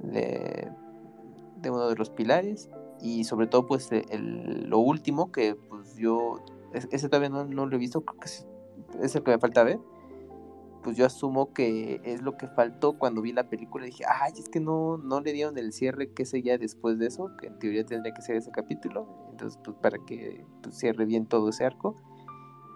de, 0.00 1.70
uno 1.70 1.88
de 1.88 1.94
los 1.94 2.10
pilares 2.10 2.68
y 3.00 3.24
sobre 3.24 3.46
todo 3.46 3.66
pues 3.66 3.92
el- 3.92 4.68
lo 4.68 4.78
último 4.78 5.30
que 5.30 5.54
pues 5.54 5.94
yo 5.96 6.40
es- 6.72 6.88
ese 6.90 7.08
todavía 7.08 7.28
no, 7.28 7.44
no 7.44 7.66
lo 7.66 7.76
he 7.76 7.78
visto 7.78 8.00
creo 8.00 8.18
que 8.18 8.28
es 9.04 9.14
el 9.14 9.22
que 9.22 9.32
me 9.32 9.38
falta 9.38 9.62
ver 9.62 9.78
pues 10.86 10.96
yo 10.96 11.04
asumo 11.04 11.52
que 11.52 12.00
es 12.04 12.22
lo 12.22 12.36
que 12.36 12.46
faltó 12.46 12.92
cuando 12.92 13.20
vi 13.20 13.32
la 13.32 13.48
película 13.48 13.84
dije 13.86 14.04
ay 14.08 14.34
es 14.38 14.48
que 14.48 14.60
no 14.60 14.98
no 14.98 15.20
le 15.20 15.32
dieron 15.32 15.58
el 15.58 15.72
cierre 15.72 16.12
que 16.12 16.24
seguía 16.24 16.58
después 16.58 16.96
de 17.00 17.08
eso 17.08 17.36
que 17.40 17.48
en 17.48 17.58
teoría 17.58 17.84
tendría 17.84 18.14
que 18.14 18.22
ser 18.22 18.36
ese 18.36 18.52
capítulo 18.52 19.08
entonces 19.32 19.58
pues 19.64 19.76
para 19.78 19.98
que 20.06 20.46
pues, 20.62 20.78
cierre 20.78 21.04
bien 21.04 21.26
todo 21.26 21.48
ese 21.48 21.64
arco 21.64 21.96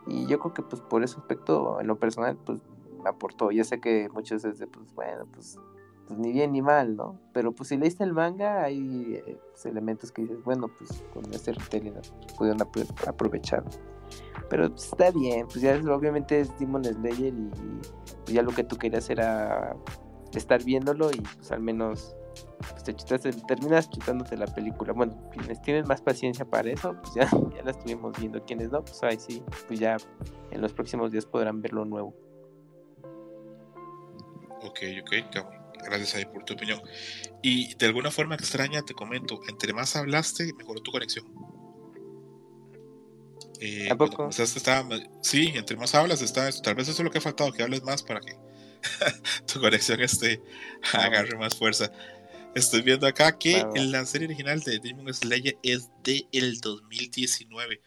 y 0.08 0.26
yo 0.26 0.40
creo 0.40 0.52
que 0.52 0.62
pues 0.62 0.82
por 0.82 1.04
ese 1.04 1.18
aspecto 1.18 1.80
en 1.80 1.86
lo 1.86 2.00
personal 2.00 2.36
pues 2.36 2.58
me 3.00 3.08
aportó 3.08 3.52
ya 3.52 3.62
sé 3.62 3.80
que 3.80 4.08
muchos 4.12 4.42
veces 4.42 4.68
pues 4.72 4.92
bueno 4.92 5.26
pues 5.32 5.56
pues 6.08 6.18
ni 6.18 6.32
bien 6.32 6.50
ni 6.50 6.60
mal, 6.60 6.96
¿no? 6.96 7.20
Pero 7.32 7.52
pues 7.52 7.68
si 7.68 7.76
leíste 7.76 8.02
el 8.02 8.12
manga 8.12 8.64
hay 8.64 9.22
eh, 9.24 9.38
pues, 9.52 9.64
elementos 9.64 10.10
que 10.10 10.22
dices, 10.22 10.42
bueno, 10.42 10.66
pues 10.66 11.04
con 11.14 11.24
este 11.32 11.52
retelling 11.52 11.94
pudieron 12.36 12.58
apro- 12.58 13.08
aprovechar. 13.08 13.62
Pero 14.48 14.70
pues, 14.70 14.84
está 14.86 15.10
bien, 15.10 15.46
pues 15.46 15.60
ya 15.60 15.74
es- 15.74 15.86
obviamente 15.86 16.40
es 16.40 16.58
Demon 16.58 16.84
Slayer 16.84 17.32
y 17.34 17.50
pues, 18.24 18.26
ya 18.34 18.42
lo 18.42 18.50
que 18.52 18.64
tú 18.64 18.76
querías 18.76 19.08
era 19.10 19.76
estar 20.34 20.62
viéndolo 20.64 21.10
y 21.10 21.20
pues 21.20 21.50
al 21.52 21.60
menos 21.60 22.14
pues, 22.70 22.84
te 22.84 22.94
chutaste- 22.94 23.46
terminas 23.46 23.88
chutándote 23.90 24.36
la 24.36 24.46
película. 24.46 24.92
Bueno, 24.92 25.16
quienes 25.32 25.60
tienen 25.62 25.86
más 25.86 26.00
paciencia 26.02 26.44
para 26.44 26.70
eso, 26.70 26.94
pues 27.02 27.14
ya, 27.14 27.28
ya 27.56 27.62
la 27.62 27.70
estuvimos 27.70 28.18
viendo. 28.18 28.42
Quienes 28.44 28.70
no, 28.70 28.82
pues 28.82 29.02
ahí 29.02 29.18
sí, 29.18 29.42
pues 29.66 29.78
ya 29.80 29.96
en 30.50 30.60
los 30.60 30.72
próximos 30.72 31.10
días 31.12 31.26
podrán 31.26 31.60
ver 31.62 31.72
lo 31.72 31.84
nuevo. 31.84 32.14
Ok, 34.62 34.78
ok. 35.02 35.44
Gracias 35.82 36.14
ahí 36.14 36.26
por 36.26 36.44
tu 36.44 36.52
opinión. 36.54 36.80
Y 37.42 37.74
de 37.76 37.86
alguna 37.86 38.10
forma 38.10 38.34
extraña 38.34 38.82
te 38.82 38.92
comento, 38.94 39.40
entre 39.48 39.72
más 39.72 39.96
hablaste, 39.96 40.52
mejoró 40.58 40.80
tu 40.80 40.90
conexión. 40.92 41.24
Eh, 43.62 43.88
¿A 43.90 43.94
poco? 43.96 44.30
estaba 44.30 44.88
sí, 45.20 45.52
entre 45.54 45.76
más 45.76 45.94
hablas 45.94 46.22
está. 46.22 46.50
Tal 46.50 46.74
vez 46.74 46.88
eso 46.88 47.02
es 47.02 47.04
lo 47.04 47.10
que 47.10 47.18
ha 47.18 47.20
faltado, 47.20 47.52
que 47.52 47.62
hables 47.62 47.82
más 47.82 48.02
para 48.02 48.20
que 48.20 48.34
tu 49.52 49.60
conexión 49.60 50.00
este 50.00 50.40
agarre 50.94 51.36
más 51.36 51.54
fuerza. 51.54 51.92
Estoy 52.54 52.80
viendo 52.80 53.06
acá 53.06 53.36
que 53.38 53.62
va. 53.62 53.70
la 53.76 54.06
serie 54.06 54.26
original 54.26 54.60
de 54.60 54.78
Demon 54.78 55.12
Slayer 55.12 55.58
es 55.62 55.90
de 56.02 56.26
el 56.32 56.58
2019. 56.60 57.82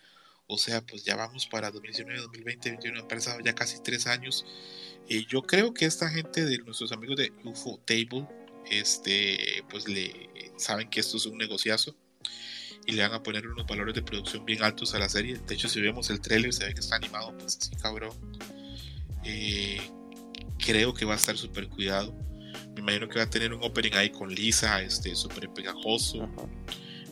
O 0.45 0.59
sea, 0.59 0.81
pues 0.81 1.03
ya 1.03 1.15
vamos 1.15 1.47
para 1.47 1.71
2019, 1.71 2.21
2020, 2.21 2.69
2021, 2.69 2.99
han 3.01 3.07
pasado 3.07 3.39
ya 3.39 3.55
casi 3.55 3.81
tres 3.81 4.05
años. 4.05 4.45
Y 5.09 5.25
yo 5.25 5.41
creo 5.41 5.73
que 5.73 5.85
esta 5.85 6.07
gente 6.09 6.45
de 6.45 6.59
nuestros 6.59 6.91
amigos 6.91 7.17
de 7.17 7.33
UFO 7.43 7.79
Table, 7.79 8.27
este, 8.69 9.63
pues 9.71 9.87
le 9.87 10.29
saben 10.57 10.87
que 10.91 10.99
esto 10.99 11.17
es 11.17 11.25
un 11.25 11.39
negociazo 11.39 11.95
y 12.85 12.93
le 12.93 13.01
van 13.03 13.13
a 13.13 13.23
poner 13.23 13.47
unos 13.47 13.65
valores 13.65 13.95
de 13.95 14.01
producción 14.01 14.45
bien 14.45 14.63
altos 14.63 14.93
a 14.95 14.99
la 14.99 15.09
serie. 15.09 15.37
De 15.47 15.55
hecho, 15.55 15.67
si 15.69 15.81
vemos 15.81 16.09
el 16.09 16.19
tráiler, 16.21 16.53
se 16.53 16.65
ve 16.65 16.73
que 16.73 16.79
está 16.81 16.95
animado, 16.97 17.35
pues 17.37 17.57
así 17.61 17.75
cabrón. 17.75 18.11
Eh, 19.23 19.79
creo 20.57 20.93
que 20.93 21.05
va 21.05 21.13
a 21.13 21.17
estar 21.17 21.37
súper 21.37 21.67
cuidado. 21.69 22.13
Me 22.75 22.81
imagino 22.81 23.07
que 23.07 23.19
va 23.19 23.25
a 23.25 23.29
tener 23.29 23.53
un 23.53 23.63
opening 23.63 23.93
ahí 23.93 24.09
con 24.09 24.29
Lisa, 24.33 24.81
este, 24.81 25.15
súper 25.15 25.49
pegajoso. 25.53 26.27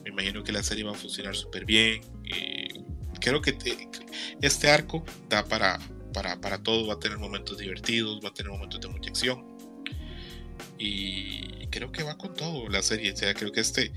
Me 0.04 0.10
imagino 0.10 0.44
que 0.44 0.52
la 0.52 0.64
serie 0.64 0.84
va 0.84 0.92
a 0.92 0.96
funcionar 0.96 1.36
súper 1.36 1.66
bien. 1.66 2.02
Eh, 2.26 2.68
creo 3.20 3.42
que 3.42 3.54
te- 3.54 3.88
este 4.42 4.70
arco 4.70 5.04
da 5.30 5.46
para, 5.46 5.80
para, 6.14 6.40
para 6.42 6.62
todo. 6.62 6.88
Va 6.88 6.96
a 6.96 7.00
tener 7.00 7.18
momentos 7.18 7.58
divertidos, 7.60 8.20
va 8.24 8.30
a 8.30 8.34
tener 8.34 8.52
momentos 8.52 8.82
de 8.82 8.88
mucha 8.88 9.10
acción. 9.10 9.46
Y 10.78 11.61
creo 11.72 11.92
que 11.92 12.04
va 12.04 12.18
con 12.18 12.36
todo 12.36 12.70
la 12.70 12.84
serie. 12.84 13.12
O 13.12 13.18
sea, 13.18 13.34
creo 13.34 13.52
que 13.52 13.62
este, 13.62 13.92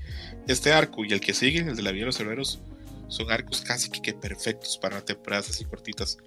este 0.47 0.71
arco 0.73 1.05
y 1.05 1.13
el 1.13 1.19
que 1.19 1.33
sigue, 1.33 1.59
el 1.59 1.75
de 1.75 1.83
la 1.83 1.91
vida 1.91 2.01
de 2.01 2.05
los 2.07 2.19
herreros, 2.19 2.61
son 3.07 3.31
arcos 3.31 3.61
casi 3.61 3.89
que, 3.89 4.13
perfectos 4.13 4.79
para 4.81 5.03
temporadas 5.05 5.49
así 5.49 5.65
cortitas. 5.65 6.17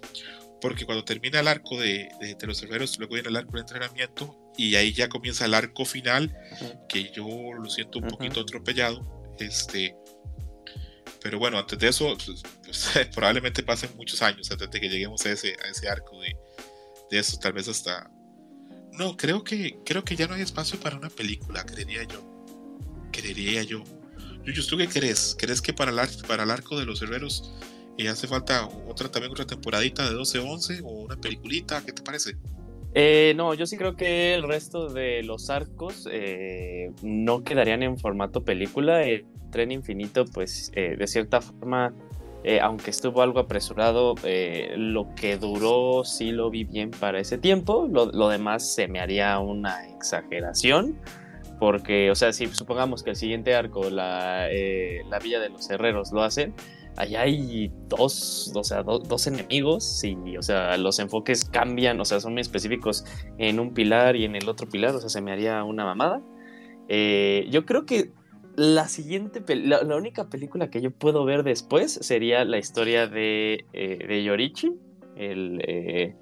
Porque 0.61 0.85
cuando 0.85 1.03
termina 1.03 1.39
el 1.39 1.47
arco 1.47 1.79
de, 1.79 2.09
de, 2.21 2.35
de 2.35 2.47
los 2.47 2.61
herreros, 2.63 2.97
luego 2.97 3.15
viene 3.15 3.29
el 3.29 3.35
arco 3.35 3.53
de 3.53 3.61
entrenamiento 3.61 4.37
y 4.57 4.75
ahí 4.75 4.93
ya 4.93 5.09
comienza 5.09 5.45
el 5.45 5.53
arco 5.53 5.85
final, 5.85 6.35
que 6.87 7.11
yo 7.11 7.25
lo 7.53 7.69
siento 7.69 7.99
un 7.99 8.05
Ujú. 8.05 8.17
poquito 8.17 8.41
atropellado. 8.41 9.33
Este, 9.39 9.95
pero 11.21 11.39
bueno, 11.39 11.57
antes 11.57 11.79
de 11.79 11.87
eso, 11.87 12.15
pues, 12.25 12.43
pues, 12.63 13.07
probablemente 13.15 13.63
pasen 13.63 13.89
muchos 13.95 14.21
años 14.21 14.49
antes 14.51 14.69
de 14.69 14.79
que 14.79 14.89
lleguemos 14.89 15.25
a 15.25 15.31
ese, 15.31 15.55
a 15.63 15.69
ese 15.69 15.87
arco 15.89 16.19
de, 16.19 16.35
de 17.09 17.19
eso, 17.19 17.37
tal 17.39 17.53
vez 17.53 17.67
hasta... 17.67 18.09
No, 18.97 19.15
creo 19.15 19.43
que, 19.43 19.77
creo 19.85 20.03
que 20.03 20.15
ya 20.15 20.27
no 20.27 20.33
hay 20.35 20.41
espacio 20.41 20.79
para 20.79 20.97
una 20.97 21.09
película, 21.09 21.65
creería 21.65 22.03
yo. 22.03 22.21
Creería 23.11 23.63
yo. 23.63 23.83
Yuyus, 24.45 24.67
¿tú 24.67 24.77
qué 24.77 24.87
crees? 24.87 25.35
¿Crees 25.37 25.61
que 25.61 25.73
para 25.73 25.91
el, 25.91 25.99
ar- 25.99 26.09
para 26.27 26.43
el 26.43 26.51
arco 26.51 26.77
de 26.79 26.85
los 26.85 27.01
herreros 27.01 27.53
eh, 27.97 28.07
hace 28.07 28.27
falta 28.27 28.67
otra 28.87 29.09
también 29.09 29.31
otra 29.31 29.45
temporadita 29.45 30.09
de 30.09 30.15
12-11 30.15 30.81
o 30.83 30.89
una 31.03 31.15
peliculita? 31.17 31.83
¿Qué 31.85 31.91
te 31.93 32.01
parece? 32.01 32.35
Eh, 32.95 33.33
no, 33.35 33.53
yo 33.53 33.65
sí 33.67 33.77
creo 33.77 33.95
que 33.95 34.33
el 34.33 34.43
resto 34.43 34.89
de 34.89 35.21
los 35.23 35.49
arcos 35.49 36.07
eh, 36.11 36.91
no 37.03 37.43
quedarían 37.43 37.83
en 37.83 37.97
formato 37.99 38.43
película. 38.43 39.03
El 39.03 39.25
tren 39.51 39.71
infinito, 39.71 40.25
pues 40.25 40.71
eh, 40.75 40.95
de 40.97 41.07
cierta 41.07 41.39
forma, 41.41 41.93
eh, 42.43 42.59
aunque 42.61 42.89
estuvo 42.89 43.21
algo 43.21 43.39
apresurado, 43.39 44.15
eh, 44.23 44.73
lo 44.77 45.13
que 45.15 45.37
duró 45.37 46.03
sí 46.05 46.31
lo 46.31 46.49
vi 46.49 46.63
bien 46.63 46.91
para 46.91 47.19
ese 47.19 47.37
tiempo. 47.37 47.87
Lo, 47.91 48.29
demás 48.29 48.73
se 48.73 48.87
me 48.87 48.99
haría 48.99 49.39
una 49.39 49.87
exageración. 49.89 50.97
Porque, 51.59 52.09
o 52.09 52.15
sea, 52.15 52.31
si 52.31 52.47
supongamos 52.47 53.03
que 53.03 53.09
el 53.09 53.15
siguiente 53.17 53.53
arco, 53.53 53.89
la, 53.89 54.47
eh, 54.49 55.01
la 55.09 55.19
Villa 55.19 55.41
de 55.41 55.49
los 55.49 55.69
Herreros, 55.69 56.13
lo 56.13 56.23
hacen, 56.23 56.53
allá 56.95 57.23
hay 57.23 57.69
dos, 57.89 58.53
o 58.55 58.63
sea, 58.63 58.81
dos 58.83 59.27
enemigos 59.27 60.01
y, 60.05 60.37
o 60.37 60.41
sea, 60.41 60.77
los 60.77 60.99
enfoques 60.99 61.43
cambian, 61.43 61.99
o 61.99 62.05
sea, 62.05 62.21
son 62.21 62.31
muy 62.31 62.41
específicos 62.43 63.03
en 63.37 63.59
un 63.59 63.73
pilar 63.73 64.15
y 64.15 64.23
en 64.23 64.37
el 64.37 64.47
otro 64.47 64.69
pilar, 64.69 64.95
o 64.95 65.01
sea, 65.01 65.09
se 65.09 65.19
me 65.19 65.33
haría 65.33 65.61
una 65.65 65.83
mamada. 65.83 66.21
Yo 66.87 67.65
creo 67.65 67.85
que 67.85 68.13
la 68.55 68.87
siguiente, 68.87 69.43
la, 69.55 69.95
única 69.95 70.29
película 70.29 70.69
que 70.69 70.81
yo 70.81 70.91
puedo 70.91 71.25
ver 71.25 71.43
después 71.43 71.93
sería 71.93 72.43
la 72.45 72.57
historia 72.57 73.07
de, 73.07 73.65
eh, 73.73 74.05
de 74.07 74.23
Yorichi, 74.23 74.73
el, 75.15 75.61
eh, 75.65 76.15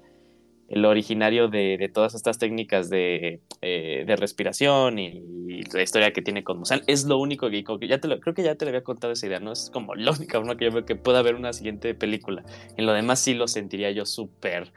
el 0.68 0.84
originario 0.84 1.48
de, 1.48 1.90
todas 1.92 2.14
estas 2.14 2.38
técnicas 2.38 2.90
de, 2.90 3.40
de 3.60 4.16
respiración 4.16 4.98
y, 4.98 5.38
la 5.72 5.82
historia 5.82 6.12
que 6.12 6.22
tiene 6.22 6.44
con 6.44 6.58
Musan. 6.58 6.82
Es 6.86 7.04
lo 7.04 7.18
único 7.18 7.50
que, 7.50 7.64
ya 7.88 7.98
te 7.98 8.20
creo 8.20 8.34
que 8.34 8.42
ya 8.42 8.54
te 8.54 8.64
le 8.64 8.70
había 8.70 8.84
contado 8.84 9.12
esa 9.12 9.26
idea, 9.26 9.40
¿no? 9.40 9.52
Es 9.52 9.70
como 9.72 9.94
la 9.94 10.12
única 10.12 10.40
que 10.56 10.64
yo 10.64 10.72
veo 10.72 10.84
que 10.84 10.96
pueda 10.96 11.18
haber 11.18 11.34
una 11.34 11.52
siguiente 11.52 11.94
película. 11.94 12.44
En 12.76 12.86
lo 12.86 12.92
demás 12.92 13.18
sí 13.18 13.34
lo 13.34 13.48
sentiría 13.48 13.90
yo 13.90 14.06
súper 14.06 14.72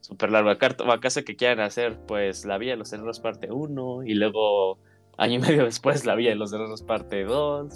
súper 0.00 0.30
largo. 0.30 0.50
¿O 0.50 0.92
acaso 0.92 1.24
que 1.24 1.36
quieran 1.36 1.60
hacer? 1.60 1.98
Pues 2.06 2.44
La 2.44 2.58
Vía 2.58 2.72
de 2.72 2.76
los 2.78 2.92
Herreros 2.92 3.20
parte 3.20 3.50
1 3.50 4.04
y 4.04 4.14
luego 4.14 4.78
Año 5.20 5.34
y 5.34 5.38
medio 5.38 5.64
después 5.66 6.06
la 6.06 6.14
vi 6.14 6.24
de 6.24 6.34
los 6.34 6.50
Herreros 6.50 6.82
parte 6.82 7.24
2. 7.24 7.74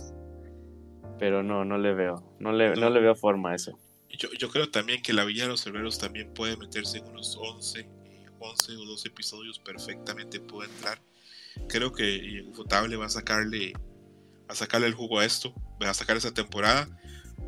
Pero 1.19 1.43
no, 1.43 1.67
no 1.67 1.77
le 1.77 1.93
veo. 1.93 2.35
No 2.41 2.53
le, 2.53 2.75
no 2.75 2.89
le 2.89 3.01
veo 3.01 3.15
forma 3.15 3.51
a 3.51 3.55
eso. 3.55 3.79
Yo, 4.09 4.31
yo, 4.39 4.49
creo 4.49 4.71
también 4.71 5.03
que 5.03 5.13
la 5.13 5.27
Villa 5.27 5.43
de 5.43 5.51
los 5.51 5.67
Herreros 5.67 5.99
también 5.99 6.33
puede 6.33 6.57
meterse 6.57 6.99
en 6.99 7.07
unos 7.07 7.37
11, 7.37 7.87
11 8.39 8.73
o 8.77 8.85
12 8.87 9.09
episodios 9.09 9.59
perfectamente 9.59 10.41
puede 10.41 10.71
entrar. 10.71 11.03
Creo 11.69 11.93
que 11.93 12.47
Ufotable 12.49 12.97
va 12.97 13.07
a 13.07 13.11
sacarle 13.11 13.75
a 14.49 14.55
sacarle 14.55 14.87
el 14.87 14.95
jugo 14.95 15.19
a 15.19 15.27
esto, 15.27 15.55
va 15.83 15.91
a 15.91 15.95
sacar 15.95 16.17
esa 16.17 16.33
temporada, 16.33 16.89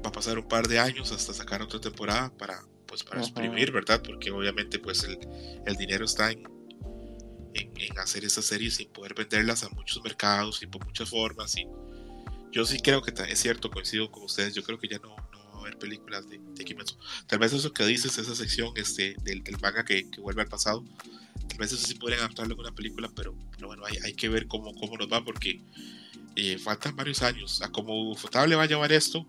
va 0.04 0.10
a 0.10 0.12
pasar 0.12 0.38
un 0.38 0.46
par 0.46 0.68
de 0.68 0.78
años 0.78 1.10
hasta 1.10 1.32
sacar 1.32 1.62
otra 1.62 1.80
temporada 1.80 2.30
para 2.36 2.60
pues 2.86 3.02
para 3.02 3.20
exprimir, 3.20 3.72
¿verdad? 3.72 4.02
Porque 4.06 4.30
obviamente 4.30 4.78
pues 4.78 5.04
el, 5.04 5.18
el 5.64 5.76
dinero 5.76 6.04
está 6.04 6.30
en, 6.30 6.55
en, 7.78 7.98
hacer 7.98 8.24
esas 8.24 8.44
series 8.44 8.74
sin 8.74 8.88
poder 8.88 9.14
venderlas 9.14 9.62
a 9.64 9.68
muchos 9.70 10.02
mercados 10.02 10.62
y 10.62 10.66
por 10.66 10.84
muchas 10.84 11.10
formas. 11.10 11.56
Y 11.56 11.66
yo 12.52 12.64
sí 12.64 12.78
creo 12.80 13.02
que 13.02 13.12
es 13.28 13.38
cierto, 13.38 13.70
coincido 13.70 14.10
con 14.10 14.24
ustedes, 14.24 14.54
yo 14.54 14.62
creo 14.62 14.78
que 14.78 14.88
ya 14.88 14.98
no, 14.98 15.14
no 15.32 15.50
va 15.52 15.58
a 15.58 15.60
haber 15.60 15.78
películas 15.78 16.28
de, 16.28 16.38
de, 16.38 16.64
Kimetsu. 16.64 16.96
Tal 17.26 17.38
vez 17.38 17.52
eso 17.52 17.72
que 17.72 17.84
dices, 17.84 18.16
esa 18.18 18.34
sección 18.34 18.72
este, 18.76 19.16
del, 19.22 19.42
del 19.42 19.58
manga 19.60 19.84
que, 19.84 20.08
que, 20.10 20.20
vuelve 20.20 20.42
al 20.42 20.48
pasado, 20.48 20.84
tal 21.48 21.58
vez 21.58 21.72
eso 21.72 21.86
sí 21.86 21.94
podrían 21.94 22.20
adaptarlo 22.20 22.54
en 22.54 22.60
una 22.60 22.74
película, 22.74 23.10
pero, 23.14 23.34
pero 23.52 23.68
bueno, 23.68 23.84
hay, 23.84 23.98
hay, 24.04 24.14
que 24.14 24.28
ver 24.28 24.46
cómo, 24.46 24.74
cómo 24.74 24.96
nos 24.96 25.12
va 25.12 25.24
porque 25.24 25.60
eh, 26.36 26.58
faltan 26.58 26.96
varios 26.96 27.22
años. 27.22 27.62
A 27.62 27.70
como 27.70 28.14
Fotable 28.14 28.56
va 28.56 28.62
a 28.62 28.66
llevar 28.66 28.92
esto, 28.92 29.26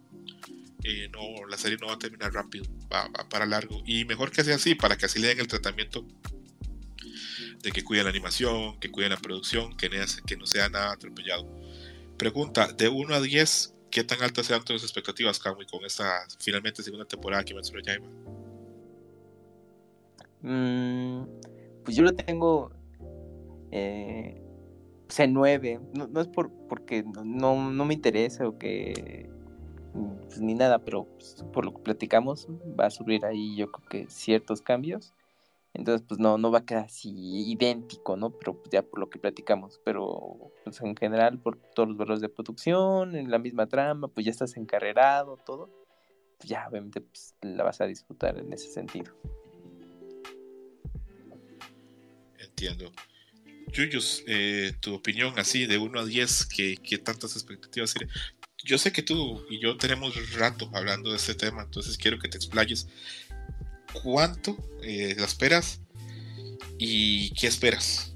eh, 0.84 1.10
no, 1.12 1.48
la 1.48 1.58
serie 1.58 1.78
no 1.82 1.88
va 1.88 1.94
a 1.94 2.00
terminar 2.00 2.34
rápido, 2.34 2.66
va, 2.92 3.08
va, 3.10 3.28
para 3.28 3.46
largo. 3.46 3.84
Y 3.86 4.06
mejor 4.06 4.32
que 4.32 4.44
sea 4.44 4.56
así, 4.56 4.76
para 4.76 4.98
que 4.98 5.06
así 5.06 5.20
le 5.20 5.28
den 5.28 5.40
el 5.40 5.48
tratamiento 5.48 6.06
de 7.62 7.72
que 7.72 7.84
cuide 7.84 8.04
la 8.04 8.10
animación, 8.10 8.80
que 8.80 8.92
cuide 8.92 9.10
la 9.10 9.18
producción, 9.18 9.76
que, 9.76 9.90
que 10.26 10.38
no 10.38 10.46
sea 10.46 10.70
nada 10.70 10.94
atropellado. 10.94 11.48
Pregunta, 12.18 12.72
de 12.74 12.90
1 12.90 13.14
a 13.14 13.22
10, 13.22 13.76
¿qué 13.92 14.04
tan 14.04 14.22
altas 14.22 14.48
sean 14.48 14.64
tus 14.64 14.84
expectativas, 14.84 15.40
Kamui, 15.40 15.66
con 15.66 15.86
esta 15.86 16.26
finalmente 16.40 16.84
segunda 16.84 17.06
temporada 17.06 17.44
que 17.44 17.50
Kimetsu 17.50 17.74
no 17.74 17.82
Yaiba? 17.82 18.08
Mm, 20.42 21.28
pues 21.84 21.96
yo 21.96 22.04
lo 22.04 22.14
tengo 22.14 22.72
eh, 23.72 24.42
C9, 25.10 25.80
no, 25.94 26.22
es 26.22 26.28
por, 26.28 26.52
porque 26.68 27.04
no, 27.04 27.72
no, 27.72 27.86
me 27.86 27.94
interesa 27.94 28.48
o 28.48 28.58
que 28.58 29.30
pues, 29.94 30.40
ni 30.40 30.54
nada, 30.54 30.80
pero 30.80 31.06
pues, 31.06 31.44
por 31.54 31.66
lo 31.66 31.74
que 31.74 31.82
platicamos 31.82 32.48
va 32.80 32.88
a 32.88 32.92
subir 32.92 33.26
ahí 33.26 33.56
yo 33.56 33.72
creo 33.72 33.90
que 33.90 34.12
ciertos 34.12 34.62
cambios 34.62 35.14
entonces, 35.78 36.04
pues 36.08 36.20
no, 36.20 36.40
no 36.40 36.50
va 36.50 36.60
a 36.60 36.66
quedar 36.66 36.86
así 36.86 37.12
idéntico, 37.52 38.18
¿no? 38.18 38.32
Pero 38.32 38.58
pues, 38.58 38.72
ya 38.72 38.82
por 38.82 39.00
lo 39.00 39.12
que 39.12 39.20
platicamos. 39.20 39.80
Pero 39.86 40.52
pues 40.64 40.82
en 40.82 40.96
general, 40.96 41.40
por 41.40 41.60
todos 41.76 41.90
los 41.90 41.98
valores 41.98 42.20
de 42.20 42.30
producción, 42.30 43.16
en 43.16 43.30
la 43.30 43.38
misma 43.38 43.68
trama, 43.68 44.08
pues 44.08 44.26
ya 44.26 44.32
estás 44.32 44.58
encarrerado, 44.58 45.38
todo. 45.46 45.70
Pues 46.40 46.50
ya, 46.50 46.68
obviamente, 46.68 47.02
pues 47.02 47.36
la 47.42 47.64
vas 47.64 47.80
a 47.80 47.86
disfrutar 47.86 48.40
en 48.40 48.52
ese 48.52 48.72
sentido. 48.72 49.16
Entiendo. 52.40 52.92
Yuyus, 53.72 54.24
eh, 54.26 54.74
tu 54.80 54.96
opinión 54.96 55.38
así 55.38 55.68
de 55.68 55.78
1 55.78 56.00
a 56.00 56.06
10, 56.06 56.46
¿qué, 56.48 56.78
¿qué, 56.78 56.98
tantas 56.98 57.34
expectativas 57.34 57.94
tiene? 57.94 58.12
Yo 58.64 58.80
sé 58.80 58.92
que 58.92 59.04
tú 59.04 59.46
y 59.52 59.60
yo 59.60 59.78
tenemos 59.78 60.34
rato 60.34 60.72
hablando 60.74 61.12
de 61.12 61.18
este 61.18 61.36
tema, 61.36 61.62
entonces 61.62 61.98
quiero 61.98 62.18
que 62.18 62.30
te 62.30 62.38
explayes 62.38 62.88
cuánto 64.04 64.58
eh, 64.84 65.16
esperas 65.18 65.82
y 66.78 67.32
qué 67.32 67.48
esperas. 67.48 68.16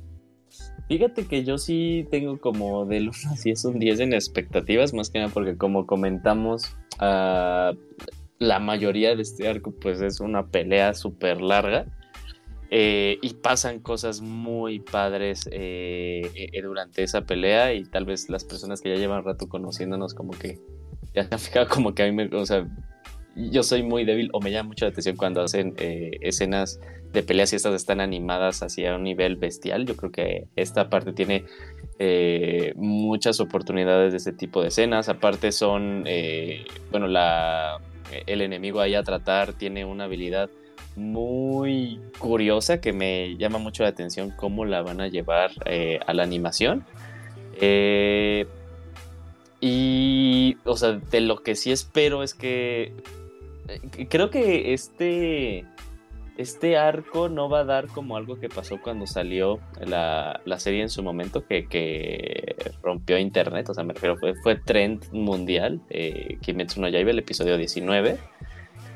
Fíjate 0.88 1.26
que 1.26 1.44
yo 1.46 1.58
sí 1.58 2.06
tengo 2.12 2.40
como 2.40 2.86
del 2.86 3.10
1 3.10 3.18
a 3.32 3.36
10 3.42 3.66
un 3.66 3.80
10 3.80 4.00
en 4.02 4.14
expectativas, 4.14 4.94
más 4.94 5.10
que 5.10 5.20
nada 5.20 5.32
porque 5.34 5.56
como 5.56 5.88
comentamos, 5.88 6.66
uh, 7.00 7.78
la 8.40 8.60
mayoría 8.60 9.16
de 9.16 9.22
este 9.22 9.48
arco 9.48 9.72
pues 9.72 10.02
es 10.02 10.20
una 10.20 10.48
pelea 10.48 10.94
súper 10.94 11.42
larga 11.42 11.86
eh, 12.74 13.20
y 13.22 13.34
pasan 13.34 13.80
cosas 13.80 14.22
muy 14.22 14.80
padres 14.80 15.42
eh, 15.52 16.32
eh, 16.36 16.62
durante 16.62 17.04
esa 17.04 17.26
pelea 17.26 17.74
y 17.74 17.84
tal 17.84 18.06
vez 18.06 18.30
las 18.30 18.46
personas 18.46 18.80
que 18.82 18.90
ya 18.90 18.96
llevan 18.96 19.26
rato 19.26 19.50
conociéndonos 19.50 20.14
como 20.14 20.32
que 20.32 20.58
ya 21.14 21.28
se 21.28 21.36
han 21.36 21.40
fijado 21.40 21.68
como 21.68 21.94
que 21.94 22.04
a 22.04 22.06
mí 22.06 22.14
me, 22.14 22.36
o 22.36 22.46
sea, 22.46 22.66
yo 23.36 23.64
soy 23.64 23.84
muy 23.84 24.04
débil 24.04 24.30
o 24.34 24.42
me 24.42 24.52
llama 24.52 24.70
mucho 24.70 24.86
la 24.86 24.92
atención 24.92 25.16
cuando 25.16 25.42
hacen 25.42 25.74
eh, 25.78 26.18
escenas 26.22 26.80
de 27.14 27.24
peleas 27.24 27.54
y 27.54 27.56
estas 27.56 27.74
están 27.74 28.02
animadas 28.02 28.62
hacia 28.62 28.96
un 28.96 29.04
nivel 29.04 29.38
bestial. 29.38 29.86
Yo 29.86 29.96
creo 29.96 30.12
que 30.12 30.48
esta 30.56 30.90
parte 30.90 31.14
tiene 31.14 31.46
eh, 32.00 32.74
muchas 32.76 33.40
oportunidades 33.40 34.12
de 34.12 34.18
este 34.18 34.34
tipo 34.34 34.62
de 34.62 34.68
escenas. 34.70 35.08
Aparte 35.10 35.52
son, 35.52 36.04
eh, 36.08 36.66
bueno, 36.90 37.08
la, 37.08 37.80
el 38.28 38.42
enemigo 38.42 38.82
ahí 38.82 38.96
a 38.96 39.04
tratar 39.04 39.54
tiene 39.54 39.86
una 39.86 40.06
habilidad 40.06 40.50
muy 40.98 42.02
curiosa 42.18 42.82
que 42.82 42.92
me 42.92 43.38
llama 43.38 43.60
mucho 43.60 43.84
la 43.84 43.90
atención 43.90 44.32
cómo 44.32 44.66
la 44.66 44.82
van 44.82 45.00
a 45.00 45.08
llevar 45.08 45.52
a 46.06 46.14
la 46.14 46.24
animación. 46.24 46.86
y, 49.62 50.58
o 50.66 50.76
sea, 50.76 50.94
de 50.94 51.22
lo 51.22 51.44
que 51.44 51.56
sí 51.56 51.72
espero 51.72 52.24
es 52.24 52.34
que 52.34 52.94
eh, 52.94 53.21
creo 54.10 54.30
que 54.30 54.74
este, 54.74 55.66
este 56.38 56.78
arco 56.78 57.30
no 57.30 57.50
va 57.50 57.60
a 57.60 57.64
dar 57.66 57.88
como 57.88 58.18
algo 58.18 58.40
que 58.40 58.50
pasó 58.50 58.82
cuando 58.82 59.08
salió 59.08 59.60
la, 59.86 60.42
serie 60.58 60.82
en 60.82 60.90
su 60.90 61.04
momento, 61.04 61.46
que, 61.46 62.56
rompió 62.82 63.18
internet, 63.18 63.70
o 63.70 63.74
sea, 63.74 63.84
me 63.84 63.94
refiero, 63.94 64.18
fue, 64.18 64.34
fue 64.36 64.56
trend 64.56 65.12
mundial, 65.12 65.82
eh, 65.90 66.38
Kimetsu 66.42 66.82
no 66.82 66.90
Yaiba, 66.90 67.12
el 67.12 67.20
episodio 67.20 67.58
19. 67.58 68.18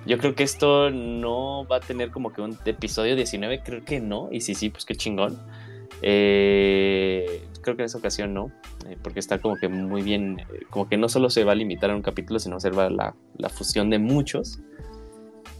Yo 0.06 0.18
creo 0.20 0.36
que 0.36 0.44
esto 0.44 0.92
no 0.92 1.66
va 1.68 1.78
a 1.78 1.80
tener 1.80 2.12
como 2.12 2.32
que 2.32 2.42
un 2.42 2.58
episodio 2.66 3.16
19, 3.16 3.62
creo 3.64 3.84
que 3.84 4.00
no, 4.00 4.30
y 4.32 4.42
si 4.42 4.54
sí, 4.54 4.70
pues 4.70 4.86
qué 4.86 4.96
chingón. 4.96 5.40
Eh, 6.02 7.44
creo 7.66 7.76
que 7.76 7.82
en 7.82 7.88
esa 7.88 7.98
ocasión 7.98 8.34
no, 8.34 8.52
eh, 8.88 8.96
porque 9.02 9.20
está 9.20 9.40
como 9.40 9.58
que 9.58 9.68
muy 9.68 10.04
bien, 10.04 10.40
eh, 10.40 10.66
como 10.70 10.88
que 10.88 10.98
no 10.98 11.10
solo 11.10 11.30
se 11.30 11.44
va 11.44 11.54
a 11.54 11.56
limitar 11.56 11.90
a 11.90 11.96
un 11.96 12.04
capítulo, 12.04 12.40
sino 12.40 12.56
observa 12.56 12.90
la, 12.90 13.16
la 13.38 13.50
fusión 13.50 13.90
de 13.90 14.00
muchos. 14.00 14.60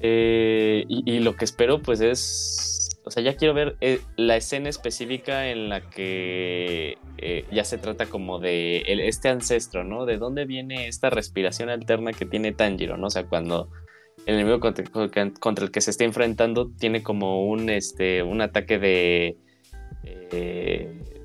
Eh, 0.02 0.86
y, 0.88 1.20
lo 1.20 1.36
que 1.36 1.46
espero 1.46 1.82
pues 1.82 2.00
es, 2.00 3.02
o 3.06 3.12
sea, 3.12 3.24
ya 3.24 3.36
quiero 3.36 3.56
ver 3.56 3.76
la 4.18 4.36
escena 4.36 4.70
específica 4.70 5.50
en 5.50 5.70
la 5.70 5.82
que 5.90 6.98
ya 7.52 7.64
se 7.64 7.80
trata 7.80 8.06
como 8.06 8.40
de 8.40 8.84
este 9.08 9.30
ancestro, 9.30 9.84
¿no? 9.84 10.06
De 10.06 10.18
dónde 10.18 10.46
viene 10.46 10.88
esta 10.88 11.10
respiración 11.10 11.70
alterna 11.70 12.12
que 12.12 12.26
tiene 12.26 12.52
Tanjiro, 12.52 12.98
¿no? 12.98 13.08
O 13.08 13.10
sea, 13.10 13.26
cuando 13.26 13.70
el 14.28 14.36
enemigo 14.36 14.60
contra, 14.60 14.86
contra 15.40 15.66
el 15.66 15.72
que 15.72 15.82
se 15.82 15.90
está 15.90 16.04
enfrentando 16.04 16.70
tiene 16.78 17.02
como 17.02 17.48
un, 17.48 17.70
este, 17.70 18.22
un 18.22 18.42
ataque 18.42 18.78
de 18.78 19.38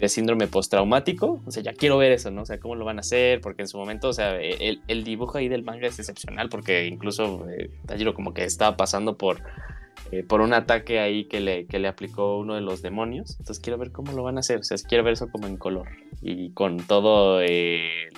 de 0.00 0.08
síndrome 0.08 0.48
postraumático. 0.48 1.42
O 1.46 1.50
sea, 1.50 1.62
ya 1.62 1.74
quiero 1.74 1.98
ver 1.98 2.12
eso, 2.12 2.30
¿no? 2.30 2.42
O 2.42 2.46
sea, 2.46 2.58
cómo 2.58 2.74
lo 2.74 2.84
van 2.84 2.96
a 2.96 3.00
hacer, 3.00 3.40
porque 3.40 3.62
en 3.62 3.68
su 3.68 3.78
momento, 3.78 4.08
o 4.08 4.12
sea, 4.12 4.40
el, 4.40 5.04
dibujo 5.04 5.38
ahí 5.38 5.48
del 5.48 5.62
manga 5.62 5.86
es 5.86 5.98
excepcional, 5.98 6.48
porque 6.48 6.86
incluso 6.86 7.46
eh, 7.50 7.70
como 8.14 8.32
que 8.32 8.44
estaba 8.44 8.76
pasando 8.76 9.18
por, 9.18 9.42
eh, 10.10 10.22
por 10.22 10.40
un 10.40 10.54
ataque 10.54 11.00
ahí 11.00 11.24
que 11.26 11.40
le, 11.40 11.66
que 11.66 11.78
le 11.78 11.88
aplicó 11.88 12.38
uno 12.38 12.54
de 12.54 12.62
los 12.62 12.80
demonios. 12.80 13.36
Entonces 13.38 13.60
quiero 13.60 13.78
ver 13.78 13.92
cómo 13.92 14.12
lo 14.12 14.22
van 14.22 14.38
a 14.38 14.40
hacer. 14.40 14.60
O 14.60 14.64
sea, 14.64 14.78
quiero 14.88 15.04
ver 15.04 15.12
eso 15.12 15.28
como 15.30 15.46
en 15.46 15.58
color 15.58 15.88
y 16.22 16.52
con 16.52 16.78
todo 16.78 17.42
eh, 17.42 18.08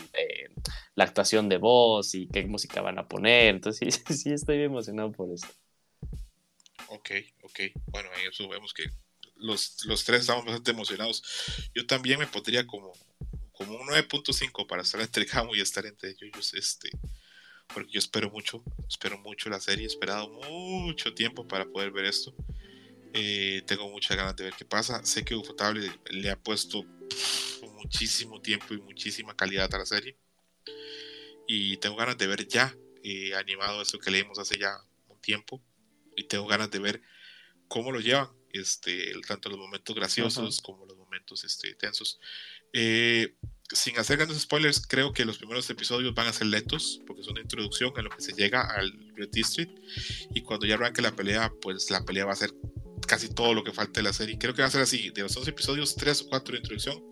la 0.95 1.05
actuación 1.05 1.49
de 1.49 1.59
voz 1.59 2.15
y 2.15 2.29
qué 2.29 2.47
música 2.47 2.81
van 2.81 3.01
a 3.01 3.09
poner. 3.09 3.57
Entonces 3.57 3.95
sí, 4.07 4.15
sí 4.15 4.33
estoy 4.33 4.63
emocionado 4.63 5.11
por 5.11 5.31
eso. 5.33 5.49
Ok, 6.89 7.11
ok. 7.43 7.61
Bueno, 7.87 8.09
ahí 8.15 8.27
eso 8.31 8.49
vemos 8.49 8.73
que 8.73 8.85
los, 9.43 9.85
los 9.85 10.05
tres 10.05 10.23
estamos 10.23 10.45
bastante 10.45 10.71
emocionados. 10.71 11.23
Yo 11.75 11.87
también 11.87 12.19
me 12.19 12.27
pondría 12.27 12.67
como, 12.67 12.93
como 13.53 13.77
un 13.77 13.89
9.5 13.89 14.67
para 14.67 14.83
estar 14.83 15.01
entre 15.01 15.27
Camo 15.27 15.55
y 15.55 15.61
estar 15.61 15.85
entre 15.87 16.11
ellos. 16.11 16.55
Este, 16.55 16.91
porque 17.73 17.93
yo 17.93 17.99
espero 17.99 18.31
mucho, 18.31 18.63
espero 18.89 19.19
mucho 19.19 19.51
la 19.51 19.61
serie, 19.61 19.85
he 19.85 19.87
esperado 19.87 20.29
mucho 20.29 21.15
tiempo 21.15 21.47
para 21.47 21.67
poder 21.67 21.91
ver 21.91 22.07
esto. 22.07 22.35
Eh, 23.15 23.63
tengo 23.67 23.89
muchas 23.91 24.17
ganas 24.17 24.37
de 24.37 24.45
ver 24.45 24.55
qué 24.57 24.65
pasa. 24.65 25.05
Sé 25.05 25.25
que 25.25 25.35
Ufotable 25.35 25.91
le 26.11 26.31
ha 26.31 26.41
puesto 26.41 26.85
muchísimo 27.75 28.41
tiempo 28.41 28.75
y 28.75 28.79
muchísima 28.79 29.37
calidad 29.37 29.73
a 29.75 29.79
la 29.79 29.87
serie. 29.87 30.17
Y 31.47 31.77
tengo 31.79 31.97
ganas 31.97 32.17
de 32.17 32.27
ver 32.27 32.47
ya 32.47 32.75
eh, 33.03 33.35
animado 33.35 33.83
eso 33.83 33.99
que 33.99 34.11
leímos 34.11 34.39
hace 34.39 34.59
ya 34.59 34.77
un 35.09 35.21
tiempo. 35.21 35.63
Y 36.17 36.25
tengo 36.25 36.47
ganas 36.47 36.71
de 36.71 36.79
ver 36.79 37.03
cómo 37.69 37.91
lo 37.91 38.01
llevan, 38.01 38.29
este, 38.53 39.13
tanto 39.27 39.49
los 39.49 39.59
momentos 39.59 39.95
graciosos 39.95 40.61
como 40.61 40.87
los 40.87 40.97
momentos 40.97 41.45
este, 41.45 41.75
tensos. 41.75 42.19
Eh, 42.73 43.35
sin 43.71 43.99
hacer 43.99 44.19
grandes 44.19 44.41
spoilers, 44.41 44.87
creo 44.87 45.13
que 45.13 45.25
los 45.25 45.39
primeros 45.39 45.69
episodios 45.71 46.15
van 46.15 46.27
a 46.27 46.33
ser 46.33 46.47
lentos, 46.47 47.01
porque 47.07 47.23
son 47.23 47.33
una 47.33 47.43
introducción 47.43 47.93
a 47.97 48.03
lo 48.03 48.11
que 48.11 48.21
se 48.21 48.33
llega 48.33 48.63
al 48.63 48.93
Red 49.17 49.31
District. 49.31 49.79
Y 50.35 50.43
cuando 50.43 50.67
ya 50.67 50.75
arranque 50.75 51.03
la 51.03 51.15
pelea, 51.15 51.53
pues 51.61 51.91
la 51.91 52.05
pelea 52.05 52.25
va 52.25 52.33
a 52.33 52.37
ser 52.37 52.53
casi 53.07 53.29
todo 53.29 53.55
lo 53.55 53.65
que 53.65 53.73
falta 53.73 54.01
de 54.01 54.05
la 54.05 54.13
serie. 54.13 54.39
Creo 54.39 54.55
que 54.55 54.63
va 54.63 54.69
a 54.69 54.71
ser 54.71 54.83
así: 54.83 55.11
de 55.11 55.23
los 55.23 55.37
11 55.37 55.51
episodios, 55.51 55.97
3 55.97 56.23
o 56.23 56.29
4 56.29 56.53
de 56.53 56.59
introducción, 56.59 57.03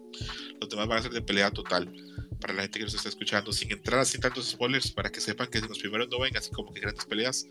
los 0.61 0.69
demás 0.69 0.89
van 0.89 0.99
a 0.99 1.03
ser 1.03 1.13
de 1.13 1.23
pelea 1.23 1.51
total. 1.51 1.93
Para 2.41 2.55
la 2.55 2.63
gente 2.63 2.79
que 2.79 2.85
nos 2.87 2.95
está 2.95 3.09
escuchando, 3.09 3.53
sin 3.53 3.71
entrar 3.71 4.05
sin 4.07 4.21
tantos 4.21 4.49
spoilers, 4.51 4.91
para 4.93 5.11
que 5.11 5.21
sepan 5.21 5.49
que 5.49 5.59
en 5.59 5.69
los 5.69 5.79
primeros 5.79 6.09
no 6.09 6.21
ven 6.21 6.37
así 6.37 6.51
como 6.51 6.73
que 6.73 6.81
grandes 6.81 7.05
peleas, 7.05 7.47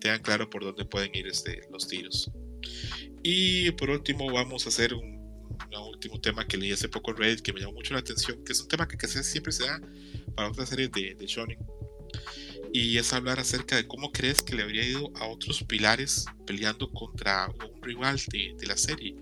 tengan 0.00 0.20
claro 0.20 0.50
por 0.50 0.62
dónde 0.62 0.84
pueden 0.84 1.14
ir 1.14 1.26
este, 1.26 1.62
los 1.70 1.88
tiros. 1.88 2.30
Y 3.22 3.70
por 3.72 3.90
último, 3.90 4.32
vamos 4.32 4.66
a 4.66 4.68
hacer 4.68 4.94
un, 4.94 5.16
último 5.88 6.20
tema 6.20 6.46
que 6.46 6.56
leí 6.56 6.72
hace 6.72 6.88
poco 6.88 7.10
en 7.10 7.16
Reddit 7.16 7.40
que 7.40 7.52
me 7.52 7.60
llamó 7.60 7.72
mucho 7.72 7.94
la 7.94 8.00
atención, 8.00 8.44
que 8.44 8.52
es 8.52 8.60
un 8.60 8.68
tema 8.68 8.86
que 8.86 8.96
casi 8.96 9.22
siempre 9.24 9.52
se 9.52 9.64
da 9.64 9.80
para 10.34 10.48
otras 10.48 10.68
series 10.68 10.92
de, 10.92 11.14
de 11.14 11.26
Shonen. 11.26 11.58
Y 12.72 12.98
es 12.98 13.12
hablar 13.12 13.40
acerca 13.40 13.76
de 13.76 13.86
cómo 13.86 14.12
crees 14.12 14.42
que 14.42 14.54
le 14.54 14.62
habría 14.62 14.86
ido 14.86 15.10
a 15.16 15.26
otros 15.26 15.62
pilares 15.64 16.26
peleando 16.46 16.90
contra 16.92 17.48
un 17.48 17.82
rival 17.82 18.20
de, 18.28 18.54
de 18.58 18.66
la 18.66 18.76
serie. 18.76 19.16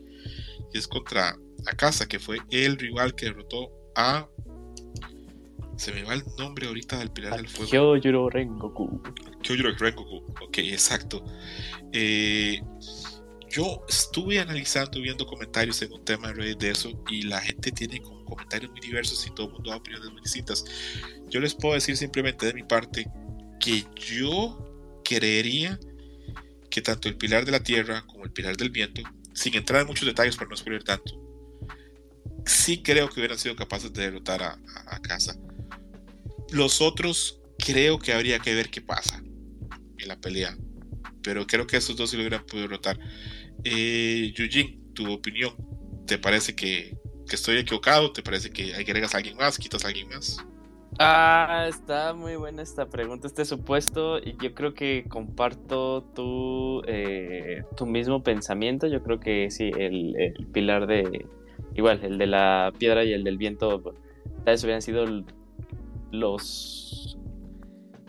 Y 0.72 0.78
es 0.78 0.88
contra 0.88 1.38
Akasa, 1.66 2.06
que 2.06 2.18
fue 2.18 2.38
el 2.50 2.78
rival 2.78 3.14
que 3.14 3.26
derrotó 3.26 3.70
a. 3.94 4.28
Se 5.76 5.92
me 5.92 6.02
va 6.04 6.14
el 6.14 6.22
nombre 6.38 6.66
ahorita 6.66 6.98
del 6.98 7.10
pilar 7.10 7.36
del 7.36 7.48
fuego. 7.48 7.70
Kyojuro 7.70 8.30
Rengoku. 8.30 9.02
Kyojuro 9.42 9.74
Rengoku, 9.76 10.16
ok, 10.42 10.58
exacto. 10.58 11.24
Eh, 11.92 12.60
yo 13.54 13.84
estuve 13.88 14.40
analizando, 14.40 15.00
viendo 15.00 15.24
comentarios 15.26 15.80
en 15.82 15.92
un 15.92 16.04
tema 16.04 16.32
de 16.32 16.56
de 16.56 16.70
eso 16.70 16.90
y 17.08 17.22
la 17.22 17.40
gente 17.40 17.70
tiene 17.70 18.00
como 18.00 18.24
comentarios 18.24 18.72
muy 18.72 18.80
diversos 18.80 19.24
y 19.26 19.30
todo 19.30 19.46
el 19.46 19.52
mundo 19.52 19.70
da 19.70 19.76
opiniones 19.76 20.10
muy 20.10 20.20
distintas. 20.20 20.64
Yo 21.28 21.38
les 21.38 21.54
puedo 21.54 21.74
decir 21.74 21.96
simplemente 21.96 22.46
de 22.46 22.54
mi 22.54 22.64
parte 22.64 23.06
que 23.60 23.84
yo 23.94 25.00
creería 25.04 25.78
que 26.68 26.82
tanto 26.82 27.08
el 27.08 27.16
pilar 27.16 27.44
de 27.44 27.52
la 27.52 27.62
tierra 27.62 28.04
como 28.08 28.24
el 28.24 28.32
pilar 28.32 28.56
del 28.56 28.70
viento, 28.70 29.02
sin 29.32 29.54
entrar 29.54 29.82
en 29.82 29.86
muchos 29.86 30.06
detalles 30.06 30.34
para 30.34 30.50
no 30.50 30.56
spoiler 30.56 30.82
tanto, 30.82 31.12
sí 32.44 32.82
creo 32.82 33.08
que 33.08 33.20
hubieran 33.20 33.38
sido 33.38 33.54
capaces 33.54 33.92
de 33.92 34.02
derrotar 34.02 34.42
a, 34.42 34.58
a, 34.86 34.98
casa. 35.00 35.38
Los 36.50 36.80
otros 36.80 37.40
creo 37.58 38.00
que 38.00 38.12
habría 38.12 38.40
que 38.40 38.52
ver 38.52 38.68
qué 38.68 38.80
pasa 38.80 39.22
en 39.98 40.08
la 40.08 40.20
pelea. 40.20 40.58
Pero 41.22 41.46
creo 41.46 41.66
que 41.66 41.76
estos 41.76 41.96
dos 41.96 42.10
sí 42.10 42.16
lo 42.16 42.22
hubieran 42.22 42.44
podido 42.44 42.68
derrotar. 42.68 42.98
Eh, 43.64 44.32
Yujin, 44.34 44.92
tu 44.94 45.12
opinión. 45.12 45.52
¿Te 46.06 46.18
parece 46.18 46.54
que, 46.54 46.96
estoy 47.30 47.56
equivocado? 47.56 48.12
¿Te 48.12 48.22
parece 48.22 48.50
que 48.50 48.74
agregas 48.74 49.14
a 49.14 49.18
alguien 49.18 49.36
más? 49.36 49.58
¿Quitas 49.58 49.84
a 49.84 49.88
alguien 49.88 50.08
más? 50.08 50.44
Ah, 50.98 51.66
está 51.68 52.14
muy 52.14 52.36
buena 52.36 52.62
esta 52.62 52.86
pregunta, 52.86 53.26
este 53.26 53.44
supuesto, 53.44 54.18
y 54.18 54.36
yo 54.40 54.54
creo 54.54 54.74
que 54.74 55.06
comparto 55.08 56.02
tu, 56.14 56.82
eh, 56.86 57.64
mismo 57.84 58.22
pensamiento. 58.22 58.86
Yo 58.86 59.02
creo 59.02 59.18
que 59.18 59.50
sí, 59.50 59.72
el, 59.76 60.14
el, 60.16 60.46
pilar 60.52 60.86
de. 60.86 61.26
Igual, 61.74 62.04
el 62.04 62.18
de 62.18 62.26
la 62.26 62.72
piedra 62.78 63.02
y 63.02 63.12
el 63.12 63.24
del 63.24 63.38
viento, 63.38 63.80
tal 63.80 63.94
vez 64.44 64.62
hubieran 64.62 64.82
sido 64.82 65.04
los 66.12 66.83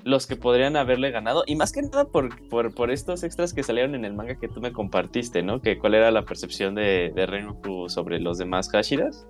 los 0.05 0.27
que 0.27 0.35
podrían 0.35 0.77
haberle 0.77 1.09
ganado. 1.09 1.43
Y 1.47 1.55
más 1.55 1.71
que 1.71 1.81
nada 1.81 2.05
por, 2.05 2.29
por, 2.47 2.91
estos 2.91 3.23
extras 3.23 3.53
que 3.53 3.63
salieron 3.63 3.95
en 3.95 4.05
el 4.05 4.13
manga 4.13 4.37
que 4.39 4.47
tú 4.47 4.61
me 4.61 4.71
compartiste, 4.71 5.41
¿no? 5.41 5.61
Que 5.61 5.79
cuál 5.79 5.95
era 5.95 6.11
la 6.11 6.25
percepción 6.25 6.75
de, 6.75 7.11
de 7.15 7.89
sobre 7.89 8.19
los 8.19 8.37
demás 8.37 8.69
Hashiras. 8.71 9.27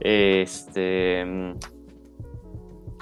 Este. 0.00 1.20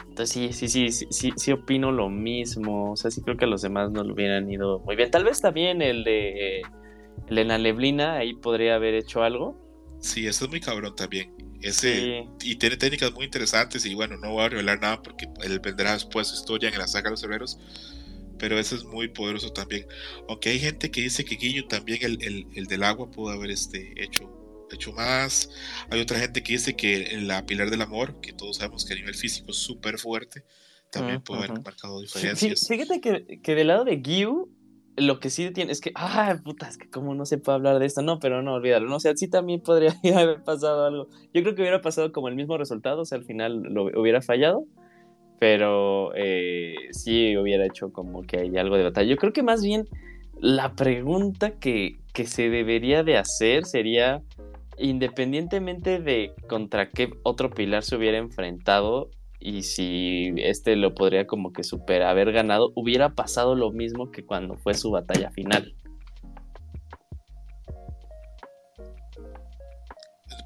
Entonces 0.09 0.31
sí, 0.31 0.53
sí, 0.53 0.69
sí, 0.69 0.91
sí, 0.91 1.07
sí, 1.11 1.33
sí 1.37 1.53
opino 1.53 1.93
lo 1.93 2.11
mismo. 2.11 2.91
O 2.93 2.97
sea, 2.97 3.13
sí 3.13 3.23
creo 3.23 3.37
que 3.37 3.47
los 3.47 3.63
demás 3.63 3.93
no 3.93 4.03
lo 4.03 4.13
hubieran 4.13 4.51
ido 4.51 4.81
muy 4.81 4.97
bien. 4.97 5.11
Tal 5.13 5.23
vez 5.23 5.41
también 5.41 5.83
el 5.83 6.03
de. 6.03 6.63
El 7.29 7.37
de 7.37 7.45
la 7.45 7.59
neblina, 7.59 8.17
ahí 8.17 8.35
podría 8.35 8.75
haber 8.75 8.95
hecho 8.95 9.23
algo. 9.23 9.57
Sí, 10.01 10.27
eso 10.27 10.47
es 10.47 10.51
muy 10.51 10.61
cabrón 10.61 10.95
también. 10.97 11.33
Ese, 11.63 12.25
sí. 12.41 12.51
Y 12.51 12.57
tiene 12.57 12.77
técnicas 12.77 13.13
muy 13.13 13.25
interesantes 13.25 13.85
y 13.87 13.95
bueno, 13.95 14.17
no 14.17 14.33
voy 14.33 14.45
a 14.45 14.49
revelar 14.49 14.81
nada 14.81 15.03
porque 15.03 15.27
él 15.43 15.61
vendrá 15.61 15.95
después 15.95 16.29
su 16.29 16.35
historia 16.35 16.69
en 16.69 16.79
la 16.79 16.87
saga 16.87 17.05
de 17.05 17.11
los 17.13 17.23
herreros, 17.23 17.59
pero 18.39 18.59
ese 18.59 18.75
es 18.77 18.85
muy 18.85 19.09
poderoso 19.09 19.53
también. 19.53 19.87
Aunque 20.29 20.51
hay 20.51 20.59
gente 20.59 20.91
que 20.91 21.01
dice 21.01 21.25
que 21.25 21.37
Guillo 21.37 21.67
también, 21.67 21.99
el, 22.03 22.19
el, 22.23 22.47
el 22.55 22.67
del 22.67 22.83
agua, 22.83 23.11
pudo 23.11 23.31
haber 23.31 23.51
este, 23.51 23.95
hecho, 23.97 24.67
hecho 24.71 24.93
más. 24.93 25.51
Hay 25.91 26.01
otra 26.01 26.19
gente 26.19 26.43
que 26.43 26.53
dice 26.53 26.77
que 26.77 27.15
en 27.15 27.27
la 27.29 27.47
Pilar 27.47 27.71
del 27.71 27.83
Amor, 27.83 28.21
que 28.21 28.33
todos 28.33 28.59
sabemos 28.59 28.85
que 28.85 28.93
a 28.93 28.97
nivel 28.97 29.15
físico 29.15 29.51
es 29.51 29.57
súper 29.57 29.99
fuerte, 29.99 30.45
también 30.91 31.17
uh 31.17 31.21
-huh. 31.21 31.25
puede 31.25 31.45
haber 31.45 31.63
marcado 31.63 32.01
diferencias. 32.01 32.67
Fíjate 32.69 33.01
que, 33.01 33.41
que 33.43 33.55
del 33.55 33.69
lado 33.69 33.85
de 33.85 33.97
Gyu, 33.97 34.51
lo 34.97 35.21
que 35.21 35.31
sí 35.31 35.51
tiene 35.51 35.73
es 35.73 35.81
que, 35.81 35.93
ah, 35.95 36.39
puta, 36.43 36.69
es 36.69 36.79
que 36.79 36.89
cómo 36.89 37.15
no 37.15 37.27
se 37.27 37.39
puede 37.39 37.57
hablar 37.57 37.79
de 37.79 37.87
esto, 37.87 38.03
no, 38.03 38.19
pero 38.19 38.43
no, 38.43 38.55
olvídalo, 38.55 38.89
no, 38.89 38.97
o 38.97 39.01
sea, 39.01 39.15
sí 39.15 39.29
también 39.29 39.61
podría 39.61 39.95
haber 40.17 40.43
pasado 40.43 40.87
algo. 40.87 41.09
Yo 41.35 41.43
creo 41.43 41.55
que 41.55 41.63
hubiera 41.63 41.83
pasado 41.83 42.13
como 42.13 42.29
el 42.29 42.35
mismo 42.35 42.57
resultado, 42.57 43.03
o 43.03 43.05
sea, 43.05 43.19
al 43.19 43.25
final 43.25 43.63
lo 43.63 43.85
hubiera 44.01 44.23
fallado, 44.23 44.65
pero 45.39 46.13
eh, 46.15 46.75
sí 46.93 47.37
hubiera 47.37 47.67
hecho 47.67 47.93
como 47.93 48.23
que 48.23 48.39
hay 48.39 48.57
algo 48.57 48.77
de 48.77 48.85
batalla. 48.85 49.09
Yo 49.09 49.17
creo 49.17 49.33
que 49.33 49.43
más 49.43 49.63
bien 49.63 49.87
la 50.41 50.75
pregunta 50.75 51.53
que, 51.53 51.99
que 52.15 52.27
se 52.27 52.49
debería 52.49 53.03
de 53.03 53.19
hacer 53.19 53.65
sería, 53.65 54.23
independientemente 54.79 56.01
de 56.01 56.33
contra 56.49 56.91
qué 56.91 57.11
otro 57.23 57.51
pilar 57.51 57.83
se 57.83 57.97
hubiera 57.97 58.19
enfrentado, 58.19 59.11
y 59.41 59.63
si 59.63 60.33
este 60.39 60.77
lo 60.77 60.95
podría 60.95 61.27
como 61.27 61.53
que 61.53 61.65
super 61.65 62.03
haber 62.03 62.33
ganado, 62.33 62.73
hubiera 62.75 63.11
pasado 63.11 63.55
lo 63.55 63.71
mismo 63.71 64.11
que 64.11 64.25
cuando 64.25 64.57
fue 64.57 64.75
su 64.75 64.91
batalla 64.91 65.31
final. 65.31 65.75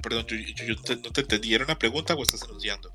Perdón, 0.03 0.25
yo, 0.27 0.37
yo, 0.37 0.65
yo 0.67 0.77
te, 0.77 0.97
no 0.97 1.11
te 1.13 1.21
entendí, 1.21 1.55
¿era 1.55 1.65
una 1.65 1.79
pregunta 1.79 2.15
o 2.15 2.23
estás 2.23 2.43
anunciando? 2.43 2.91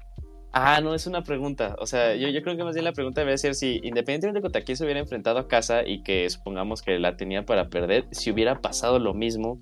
Ah, 0.57 0.79
no, 0.81 0.95
es 0.95 1.05
una 1.05 1.21
pregunta. 1.21 1.75
O 1.79 1.85
sea, 1.85 2.15
yo, 2.15 2.29
yo 2.29 2.41
creo 2.41 2.55
que 2.55 2.63
más 2.63 2.73
bien 2.73 2.85
la 2.85 2.93
pregunta 2.93 3.19
debería 3.19 3.37
ser 3.37 3.55
si, 3.55 3.81
independientemente 3.83 4.37
de 4.37 4.41
contra 4.41 4.61
quién 4.61 4.77
se 4.77 4.85
hubiera 4.85 5.01
enfrentado 5.01 5.37
a 5.37 5.49
casa 5.49 5.85
y 5.85 6.01
que 6.01 6.29
supongamos 6.29 6.81
que 6.81 6.97
la 6.97 7.17
tenía 7.17 7.45
para 7.45 7.69
perder, 7.69 8.07
si 8.11 8.31
hubiera 8.31 8.61
pasado 8.61 8.97
lo 8.97 9.13
mismo 9.13 9.59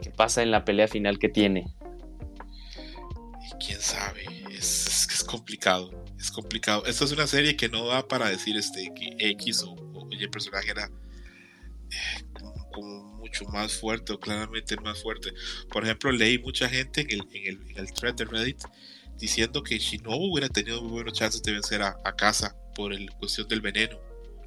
que 0.00 0.10
pasa 0.10 0.42
en 0.42 0.50
la 0.50 0.64
pelea 0.64 0.88
final 0.88 1.18
que 1.18 1.28
tiene. 1.28 1.66
Y 3.46 3.64
quién 3.64 3.78
sabe, 3.78 4.24
complicado, 5.26 5.90
es 6.18 6.30
complicado. 6.30 6.84
Esta 6.86 7.04
es 7.04 7.12
una 7.12 7.26
serie 7.26 7.56
que 7.56 7.68
no 7.68 7.86
da 7.86 8.06
para 8.06 8.28
decir 8.28 8.56
este, 8.56 8.92
X 9.18 9.62
o, 9.62 9.72
o 9.72 10.08
el 10.10 10.30
personaje 10.30 10.70
era 10.70 10.90
eh, 11.90 12.24
como, 12.32 12.70
como, 12.70 13.16
mucho 13.16 13.44
más 13.46 13.74
fuerte 13.74 14.12
o 14.12 14.20
claramente 14.20 14.76
más 14.76 15.02
fuerte. 15.02 15.32
Por 15.70 15.84
ejemplo, 15.84 16.12
leí 16.12 16.38
mucha 16.38 16.68
gente 16.68 17.02
en 17.02 17.10
el, 17.10 17.28
en 17.32 17.46
el, 17.46 17.70
en 17.70 17.78
el 17.78 17.92
thread 17.92 18.14
de 18.14 18.24
Reddit 18.24 18.62
diciendo 19.18 19.62
que 19.62 19.78
Shinobu 19.78 20.32
hubiera 20.32 20.48
tenido 20.48 20.82
muy 20.82 20.92
buenas 20.92 21.14
chances 21.14 21.42
de 21.42 21.52
vencer 21.52 21.82
a, 21.82 21.96
a 22.04 22.14
Casa 22.14 22.54
por 22.74 22.92
el 22.92 23.10
cuestión 23.12 23.48
del 23.48 23.60
veneno. 23.60 23.98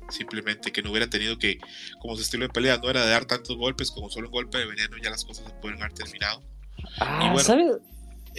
Simplemente 0.09 0.71
que 0.71 0.81
no 0.81 0.91
hubiera 0.91 1.07
tenido 1.07 1.37
que, 1.37 1.59
como 1.99 2.15
su 2.15 2.21
estilo 2.21 2.43
de 2.43 2.49
pelea 2.49 2.77
no 2.77 2.89
era 2.89 3.03
de 3.03 3.11
dar 3.11 3.25
tantos 3.25 3.55
golpes, 3.57 3.91
como 3.91 4.09
solo 4.09 4.27
un 4.27 4.31
golpe 4.31 4.57
de 4.57 4.65
veneno, 4.65 4.97
ya 4.97 5.09
las 5.09 5.23
cosas 5.23 5.45
se 5.45 5.53
pueden 5.55 5.81
haber 5.81 5.93
terminado. 5.93 6.43
Ah, 6.99 7.19
y 7.25 7.27
bueno, 7.27 7.39
¿sabes? 7.39 7.77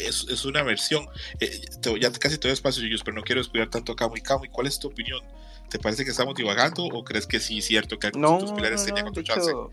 Es, 0.06 0.27
es, 0.28 0.44
una 0.44 0.62
versión. 0.62 1.06
Eh, 1.40 1.60
te, 1.81 2.01
ya 2.01 2.10
casi 2.12 2.39
te 2.39 2.48
doy 2.48 2.52
espacio, 2.52 2.82
Yuyus, 2.82 3.02
pero 3.02 3.16
no 3.16 3.22
quiero 3.22 3.40
descuidar 3.40 3.68
tanto 3.68 3.93
a 3.93 3.97
Kamui. 3.97 4.20
Kamui, 4.20 4.48
¿cuál 4.48 4.66
es 4.66 4.78
tu 4.78 4.89
opinión? 4.89 5.20
¿Te 5.68 5.78
parece 5.78 6.05
que 6.05 6.10
estamos 6.10 6.35
divagando 6.35 6.85
o 6.85 7.05
crees 7.05 7.27
que 7.27 7.40
sí 7.40 7.59
es 7.59 7.66
cierto 7.66 7.98
que 7.98 8.09
algunos 8.09 8.31
no, 8.31 8.39
de 8.39 8.44
tus 8.44 8.52
pilares 8.52 8.81
no, 8.81 8.86
tenían 8.86 9.09
otro 9.09 9.22
chance? 9.22 9.51
Hecho, 9.51 9.70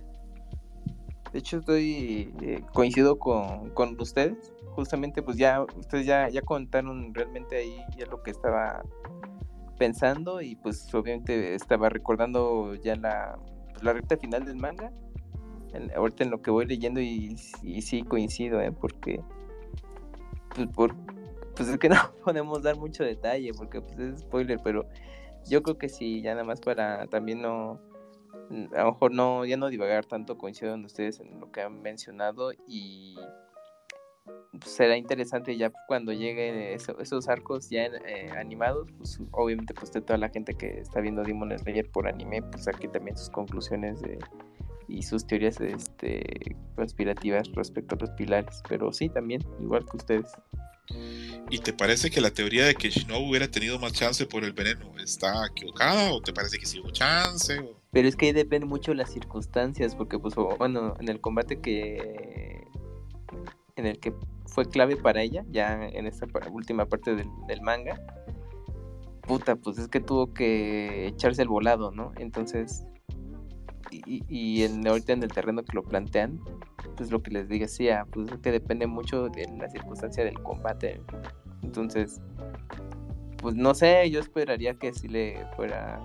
de 1.33 1.39
hecho, 1.39 1.57
estoy 1.57 2.33
eh, 2.41 2.61
coincido 2.73 3.17
con, 3.17 3.71
con 3.71 3.99
ustedes 3.99 4.53
justamente 4.77 5.23
pues 5.23 5.37
ya 5.37 5.65
ustedes 5.75 6.05
ya, 6.05 6.29
ya 6.29 6.43
contaron 6.43 7.11
realmente 7.11 7.57
ahí 7.57 7.83
ya 7.97 8.05
lo 8.05 8.21
que 8.21 8.29
estaba 8.29 8.83
pensando 9.79 10.39
y 10.39 10.55
pues 10.55 10.93
obviamente 10.93 11.55
estaba 11.55 11.89
recordando 11.89 12.75
ya 12.75 12.95
la, 12.95 13.39
pues, 13.71 13.83
la 13.83 13.93
recta 13.93 14.17
final 14.17 14.45
del 14.45 14.57
manga 14.57 14.91
en, 15.73 15.91
ahorita 15.95 16.25
en 16.25 16.29
lo 16.29 16.43
que 16.43 16.51
voy 16.51 16.67
leyendo 16.67 17.01
y, 17.01 17.35
y 17.63 17.81
sí 17.81 18.03
coincido 18.03 18.61
¿eh? 18.61 18.71
porque 18.71 19.19
pues, 20.57 20.67
por, 20.69 20.95
pues 21.55 21.69
es 21.69 21.77
que 21.77 21.89
no 21.89 21.97
podemos 22.23 22.61
dar 22.63 22.77
mucho 22.77 23.03
detalle 23.03 23.51
porque 23.53 23.81
pues 23.81 23.97
es 23.99 24.19
spoiler 24.21 24.59
pero 24.63 24.85
yo 25.45 25.63
creo 25.63 25.77
que 25.77 25.87
sí, 25.87 26.21
ya 26.21 26.33
nada 26.33 26.43
más 26.43 26.59
para 26.59 27.07
también 27.07 27.41
no, 27.41 27.79
a 28.75 28.83
lo 28.83 28.91
mejor 28.91 29.13
no, 29.13 29.45
ya 29.45 29.55
no 29.55 29.69
divagar 29.69 30.05
tanto, 30.05 30.37
coincido 30.37 30.71
con 30.71 30.83
ustedes 30.85 31.19
en 31.19 31.39
lo 31.39 31.51
que 31.51 31.61
han 31.61 31.81
mencionado 31.81 32.51
y 32.67 33.15
será 34.65 34.97
interesante 34.97 35.55
ya 35.55 35.71
cuando 35.87 36.11
lleguen 36.11 36.55
esos 36.55 37.29
arcos 37.29 37.69
ya 37.69 37.85
eh, 37.85 38.29
animados, 38.37 38.89
pues 38.97 39.21
obviamente 39.31 39.73
pues 39.73 39.91
de 39.93 40.01
toda 40.01 40.17
la 40.17 40.29
gente 40.29 40.53
que 40.55 40.79
está 40.79 40.99
viendo 40.99 41.23
Demon 41.23 41.57
Slayer 41.57 41.89
por 41.89 42.07
anime, 42.07 42.41
pues 42.41 42.67
aquí 42.67 42.87
también 42.87 43.15
sus 43.15 43.29
conclusiones 43.29 44.01
de, 44.01 44.19
y 44.87 45.03
sus 45.03 45.25
teorías 45.25 45.59
este, 45.61 46.55
conspirativas 46.75 47.51
respecto 47.53 47.95
a 47.95 47.99
los 47.99 48.09
pilares, 48.11 48.61
pero 48.67 48.91
sí 48.93 49.09
también, 49.09 49.43
igual 49.59 49.85
que 49.89 49.97
ustedes. 49.97 50.31
¿Y 51.49 51.59
te 51.59 51.73
parece 51.73 52.09
que 52.09 52.21
la 52.21 52.31
teoría 52.31 52.65
de 52.65 52.75
que 52.75 52.89
Shinobu 52.89 53.29
hubiera 53.29 53.49
tenido 53.49 53.77
más 53.79 53.93
chance 53.93 54.25
por 54.25 54.43
el 54.43 54.53
veneno 54.53 54.97
está 54.97 55.45
equivocada 55.47 56.13
o 56.13 56.21
te 56.21 56.33
parece 56.33 56.57
que 56.57 56.65
sí 56.65 56.79
hubo 56.79 56.91
chance? 56.91 57.61
Pero 57.91 58.07
es 58.07 58.15
que 58.15 58.27
ahí 58.27 58.31
depende 58.31 58.65
mucho 58.65 58.91
de 58.91 58.97
las 58.97 59.11
circunstancias, 59.11 59.95
porque 59.95 60.17
pues 60.19 60.35
bueno, 60.35 60.95
en 60.99 61.09
el 61.09 61.19
combate 61.19 61.59
que 61.59 62.65
en 63.75 63.85
el 63.85 63.99
que 63.99 64.13
fue 64.45 64.65
clave 64.65 64.97
para 64.97 65.21
ella, 65.21 65.45
ya 65.51 65.87
en 65.87 66.07
esta 66.07 66.25
última 66.51 66.87
parte 66.87 67.15
del, 67.15 67.61
manga, 67.61 68.01
puta, 69.21 69.55
pues 69.55 69.77
es 69.77 69.87
que 69.87 69.99
tuvo 69.99 70.33
que 70.33 71.07
echarse 71.07 71.43
el 71.43 71.47
volado, 71.47 71.91
¿no? 71.91 72.11
Entonces, 72.17 72.83
y, 74.05 74.23
y 74.29 74.63
en, 74.63 74.87
ahorita 74.87 75.13
en 75.13 75.23
el 75.23 75.31
terreno 75.31 75.63
que 75.63 75.73
lo 75.73 75.83
plantean, 75.83 76.39
pues 76.95 77.11
lo 77.11 77.21
que 77.21 77.31
les 77.31 77.47
decía, 77.49 78.05
pues 78.11 78.31
es 78.31 78.37
que 78.39 78.51
depende 78.51 78.87
mucho 78.87 79.29
de 79.29 79.47
la 79.57 79.69
circunstancia 79.69 80.23
del 80.23 80.41
combate. 80.41 81.01
Entonces, 81.63 82.21
pues 83.37 83.55
no 83.55 83.73
sé, 83.73 84.09
yo 84.09 84.19
esperaría 84.19 84.73
que 84.75 84.93
si 84.93 85.07
le 85.07 85.45
fuera 85.55 85.99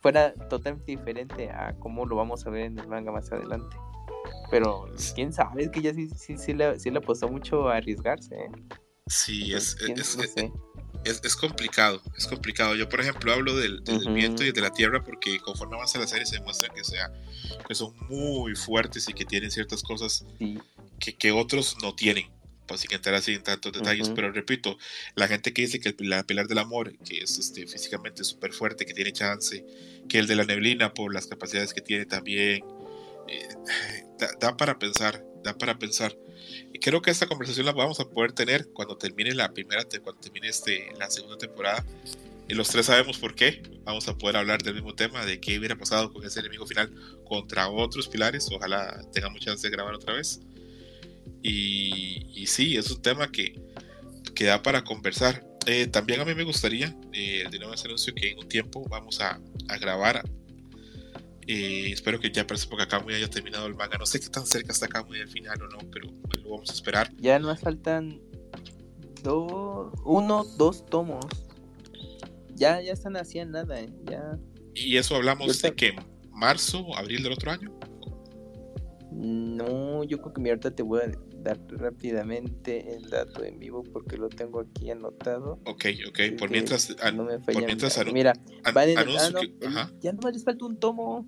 fuera 0.00 0.34
totalmente 0.48 0.90
diferente 0.90 1.48
a 1.50 1.74
cómo 1.78 2.04
lo 2.04 2.16
vamos 2.16 2.44
a 2.46 2.50
ver 2.50 2.62
en 2.62 2.78
el 2.78 2.88
manga 2.88 3.12
más 3.12 3.30
adelante. 3.32 3.76
Pero 4.50 4.86
quién 5.14 5.32
sabe, 5.32 5.64
es 5.64 5.70
que 5.70 5.80
ya 5.80 5.94
sí, 5.94 6.10
sí, 6.10 6.36
sí, 6.36 6.52
le, 6.52 6.78
sí 6.78 6.90
le 6.90 6.98
apostó 6.98 7.28
mucho 7.28 7.68
a 7.68 7.76
arriesgarse. 7.76 8.34
¿eh? 8.34 8.50
Sí, 9.06 9.54
es, 9.54 9.76
es, 9.88 10.18
es, 10.18 10.36
complicado, 11.36 12.02
es 12.16 12.26
complicado. 12.26 12.74
Yo, 12.74 12.88
por 12.88 13.00
ejemplo, 13.00 13.32
hablo 13.32 13.56
del, 13.56 13.82
viento 14.14 14.44
y 14.44 14.52
de 14.52 14.60
la 14.60 14.70
tierra 14.70 15.02
porque 15.02 15.38
conforme 15.40 15.76
avanza 15.76 15.98
la 15.98 16.06
serie 16.06 16.26
se 16.26 16.36
demuestra 16.36 16.68
que, 16.68 16.84
sea, 16.84 17.12
que 17.66 17.74
son 17.74 17.94
muy 18.08 18.54
fuertes 18.54 19.08
y 19.08 19.12
que 19.12 19.24
tienen 19.24 19.50
ciertas 19.50 19.82
cosas 19.82 20.24
que, 20.98 21.14
que, 21.14 21.32
otros 21.32 21.76
no 21.82 21.94
tienen. 21.94 22.30
Pues, 22.72 22.80
sin 22.80 22.92
entrar 22.94 23.14
así 23.16 23.34
en 23.34 23.42
tantos 23.42 23.70
detalles, 23.72 24.08
pero 24.14 24.32
repito, 24.32 24.78
la 25.14 25.28
gente 25.28 25.52
que 25.52 25.60
dice 25.60 25.78
que 25.78 25.90
el, 25.90 26.08
la 26.08 26.22
pilar 26.22 26.46
del 26.48 26.56
amor, 26.56 26.96
que 27.04 27.18
es 27.18 27.38
este, 27.38 27.66
físicamente 27.66 28.24
súper 28.24 28.54
fuerte, 28.54 28.86
que 28.86 28.94
tiene 28.94 29.12
chance, 29.12 29.62
que 30.08 30.18
el 30.18 30.26
de 30.26 30.36
la 30.36 30.44
neblina 30.44 30.94
por 30.94 31.12
las 31.12 31.26
capacidades 31.26 31.74
que 31.74 31.82
tiene 31.82 32.06
también, 32.06 32.64
eh, 33.28 33.48
da, 34.40 34.56
para 34.56 34.78
pensar, 34.78 35.22
da 35.42 35.56
para 35.56 35.78
pensar. 35.78 36.16
Y 36.72 36.78
creo 36.78 37.02
que 37.02 37.10
esta 37.10 37.26
conversación 37.26 37.66
la 37.66 37.72
vamos 37.72 38.00
a 38.00 38.08
poder 38.08 38.32
tener 38.32 38.68
cuando 38.72 38.96
termine 38.96 39.34
la 39.34 39.52
primera, 39.52 39.84
cuando 40.02 40.20
termine 40.20 40.48
este, 40.48 40.92
la 40.98 41.10
segunda 41.10 41.38
temporada. 41.38 41.84
Y 42.48 42.54
los 42.54 42.68
tres 42.68 42.86
sabemos 42.86 43.18
por 43.18 43.34
qué. 43.34 43.62
Vamos 43.84 44.08
a 44.08 44.16
poder 44.16 44.36
hablar 44.36 44.62
del 44.62 44.74
mismo 44.74 44.94
tema, 44.94 45.24
de 45.24 45.40
qué 45.40 45.58
hubiera 45.58 45.76
pasado 45.76 46.12
con 46.12 46.24
ese 46.24 46.40
enemigo 46.40 46.66
final 46.66 46.92
contra 47.24 47.68
otros 47.68 48.08
pilares. 48.08 48.48
Ojalá 48.52 49.00
tengamos 49.12 49.40
chance 49.40 49.66
de 49.66 49.70
grabar 49.70 49.94
otra 49.94 50.14
vez. 50.14 50.40
Y, 51.42 52.44
sí, 52.46 52.76
es 52.76 52.90
un 52.90 53.02
tema 53.02 53.30
que, 53.30 53.60
que 54.34 54.44
da 54.44 54.62
para 54.62 54.84
conversar. 54.84 55.46
Eh, 55.66 55.86
también 55.86 56.20
a 56.20 56.24
mí 56.24 56.34
me 56.34 56.42
gustaría, 56.42 56.94
eh, 57.12 57.44
de 57.50 57.58
nuevo 57.58 57.74
ese 57.74 57.86
anuncio, 57.86 58.14
que 58.14 58.30
en 58.30 58.38
un 58.38 58.48
tiempo 58.48 58.84
vamos 58.88 59.20
a, 59.20 59.40
a 59.68 59.78
grabar 59.78 60.22
eh, 61.52 61.92
espero 61.92 62.18
que 62.18 62.30
ya 62.30 62.46
para 62.46 62.56
esa 62.56 62.66
época 62.66 62.88
Kamui 62.88 63.14
haya 63.14 63.28
terminado 63.28 63.66
el 63.66 63.74
manga. 63.74 63.98
No 63.98 64.06
sé 64.06 64.20
qué 64.20 64.28
tan 64.28 64.46
cerca 64.46 64.72
está 64.72 64.88
Kamui 64.88 65.20
al 65.20 65.28
final 65.28 65.60
o 65.62 65.68
no, 65.68 65.78
pero 65.90 66.08
lo 66.42 66.50
vamos 66.50 66.70
a 66.70 66.72
esperar. 66.72 67.12
Ya 67.18 67.38
nos 67.38 67.60
faltan 67.60 68.20
dos, 69.22 69.92
uno, 70.04 70.44
dos 70.56 70.86
tomos. 70.86 71.24
Ya, 72.54 72.80
ya 72.80 72.92
están 72.92 73.16
haciendo 73.16 73.58
nada, 73.58 73.80
¿eh? 73.80 73.92
Ya. 74.04 74.38
¿Y 74.74 74.96
eso 74.96 75.16
hablamos 75.16 75.60
de 75.60 75.74
que 75.74 75.96
marzo, 76.30 76.96
abril 76.96 77.22
del 77.22 77.32
otro 77.32 77.50
año? 77.50 77.72
No, 79.10 80.04
yo 80.04 80.20
creo 80.20 80.32
que 80.32 80.40
mi 80.40 80.48
ahorita 80.48 80.74
te 80.74 80.82
voy 80.82 81.00
a 81.02 81.10
dar 81.42 81.60
rápidamente 81.68 82.94
el 82.94 83.10
dato 83.10 83.44
en 83.44 83.58
vivo 83.58 83.82
porque 83.92 84.16
lo 84.16 84.28
tengo 84.28 84.60
aquí 84.60 84.90
anotado. 84.90 85.60
Ok, 85.66 85.86
ok, 86.08 86.20
por 86.38 86.50
mientras. 86.50 86.96
no 87.14 87.24
me 87.24 87.38
por 87.38 87.56
mientras 87.64 87.98
Mira, 88.12 88.32
ah, 88.64 89.90
ya 90.00 90.12
no 90.12 90.30
les 90.30 90.44
falta 90.44 90.64
un 90.64 90.78
tomo. 90.78 91.26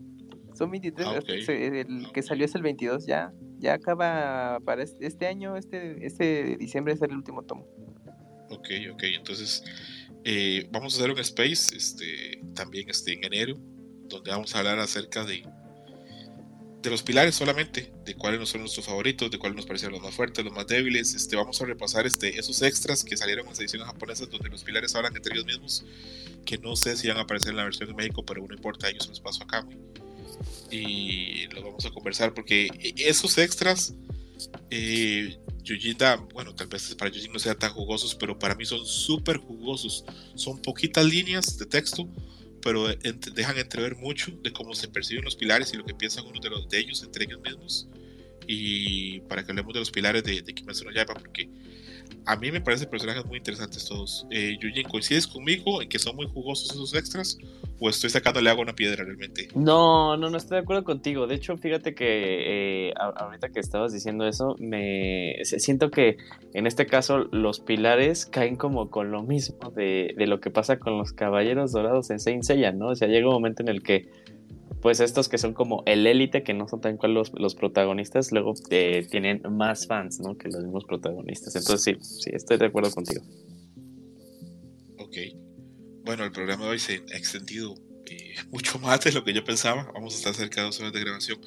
Son 0.55 0.71
23, 0.71 1.07
ah, 1.07 1.21
el 1.27 2.13
que 2.13 2.23
salió 2.23 2.45
es 2.47 2.55
el 2.55 2.63
22, 2.63 3.07
ya. 3.07 3.33
Ya 3.59 3.75
acaba 3.75 4.61
para 4.65 4.83
este 4.83 5.27
año, 5.27 5.57
este, 5.57 6.07
este 6.07 6.57
diciembre 6.57 6.95
es 6.95 7.03
el 7.03 7.13
último 7.13 7.43
tomo. 7.43 7.67
Ok, 8.51 8.69
ok, 8.93 9.03
entonces 9.05 9.65
eh, 10.25 10.69
vamos 10.71 10.95
a 10.95 10.99
hacer 10.99 11.11
un 11.11 11.19
space 11.19 11.77
este, 11.77 12.41
también 12.55 12.89
este, 12.89 13.15
en 13.15 13.25
enero, 13.25 13.57
donde 14.09 14.31
vamos 14.31 14.55
a 14.55 14.59
hablar 14.59 14.79
acerca 14.79 15.25
de 15.25 15.43
de 16.85 16.91
los 16.91 17.03
pilares 17.03 17.35
solamente, 17.35 17.91
de 18.05 18.15
cuáles 18.15 18.39
no 18.39 18.47
son 18.47 18.61
nuestros 18.61 18.85
favoritos, 18.85 19.31
de 19.31 19.39
cuáles 19.39 19.57
nos 19.57 19.65
parecieron 19.65 19.95
los 19.95 20.03
más 20.03 20.15
fuertes, 20.15 20.45
los 20.45 20.53
más 20.53 20.67
débiles. 20.67 21.15
Este, 21.15 21.35
vamos 21.35 21.61
a 21.61 21.65
repasar 21.65 22.07
este, 22.07 22.39
esos 22.39 22.61
extras 22.61 23.03
que 23.03 23.17
salieron 23.17 23.47
en 23.47 23.51
las 23.51 23.61
ediciones 23.61 23.89
japonesas 23.89 24.31
donde 24.31 24.51
los 24.51 24.63
pilares 24.63 24.95
hablan 24.95 25.17
entre 25.17 25.33
ellos 25.33 25.47
mismos, 25.47 25.85
que 26.45 26.59
no 26.59 26.77
sé 26.77 26.97
si 26.97 27.09
van 27.09 27.17
a 27.17 27.23
aparecer 27.23 27.51
en 27.51 27.57
la 27.57 27.65
versión 27.65 27.89
de 27.89 27.95
México, 27.95 28.23
pero 28.25 28.47
no 28.47 28.55
importa, 28.55 28.89
ellos 28.91 29.09
los 29.09 29.19
paso 29.19 29.43
acá. 29.43 29.67
Y 30.71 31.47
lo 31.49 31.63
vamos 31.63 31.85
a 31.87 31.91
conversar 31.91 32.35
porque 32.35 32.69
esos 32.97 33.39
extras, 33.39 33.95
eh, 34.71 35.39
bueno, 36.33 36.55
tal 36.55 36.67
vez 36.67 36.95
para 36.95 37.11
Yujin 37.11 37.33
no 37.33 37.39
sean 37.39 37.59
tan 37.59 37.73
jugosos, 37.73 38.15
pero 38.15 38.39
para 38.39 38.55
mí 38.55 38.65
son 38.65 38.85
súper 38.85 39.39
jugosos. 39.39 40.05
Son 40.35 40.61
poquitas 40.61 41.05
líneas 41.05 41.59
de 41.59 41.67
texto, 41.67 42.09
pero 42.61 42.89
dejan 43.35 43.59
entrever 43.59 43.97
mucho 43.97 44.33
de 44.43 44.53
cómo 44.53 44.75
se 44.75 44.89
perciben 44.89 45.25
los 45.25 45.37
pilares 45.37 45.73
y 45.73 45.77
lo 45.77 45.85
que 45.85 45.95
piensan 45.95 46.27
uno 46.27 46.41
de, 46.41 46.51
los, 46.51 46.69
de 46.69 46.79
ellos 46.79 47.03
entre 47.03 47.25
ellos 47.25 47.41
mismos. 47.41 47.89
Y 48.47 49.21
para 49.21 49.45
que 49.45 49.53
hablemos 49.53 49.73
de 49.73 49.81
los 49.81 49.91
pilares 49.91 50.23
de, 50.25 50.43
de 50.43 50.55
Kimetsu 50.55 50.85
no 50.85 50.91
Yaiba, 50.91 51.15
porque 51.15 51.49
a 52.27 52.37
mí 52.37 52.51
me 52.51 52.61
parecen 52.61 52.89
personajes 52.89 53.25
muy 53.27 53.39
interesantes 53.39 53.85
todos. 53.85 54.27
Eh, 54.31 54.57
Yujin, 54.61 54.89
¿coincides 54.89 55.27
conmigo 55.27 55.83
en 55.83 55.89
que 55.89 55.99
son 55.99 56.17
muy 56.17 56.27
jugosos 56.27 56.71
esos 56.71 56.95
extras? 56.95 57.39
¿O 57.81 57.91
estoy 57.91 58.09
sacándole 58.09 58.49
agua 58.49 58.63
a 58.63 58.65
una 58.65 58.75
piedra 58.75 59.05
realmente? 59.05 59.49
No, 59.55 60.17
no, 60.17 60.31
no 60.31 60.37
estoy 60.37 60.57
de 60.57 60.63
acuerdo 60.63 60.85
contigo. 60.85 61.27
De 61.27 61.35
hecho, 61.35 61.57
fíjate 61.59 61.95
que 61.95 62.89
eh, 62.89 62.95
ahorita 62.97 63.51
que 63.51 63.61
estabas 63.61 63.93
diciendo 63.93 64.27
eso, 64.27 64.57
me 64.59 65.37
siento 65.45 65.91
que 65.91 66.17
en 66.55 66.67
este 66.67 66.87
caso 66.87 67.25
los 67.33 67.61
pilares 67.61 68.27
caen 68.27 68.57
como 68.57 68.91
con 68.91 69.11
lo 69.11 69.23
mismo 69.23 69.71
de, 69.71 70.15
de 70.17 70.27
lo 70.27 70.41
que 70.41 70.51
pasa 70.51 70.79
con 70.79 70.97
los 70.97 71.13
caballeros 71.13 71.73
dorados 71.73 72.11
en 72.11 72.21
Saint 72.21 72.45
Seiya, 72.45 72.73
¿no? 72.73 72.89
O 72.89 72.95
sea, 72.95 73.09
llega 73.09 73.27
un 73.27 73.35
momento 73.35 73.63
en 73.63 73.69
el 73.69 73.83
que 73.83 74.09
pues 74.85 75.01
estos 75.01 75.31
que 75.31 75.39
son 75.39 75.55
como 75.55 75.83
el 75.87 76.07
élite, 76.07 76.43
que 76.43 76.53
no 76.53 76.69
son 76.69 76.83
tan 76.83 76.99
cual 76.99 77.15
los, 77.15 77.33
los 77.33 77.55
protagonistas, 77.55 78.33
luego 78.33 78.53
eh, 78.69 79.09
tienen 79.11 79.41
más 79.51 79.87
fans, 79.87 80.21
¿no? 80.21 80.37
Que 80.37 80.49
los 80.49 80.63
mismos 80.63 80.85
protagonistas. 80.85 81.57
Entonces 81.57 82.07
sí, 82.07 82.21
sí, 82.21 82.31
estoy 82.35 82.59
de 82.59 82.67
acuerdo 82.67 82.91
contigo. 82.91 83.23
Ok. 84.99 85.17
Bueno, 86.05 86.25
el 86.25 86.33
programa 86.33 86.65
de 86.67 86.71
hoy 86.73 86.79
se 86.79 87.03
ha 87.15 87.17
extendido 87.17 87.75
eh, 88.05 88.35
mucho 88.51 88.79
más 88.79 89.03
de 89.03 89.13
lo 89.13 89.25
que 89.25 89.33
yo 89.33 89.43
pensaba. 89.43 89.91
Vamos 89.95 90.17
a 90.17 90.19
estar 90.19 90.35
cerca 90.35 90.61
de 90.61 90.67
dos 90.67 90.79
horas 90.81 90.93
de 90.93 91.01
grabación. 91.01 91.41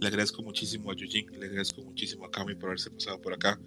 Le 0.00 0.08
agradezco 0.08 0.42
muchísimo 0.42 0.90
a 0.90 0.96
Yujin, 0.96 1.26
le 1.38 1.44
agradezco 1.48 1.82
muchísimo 1.82 2.24
a 2.24 2.30
Kami 2.30 2.54
por 2.54 2.70
haberse 2.70 2.90
pasado 2.90 3.20
por 3.20 3.34
acá. 3.34 3.60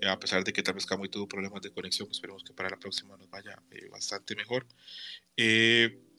Eh, 0.00 0.06
a 0.06 0.20
pesar 0.20 0.44
de 0.44 0.52
que 0.52 0.62
tal 0.62 0.74
vez 0.74 0.86
Kami 0.86 1.08
tuvo 1.08 1.26
problemas 1.26 1.62
de 1.62 1.72
conexión, 1.72 2.06
esperemos 2.12 2.44
que 2.44 2.52
para 2.52 2.70
la 2.70 2.76
próxima 2.76 3.16
nos 3.16 3.28
vaya 3.28 3.60
bastante 3.90 4.36
mejor. 4.36 4.68
Eh, 5.36 6.11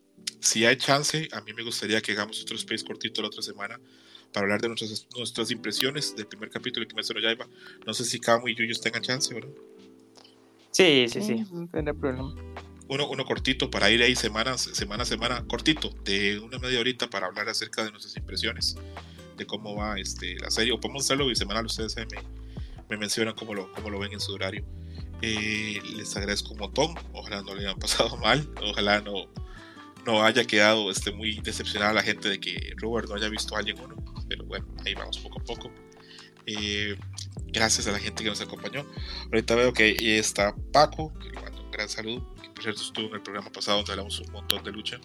si 0.44 0.66
hay 0.66 0.76
chance, 0.76 1.30
a 1.32 1.42
mí 1.42 1.54
me 1.54 1.64
gustaría 1.64 2.02
que 2.02 2.12
hagamos 2.12 2.42
otro 2.42 2.58
space 2.58 2.84
cortito 2.84 3.22
la 3.22 3.30
otra 3.30 3.42
semana 3.42 3.80
para 4.34 4.44
hablar 4.44 4.62
de 4.62 4.68
nuestras, 4.68 5.08
nuestras 5.16 5.52
impresiones 5.52 6.16
del 6.16 6.28
primer 6.28 6.50
capítulo 6.50 6.84
de 6.84 6.90
Kimetsu 6.90 7.14
no 7.14 7.22
Yaiba. 7.22 7.48
No 7.86 7.94
sé 7.94 8.04
si 8.04 8.20
Camu 8.20 8.50
y 8.50 8.56
Yuyos 8.56 8.82
tengan 8.82 9.02
chance, 9.02 9.34
¿verdad? 9.34 9.52
Sí, 10.72 11.06
sí, 11.08 11.22
sí. 11.22 11.46
No 11.52 11.96
problema. 11.96 12.36
Uno, 12.90 13.10
uno 13.10 13.24
cortito 13.24 13.72
para 13.72 13.90
ir 13.90 14.02
ahí 14.04 14.16
semana, 14.16 14.58
semana 14.58 15.04
a 15.04 15.06
semana, 15.06 15.46
cortito, 15.48 15.92
de 16.04 16.40
una 16.40 16.60
media 16.60 16.80
horita 16.80 17.10
para 17.10 17.28
hablar 17.28 17.48
acerca 17.48 17.86
de 17.86 17.92
nuestras 17.92 18.18
impresiones, 18.18 18.76
de 19.38 19.46
cómo 19.46 19.76
va 19.76 19.98
este, 19.98 20.36
la 20.40 20.52
serie. 20.52 20.74
O 20.74 20.80
podemos 20.80 21.06
hacerlo 21.06 21.32
y 21.32 21.36
semanal, 21.36 21.66
ustedes 21.66 21.96
me, 21.96 22.06
me 22.90 22.98
mencionan 22.98 23.34
cómo 23.36 23.54
lo, 23.54 23.72
cómo 23.72 23.90
lo 23.90 24.00
ven 24.00 24.12
en 24.12 24.20
su 24.20 24.34
horario. 24.34 24.66
Eh, 25.22 25.80
les 25.96 26.18
agradezco 26.18 26.52
un 26.52 26.60
montón. 26.60 26.96
Ojalá 27.14 27.42
no 27.44 27.56
le 27.56 27.62
hayan 27.62 27.80
pasado 27.80 28.18
mal. 28.18 28.50
Ojalá 28.62 29.00
no, 29.00 29.30
no 30.06 30.24
haya 30.24 30.46
quedado 30.46 30.92
este, 30.92 31.12
muy 31.12 31.40
decepcionada 31.42 31.94
la 31.94 32.04
gente 32.04 32.30
de 32.30 32.40
que 32.40 32.74
Robert 32.78 33.10
no 33.10 33.16
haya 33.16 33.30
visto 33.30 33.56
a 33.56 33.60
alguien 33.60 33.80
uno. 33.80 33.96
Pero 34.28 34.46
bueno, 34.46 34.66
ahí 34.86 34.94
vamos 34.94 35.18
poco 35.20 35.40
a 35.40 35.44
poco. 35.44 35.72
Eh, 36.46 36.98
gracias 37.48 37.88
a 37.88 37.92
la 37.92 38.00
gente 38.00 38.24
que 38.24 38.30
nos 38.30 38.42
acompañó. 38.42 38.86
Ahorita 39.26 39.56
veo 39.56 39.74
que 39.74 39.84
ahí 39.84 40.12
está 40.12 40.56
Paco, 40.72 41.14
que 41.20 41.30
le 41.30 41.42
mando 41.42 41.64
un 41.64 41.72
gran 41.72 41.88
saludo, 41.88 42.34
que 42.42 42.50
por 42.50 42.64
cierto 42.64 42.82
estuvo 42.82 43.08
en 43.08 43.16
el 43.16 43.22
programa 43.22 43.52
pasado 43.52 43.78
donde 43.78 43.92
hablamos 43.94 44.20
un 44.20 44.32
montón 44.32 44.64
de 44.64 44.72
lucha. 44.72 45.00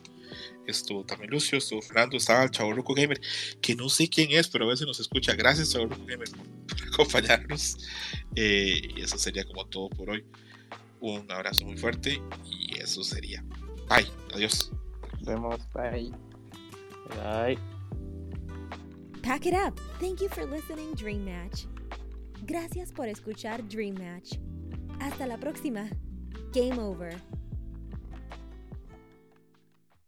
Estuvo 0.67 1.05
también 1.05 1.31
Lucio, 1.31 1.57
estuvo 1.57 1.81
Fernando, 1.81 2.17
estaba 2.17 2.45
el 2.45 2.51
Chaborruco 2.51 2.93
Gamer, 2.95 3.21
que 3.63 3.75
no 3.75 3.89
sé 3.89 4.09
quién 4.09 4.31
es, 4.33 4.49
pero 4.49 4.67
a 4.67 4.69
veces 4.69 4.87
nos 4.87 5.01
escucha. 5.01 5.35
Gracias, 5.35 5.73
Chaborruco 5.73 6.05
Gamer, 6.05 6.29
por 6.69 6.89
acompañarnos. 6.89 7.79
Eh, 8.37 8.81
y 8.97 9.01
eso 9.01 9.19
sería 9.19 9.45
como 9.45 9.67
todo 9.67 9.89
por 9.89 10.11
hoy. 10.11 10.25
Un 11.01 11.31
abrazo 11.31 11.65
muy 11.65 11.77
fuerte 11.79 12.21
y 12.45 12.79
eso 12.79 13.03
sería. 13.03 13.43
Bye, 13.89 14.11
adiós. 14.35 14.71
Vemos, 15.29 15.61
bye. 15.75 16.11
Bye. 17.11 17.59
Pack 19.23 19.47
it 19.47 19.55
up. 19.55 19.79
Thank 20.01 20.21
you 20.21 20.29
for 20.29 20.47
listening, 20.47 20.95
Dream 20.95 21.25
Match. 21.25 21.67
Gracias 22.47 22.93
por 22.93 23.07
escuchar 23.07 23.69
Dream 23.69 23.95
Match. 23.95 24.39
Hasta 25.01 25.27
la 25.27 25.37
próxima. 25.37 25.91
Game 26.53 26.79
over. 26.79 27.15